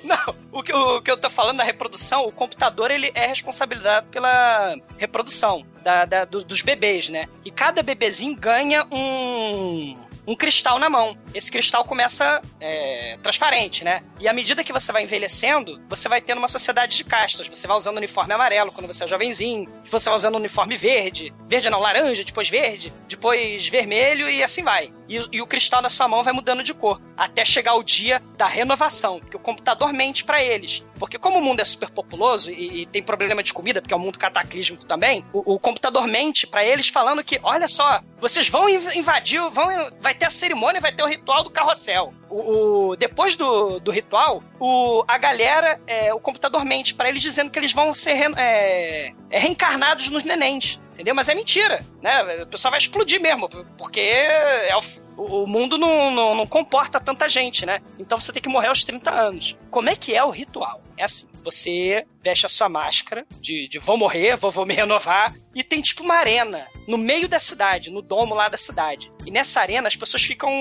Não, 0.03 0.35
o 0.51 0.61
que, 0.63 0.71
o 0.73 1.01
que 1.01 1.09
eu 1.11 1.17
tô 1.17 1.29
falando 1.29 1.57
da 1.57 1.63
reprodução, 1.63 2.23
o 2.25 2.31
computador 2.31 2.91
ele 2.91 3.11
é 3.15 3.25
responsabilizado 3.25 4.07
pela 4.07 4.75
reprodução 4.97 5.65
da, 5.83 6.05
da- 6.05 6.25
do- 6.25 6.43
dos 6.43 6.61
bebês, 6.61 7.09
né? 7.09 7.27
E 7.43 7.49
cada 7.51 7.81
bebezinho 7.81 8.35
ganha 8.35 8.85
um, 8.91 9.97
um 10.27 10.35
cristal 10.35 10.79
na 10.79 10.89
mão. 10.89 11.17
Esse 11.33 11.51
cristal 11.51 11.83
começa 11.85 12.41
é, 12.59 13.17
transparente, 13.21 13.83
né? 13.83 14.03
E 14.19 14.27
à 14.27 14.33
medida 14.33 14.63
que 14.63 14.73
você 14.73 14.91
vai 14.91 15.03
envelhecendo, 15.03 15.81
você 15.87 16.09
vai 16.09 16.21
tendo 16.21 16.39
uma 16.39 16.47
sociedade 16.47 16.97
de 16.97 17.03
castas. 17.03 17.47
Você 17.47 17.67
vai 17.67 17.77
usando 17.77 17.97
uniforme 17.97 18.33
amarelo 18.33 18.71
quando 18.71 18.87
você 18.87 19.03
é 19.03 19.07
jovenzinho, 19.07 19.69
depois 19.83 20.01
você 20.01 20.09
vai 20.09 20.17
usando 20.17 20.35
uniforme 20.35 20.75
verde, 20.75 21.33
verde 21.47 21.69
não, 21.69 21.79
laranja, 21.79 22.23
depois 22.23 22.49
verde, 22.49 22.91
depois 23.07 23.67
vermelho 23.67 24.29
e 24.29 24.43
assim 24.43 24.63
vai. 24.63 24.91
E, 25.07 25.19
e 25.31 25.41
o 25.41 25.47
cristal 25.47 25.81
na 25.81 25.89
sua 25.89 26.07
mão 26.07 26.23
vai 26.23 26.33
mudando 26.33 26.63
de 26.63 26.73
cor, 26.73 26.99
até 27.15 27.45
chegar 27.45 27.75
o 27.75 27.83
dia 27.83 28.21
da 28.37 28.47
renovação, 28.47 29.19
porque 29.19 29.37
o 29.37 29.39
computador 29.39 29.93
mente 29.93 30.23
pra 30.23 30.43
eles. 30.43 30.83
Porque 30.99 31.17
como 31.19 31.39
o 31.39 31.41
mundo 31.41 31.59
é 31.59 31.65
super 31.65 31.89
populoso 31.89 32.49
e, 32.51 32.81
e 32.81 32.85
tem 32.85 33.03
problema 33.03 33.43
de 33.43 33.53
comida, 33.53 33.81
porque 33.81 33.93
é 33.93 33.97
um 33.97 33.99
mundo 33.99 34.17
cataclísmico 34.17 34.85
também, 34.85 35.25
o, 35.33 35.53
o 35.55 35.59
computador 35.59 36.07
mente 36.07 36.47
pra 36.47 36.63
eles 36.63 36.87
falando 36.87 37.23
que, 37.23 37.39
olha 37.43 37.67
só, 37.67 38.01
vocês 38.19 38.47
vão 38.47 38.69
inv- 38.69 38.95
invadir, 38.95 39.39
vão, 39.51 39.67
vai 39.99 40.13
ter 40.15 40.25
a 40.25 40.29
cerimônia, 40.29 40.79
vai 40.79 40.93
ter 40.93 41.03
o 41.03 41.07
ritual 41.07 41.43
do 41.43 41.49
carrossel. 41.49 42.13
O, 42.29 42.89
o- 42.91 42.95
depois 42.95 43.35
do, 43.35 43.79
do 43.79 43.91
ritual, 43.91 44.41
o, 44.59 45.03
a 45.07 45.17
galera, 45.17 45.79
é, 45.85 46.13
o 46.13 46.19
computador 46.19 46.63
mente 46.63 46.93
pra 46.93 47.09
eles 47.09 47.21
dizendo 47.21 47.51
que 47.51 47.59
eles 47.59 47.73
vão 47.73 47.93
ser 47.93 48.13
re- 48.13 48.33
é, 48.37 49.13
é, 49.29 49.39
reencarnados 49.39 50.09
nos 50.09 50.23
nenéns. 50.23 50.79
Entendeu? 50.93 51.13
Mas 51.13 51.27
é 51.27 51.35
mentira, 51.35 51.81
né? 52.01 52.43
O 52.43 52.47
pessoal 52.47 52.71
vai 52.71 52.79
explodir 52.79 53.19
mesmo, 53.19 53.49
porque 53.77 53.99
é 53.99 54.73
o, 54.77 54.81
o- 55.17 55.43
o 55.43 55.47
mundo 55.47 55.77
não, 55.77 56.11
não, 56.11 56.35
não 56.35 56.47
comporta 56.47 56.99
tanta 56.99 57.27
gente, 57.29 57.65
né? 57.65 57.81
Então 57.99 58.19
você 58.19 58.31
tem 58.33 58.41
que 58.41 58.49
morrer 58.49 58.67
aos 58.67 58.83
30 58.83 59.11
anos. 59.11 59.55
Como 59.69 59.89
é 59.89 59.95
que 59.95 60.13
é 60.15 60.23
o 60.23 60.29
ritual? 60.29 60.81
É 60.97 61.03
assim, 61.03 61.27
você 61.43 62.05
veste 62.23 62.45
a 62.45 62.49
sua 62.49 62.69
máscara 62.69 63.25
de, 63.41 63.67
de 63.67 63.79
vou 63.79 63.97
morrer, 63.97 64.35
vou, 64.37 64.51
vou 64.51 64.65
me 64.65 64.73
renovar, 64.73 65.33
e 65.55 65.63
tem 65.63 65.81
tipo 65.81 66.03
uma 66.03 66.15
arena 66.15 66.67
no 66.87 66.97
meio 66.97 67.27
da 67.27 67.39
cidade, 67.39 67.89
no 67.89 68.01
domo 68.01 68.35
lá 68.35 68.49
da 68.49 68.57
cidade. 68.57 69.11
E 69.25 69.31
nessa 69.31 69.61
arena 69.61 69.87
as 69.87 69.95
pessoas 69.95 70.21
ficam 70.21 70.51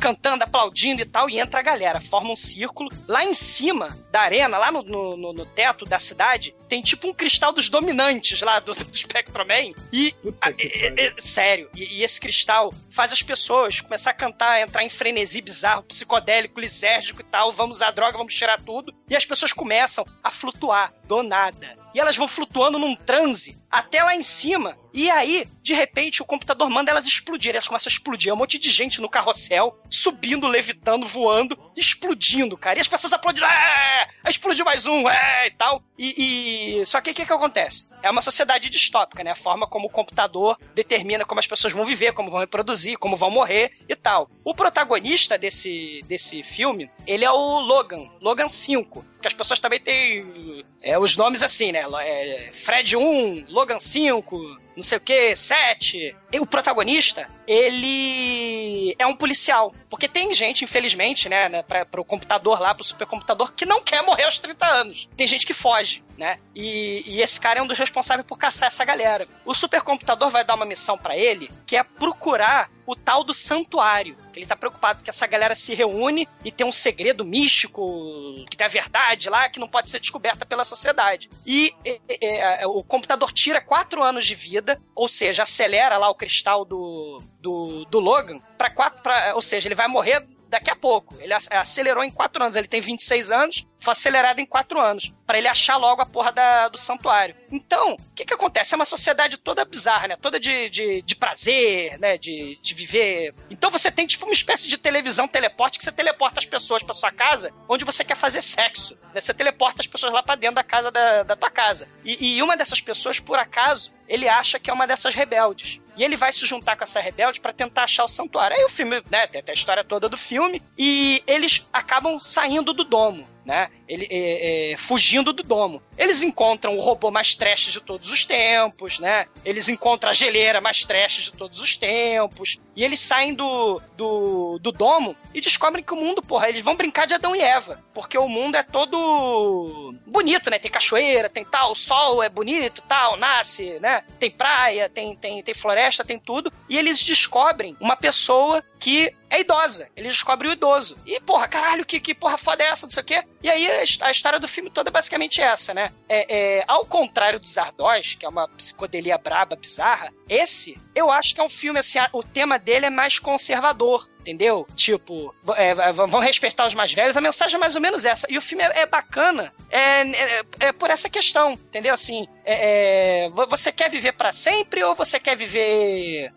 cantando, 0.00 0.44
aplaudindo 0.44 1.02
e 1.02 1.04
tal, 1.04 1.28
e 1.28 1.38
entra 1.38 1.60
a 1.60 1.62
galera, 1.62 2.00
forma 2.00 2.30
um 2.30 2.36
círculo. 2.36 2.88
Lá 3.06 3.24
em 3.24 3.34
cima 3.34 3.88
da 4.10 4.20
arena, 4.20 4.56
lá 4.56 4.70
no, 4.70 4.82
no, 4.82 5.32
no- 5.32 5.46
teto 5.46 5.84
da 5.84 5.98
cidade, 5.98 6.54
tem 6.68 6.80
tipo 6.80 7.08
um 7.08 7.12
cristal 7.12 7.52
dos 7.52 7.68
dominantes 7.68 8.40
lá 8.40 8.60
do, 8.60 8.72
do 8.76 8.96
Spectroman. 8.96 9.72
E 9.92 10.14
é, 10.58 11.06
é, 11.06 11.14
sério, 11.18 11.68
e, 11.74 11.98
e 11.98 12.04
esse 12.04 12.20
cristal 12.20 12.72
faz 12.90 13.12
as 13.12 13.22
pessoas 13.22 13.80
começar 13.80 14.10
a 14.10 14.14
cantar, 14.14 14.60
entrar 14.60 14.84
em 14.84 14.88
frenesi 14.88 15.40
bizarro, 15.40 15.82
psicodélico, 15.82 16.60
lisérgico 16.60 17.20
e 17.20 17.24
tal, 17.24 17.52
vamos 17.52 17.78
usar 17.78 17.90
droga, 17.90 18.16
vamos 18.16 18.34
tirar 18.34 18.60
tudo, 18.60 18.94
e 19.08 19.16
as 19.16 19.24
pessoas 19.24 19.52
começam 19.52 20.06
a 20.22 20.30
flutuar 20.30 20.92
do 21.04 21.22
nada. 21.22 21.76
E 21.94 21.98
elas 22.00 22.16
vão 22.16 22.28
flutuando 22.28 22.78
num 22.78 22.94
transe 22.94 23.58
até 23.70 24.02
lá 24.02 24.14
em 24.14 24.22
cima. 24.22 24.76
E 24.92 25.10
aí, 25.10 25.46
de 25.62 25.74
repente, 25.74 26.22
o 26.22 26.24
computador 26.24 26.68
manda 26.70 26.90
elas 26.90 27.06
explodirem. 27.06 27.56
Elas 27.56 27.68
começam 27.68 27.90
a 27.90 27.92
explodir. 27.92 28.30
É 28.30 28.34
um 28.34 28.36
monte 28.36 28.58
de 28.58 28.70
gente 28.70 29.00
no 29.00 29.08
carrossel, 29.08 29.78
subindo, 29.90 30.46
levitando, 30.48 31.06
voando, 31.06 31.56
explodindo, 31.76 32.56
cara. 32.56 32.78
E 32.78 32.80
as 32.80 32.88
pessoas 32.88 33.12
aplaudindo. 33.12 33.46
Aí 33.46 34.30
explodiu 34.30 34.64
mais 34.64 34.86
um, 34.86 35.08
é! 35.08 35.46
E 35.46 35.50
tal. 35.50 35.82
E, 35.98 36.80
e- 36.80 36.86
Só 36.86 37.00
que 37.00 37.10
o 37.10 37.14
que, 37.14 37.26
que 37.26 37.32
acontece? 37.32 37.86
É 38.02 38.10
uma 38.10 38.22
sociedade 38.22 38.68
distópica, 38.70 39.22
né? 39.22 39.32
A 39.32 39.36
forma 39.36 39.66
como 39.68 39.86
o 39.86 39.90
computador 39.90 40.56
determina 40.74 41.24
como 41.24 41.38
as 41.40 41.46
pessoas 41.46 41.72
vão 41.72 41.84
viver, 41.86 42.12
como 42.12 42.30
vão 42.30 42.40
reproduzir, 42.40 42.98
como 42.98 43.16
vão 43.16 43.30
morrer 43.30 43.72
e 43.88 43.94
tal. 43.94 44.30
O 44.44 44.54
protagonista 44.54 45.36
desse, 45.38 46.02
desse 46.08 46.42
filme, 46.42 46.90
ele 47.06 47.24
é 47.24 47.30
o 47.30 47.60
Logan. 47.60 48.08
Logan 48.20 48.48
5. 48.48 49.04
Que 49.20 49.26
as 49.26 49.34
pessoas 49.34 49.58
também 49.58 49.80
têm 49.80 50.64
é, 50.80 50.96
os 50.96 51.16
nomes 51.16 51.42
assim, 51.42 51.72
né? 51.72 51.84
É, 52.02 52.50
Fred 52.52 52.96
1, 52.96 53.46
Logan 53.58 53.80
5, 53.80 54.60
não 54.76 54.82
sei 54.84 54.98
o 54.98 55.00
que, 55.00 55.34
7. 55.34 56.14
E 56.32 56.38
o 56.38 56.46
protagonista, 56.46 57.28
ele 57.44 58.94
é 58.96 59.04
um 59.04 59.16
policial. 59.16 59.74
Porque 59.90 60.06
tem 60.06 60.32
gente, 60.32 60.62
infelizmente, 60.62 61.28
né, 61.28 61.48
né 61.48 61.62
pra, 61.64 61.84
pro 61.84 62.04
computador 62.04 62.60
lá, 62.60 62.72
pro 62.72 62.84
supercomputador, 62.84 63.52
que 63.52 63.66
não 63.66 63.82
quer 63.82 64.02
morrer 64.02 64.24
aos 64.24 64.38
30 64.38 64.64
anos. 64.64 65.08
Tem 65.16 65.26
gente 65.26 65.44
que 65.44 65.52
foge, 65.52 66.04
né? 66.18 66.38
E, 66.54 67.04
e 67.06 67.22
esse 67.22 67.38
cara 67.40 67.60
é 67.60 67.62
um 67.62 67.66
dos 67.66 67.78
responsáveis 67.78 68.26
por 68.26 68.36
caçar 68.36 68.66
essa 68.66 68.84
galera. 68.84 69.26
O 69.44 69.54
supercomputador 69.54 70.30
vai 70.30 70.44
dar 70.44 70.56
uma 70.56 70.66
missão 70.66 70.98
pra 70.98 71.16
ele, 71.16 71.48
que 71.64 71.76
é 71.76 71.82
procurar 71.84 72.68
o 72.84 72.96
tal 72.96 73.22
do 73.22 73.32
santuário. 73.32 74.16
Ele 74.34 74.46
tá 74.46 74.56
preocupado 74.56 75.02
que 75.02 75.10
essa 75.10 75.26
galera 75.26 75.54
se 75.54 75.74
reúne 75.74 76.28
e 76.44 76.50
tem 76.50 76.66
um 76.66 76.72
segredo 76.72 77.24
místico, 77.24 78.44
que 78.50 78.56
tem 78.56 78.66
a 78.66 78.70
verdade 78.70 79.30
lá, 79.30 79.48
que 79.48 79.60
não 79.60 79.68
pode 79.68 79.90
ser 79.90 80.00
descoberta 80.00 80.44
pela 80.44 80.64
sociedade. 80.64 81.28
E 81.46 81.72
é, 81.84 82.62
é, 82.62 82.66
o 82.66 82.82
computador 82.82 83.32
tira 83.32 83.60
quatro 83.60 84.02
anos 84.02 84.26
de 84.26 84.34
vida, 84.34 84.80
ou 84.94 85.08
seja, 85.08 85.42
acelera 85.44 85.98
lá 85.98 86.08
o 86.08 86.14
cristal 86.14 86.64
do, 86.64 87.22
do, 87.40 87.84
do 87.86 88.00
Logan 88.00 88.40
para 88.56 88.70
quatro. 88.70 89.02
Pra, 89.02 89.34
ou 89.34 89.42
seja, 89.42 89.68
ele 89.68 89.74
vai 89.74 89.86
morrer 89.88 90.26
daqui 90.48 90.70
a 90.70 90.76
pouco. 90.76 91.14
Ele 91.20 91.34
ac- 91.34 91.52
acelerou 91.52 92.02
em 92.02 92.10
quatro 92.10 92.42
anos. 92.42 92.56
Ele 92.56 92.66
tem 92.68 92.80
26 92.80 93.30
anos, 93.30 93.66
foi 93.80 93.92
acelerado 93.92 94.40
em 94.40 94.46
quatro 94.46 94.80
anos. 94.80 95.12
Pra 95.26 95.38
ele 95.38 95.48
achar 95.48 95.76
logo 95.76 96.00
a 96.02 96.06
porra 96.06 96.32
da- 96.32 96.68
do 96.68 96.78
santuário. 96.78 97.34
Então, 97.50 97.92
o 97.94 98.14
que 98.14 98.24
que 98.24 98.34
acontece? 98.34 98.74
É 98.74 98.76
uma 98.76 98.84
sociedade 98.84 99.36
toda 99.36 99.64
bizarra, 99.64 100.08
né? 100.08 100.16
Toda 100.16 100.40
de, 100.40 100.68
de, 100.70 101.02
de 101.02 101.14
prazer, 101.14 101.98
né? 101.98 102.16
De, 102.18 102.58
de 102.62 102.74
viver. 102.74 103.34
Então 103.50 103.70
você 103.70 103.90
tem 103.90 104.06
tipo 104.06 104.24
uma 104.24 104.32
espécie 104.32 104.68
de 104.68 104.76
televisão 104.78 105.28
teleporte 105.28 105.78
que 105.78 105.84
você 105.84 105.92
teleporta 105.92 106.40
as 106.40 106.46
pessoas 106.46 106.82
pra 106.82 106.94
sua 106.94 107.12
casa 107.12 107.52
onde 107.68 107.84
você 107.84 108.04
quer 108.04 108.16
fazer 108.16 108.42
sexo. 108.42 108.96
Né? 109.14 109.20
Você 109.20 109.34
teleporta 109.34 109.80
as 109.82 109.86
pessoas 109.86 110.12
lá 110.12 110.22
pra 110.22 110.34
dentro 110.34 110.56
da 110.56 110.64
casa 110.64 110.90
da, 110.90 111.22
da 111.22 111.36
tua 111.36 111.50
casa. 111.50 111.88
E, 112.04 112.36
e 112.36 112.42
uma 112.42 112.56
dessas 112.56 112.80
pessoas, 112.80 113.20
por 113.20 113.38
acaso, 113.38 113.92
ele 114.08 114.28
acha 114.28 114.58
que 114.58 114.70
é 114.70 114.72
uma 114.72 114.86
dessas 114.86 115.14
rebeldes. 115.14 115.80
E 115.96 116.04
ele 116.04 116.16
vai 116.16 116.32
se 116.32 116.46
juntar 116.46 116.76
com 116.76 116.84
essa 116.84 117.00
rebelde 117.00 117.40
pra 117.40 117.52
tentar 117.52 117.82
achar 117.84 118.04
o 118.04 118.08
santuário. 118.08 118.56
Aí 118.56 118.64
o 118.64 118.68
filme, 118.68 119.02
né, 119.10 119.26
tem 119.26 119.40
até 119.40 119.50
a 119.50 119.54
história 119.54 119.82
toda 119.84 120.08
do 120.08 120.16
filme, 120.16 120.62
e 120.78 121.22
eles 121.26 121.68
acabam 121.72 122.20
saindo 122.20 122.72
do 122.72 122.84
domo. 122.84 123.28
Né? 123.48 123.70
Ele, 123.88 124.06
é, 124.10 124.72
é, 124.72 124.76
fugindo 124.76 125.32
do 125.32 125.42
domo. 125.42 125.82
Eles 125.96 126.22
encontram 126.22 126.76
o 126.76 126.80
robô 126.80 127.10
mais 127.10 127.34
trash 127.34 127.72
de 127.72 127.80
todos 127.80 128.12
os 128.12 128.26
tempos, 128.26 128.98
né? 128.98 129.26
Eles 129.42 129.70
encontram 129.70 130.10
a 130.10 130.12
geleira 130.12 130.60
mais 130.60 130.84
trash 130.84 131.22
de 131.22 131.32
todos 131.32 131.62
os 131.62 131.74
tempos. 131.74 132.58
E 132.76 132.84
eles 132.84 133.00
saem 133.00 133.32
do, 133.32 133.80
do, 133.96 134.58
do 134.60 134.70
domo 134.70 135.16
e 135.32 135.40
descobrem 135.40 135.82
que 135.82 135.94
o 135.94 135.96
mundo, 135.96 136.20
porra, 136.20 136.50
eles 136.50 136.60
vão 136.60 136.76
brincar 136.76 137.06
de 137.06 137.14
Adão 137.14 137.34
e 137.34 137.40
Eva. 137.40 137.82
Porque 137.94 138.18
o 138.18 138.28
mundo 138.28 138.56
é 138.56 138.62
todo 138.62 139.94
bonito, 140.06 140.50
né? 140.50 140.58
Tem 140.58 140.70
cachoeira, 140.70 141.30
tem 141.30 141.44
tal, 141.44 141.72
o 141.72 141.74
sol 141.74 142.22
é 142.22 142.28
bonito, 142.28 142.82
tal, 142.86 143.16
nasce, 143.16 143.80
né? 143.80 144.04
Tem 144.20 144.30
praia, 144.30 144.90
tem, 144.90 145.16
tem, 145.16 145.42
tem 145.42 145.54
floresta, 145.54 146.04
tem 146.04 146.18
tudo. 146.18 146.52
E 146.68 146.76
eles 146.76 147.02
descobrem 147.02 147.74
uma 147.80 147.96
pessoa 147.96 148.62
que 148.78 149.12
é 149.30 149.40
idosa. 149.40 149.88
Eles 149.96 150.12
descobrem 150.12 150.50
o 150.50 150.54
idoso. 150.54 150.96
E, 151.06 151.20
porra, 151.20 151.48
caralho, 151.48 151.84
que, 151.84 152.00
que 152.00 152.14
porra 152.14 152.38
foda 152.38 152.62
é 152.62 152.68
essa, 152.68 152.86
não 152.86 152.92
sei 152.92 153.02
o 153.02 153.06
quê. 153.06 153.24
E 153.42 153.48
aí 153.48 153.70
a, 153.70 153.82
his- 153.82 153.98
a 154.02 154.10
história 154.10 154.40
do 154.40 154.48
filme 154.48 154.68
toda 154.70 154.90
é 154.90 154.92
basicamente 154.92 155.40
essa, 155.40 155.72
né? 155.72 155.92
É, 156.08 156.58
é, 156.58 156.64
ao 156.66 156.84
contrário 156.84 157.38
do 157.38 157.46
Zardoz, 157.48 158.14
que 158.14 158.26
é 158.26 158.28
uma 158.28 158.48
psicodelia 158.48 159.16
braba, 159.16 159.54
bizarra, 159.56 160.12
esse, 160.28 160.76
eu 160.94 161.10
acho 161.10 161.34
que 161.34 161.40
é 161.40 161.44
um 161.44 161.48
filme, 161.48 161.78
assim, 161.78 161.98
o 162.12 162.22
tema 162.22 162.58
dele 162.58 162.86
é 162.86 162.90
mais 162.90 163.18
conservador. 163.18 164.08
Entendeu? 164.20 164.66
Tipo, 164.76 165.34
é, 165.56 165.74
vão 165.92 166.20
respeitar 166.20 166.66
os 166.66 166.74
mais 166.74 166.92
velhos. 166.92 167.16
A 167.16 167.20
mensagem 167.20 167.56
é 167.56 167.58
mais 167.58 167.74
ou 167.76 167.80
menos 167.80 168.04
essa. 168.04 168.26
E 168.30 168.36
o 168.36 168.42
filme 168.42 168.62
é, 168.62 168.80
é 168.80 168.86
bacana 168.86 169.52
é, 169.70 170.02
é, 170.02 170.44
é 170.60 170.72
por 170.72 170.90
essa 170.90 171.08
questão, 171.08 171.52
entendeu? 171.52 171.94
Assim, 171.94 172.26
é, 172.44 173.24
é, 173.24 173.28
vo- 173.30 173.46
você 173.48 173.72
quer 173.72 173.88
viver 173.90 174.12
pra 174.12 174.30
sempre 174.32 174.82
ou 174.84 174.94
você 174.94 175.18
quer 175.18 175.36
viver, 175.36 176.30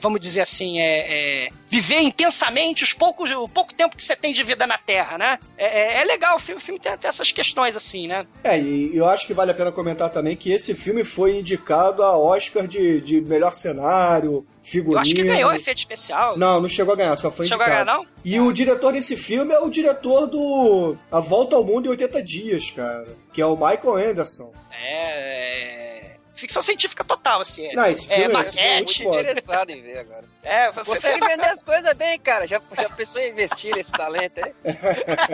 vamos 0.00 0.20
dizer 0.20 0.42
assim, 0.42 0.80
é, 0.80 1.48
viver 1.68 2.00
intensamente 2.00 2.84
os 2.84 2.92
poucos, 2.92 3.30
o 3.30 3.48
pouco 3.48 3.74
tempo 3.74 3.96
que 3.96 4.02
você 4.02 4.16
tem 4.16 4.32
de 4.32 4.42
vida 4.42 4.66
na 4.66 4.78
Terra, 4.78 5.18
né? 5.18 5.38
É 5.58 6.02
legal, 6.04 6.36
o 6.36 6.40
filme, 6.40 6.60
o 6.60 6.64
filme 6.64 6.80
tem 6.80 6.92
até 6.92 7.08
essas 7.08 7.32
questões 7.32 7.76
assim, 7.76 8.06
né? 8.06 8.26
É, 8.44 8.58
e 8.58 8.96
eu 8.96 9.06
acho 9.08 9.26
que 9.26 9.34
vale 9.34 9.50
a 9.50 9.54
pena 9.54 9.72
comentar 9.72 10.10
também 10.10 10.36
que 10.36 10.52
esse 10.52 10.74
filme 10.74 11.04
foi 11.04 11.36
indicado 11.38 12.02
a 12.02 12.16
Oscar 12.16 12.66
de, 12.66 13.00
de 13.00 13.20
melhor 13.20 13.52
cenário, 13.52 14.46
figurino. 14.66 14.96
Eu 14.96 15.00
acho 15.00 15.14
que 15.14 15.22
ganhou 15.22 15.52
efeito 15.54 15.78
especial. 15.78 16.36
Não, 16.36 16.60
não 16.60 16.68
chegou 16.68 16.92
a 16.92 16.96
ganhar. 16.96 17.16
só 17.16 17.30
foi 17.30 17.46
Chegou 17.46 17.64
a 17.64 17.68
ganhar, 17.68 17.82
indicado. 17.82 18.02
não? 18.02 18.08
E 18.24 18.40
o 18.40 18.52
diretor 18.52 18.92
desse 18.92 19.16
filme 19.16 19.54
é 19.54 19.58
o 19.60 19.70
diretor 19.70 20.26
do 20.26 20.96
A 21.10 21.20
Volta 21.20 21.56
ao 21.56 21.64
Mundo 21.64 21.86
em 21.86 21.90
80 21.90 22.22
Dias, 22.22 22.70
cara. 22.70 23.06
Que 23.32 23.40
é 23.40 23.46
o 23.46 23.54
Michael 23.56 23.96
Anderson. 24.10 24.52
É. 24.72 26.12
é, 26.12 26.16
Ficção 26.34 26.60
científica 26.60 27.02
total, 27.02 27.40
assim. 27.40 27.72
Não, 27.74 27.86
esse 27.86 28.04
é, 28.12 28.16
filme 28.16 28.24
é- 28.24 28.36
Muito 28.36 28.46
maquete. 28.56 29.02
foda. 29.04 29.20
interessado 29.20 29.70
em 29.70 29.80
ver 29.80 29.98
agora. 29.98 30.24
É, 30.42 30.72
foi, 30.72 30.84
foi, 30.84 30.94
Consegue 30.96 31.26
vender 31.26 31.46
as 31.46 31.62
coisas 31.62 31.96
bem, 31.96 32.18
cara. 32.18 32.46
Já, 32.46 32.60
já 32.78 32.88
pensou 32.90 33.20
em 33.20 33.30
investir 33.30 33.74
nesse 33.74 33.90
talento 33.92 34.40
aí? 34.44 34.52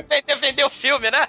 foi 0.06 0.36
vender 0.36 0.64
o 0.64 0.70
filme, 0.70 1.10
né? 1.10 1.26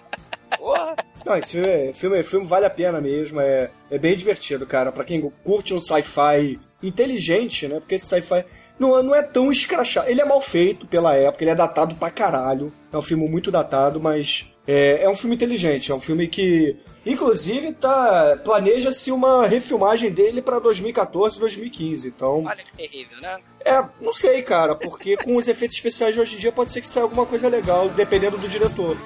Porra. 0.57 0.95
Não, 1.25 1.35
esse 1.37 1.53
filme, 1.53 1.93
filme, 1.93 2.23
filme 2.23 2.45
vale 2.45 2.65
a 2.67 2.69
pena 2.69 3.01
mesmo. 3.01 3.39
É, 3.41 3.71
é 3.89 3.97
bem 3.97 4.15
divertido, 4.15 4.67
cara. 4.67 4.91
Pra 4.91 5.03
quem 5.03 5.19
curte 5.43 5.73
um 5.73 5.79
sci-fi 5.79 6.59
inteligente, 6.83 7.67
né? 7.67 7.79
Porque 7.79 7.95
esse 7.95 8.05
sci-fi 8.05 8.45
não, 8.77 9.01
não 9.01 9.15
é 9.15 9.21
tão 9.21 9.51
escrachado. 9.51 10.09
Ele 10.09 10.21
é 10.21 10.25
mal 10.25 10.41
feito 10.41 10.85
pela 10.85 11.15
época, 11.15 11.43
ele 11.43 11.51
é 11.51 11.55
datado 11.55 11.95
pra 11.95 12.09
caralho. 12.09 12.71
É 12.91 12.97
um 12.97 13.01
filme 13.01 13.27
muito 13.27 13.51
datado, 13.51 13.99
mas 13.99 14.45
é, 14.67 15.03
é 15.03 15.09
um 15.09 15.15
filme 15.15 15.35
inteligente. 15.35 15.91
É 15.91 15.95
um 15.95 16.01
filme 16.01 16.27
que, 16.27 16.75
inclusive, 17.05 17.73
tá 17.73 18.37
planeja-se 18.43 19.11
uma 19.11 19.45
refilmagem 19.47 20.11
dele 20.11 20.41
pra 20.41 20.59
2014, 20.59 21.39
2015. 21.39 22.07
Então, 22.07 22.43
Olha 22.45 22.63
que 22.63 22.75
terrível, 22.75 23.19
né? 23.21 23.37
é, 23.65 23.83
não 24.01 24.13
sei, 24.13 24.41
cara, 24.41 24.75
porque 24.75 25.17
com 25.17 25.35
os 25.35 25.47
efeitos 25.47 25.77
especiais 25.77 26.13
de 26.15 26.21
hoje 26.21 26.35
em 26.35 26.39
dia 26.39 26.51
pode 26.51 26.71
ser 26.71 26.81
que 26.81 26.87
saia 26.87 27.03
alguma 27.03 27.25
coisa 27.25 27.47
legal, 27.47 27.89
dependendo 27.89 28.37
do 28.37 28.47
diretor. 28.47 28.97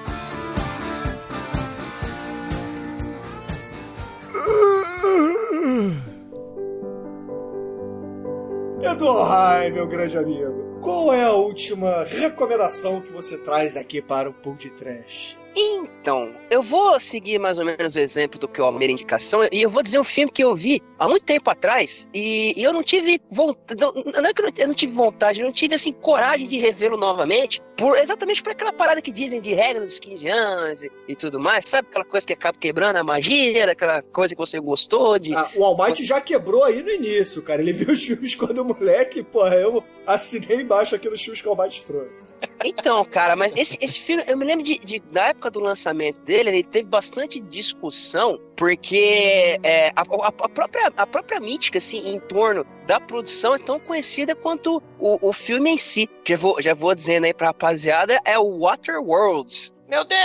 Eduardo, 8.98 9.74
meu 9.76 9.86
grande 9.86 10.18
amigo, 10.18 10.80
qual 10.80 11.14
é 11.14 11.22
a 11.22 11.32
última 11.32 12.02
recomendação 12.02 13.00
que 13.00 13.12
você 13.12 13.38
traz 13.38 13.76
aqui 13.76 14.02
para 14.02 14.28
o 14.28 14.32
Pool 14.32 14.56
de 14.56 14.70
Trash? 14.70 15.38
Então, 15.60 16.32
eu 16.50 16.62
vou 16.62 17.00
seguir 17.00 17.38
mais 17.40 17.58
ou 17.58 17.64
menos 17.64 17.96
o 17.96 17.98
exemplo 17.98 18.38
do 18.38 18.46
que 18.46 18.60
eu 18.60 18.66
a 18.66 18.70
primeira 18.70 18.92
indicação 18.92 19.40
e 19.50 19.60
eu 19.60 19.68
vou 19.68 19.82
dizer 19.82 19.98
um 19.98 20.04
filme 20.04 20.30
que 20.30 20.44
eu 20.44 20.54
vi 20.54 20.80
há 20.96 21.08
muito 21.08 21.26
tempo 21.26 21.50
atrás 21.50 22.08
e, 22.14 22.54
e 22.56 22.62
eu 22.62 22.72
não 22.72 22.84
tive 22.84 23.20
vontade, 23.28 23.80
não, 23.80 23.92
não 23.92 24.30
é 24.30 24.32
que 24.32 24.40
eu 24.40 24.46
não, 24.46 24.52
eu 24.56 24.68
não 24.68 24.74
tive 24.74 24.92
vontade, 24.92 25.40
eu 25.40 25.46
não 25.46 25.52
tive 25.52 25.74
assim 25.74 25.92
coragem 25.92 26.46
de 26.46 26.56
revê-lo 26.58 26.96
novamente, 26.96 27.60
por 27.76 27.98
exatamente 27.98 28.40
por 28.42 28.52
aquela 28.52 28.72
parada 28.72 29.02
que 29.02 29.10
dizem 29.10 29.40
de 29.40 29.52
regra 29.52 29.84
dos 29.84 29.98
15 29.98 30.28
anos 30.28 30.82
e, 30.84 30.90
e 31.08 31.16
tudo 31.16 31.40
mais, 31.40 31.68
sabe 31.68 31.88
aquela 31.88 32.04
coisa 32.04 32.24
que 32.26 32.32
acaba 32.32 32.56
quebrando 32.56 32.96
a 32.96 33.02
magia, 33.04 33.70
aquela 33.72 34.00
coisa 34.00 34.34
que 34.34 34.40
você 34.40 34.60
gostou 34.60 35.18
de 35.18 35.34
Ah, 35.34 35.50
o 35.56 35.64
Almighty 35.64 36.04
já 36.04 36.20
quebrou 36.20 36.62
aí 36.62 36.82
no 36.84 36.90
início, 36.90 37.42
cara. 37.42 37.60
Ele 37.60 37.72
viu 37.72 37.92
os 37.92 38.02
filmes 38.02 38.34
quando 38.36 38.64
moleque, 38.64 39.22
porra, 39.24 39.56
eu 39.56 39.82
assinei 40.06 40.60
embaixo 40.60 40.94
aqui 40.94 41.08
nos 41.10 41.20
filmes 41.20 41.42
que 41.42 41.48
o 41.48 41.50
Almighty 41.50 41.84
trouxe. 41.84 42.32
Então, 42.64 43.04
cara, 43.04 43.36
mas 43.36 43.52
esse, 43.56 43.76
esse 43.80 44.00
filme, 44.00 44.22
eu 44.26 44.36
me 44.36 44.44
lembro 44.44 44.64
de, 44.64 44.78
de- 44.78 45.00
da 45.12 45.28
época 45.28 45.47
do 45.50 45.60
lançamento 45.60 46.20
dele, 46.20 46.50
ele 46.50 46.64
teve 46.64 46.88
bastante 46.88 47.40
discussão, 47.40 48.38
porque 48.56 49.58
é, 49.62 49.88
a, 49.96 50.02
a- 50.02 50.28
a 50.28 50.48
própria, 50.48 50.92
a 50.96 51.06
própria 51.06 51.40
mítica, 51.40 51.78
assim, 51.78 52.08
em 52.08 52.18
torno 52.20 52.64
da 52.86 53.00
produção 53.00 53.54
é 53.54 53.58
tão 53.58 53.78
conhecida 53.78 54.34
quanto 54.34 54.82
o, 54.98 55.28
o 55.28 55.32
filme 55.32 55.70
em 55.70 55.78
si. 55.78 56.08
Já 56.26 56.36
vou, 56.36 56.60
já 56.62 56.74
vou 56.74 56.94
dizendo 56.94 57.24
aí 57.24 57.34
pra 57.34 57.48
rapaziada, 57.48 58.20
é 58.24 58.38
o 58.38 58.60
Waterworld. 58.60 59.72
Meu 59.88 60.04
Deus! 60.04 60.20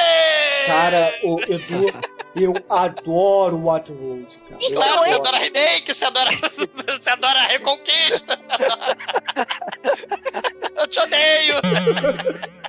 Cara, 0.68 1.14
o 1.23 1.40
Edu, 1.41 1.85
eu 2.35 2.53
adoro 2.69 3.57
Waterworld, 3.64 4.38
cara. 4.49 4.61
Eu 4.61 4.72
Claro, 4.73 4.99
você 5.03 5.14
adoro. 5.14 5.22
adora 5.30 5.38
remake, 5.44 5.94
você 5.94 6.06
adora. 6.06 6.30
você 6.99 7.10
adora 7.10 7.40
reconquista, 7.48 8.38
você 8.38 8.52
adora. 8.52 8.98
Eu 10.77 10.88
te 10.88 10.99
odeio! 10.99 11.56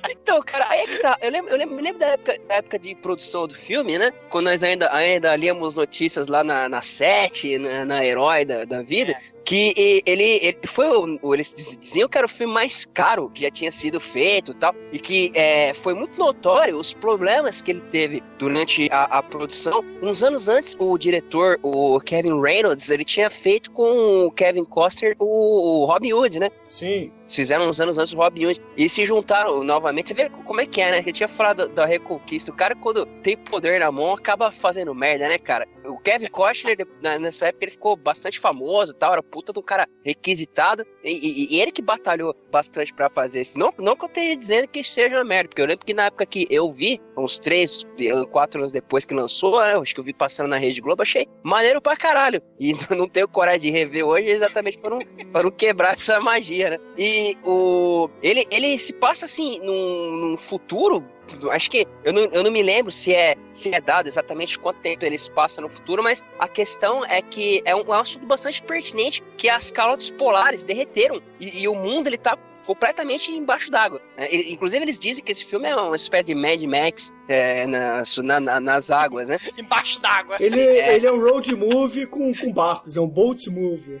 Então, 0.09 0.41
cara, 0.41 0.67
aí 0.69 0.81
é 0.81 0.85
que 0.87 0.97
tá. 0.99 1.17
Eu 1.21 1.31
lembro, 1.31 1.51
eu 1.51 1.57
lembro, 1.57 1.75
me 1.75 1.81
lembro 1.81 1.99
da 1.99 2.07
época, 2.07 2.39
da 2.47 2.55
época 2.55 2.79
de 2.79 2.95
produção 2.95 3.47
do 3.47 3.53
filme, 3.55 3.97
né? 3.97 4.11
Quando 4.29 4.45
nós 4.45 4.63
ainda, 4.63 4.91
ainda 4.93 5.35
líamos 5.35 5.73
notícias 5.73 6.27
lá 6.27 6.43
na, 6.43 6.69
na 6.69 6.81
Sete, 6.81 7.57
na, 7.57 7.83
na 7.85 8.05
Herói 8.05 8.45
da, 8.45 8.63
da 8.65 8.81
vida. 8.81 9.15
Que 9.43 9.73
e- 9.77 10.03
ele, 10.07 10.23
ele 10.41 10.57
foi. 10.65 10.87
o- 11.21 11.33
Eles 11.35 11.53
diziam 11.79 12.09
que 12.09 12.17
era 12.17 12.25
o 12.25 12.29
filme 12.29 12.51
mais 12.51 12.85
caro 12.85 13.29
que 13.29 13.41
já 13.43 13.51
tinha 13.51 13.71
sido 13.71 13.99
feito 13.99 14.51
e 14.51 14.55
tal. 14.55 14.73
E 14.91 14.97
que 14.99 15.31
é, 15.35 15.73
foi 15.83 15.93
muito 15.93 16.17
notório 16.17 16.77
os 16.85 16.93
problemas 16.93 17.61
que 17.61 17.71
ele 17.71 17.81
teve 17.91 18.23
durante 18.37 18.89
a, 18.91 19.03
a 19.03 19.23
produção. 19.23 19.83
Uns 20.01 20.23
anos 20.23 20.47
antes, 20.47 20.75
o 20.79 20.97
diretor, 20.97 21.59
o 21.63 21.99
Kevin 21.99 22.39
Reynolds, 22.39 22.89
ele 22.89 23.03
tinha 23.03 23.29
feito 23.29 23.71
com 23.71 24.27
o 24.27 24.31
Kevin 24.31 24.65
Costner 24.65 25.15
o, 25.19 25.83
o 25.83 25.85
Robin 25.85 26.13
Hood, 26.13 26.39
né? 26.39 26.51
Sim. 26.69 27.11
Fizeram 27.29 27.67
uns 27.69 27.79
anos 27.79 27.97
antes 27.97 28.13
o 28.13 28.17
Robin 28.17 28.45
Hood 28.45 28.61
e 28.77 28.87
se 28.89 29.03
juntaram 29.05 29.63
novamente. 29.63 30.09
Você 30.09 30.13
vê 30.13 30.29
como 30.29 30.61
é 30.61 30.65
que 30.65 30.81
é, 30.81 30.91
né? 30.91 31.03
Eu 31.05 31.13
tinha 31.13 31.27
falado 31.29 31.67
da, 31.69 31.85
Reconquista. 31.85 32.51
O 32.51 32.55
cara, 32.55 32.75
quando 32.75 33.05
tem 33.23 33.35
poder 33.37 33.79
na 33.79 33.91
mão, 33.91 34.13
acaba 34.13 34.51
fazendo 34.51 34.93
merda, 34.93 35.27
né, 35.27 35.37
cara? 35.37 35.67
O 35.85 35.97
Kevin 35.99 36.27
Costner, 36.27 36.77
nessa 37.19 37.47
época, 37.47 37.65
ele 37.65 37.71
ficou 37.71 37.95
bastante 37.95 38.39
famoso 38.39 38.93
tal. 38.93 39.13
Era 39.13 39.23
puta 39.23 39.57
um 39.57 39.61
cara 39.63 39.87
requisitado. 40.03 40.85
E, 41.03 41.11
e- 41.11 41.55
e 41.55 41.61
ele 41.61 41.71
que 41.71 41.81
batalhou 41.81 42.35
bastante 42.51 42.93
pra 42.93 43.09
fazer 43.09 43.41
isso. 43.41 43.57
Não, 43.57 43.73
não 43.77 43.95
que 43.95 44.03
eu 44.05 44.07
esteja 44.07 44.35
dizendo 44.35 44.67
que 44.67 44.83
seja 44.83 45.15
uma 45.15 45.23
merda, 45.23 45.49
porque 45.49 45.61
eu 45.61 45.65
lembro 45.67 45.85
que 45.85 45.93
na 45.93 46.05
época 46.05 46.25
que 46.25 46.47
eu 46.49 46.71
vi, 46.71 46.99
uns 47.17 47.39
três, 47.39 47.83
quatro 48.31 48.59
anos 48.61 48.71
depois 48.71 49.05
que 49.05 49.13
lançou, 49.13 49.59
né, 49.61 49.75
acho 49.77 49.93
que 49.93 49.99
eu 49.99 50.03
vi 50.03 50.13
passando 50.13 50.47
na 50.47 50.57
Rede 50.57 50.81
Globo, 50.81 51.01
achei 51.01 51.27
maneiro 51.43 51.81
pra 51.81 51.95
caralho. 51.95 52.41
E 52.59 52.73
não 52.95 53.07
tenho 53.07 53.27
coragem 53.27 53.71
de 53.71 53.77
rever 53.77 54.05
hoje 54.05 54.27
exatamente 54.27 54.79
pra 54.79 54.89
não, 54.89 54.99
pra 55.31 55.43
não 55.43 55.51
quebrar 55.51 55.93
essa 55.93 56.19
magia, 56.19 56.71
né? 56.71 56.77
E 56.97 57.14
o. 57.43 58.09
Ele, 58.21 58.47
ele 58.51 58.77
se 58.79 58.93
passa 58.93 59.25
assim 59.25 59.59
num, 59.59 60.11
num 60.31 60.37
futuro. 60.37 61.03
Acho 61.51 61.71
que 61.71 61.87
eu 62.03 62.13
não, 62.13 62.21
eu 62.25 62.43
não 62.43 62.51
me 62.51 62.61
lembro 62.61 62.91
se 62.91 63.11
é, 63.11 63.35
se 63.51 63.73
é 63.73 63.81
dado 63.81 64.07
exatamente 64.07 64.59
quanto 64.59 64.79
tempo 64.81 65.03
ele 65.03 65.17
se 65.17 65.29
passa 65.31 65.59
no 65.59 65.67
futuro, 65.67 66.03
mas 66.03 66.23
a 66.37 66.47
questão 66.47 67.03
é 67.03 67.19
que 67.21 67.63
é 67.65 67.75
um, 67.75 67.79
é 67.81 67.83
um 67.83 67.93
assunto 67.93 68.25
bastante 68.27 68.61
pertinente 68.61 69.23
que 69.35 69.49
as 69.49 69.71
calotas 69.71 70.11
polares 70.11 70.63
derreteram 70.63 71.19
e, 71.39 71.61
e 71.63 71.67
o 71.67 71.73
mundo 71.73 72.05
ele 72.07 72.17
tá 72.19 72.37
completamente 72.63 73.31
embaixo 73.31 73.71
d'água. 73.71 73.99
Ele- 74.17 74.51
inclusive 74.53 74.83
eles 74.83 74.99
dizem 74.99 75.23
que 75.23 75.31
esse 75.31 75.45
filme 75.45 75.67
é 75.67 75.75
uma 75.75 75.95
espécie 75.95 76.27
de 76.27 76.35
Mad 76.35 76.61
Max 76.63 77.11
é, 77.27 77.65
nas, 77.65 78.17
na- 78.17 78.39
na- 78.39 78.59
nas 78.59 78.91
águas, 78.91 79.27
né? 79.27 79.37
Embaixo 79.57 79.99
d'água. 79.99 80.37
Ele, 80.39 80.59
É. 80.61 80.95
ele 80.95 81.07
é 81.07 81.11
um 81.11 81.19
road 81.19 81.55
movie 81.55 82.05
com, 82.05 82.33
com 82.35 82.51
barcos, 82.53 82.95
é 82.97 83.01
um 83.01 83.07
boat 83.07 83.49
movie. 83.49 83.99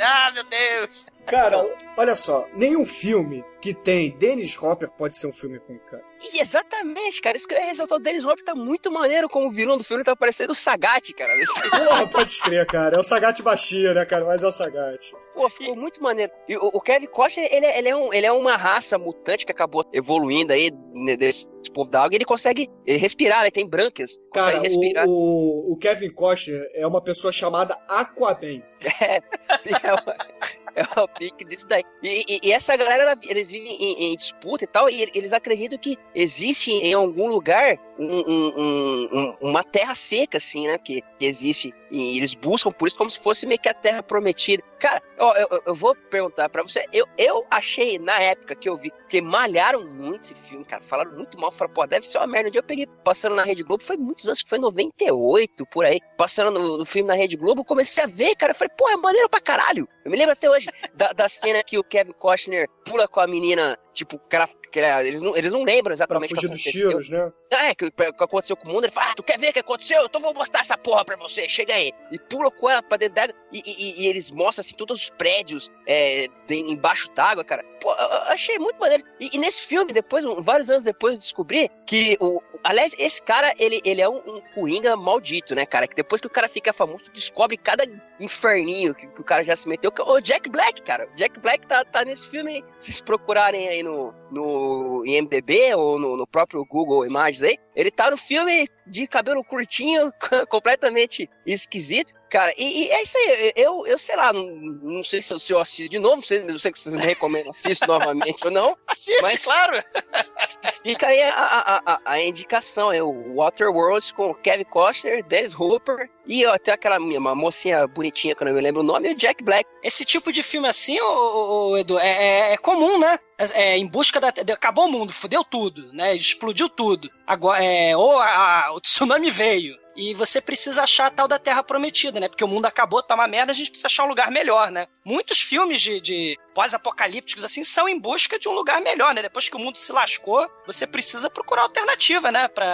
Ah, 0.00 0.30
meu 0.34 0.44
Deus! 0.44 1.06
Cara, 1.26 1.64
olha 1.96 2.14
só, 2.16 2.46
nenhum 2.54 2.86
filme 2.86 3.44
que 3.60 3.74
tem 3.74 4.16
Dennis 4.16 4.56
Hopper 4.62 4.88
pode 4.90 5.16
ser 5.16 5.26
um 5.26 5.32
filme 5.32 5.58
ruim, 5.58 5.78
cara. 5.90 6.02
E 6.32 6.40
exatamente, 6.40 7.20
cara, 7.20 7.36
isso 7.36 7.46
que 7.48 7.54
eu 7.54 7.58
ia 7.58 7.66
ressaltar. 7.66 7.98
O 7.98 8.00
Dennis 8.02 8.24
Hopper 8.24 8.44
tá 8.44 8.54
muito 8.54 8.90
maneiro 8.92 9.28
como 9.28 9.50
vilão 9.50 9.76
do 9.76 9.82
filme, 9.84 10.04
tá 10.04 10.14
parecendo 10.14 10.52
o 10.52 10.54
Sagat, 10.54 11.12
cara. 11.14 11.32
Porra, 11.84 12.06
pode 12.06 12.40
crer, 12.40 12.66
cara. 12.66 12.96
É 12.96 12.98
o 13.00 13.02
Sagat 13.04 13.42
baixinho, 13.42 13.92
né, 13.92 14.04
cara? 14.04 14.24
Mas 14.24 14.42
é 14.42 14.46
o 14.46 14.52
Sagat. 14.52 15.12
Pô, 15.34 15.48
ficou 15.50 15.76
muito 15.76 16.00
maneiro. 16.02 16.30
E 16.48 16.56
o, 16.56 16.70
o 16.72 16.80
Kevin 16.80 17.06
Costner, 17.06 17.48
ele, 17.52 17.66
é- 17.66 17.78
ele, 17.78 17.88
é 17.88 17.96
um, 17.96 18.12
ele 18.14 18.26
é 18.26 18.32
uma 18.32 18.56
raça 18.56 18.96
mutante 18.96 19.44
que 19.44 19.52
acabou 19.52 19.84
evoluindo 19.92 20.52
aí 20.52 20.70
né, 20.94 21.16
desse 21.16 21.48
povo 21.74 21.90
da 21.90 22.00
água 22.02 22.14
e 22.14 22.16
ele 22.18 22.24
consegue 22.24 22.70
eh, 22.86 22.96
respirar, 22.96 23.42
ele 23.42 23.50
tem 23.50 23.68
brancas. 23.68 24.18
Cara, 24.32 24.62
o, 24.62 25.08
o, 25.08 25.72
o 25.74 25.78
Kevin 25.78 26.10
Costner 26.10 26.70
é 26.74 26.86
uma 26.86 27.02
pessoa 27.02 27.32
chamada 27.32 27.76
Aquaman. 27.88 28.62
É, 29.00 29.16
é, 29.16 29.92
o, 29.92 30.65
é 30.96 31.00
o 31.00 31.08
pique 31.08 31.44
disso 31.44 31.66
daí. 31.66 31.82
E, 32.02 32.24
e- 32.36 32.40
e 32.42 32.52
essa 32.52 32.76
galera, 32.76 33.18
eles 33.22 33.50
vivem 33.50 33.72
em, 33.72 34.12
em 34.12 34.16
disputa 34.16 34.64
e 34.64 34.66
tal, 34.66 34.88
e 34.90 35.10
eles 35.14 35.32
acreditam 35.32 35.78
que 35.78 35.98
existe 36.14 36.70
em 36.70 36.92
algum 36.92 37.26
lugar 37.28 37.78
um- 37.98 38.24
um- 38.28 38.52
um- 38.56 39.08
um- 39.12 39.36
uma 39.50 39.64
terra 39.64 39.94
seca, 39.94 40.38
assim, 40.38 40.66
né? 40.66 40.78
Que, 40.78 41.02
que 41.18 41.24
existe. 41.24 41.74
E 41.90 42.16
eles 42.18 42.34
buscam 42.34 42.72
por 42.72 42.88
isso 42.88 42.96
como 42.96 43.10
se 43.10 43.20
fosse 43.20 43.46
meio 43.46 43.60
que 43.60 43.68
a 43.68 43.74
terra 43.74 44.02
prometida. 44.02 44.62
Cara, 44.78 45.02
ó, 45.18 45.34
eu, 45.36 45.62
eu- 45.66 45.74
vou 45.74 45.94
perguntar 45.94 46.48
pra 46.48 46.62
você. 46.62 46.84
Eu, 46.92 47.06
eu 47.16 47.46
achei 47.50 47.98
na 47.98 48.18
época 48.20 48.54
que 48.54 48.68
eu 48.68 48.76
vi, 48.76 48.90
porque 48.90 49.20
malharam 49.22 49.84
muito 49.86 50.24
esse 50.24 50.34
filme, 50.48 50.64
cara. 50.64 50.82
Falaram 50.84 51.12
muito 51.12 51.38
mal. 51.40 51.52
Falaram, 51.52 51.74
pô, 51.74 51.86
deve 51.86 52.06
ser 52.06 52.18
uma 52.18 52.26
merda. 52.26 52.48
Um 52.48 52.52
dia 52.52 52.58
eu 52.58 52.64
peguei 52.64 52.86
passando 53.04 53.34
na 53.36 53.44
Rede 53.44 53.62
Globo, 53.62 53.82
foi 53.84 53.96
muitos 53.96 54.26
anos, 54.26 54.44
foi 54.46 54.58
98 54.58 55.64
por 55.66 55.84
aí. 55.84 56.00
Passando 56.16 56.50
no, 56.58 56.78
no 56.78 56.84
filme 56.86 57.08
na 57.08 57.14
Rede 57.14 57.36
Globo, 57.36 57.64
comecei 57.64 58.02
a 58.04 58.06
ver, 58.06 58.34
cara. 58.36 58.52
Eu 58.52 58.56
falei, 58.56 58.72
pô, 58.76 58.88
é 58.88 58.96
maneiro 58.96 59.28
pra 59.28 59.40
caralho. 59.40 59.88
Eu 60.04 60.10
me 60.10 60.16
lembro 60.16 60.32
até 60.32 60.48
hoje 60.50 60.66
da, 60.94 61.12
da 61.12 61.28
cena 61.28 61.62
que 61.62 61.78
o 61.78 61.84
Kevin 61.84 62.12
Costner 62.12 62.68
pula 62.84 63.08
com 63.08 63.20
a 63.20 63.26
menina, 63.26 63.78
tipo, 63.92 64.18
que 64.18 64.36
ela, 64.36 64.48
é, 64.80 65.06
eles, 65.06 65.20
não, 65.22 65.36
eles 65.36 65.52
não 65.52 65.62
lembram 65.64 65.84
Pra 65.84 65.94
exatamente 65.94 66.32
o 66.32 66.36
que 66.36 66.42
fugir 66.42 66.48
dos 66.50 66.60
aconteceu. 66.60 66.88
tiros, 66.90 67.10
né? 67.10 67.32
É, 67.50 67.74
que, 67.74 67.90
que 67.90 68.02
aconteceu 68.04 68.56
com 68.56 68.68
o 68.68 68.72
mundo, 68.72 68.84
ele 68.84 68.92
fala, 68.92 69.12
ah, 69.12 69.14
tu 69.14 69.22
quer 69.22 69.38
ver 69.38 69.50
o 69.50 69.52
que 69.52 69.58
aconteceu? 69.60 70.04
Então 70.04 70.20
vou 70.20 70.34
mostrar 70.34 70.60
essa 70.60 70.76
porra 70.76 71.04
pra 71.04 71.16
você, 71.16 71.48
chega 71.48 71.74
aí. 71.74 71.92
E 72.10 72.18
pula 72.18 72.50
com 72.50 72.68
ela 72.68 72.82
pra 72.82 72.96
dentro 72.96 73.14
d'água 73.14 73.34
e, 73.52 73.62
e- 73.64 74.02
e 74.02 74.08
eles 74.08 74.30
mostram, 74.30 74.60
assim, 74.62 74.74
todos 74.74 75.02
os 75.02 75.10
prédios 75.10 75.70
é, 75.86 76.26
de- 76.46 76.56
embaixo 76.56 77.08
d'água, 77.14 77.44
cara. 77.44 77.64
Pô, 77.80 77.90
eu, 77.92 77.96
eu 77.98 78.22
achei 78.32 78.58
muito 78.58 78.78
maneiro. 78.78 79.04
E, 79.20 79.30
e 79.36 79.38
nesse 79.38 79.62
filme, 79.66 79.92
depois, 79.92 80.24
vários 80.40 80.68
anos 80.70 80.82
depois, 80.82 81.14
eu 81.14 81.20
descobri 81.20 81.70
que, 81.86 82.16
o, 82.20 82.42
aliás, 82.64 82.92
esse 82.98 83.22
cara, 83.22 83.54
ele, 83.58 83.80
ele 83.84 84.00
é 84.00 84.08
um, 84.08 84.16
um 84.18 84.40
coringa 84.54 84.96
maldito, 84.96 85.54
né, 85.54 85.64
cara? 85.64 85.86
Que 85.86 85.94
depois 85.94 86.20
que 86.20 86.26
o 86.26 86.30
cara 86.30 86.48
fica 86.48 86.72
famoso, 86.72 87.04
tu 87.04 87.12
descobre 87.12 87.56
cada 87.56 87.84
inferninho 88.18 88.94
que, 88.94 89.06
que 89.06 89.20
o 89.20 89.24
cara 89.24 89.44
já 89.44 89.54
se 89.54 89.68
meteu. 89.68 89.92
Que 89.92 90.00
é 90.00 90.04
o 90.04 90.20
Jack 90.20 90.48
Black, 90.48 90.82
cara. 90.82 91.08
O 91.12 91.16
Jack 91.16 91.38
Black 91.38 91.66
tá, 91.66 91.84
tá 91.84 92.04
nesse 92.04 92.28
filme. 92.28 92.64
Se 92.78 92.86
vocês 92.86 93.00
procurarem 93.00 93.68
aí 93.68 93.82
no, 93.82 94.12
no 94.30 94.65
IMDB 95.04 95.74
ou 95.74 95.98
no, 95.98 96.16
no 96.16 96.26
próprio 96.26 96.64
Google 96.64 97.06
Imagens 97.06 97.42
aí, 97.42 97.58
ele 97.76 97.90
tá 97.90 98.10
no 98.10 98.16
filme 98.16 98.68
de 98.86 99.06
cabelo 99.06 99.44
curtinho, 99.44 100.12
completamente 100.48 101.28
esquisito. 101.44 102.12
Cara, 102.30 102.52
e, 102.58 102.84
e 102.86 102.90
é 102.90 103.02
isso 103.02 103.16
aí, 103.16 103.52
eu, 103.54 103.86
eu 103.86 103.98
sei 103.98 104.16
lá, 104.16 104.32
não, 104.32 104.44
não 104.46 105.04
sei 105.04 105.22
se 105.22 105.32
eu, 105.32 105.38
se 105.38 105.52
eu 105.52 105.60
assisto 105.60 105.88
de 105.90 105.98
novo, 105.98 106.16
não 106.16 106.22
sei, 106.22 106.42
não 106.42 106.58
sei 106.58 106.72
se 106.74 106.82
vocês 106.82 106.94
me 106.96 107.02
recomendam, 107.02 107.50
assisto 107.50 107.86
novamente 107.88 108.44
ou 108.44 108.50
não. 108.50 108.76
Assiste, 108.88 109.22
Mas- 109.22 109.44
claro. 109.44 109.82
Fica 110.82 111.08
aí 111.08 111.20
a, 111.22 111.34
a, 111.34 111.82
a, 111.94 112.00
a 112.04 112.22
indicação, 112.22 112.92
é 112.92 113.02
o 113.02 113.34
Waterworld 113.36 114.12
com 114.14 114.30
o 114.30 114.34
Kevin 114.34 114.64
Costner, 114.64 115.24
Dennis 115.24 115.54
Hooper 115.54 116.08
e 116.26 116.44
ó, 116.46 116.54
até 116.54 116.72
aquela 116.72 116.98
minha- 116.98 117.18
uma 117.18 117.34
mocinha 117.34 117.86
bonitinha 117.86 118.34
que 118.34 118.42
eu 118.42 118.46
não 118.46 118.54
me 118.54 118.60
lembro 118.60 118.80
o 118.82 118.84
nome, 118.84 119.08
e 119.08 119.12
o 119.12 119.16
Jack 119.16 119.42
Black. 119.42 119.68
Esse 119.82 120.04
tipo 120.04 120.32
de 120.32 120.42
filme 120.42 120.68
assim, 120.68 121.00
ô, 121.00 121.70
ô, 121.70 121.78
Edu, 121.78 121.98
é, 121.98 122.08
é- 122.08 122.52
é 122.52 122.56
comum, 122.56 122.98
né? 122.98 123.18
É, 123.38 123.62
é 123.72 123.76
em 123.78 123.86
busca 123.86 124.20
da. 124.20 124.28
Acabou 124.28 124.86
o 124.86 124.90
mundo, 124.92 125.12
fudeu 125.12 125.44
tudo, 125.44 125.92
né? 125.92 126.14
Explodiu 126.14 126.68
tudo. 126.68 127.10
Agora, 127.26 127.62
é, 127.90 127.96
ou 127.96 128.18
a- 128.18 128.66
a- 128.66 128.72
o 128.72 128.80
tsunami 128.80 129.30
veio. 129.30 129.76
E 129.96 130.12
você 130.12 130.42
precisa 130.42 130.82
achar 130.82 131.06
a 131.06 131.10
tal 131.10 131.26
da 131.26 131.38
Terra 131.38 131.62
Prometida, 131.62 132.20
né? 132.20 132.28
Porque 132.28 132.44
o 132.44 132.48
mundo 132.48 132.66
acabou, 132.66 133.02
tá 133.02 133.14
uma 133.14 133.26
merda, 133.26 133.52
a 133.52 133.54
gente 133.54 133.70
precisa 133.70 133.86
achar 133.88 134.04
um 134.04 134.08
lugar 134.08 134.30
melhor, 134.30 134.70
né? 134.70 134.86
Muitos 135.04 135.40
filmes 135.40 135.80
de, 135.80 136.00
de 136.02 136.38
pós-apocalípticos, 136.54 137.42
assim, 137.42 137.64
são 137.64 137.88
em 137.88 137.98
busca 137.98 138.38
de 138.38 138.46
um 138.46 138.52
lugar 138.52 138.80
melhor, 138.82 139.14
né? 139.14 139.22
Depois 139.22 139.48
que 139.48 139.56
o 139.56 139.58
mundo 139.58 139.76
se 139.78 139.90
lascou, 139.92 140.46
você 140.66 140.86
precisa 140.86 141.30
procurar 141.30 141.62
alternativa, 141.62 142.30
né? 142.30 142.46
Pra, 142.46 142.66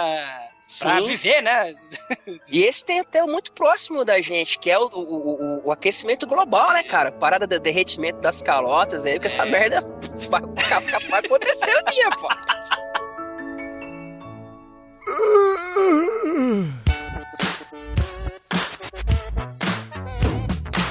pra 0.79 0.97
Sim. 0.99 1.05
viver, 1.05 1.41
né? 1.41 1.73
E 2.49 2.61
esse 2.65 2.83
tem 2.83 2.99
até 2.99 3.23
muito 3.23 3.53
próximo 3.53 4.03
da 4.03 4.21
gente, 4.21 4.59
que 4.59 4.69
é 4.69 4.77
o, 4.77 4.83
o, 4.87 4.89
o- 5.61 5.67
o 5.67 5.71
aquecimento 5.71 6.27
global, 6.27 6.73
né, 6.73 6.83
cara? 6.83 7.09
Parada 7.09 7.47
do 7.47 7.57
derretimento 7.57 8.19
das 8.19 8.41
calotas 8.41 9.05
aí, 9.05 9.17
que 9.17 9.27
essa 9.27 9.45
merda 9.45 9.79
vai, 10.29 10.41
vai 11.09 11.19
acontecer 11.21 11.77
um 11.79 11.83
dia, 11.89 12.09
pô. 12.09 12.27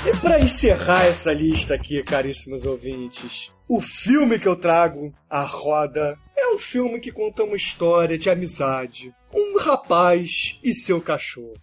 E 0.04 0.16
pra 0.20 0.40
encerrar 0.40 1.04
essa 1.06 1.32
lista 1.32 1.74
aqui, 1.74 2.02
caríssimos 2.02 2.64
ouvintes, 2.66 3.52
o 3.68 3.80
filme 3.80 4.38
que 4.38 4.48
eu 4.48 4.56
trago, 4.56 5.14
A 5.30 5.42
Roda, 5.42 6.18
é 6.36 6.48
um 6.52 6.58
filme 6.58 6.98
que 6.98 7.12
conta 7.12 7.44
uma 7.44 7.56
história 7.56 8.18
de 8.18 8.28
amizade. 8.28 9.14
Um 9.32 9.58
rapaz 9.58 10.58
e 10.62 10.72
seu 10.74 11.00
cachorro. 11.00 11.54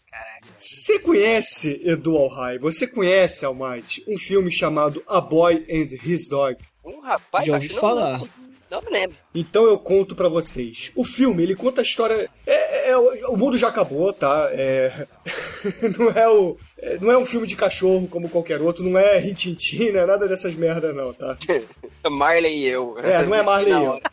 Você 0.57 0.99
conhece 0.99 1.81
Edu 1.83 2.17
Alhai? 2.17 2.57
Você 2.57 2.87
conhece 2.87 3.45
Almighty? 3.45 4.03
Um 4.07 4.17
filme 4.17 4.51
chamado 4.51 5.03
A 5.07 5.21
Boy 5.21 5.65
and 5.69 5.95
His 6.03 6.27
Dog. 6.29 6.57
Um 6.83 7.01
rapaz, 7.01 7.45
Já 7.45 7.53
ouvi 7.55 7.69
falar. 7.69 8.19
Não, 8.19 8.27
não 8.69 8.81
me 8.81 8.89
lembro. 8.89 9.17
Então 9.33 9.65
eu 9.65 9.77
conto 9.77 10.15
pra 10.15 10.29
vocês. 10.29 10.91
O 10.95 11.03
filme, 11.03 11.43
ele 11.43 11.55
conta 11.55 11.81
a 11.81 11.83
história. 11.83 12.29
É, 12.45 12.91
é- 12.91 12.97
o 12.97 13.37
mundo 13.37 13.57
já 13.57 13.67
acabou, 13.67 14.11
tá? 14.13 14.49
É, 14.51 15.07
não, 15.97 16.09
é 16.09 16.27
o, 16.27 16.57
é- 16.77 16.97
não 16.99 17.11
é 17.11 17.17
um 17.17 17.25
filme 17.25 17.47
de 17.47 17.55
cachorro 17.55 18.07
como 18.07 18.29
qualquer 18.29 18.61
outro, 18.61 18.83
não 18.83 18.99
é 18.99 19.17
Rintintin, 19.17 19.91
não 19.91 20.01
é 20.01 20.05
nada 20.05 20.27
dessas 20.27 20.55
merda, 20.55 20.93
não, 20.93 21.13
tá? 21.13 21.37
Marley 22.09 22.59
e 22.63 22.67
eu. 22.67 22.97
É, 22.99 23.25
não 23.25 23.35
é 23.35 23.43
Marley 23.43 23.73
e 23.73 23.83
eu. 23.85 23.99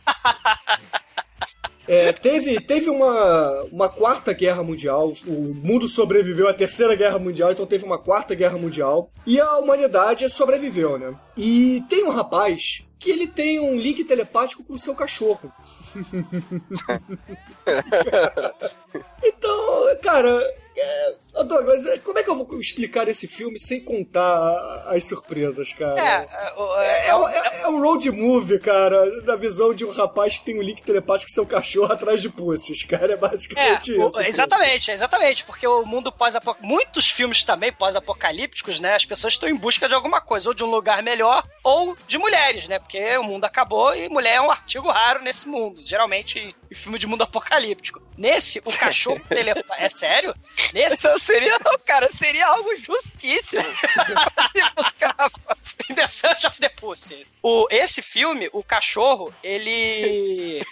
É, 1.89 2.13
teve 2.13 2.61
teve 2.61 2.91
uma, 2.91 3.63
uma 3.71 3.89
quarta 3.89 4.33
guerra 4.33 4.61
mundial, 4.61 5.13
o 5.25 5.55
mundo 5.55 5.87
sobreviveu 5.87 6.49
à 6.49 6.53
terceira 6.53 6.97
guerra 6.97 7.17
mundial, 7.17 7.53
então 7.53 7.65
teve 7.65 7.85
uma 7.85 7.97
quarta 7.97 8.35
guerra 8.35 8.59
mundial, 8.59 9.09
e 9.25 9.39
a 9.41 9.57
humanidade 9.57 10.29
sobreviveu, 10.29 10.99
né? 10.99 11.15
E 11.37 11.81
tem 11.89 12.05
um 12.05 12.11
rapaz 12.11 12.83
que 13.07 13.13
ele 13.13 13.29
tem 13.29 13.61
um 13.61 13.77
link 13.77 14.03
telepático 14.03 14.65
com 14.65 14.75
o 14.75 14.79
seu 14.79 14.93
cachorro. 14.93 15.53
então, 19.23 19.97
cara, 20.03 20.43
é, 20.79 21.15
ô 21.35 21.45
Douglas, 21.45 21.87
é, 21.87 21.99
como 21.99 22.19
é 22.19 22.23
que 22.23 22.31
eu 22.31 22.37
vou 22.37 22.61
explicar 22.61 23.09
esse 23.09 23.27
filme 23.27 23.59
sem 23.59 23.81
contar 23.81 24.85
as 24.89 25.05
surpresas, 25.05 25.73
cara? 25.73 26.01
É, 26.01 26.29
é, 26.31 27.07
é, 27.07 27.09
É, 27.09 27.15
um- 27.17 27.29
é- 27.29 27.61
é 27.63 27.69
um 27.69 27.81
road 27.81 28.11
movie, 28.11 28.59
cara, 28.59 29.23
da 29.23 29.37
visão 29.37 29.73
de 29.75 29.85
um 29.85 29.91
rapaz 29.91 30.39
que 30.39 30.45
tem 30.47 30.59
um 30.59 30.63
link 30.63 30.83
telepático 30.83 31.31
com 31.31 31.35
seu 31.35 31.47
cachorro 31.47 31.91
atrás 31.93 32.21
de 32.23 32.29
pussies, 32.29 32.83
cara. 32.83 33.13
É 33.13 33.15
É, 33.15 33.17
basicamente 33.17 33.93
isso. 33.93 34.21
exatamente, 34.23 34.91
exatamente, 34.91 35.45
porque 35.45 35.67
o 35.67 35.85
mundo 35.85 36.13
pós-apocalíptico, 36.13 36.67
muitos 36.67 37.11
filmes 37.11 37.43
também 37.45 37.73
pós-apocalípticos, 37.73 38.81
né, 38.81 38.95
as 38.95 39.05
pessoas 39.05 39.33
estão 39.35 39.49
em 39.49 39.55
busca 39.57 39.89
de 39.89 39.95
alguma 39.95 40.21
coisa, 40.21 40.49
ou 40.51 40.55
de 40.55 40.63
um 40.65 40.71
lugar 40.71 41.03
melhor, 41.03 41.45
ou 41.65 41.97
de 42.07 42.19
mulheres, 42.19 42.69
né, 42.69 42.79
porque 42.79 43.17
o 43.19 43.23
mundo 43.23 43.45
acabou 43.45 43.95
e 43.95 44.09
mulher 44.09 44.35
é 44.37 44.41
um 44.41 44.51
artigo 44.51 44.89
raro 44.89 45.23
nesse 45.23 45.49
mundo, 45.49 45.81
geralmente 45.85 46.55
em 46.71 46.75
filme 46.75 46.99
de 46.99 47.07
mundo 47.07 47.23
apocalíptico. 47.23 48.01
Nesse, 48.17 48.61
o 48.65 48.79
cachorro 48.79 49.21
telepático, 49.29 49.75
é 49.85 49.89
sério? 49.89 50.35
Nesse, 50.73 51.07
Então 51.07 51.19
seria, 51.19 51.59
cara, 51.85 52.09
seria 52.19 52.47
algo 52.47 52.69
justíssimo. 52.79 53.63
In 55.91 55.95
The 55.95 56.07
Search 56.07 56.47
of 56.47 56.59
the 56.61 56.69
Pussy. 56.69 57.27
O, 57.43 57.67
esse 57.71 58.03
filme, 58.03 58.49
o 58.53 58.63
cachorro, 58.63 59.33
ele 59.43 60.65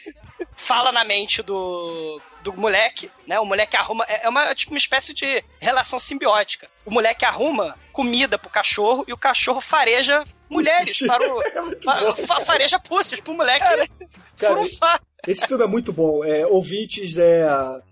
fala 0.57 0.93
na 0.93 1.05
mente 1.05 1.43
do, 1.43 2.21
do 2.43 2.53
moleque, 2.55 3.11
né? 3.27 3.39
O 3.39 3.45
moleque 3.45 3.77
arruma. 3.77 4.05
É 4.09 4.25
é 4.25 4.29
uma, 4.29 4.55
tipo, 4.55 4.73
uma 4.73 4.79
espécie 4.79 5.13
de 5.15 5.45
relação 5.61 5.99
simbiótica. 5.99 6.69
O 6.85 6.91
moleque 6.91 7.25
arruma 7.25 7.79
comida 7.93 8.39
pro 8.39 8.51
cachorro 8.51 9.05
e 9.07 9.13
o 9.13 9.17
cachorro 9.19 9.61
fareja 9.61 10.25
mulheres 10.49 10.99
para 10.99 11.33
o. 11.33 11.43
É 11.45 12.27
fa- 12.27 12.41
fareja 12.41 12.79
pussies 12.79 13.21
pro 13.21 13.35
moleque 13.35 13.61
Cara, 13.61 13.89
furunfar. 14.37 15.01
Esse 15.27 15.47
filme 15.47 15.65
é 15.65 15.67
muito 15.67 15.93
bom. 15.93 16.25
É, 16.25 16.47
ouvintes, 16.47 17.17
é. 17.17 17.47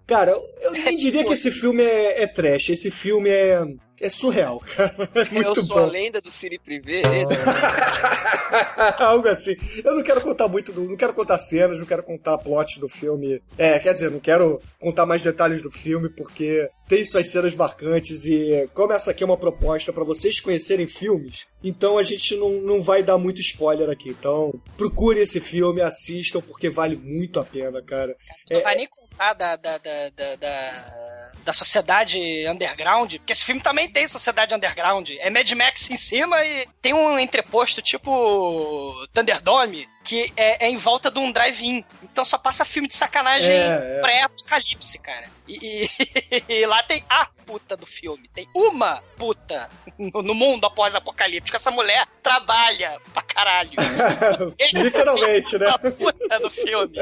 Cara, 0.06 0.38
eu 0.60 0.72
nem 0.72 0.96
diria 0.96 1.24
que 1.24 1.32
esse 1.32 1.50
filme 1.50 1.82
é, 1.82 2.22
é 2.22 2.26
trash. 2.26 2.70
Esse 2.70 2.90
filme 2.90 3.30
é. 3.30 3.64
É 4.02 4.10
surreal, 4.10 4.58
cara. 4.74 4.94
É 5.14 5.20
Eu 5.22 5.32
muito 5.44 5.62
sou 5.64 5.78
a 5.78 5.82
bom. 5.82 5.88
lenda 5.88 6.20
do 6.20 6.30
Cine 6.30 6.58
Privé. 6.58 7.02
é? 7.02 7.22
Algo 9.02 9.28
assim. 9.28 9.54
Eu 9.84 9.94
não 9.96 10.02
quero 10.02 10.20
contar 10.20 10.48
muito, 10.48 10.72
do, 10.72 10.82
não 10.82 10.96
quero 10.96 11.14
contar 11.14 11.38
cenas, 11.38 11.78
não 11.78 11.86
quero 11.86 12.02
contar 12.02 12.36
plot 12.38 12.80
do 12.80 12.88
filme. 12.88 13.40
É, 13.56 13.78
quer 13.78 13.94
dizer, 13.94 14.10
não 14.10 14.20
quero 14.20 14.60
contar 14.80 15.06
mais 15.06 15.22
detalhes 15.22 15.62
do 15.62 15.70
filme 15.70 16.08
porque 16.08 16.68
tem 16.88 17.04
suas 17.04 17.28
cenas 17.28 17.54
marcantes 17.54 18.24
e 18.26 18.68
como 18.74 18.92
essa 18.92 19.12
aqui 19.12 19.22
é 19.22 19.26
uma 19.26 19.36
proposta 19.36 19.92
pra 19.92 20.04
vocês 20.04 20.40
conhecerem 20.40 20.86
filmes, 20.86 21.46
então 21.62 21.96
a 21.96 22.02
gente 22.02 22.36
não, 22.36 22.50
não 22.60 22.82
vai 22.82 23.02
dar 23.02 23.16
muito 23.16 23.40
spoiler 23.40 23.88
aqui. 23.88 24.10
Então, 24.10 24.52
procurem 24.76 25.22
esse 25.22 25.40
filme, 25.40 25.80
assistam 25.80 26.40
porque 26.42 26.68
vale 26.68 26.96
muito 26.96 27.38
a 27.40 27.44
pena, 27.44 27.80
cara. 27.82 28.14
Não 28.50 28.58
É, 28.58 28.62
vai 28.62 28.74
nem 28.74 28.86
contar 28.88 29.01
da, 29.18 29.56
da, 29.56 29.56
da, 29.56 29.78
da, 29.78 30.36
da, 30.36 31.30
da 31.44 31.52
sociedade 31.52 32.18
underground, 32.48 33.14
porque 33.16 33.32
esse 33.32 33.44
filme 33.44 33.60
também 33.60 33.90
tem 33.90 34.06
sociedade 34.06 34.54
underground. 34.54 35.10
É 35.18 35.30
Mad 35.30 35.50
Max 35.52 35.90
em 35.90 35.96
cima 35.96 36.44
e 36.44 36.66
tem 36.80 36.92
um 36.92 37.18
entreposto 37.18 37.82
tipo 37.82 39.06
Thunderdome, 39.12 39.88
que 40.04 40.32
é, 40.36 40.66
é 40.66 40.70
em 40.70 40.76
volta 40.76 41.10
de 41.10 41.18
um 41.18 41.30
drive-in. 41.32 41.84
Então 42.02 42.24
só 42.24 42.36
passa 42.38 42.64
filme 42.64 42.88
de 42.88 42.94
sacanagem 42.94 43.50
É, 43.50 43.98
é. 43.98 44.00
pré-apocalipse, 44.00 44.98
cara. 44.98 45.26
E, 45.48 45.88
e- 46.30 46.42
e 46.48 46.66
lá 46.66 46.82
tem 46.82 47.04
a 47.08 47.26
puta 47.46 47.76
do 47.76 47.86
filme. 47.86 48.28
Tem 48.34 48.48
uma 48.54 49.02
puta 49.16 49.68
no, 49.98 50.22
no 50.22 50.34
mundo 50.34 50.64
após-apocalíptico. 50.66 51.56
Essa 51.56 51.70
mulher 51.70 52.06
trabalha 52.22 52.98
pra 53.12 53.22
caralho. 53.22 53.70
Literalmente, 54.72 55.58
né? 55.58 55.66
a 55.68 55.78
puta 55.78 56.38
do 56.40 56.50
filme. 56.50 56.98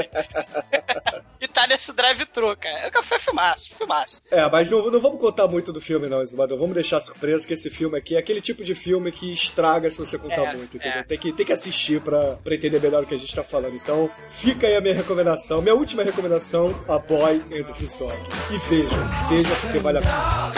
e 1.41 1.47
tá 1.49 1.67
nesse 1.67 1.93
drive-thru, 1.93 2.57
cara. 2.57 2.91
Foi 3.03 3.19
filmaço, 3.19 3.75
filmaço. 3.77 4.23
É, 4.31 4.49
mas 4.51 4.71
não, 4.71 4.91
não 4.91 5.01
vamos 5.01 5.21
contar 5.21 5.47
muito 5.47 5.73
do 5.73 5.81
filme, 5.81 6.09
não, 6.09 6.23
Exumador. 6.23 6.59
Vamos 6.59 6.75
deixar 6.75 7.01
surpresa 7.01 7.47
que 7.47 7.53
esse 7.55 7.71
filme 7.71 7.97
aqui 7.97 8.17
é 8.17 8.19
aquele 8.19 8.41
tipo 8.41 8.65
de 8.65 8.75
filme 8.75 9.13
que 9.13 9.33
estraga 9.33 9.91
se 9.91 9.99
você 9.99 10.19
contar 10.19 10.53
É, 10.53 10.57
muito, 10.57 10.77
entendeu? 10.77 10.99
é. 10.99 11.03
Tem, 11.03 11.19
que, 11.19 11.33
tem 11.33 11.47
que 11.47 11.53
assistir 11.53 12.01
pra, 12.01 12.37
pra 12.43 12.55
entender 12.55 12.81
melhor 12.81 12.90
o 12.99 13.07
que 13.07 13.15
a 13.15 13.19
gente 13.19 13.35
tá 13.35 13.45
falando. 13.45 13.75
Então, 13.75 14.11
fica 14.31 14.67
aí 14.67 14.77
a 14.77 14.81
minha 14.81 14.95
recomendação. 14.95 15.63
Minha 15.63 15.75
última 15.75 16.03
recomendação, 16.03 16.75
A 16.89 16.99
Boy 16.99 17.43
and 17.53 17.65
His 17.81 17.97
Dog. 17.97 18.13
E 18.51 18.59
vejam, 18.69 18.99
vejam 19.29 19.57
porque 19.61 19.79
vale 19.79 19.99
a 19.99 20.01
pena. 20.01 20.51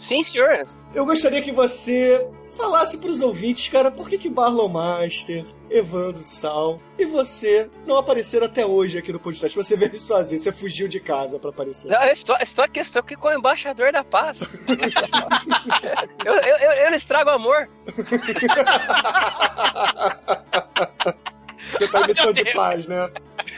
Sim, 0.00 0.22
senhor. 0.22 0.64
Eu 0.94 1.04
gostaria 1.04 1.42
que 1.42 1.52
você 1.52 2.26
falasse 2.56 2.98
pros 2.98 3.20
ouvintes, 3.20 3.68
cara, 3.68 3.90
por 3.90 4.08
que 4.08 4.18
que 4.18 4.28
Barlow 4.28 4.68
Master, 4.68 5.44
Evandro 5.70 6.22
Sal 6.24 6.80
e 6.98 7.06
você 7.06 7.70
não 7.86 7.96
apareceram 7.96 8.46
até 8.46 8.66
hoje 8.66 8.98
aqui 8.98 9.12
no 9.12 9.20
podcast? 9.20 9.56
Você 9.56 9.76
veio 9.76 9.98
sozinho, 10.00 10.40
você 10.40 10.50
fugiu 10.50 10.88
de 10.88 10.98
casa 10.98 11.38
pra 11.38 11.50
aparecer. 11.50 11.88
Não, 11.88 12.02
eu 12.02 12.12
estou, 12.12 12.36
estou 12.40 12.64
aqui, 12.64 12.80
estou 12.80 13.00
aqui 13.00 13.14
com 13.14 13.28
o 13.28 13.32
embaixador 13.32 13.92
da 13.92 14.02
paz. 14.02 14.40
eu, 16.24 16.34
eu, 16.34 16.56
eu, 16.56 16.72
eu 16.72 16.90
lhes 16.90 17.04
trago 17.04 17.30
amor. 17.30 17.68
Você 21.72 21.88
tá 21.88 22.00
em 22.00 22.06
missão 22.08 22.32
de 22.32 22.52
paz, 22.52 22.86
né? 22.86 23.08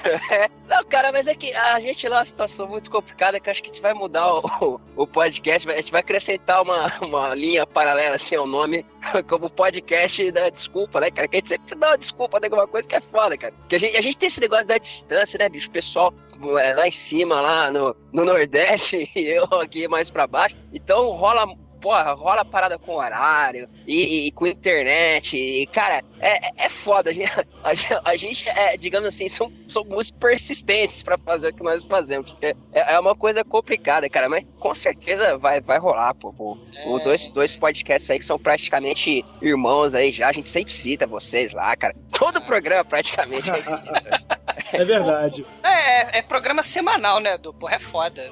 É. 0.05 0.49
Não, 0.69 0.85
cara, 0.85 1.11
mas 1.13 1.27
é 1.27 1.35
que 1.35 1.53
a 1.53 1.81
gente 1.81 2.09
lá, 2.09 2.19
uma 2.19 2.25
situação 2.25 2.69
muito 2.69 2.91
complicada, 2.91 3.41
que 3.41 3.51
acho 3.51 3.63
que 3.63 3.71
a 3.71 3.73
gente 3.73 3.83
vai 3.83 3.93
mudar 3.93 4.35
o, 4.35 4.81
o 4.97 5.07
podcast, 5.07 5.69
a 5.69 5.77
gente 5.77 5.91
vai 5.91 6.01
acrescentar 6.01 6.63
uma, 6.63 6.87
uma 7.01 7.35
linha 7.35 7.67
paralela 7.67 8.15
assim 8.15 8.37
ao 8.37 8.47
nome, 8.47 8.87
como 9.29 9.51
podcast 9.51 10.31
da 10.31 10.49
desculpa, 10.49 11.01
né, 11.01 11.11
cara? 11.11 11.29
Que 11.29 11.37
a 11.37 11.41
gente 11.41 11.49
sempre 11.49 11.75
dá 11.75 11.89
uma 11.89 11.99
desculpa 11.99 12.39
de 12.39 12.47
alguma 12.47 12.69
coisa 12.69 12.89
que 12.89 12.95
é 12.95 13.01
foda, 13.01 13.37
cara. 13.37 13.53
Porque 13.53 13.77
a 13.77 13.79
gente, 13.79 13.97
a 13.97 14.01
gente 14.01 14.19
tem 14.19 14.27
esse 14.29 14.41
negócio 14.41 14.67
da 14.67 14.79
distância, 14.79 15.39
né, 15.39 15.49
bicho? 15.49 15.69
O 15.69 15.73
pessoal 15.73 16.15
é, 16.59 16.75
lá 16.75 16.87
em 16.87 16.93
cima, 16.93 17.41
lá 17.41 17.71
no, 17.71 17.95
no 18.13 18.25
Nordeste, 18.25 19.11
e 19.15 19.27
eu 19.27 19.45
aqui 19.61 19.87
mais 19.89 20.11
pra 20.11 20.27
baixo. 20.27 20.57
Então 20.73 21.11
rola 21.11 21.47
porra, 21.81 22.13
rola 22.13 22.45
parada 22.45 22.79
com 22.79 22.95
horário 22.95 23.69
e, 23.87 24.27
e 24.29 24.33
com 24.33 24.47
internet. 24.47 25.37
E, 25.37 25.67
cara, 25.67 26.03
é, 26.21 26.49
é- 26.49 26.67
é 26.67 26.69
foda. 26.69 27.11
A 27.11 27.15
gente, 27.15 27.33
a 27.65 27.75
gente- 27.75 28.01
a 28.05 28.17
gente 28.17 28.49
é, 28.49 28.77
digamos 28.77 29.09
assim, 29.09 29.29
são, 29.29 29.51
são 29.69 29.85
muito 29.85 30.13
persistentes 30.15 31.03
pra 31.03 31.19
fazer 31.19 31.49
o 31.49 31.55
que 31.55 31.63
nós 31.63 31.83
fazemos. 31.85 32.31
porque 32.33 32.55
É, 32.73 32.95
é 32.95 33.01
uma 33.01 33.15
coisa 33.15 33.45
complicada, 33.45 34.09
cara, 34.09 34.29
mas 34.29 34.45
com 34.59 34.75
certeza 34.75 35.37
vai, 35.39 35.61
vai 35.61 35.79
rolar, 35.79 36.15
pô. 36.15 36.33
pô. 36.33 36.59
O 36.87 36.99
dois, 37.01 37.27
dois 37.29 37.57
podcasts 37.57 38.11
aí 38.11 38.19
que 38.19 38.25
são 38.25 38.39
praticamente 38.39 39.25
irmãos 39.43 39.95
aí 39.95 40.13
já. 40.13 40.29
A 40.29 40.33
gente 40.33 40.49
sempre 40.51 40.73
cita 40.73 41.07
vocês 41.07 41.53
lá, 41.53 41.75
cara. 41.77 41.95
Todo 42.19 42.41
programa 42.43 42.85
praticamente 42.85 43.51
a 43.51 43.57
gente 43.57 43.77
cita. 43.77 44.21
É 44.73 44.85
verdade. 44.85 45.45
É, 45.65 46.19
é 46.19 46.23
programa 46.23 46.63
semanal, 46.63 47.19
né, 47.19 47.37
Du? 47.37 47.53
Porra, 47.53 47.75
é 47.75 47.79
foda. 47.81 48.31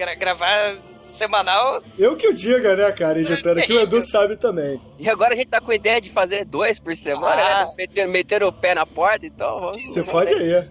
Gra- 0.00 0.14
gravar 0.14 0.76
semanal. 0.98 1.82
Eu 1.98 2.16
que 2.16 2.26
o 2.26 2.32
diga, 2.32 2.74
né, 2.74 2.90
cara, 2.92 3.20
editando 3.20 3.60
aqui, 3.60 3.74
o 3.74 3.80
Edu 3.80 4.00
sabe 4.00 4.34
também. 4.34 4.80
E 4.98 5.10
agora 5.10 5.34
a 5.34 5.36
gente 5.36 5.48
tá 5.48 5.60
com 5.60 5.70
ideia 5.72 6.00
de 6.00 6.08
fazer 6.10 6.46
dois 6.46 6.78
por 6.78 6.94
semana, 6.96 7.42
Ah. 7.42 7.64
né? 7.66 7.72
Meter, 7.76 8.08
meter 8.08 8.42
o 8.42 8.50
pé 8.50 8.74
na 8.74 8.86
porta, 8.86 9.26
então 9.26 9.60
vamos. 9.60 9.82
Você 9.84 10.02
pode 10.02 10.32
aí. 10.32 10.66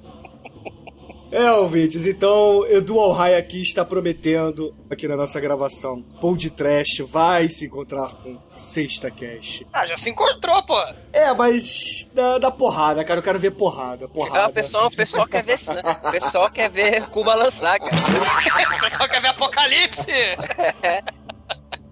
É, 1.32 1.52
ouvintes, 1.52 2.08
então 2.08 2.66
Edu 2.68 3.00
Alhai 3.00 3.36
aqui 3.36 3.62
está 3.62 3.86
prometendo, 3.86 4.74
aqui 4.90 5.08
na 5.08 5.16
nossa 5.16 5.40
gravação, 5.40 6.02
Paul 6.20 6.36
de 6.36 6.50
Trash 6.50 7.00
vai 7.08 7.48
se 7.48 7.66
encontrar 7.66 8.16
com 8.16 8.38
Sexta 8.56 9.12
Cash. 9.12 9.64
Ah, 9.72 9.86
já 9.86 9.96
se 9.96 10.10
encontrou, 10.10 10.62
pô. 10.64 10.80
É, 11.14 11.32
mas 11.34 12.10
da, 12.14 12.40
da 12.40 12.52
porrada, 12.52 13.04
cara, 13.04 13.20
eu 13.20 13.24
quero 13.24 13.40
ver 13.40 13.52
porrada, 13.52 14.08
porrada. 14.08 14.46
Ah, 14.46 14.48
o 14.48 14.54
pessoal, 14.54 14.88
o 14.88 14.96
pessoal 14.96 15.28
quer 15.28 15.44
ver, 15.44 15.60
o 16.04 16.12
pessoal 16.12 16.50
quer 16.50 16.70
ver 16.70 17.08
Cuba 17.10 17.36
lançar, 17.36 17.80
cara. 17.80 17.92
O 18.80 18.82
pessoal 18.82 19.10
quer 19.10 19.22
ver 19.22 19.28
Apocalipse. 19.28 20.12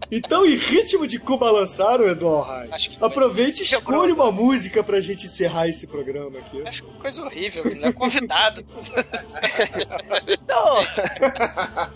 Então, 0.10 0.46
em 0.46 0.56
ritmo 0.56 1.06
de 1.06 1.20
Cuba 1.20 1.52
lançar, 1.52 2.00
o 2.00 2.08
Edu 2.08 2.28
Alhai, 2.28 2.70
que 2.70 2.98
aproveite 3.02 3.62
e 3.62 3.66
escolha 3.66 4.14
uma 4.14 4.32
música 4.32 4.84
pra 4.84 5.02
gente 5.02 5.26
encerrar 5.26 5.68
esse 5.68 5.88
programa 5.88 6.40
aqui. 6.40 6.62
Acho 6.66 6.84
coisa 6.84 7.24
horrível, 7.24 7.66
ele 7.66 7.76
não 7.82 7.90
é 7.90 7.94
convidado. 7.94 8.64
Então, 10.28 10.78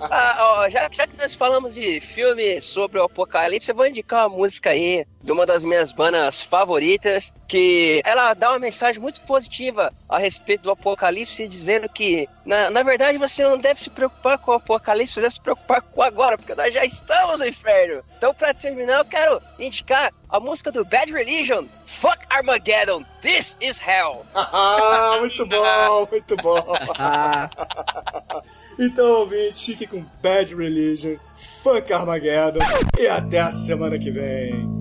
ah, 0.09 0.37
ó, 0.39 0.69
já, 0.69 0.89
já 0.91 1.07
que 1.07 1.17
nós 1.17 1.33
falamos 1.33 1.73
de 1.73 2.01
filme 2.13 2.59
sobre 2.59 2.99
o 2.99 3.03
apocalipse, 3.03 3.69
eu 3.69 3.75
vou 3.75 3.87
indicar 3.87 4.27
uma 4.27 4.37
música 4.37 4.71
aí 4.71 5.05
de 5.23 5.31
uma 5.31 5.45
das 5.45 5.63
minhas 5.63 5.91
bandas 5.91 6.41
favoritas, 6.41 7.33
que 7.47 8.01
ela 8.03 8.33
dá 8.33 8.49
uma 8.49 8.59
mensagem 8.59 9.01
muito 9.01 9.21
positiva 9.21 9.93
a 10.09 10.17
respeito 10.17 10.63
do 10.63 10.71
apocalipse, 10.71 11.47
dizendo 11.47 11.87
que, 11.89 12.27
na, 12.45 12.69
na 12.69 12.83
verdade, 12.83 13.17
você 13.17 13.43
não 13.43 13.57
deve 13.57 13.79
se 13.79 13.89
preocupar 13.89 14.37
com 14.37 14.51
o 14.51 14.55
apocalipse, 14.55 15.13
você 15.13 15.21
deve 15.21 15.33
se 15.33 15.41
preocupar 15.41 15.81
com 15.81 16.01
agora, 16.01 16.37
porque 16.37 16.55
nós 16.55 16.73
já 16.73 16.83
estamos 16.85 17.39
no 17.39 17.45
inferno. 17.45 18.03
Então, 18.17 18.33
pra 18.33 18.53
terminar, 18.53 18.99
eu 18.99 19.05
quero 19.05 19.41
indicar 19.59 20.11
a 20.29 20.39
música 20.39 20.71
do 20.71 20.85
Bad 20.85 21.11
Religion, 21.11 21.65
Fuck 22.01 22.19
Armageddon, 22.29 23.03
This 23.21 23.57
is 23.59 23.79
Hell. 23.79 24.25
Ah, 24.53 25.17
muito 25.19 25.47
bom, 25.47 26.07
muito 26.09 26.35
bom. 26.37 26.73
Então, 28.79 29.19
ouvintes, 29.19 29.61
fique 29.61 29.85
com 29.85 30.03
Bad 30.23 30.55
Religion, 30.55 31.17
Funk 31.61 31.93
Armageddon 31.93 32.59
e 32.97 33.07
até 33.07 33.39
a 33.39 33.51
semana 33.51 33.99
que 33.99 34.09
vem. 34.09 34.80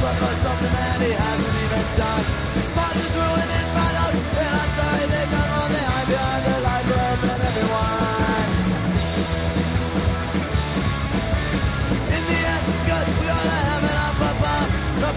For 0.00 0.34
something 0.40 0.72
that 0.72 0.96
he 1.04 1.12
hasn't 1.12 1.56
even 1.60 1.84
done 2.00 2.24
Sponsors 2.72 3.14
ruin 3.20 3.48
and 3.52 3.68
I'm 4.48 4.70
sorry 4.80 5.04
they 5.12 5.26
come 5.28 5.50
on 5.60 5.68
behind 5.68 6.06
the 6.08 6.16
everyone 7.48 8.48
In 12.16 12.22
the 12.32 12.40
we 13.20 13.28
heaven 13.68 13.96
up 14.08 14.18
above. 14.30 14.68
The 15.04 15.10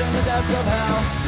in 0.00 0.10
the 0.16 0.22
depths 0.24 0.54
of 0.56 0.64
hell. 0.64 1.19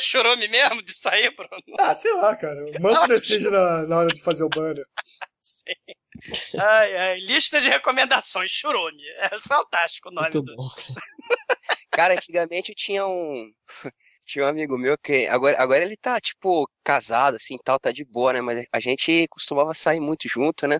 Ser 0.00 0.02
Churume 0.02 0.48
mesmo 0.48 0.82
disso 0.82 1.08
aí, 1.08 1.30
Bruno? 1.30 1.50
Ah, 1.78 1.94
sei 1.94 2.12
lá, 2.14 2.34
cara. 2.36 2.64
O 2.64 2.80
Manso 2.82 3.06
decide 3.08 3.50
na, 3.50 3.82
na 3.86 3.98
hora 3.98 4.08
de 4.08 4.20
fazer 4.20 4.44
o 4.44 4.48
banner. 4.48 4.84
Sim. 5.42 5.72
Ai, 6.58 6.96
ai, 6.96 7.20
lista 7.20 7.60
de 7.60 7.68
recomendações, 7.68 8.50
Churume. 8.50 9.02
É 9.18 9.38
fantástico 9.38 10.08
o 10.08 10.12
nome. 10.12 10.30
Muito 10.32 10.42
do- 10.42 10.56
bom. 10.56 10.68
Cara, 11.90 12.14
antigamente 12.18 12.70
eu 12.72 12.76
tinha 12.76 13.06
um. 13.06 13.50
Tinha 14.26 14.44
um 14.44 14.48
amigo 14.48 14.76
meu 14.76 14.98
que. 14.98 15.26
Agora, 15.26 15.56
agora 15.58 15.82
ele 15.82 15.96
tá, 15.96 16.20
tipo, 16.20 16.68
casado, 16.84 17.36
assim, 17.36 17.56
tal, 17.64 17.80
tá 17.80 17.90
de 17.90 18.04
boa, 18.04 18.30
né? 18.34 18.42
Mas 18.42 18.66
a 18.70 18.78
gente 18.78 19.26
costumava 19.28 19.72
sair 19.72 20.00
muito 20.00 20.28
junto, 20.28 20.66
né? 20.66 20.78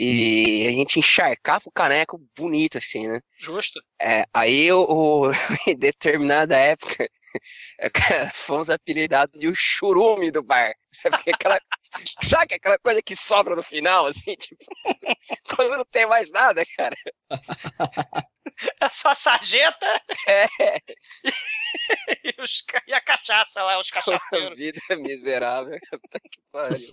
E 0.00 0.66
a 0.66 0.70
gente 0.72 0.98
encharcava 0.98 1.62
o 1.66 1.70
caneco 1.70 2.18
bonito, 2.36 2.78
assim, 2.78 3.06
né? 3.06 3.20
Justo. 3.38 3.80
É, 4.00 4.24
aí, 4.34 4.72
o, 4.72 4.82
o- 4.82 5.30
em 5.68 5.76
determinada 5.76 6.56
época, 6.56 7.08
fomos 8.32 8.70
apelidados 8.70 9.38
de 9.38 9.48
o 9.48 9.54
churume 9.54 10.30
do 10.30 10.42
bar. 10.42 10.72
Porque 11.02 11.30
aquela, 11.30 11.60
sabe 12.22 12.54
aquela 12.54 12.78
coisa 12.78 13.02
que 13.02 13.16
sobra 13.16 13.56
no 13.56 13.62
final, 13.62 14.06
assim, 14.06 14.36
tipo, 14.36 14.64
quando 15.56 15.76
não 15.78 15.84
tem 15.84 16.06
mais 16.06 16.30
nada, 16.30 16.62
cara. 16.76 16.94
É 18.80 18.88
só 18.88 19.14
sarjeta 19.14 19.86
É, 20.28 20.46
e, 22.24 22.42
os 22.42 22.62
e 22.86 22.92
a 22.92 23.00
cachaça 23.00 23.62
lá, 23.62 23.80
os 23.80 23.90
nossa 23.90 24.10
cachaceiros. 24.10 24.56
vida 24.56 24.80
miserável. 24.96 25.78
Que 26.30 26.40
pariu. 26.52 26.88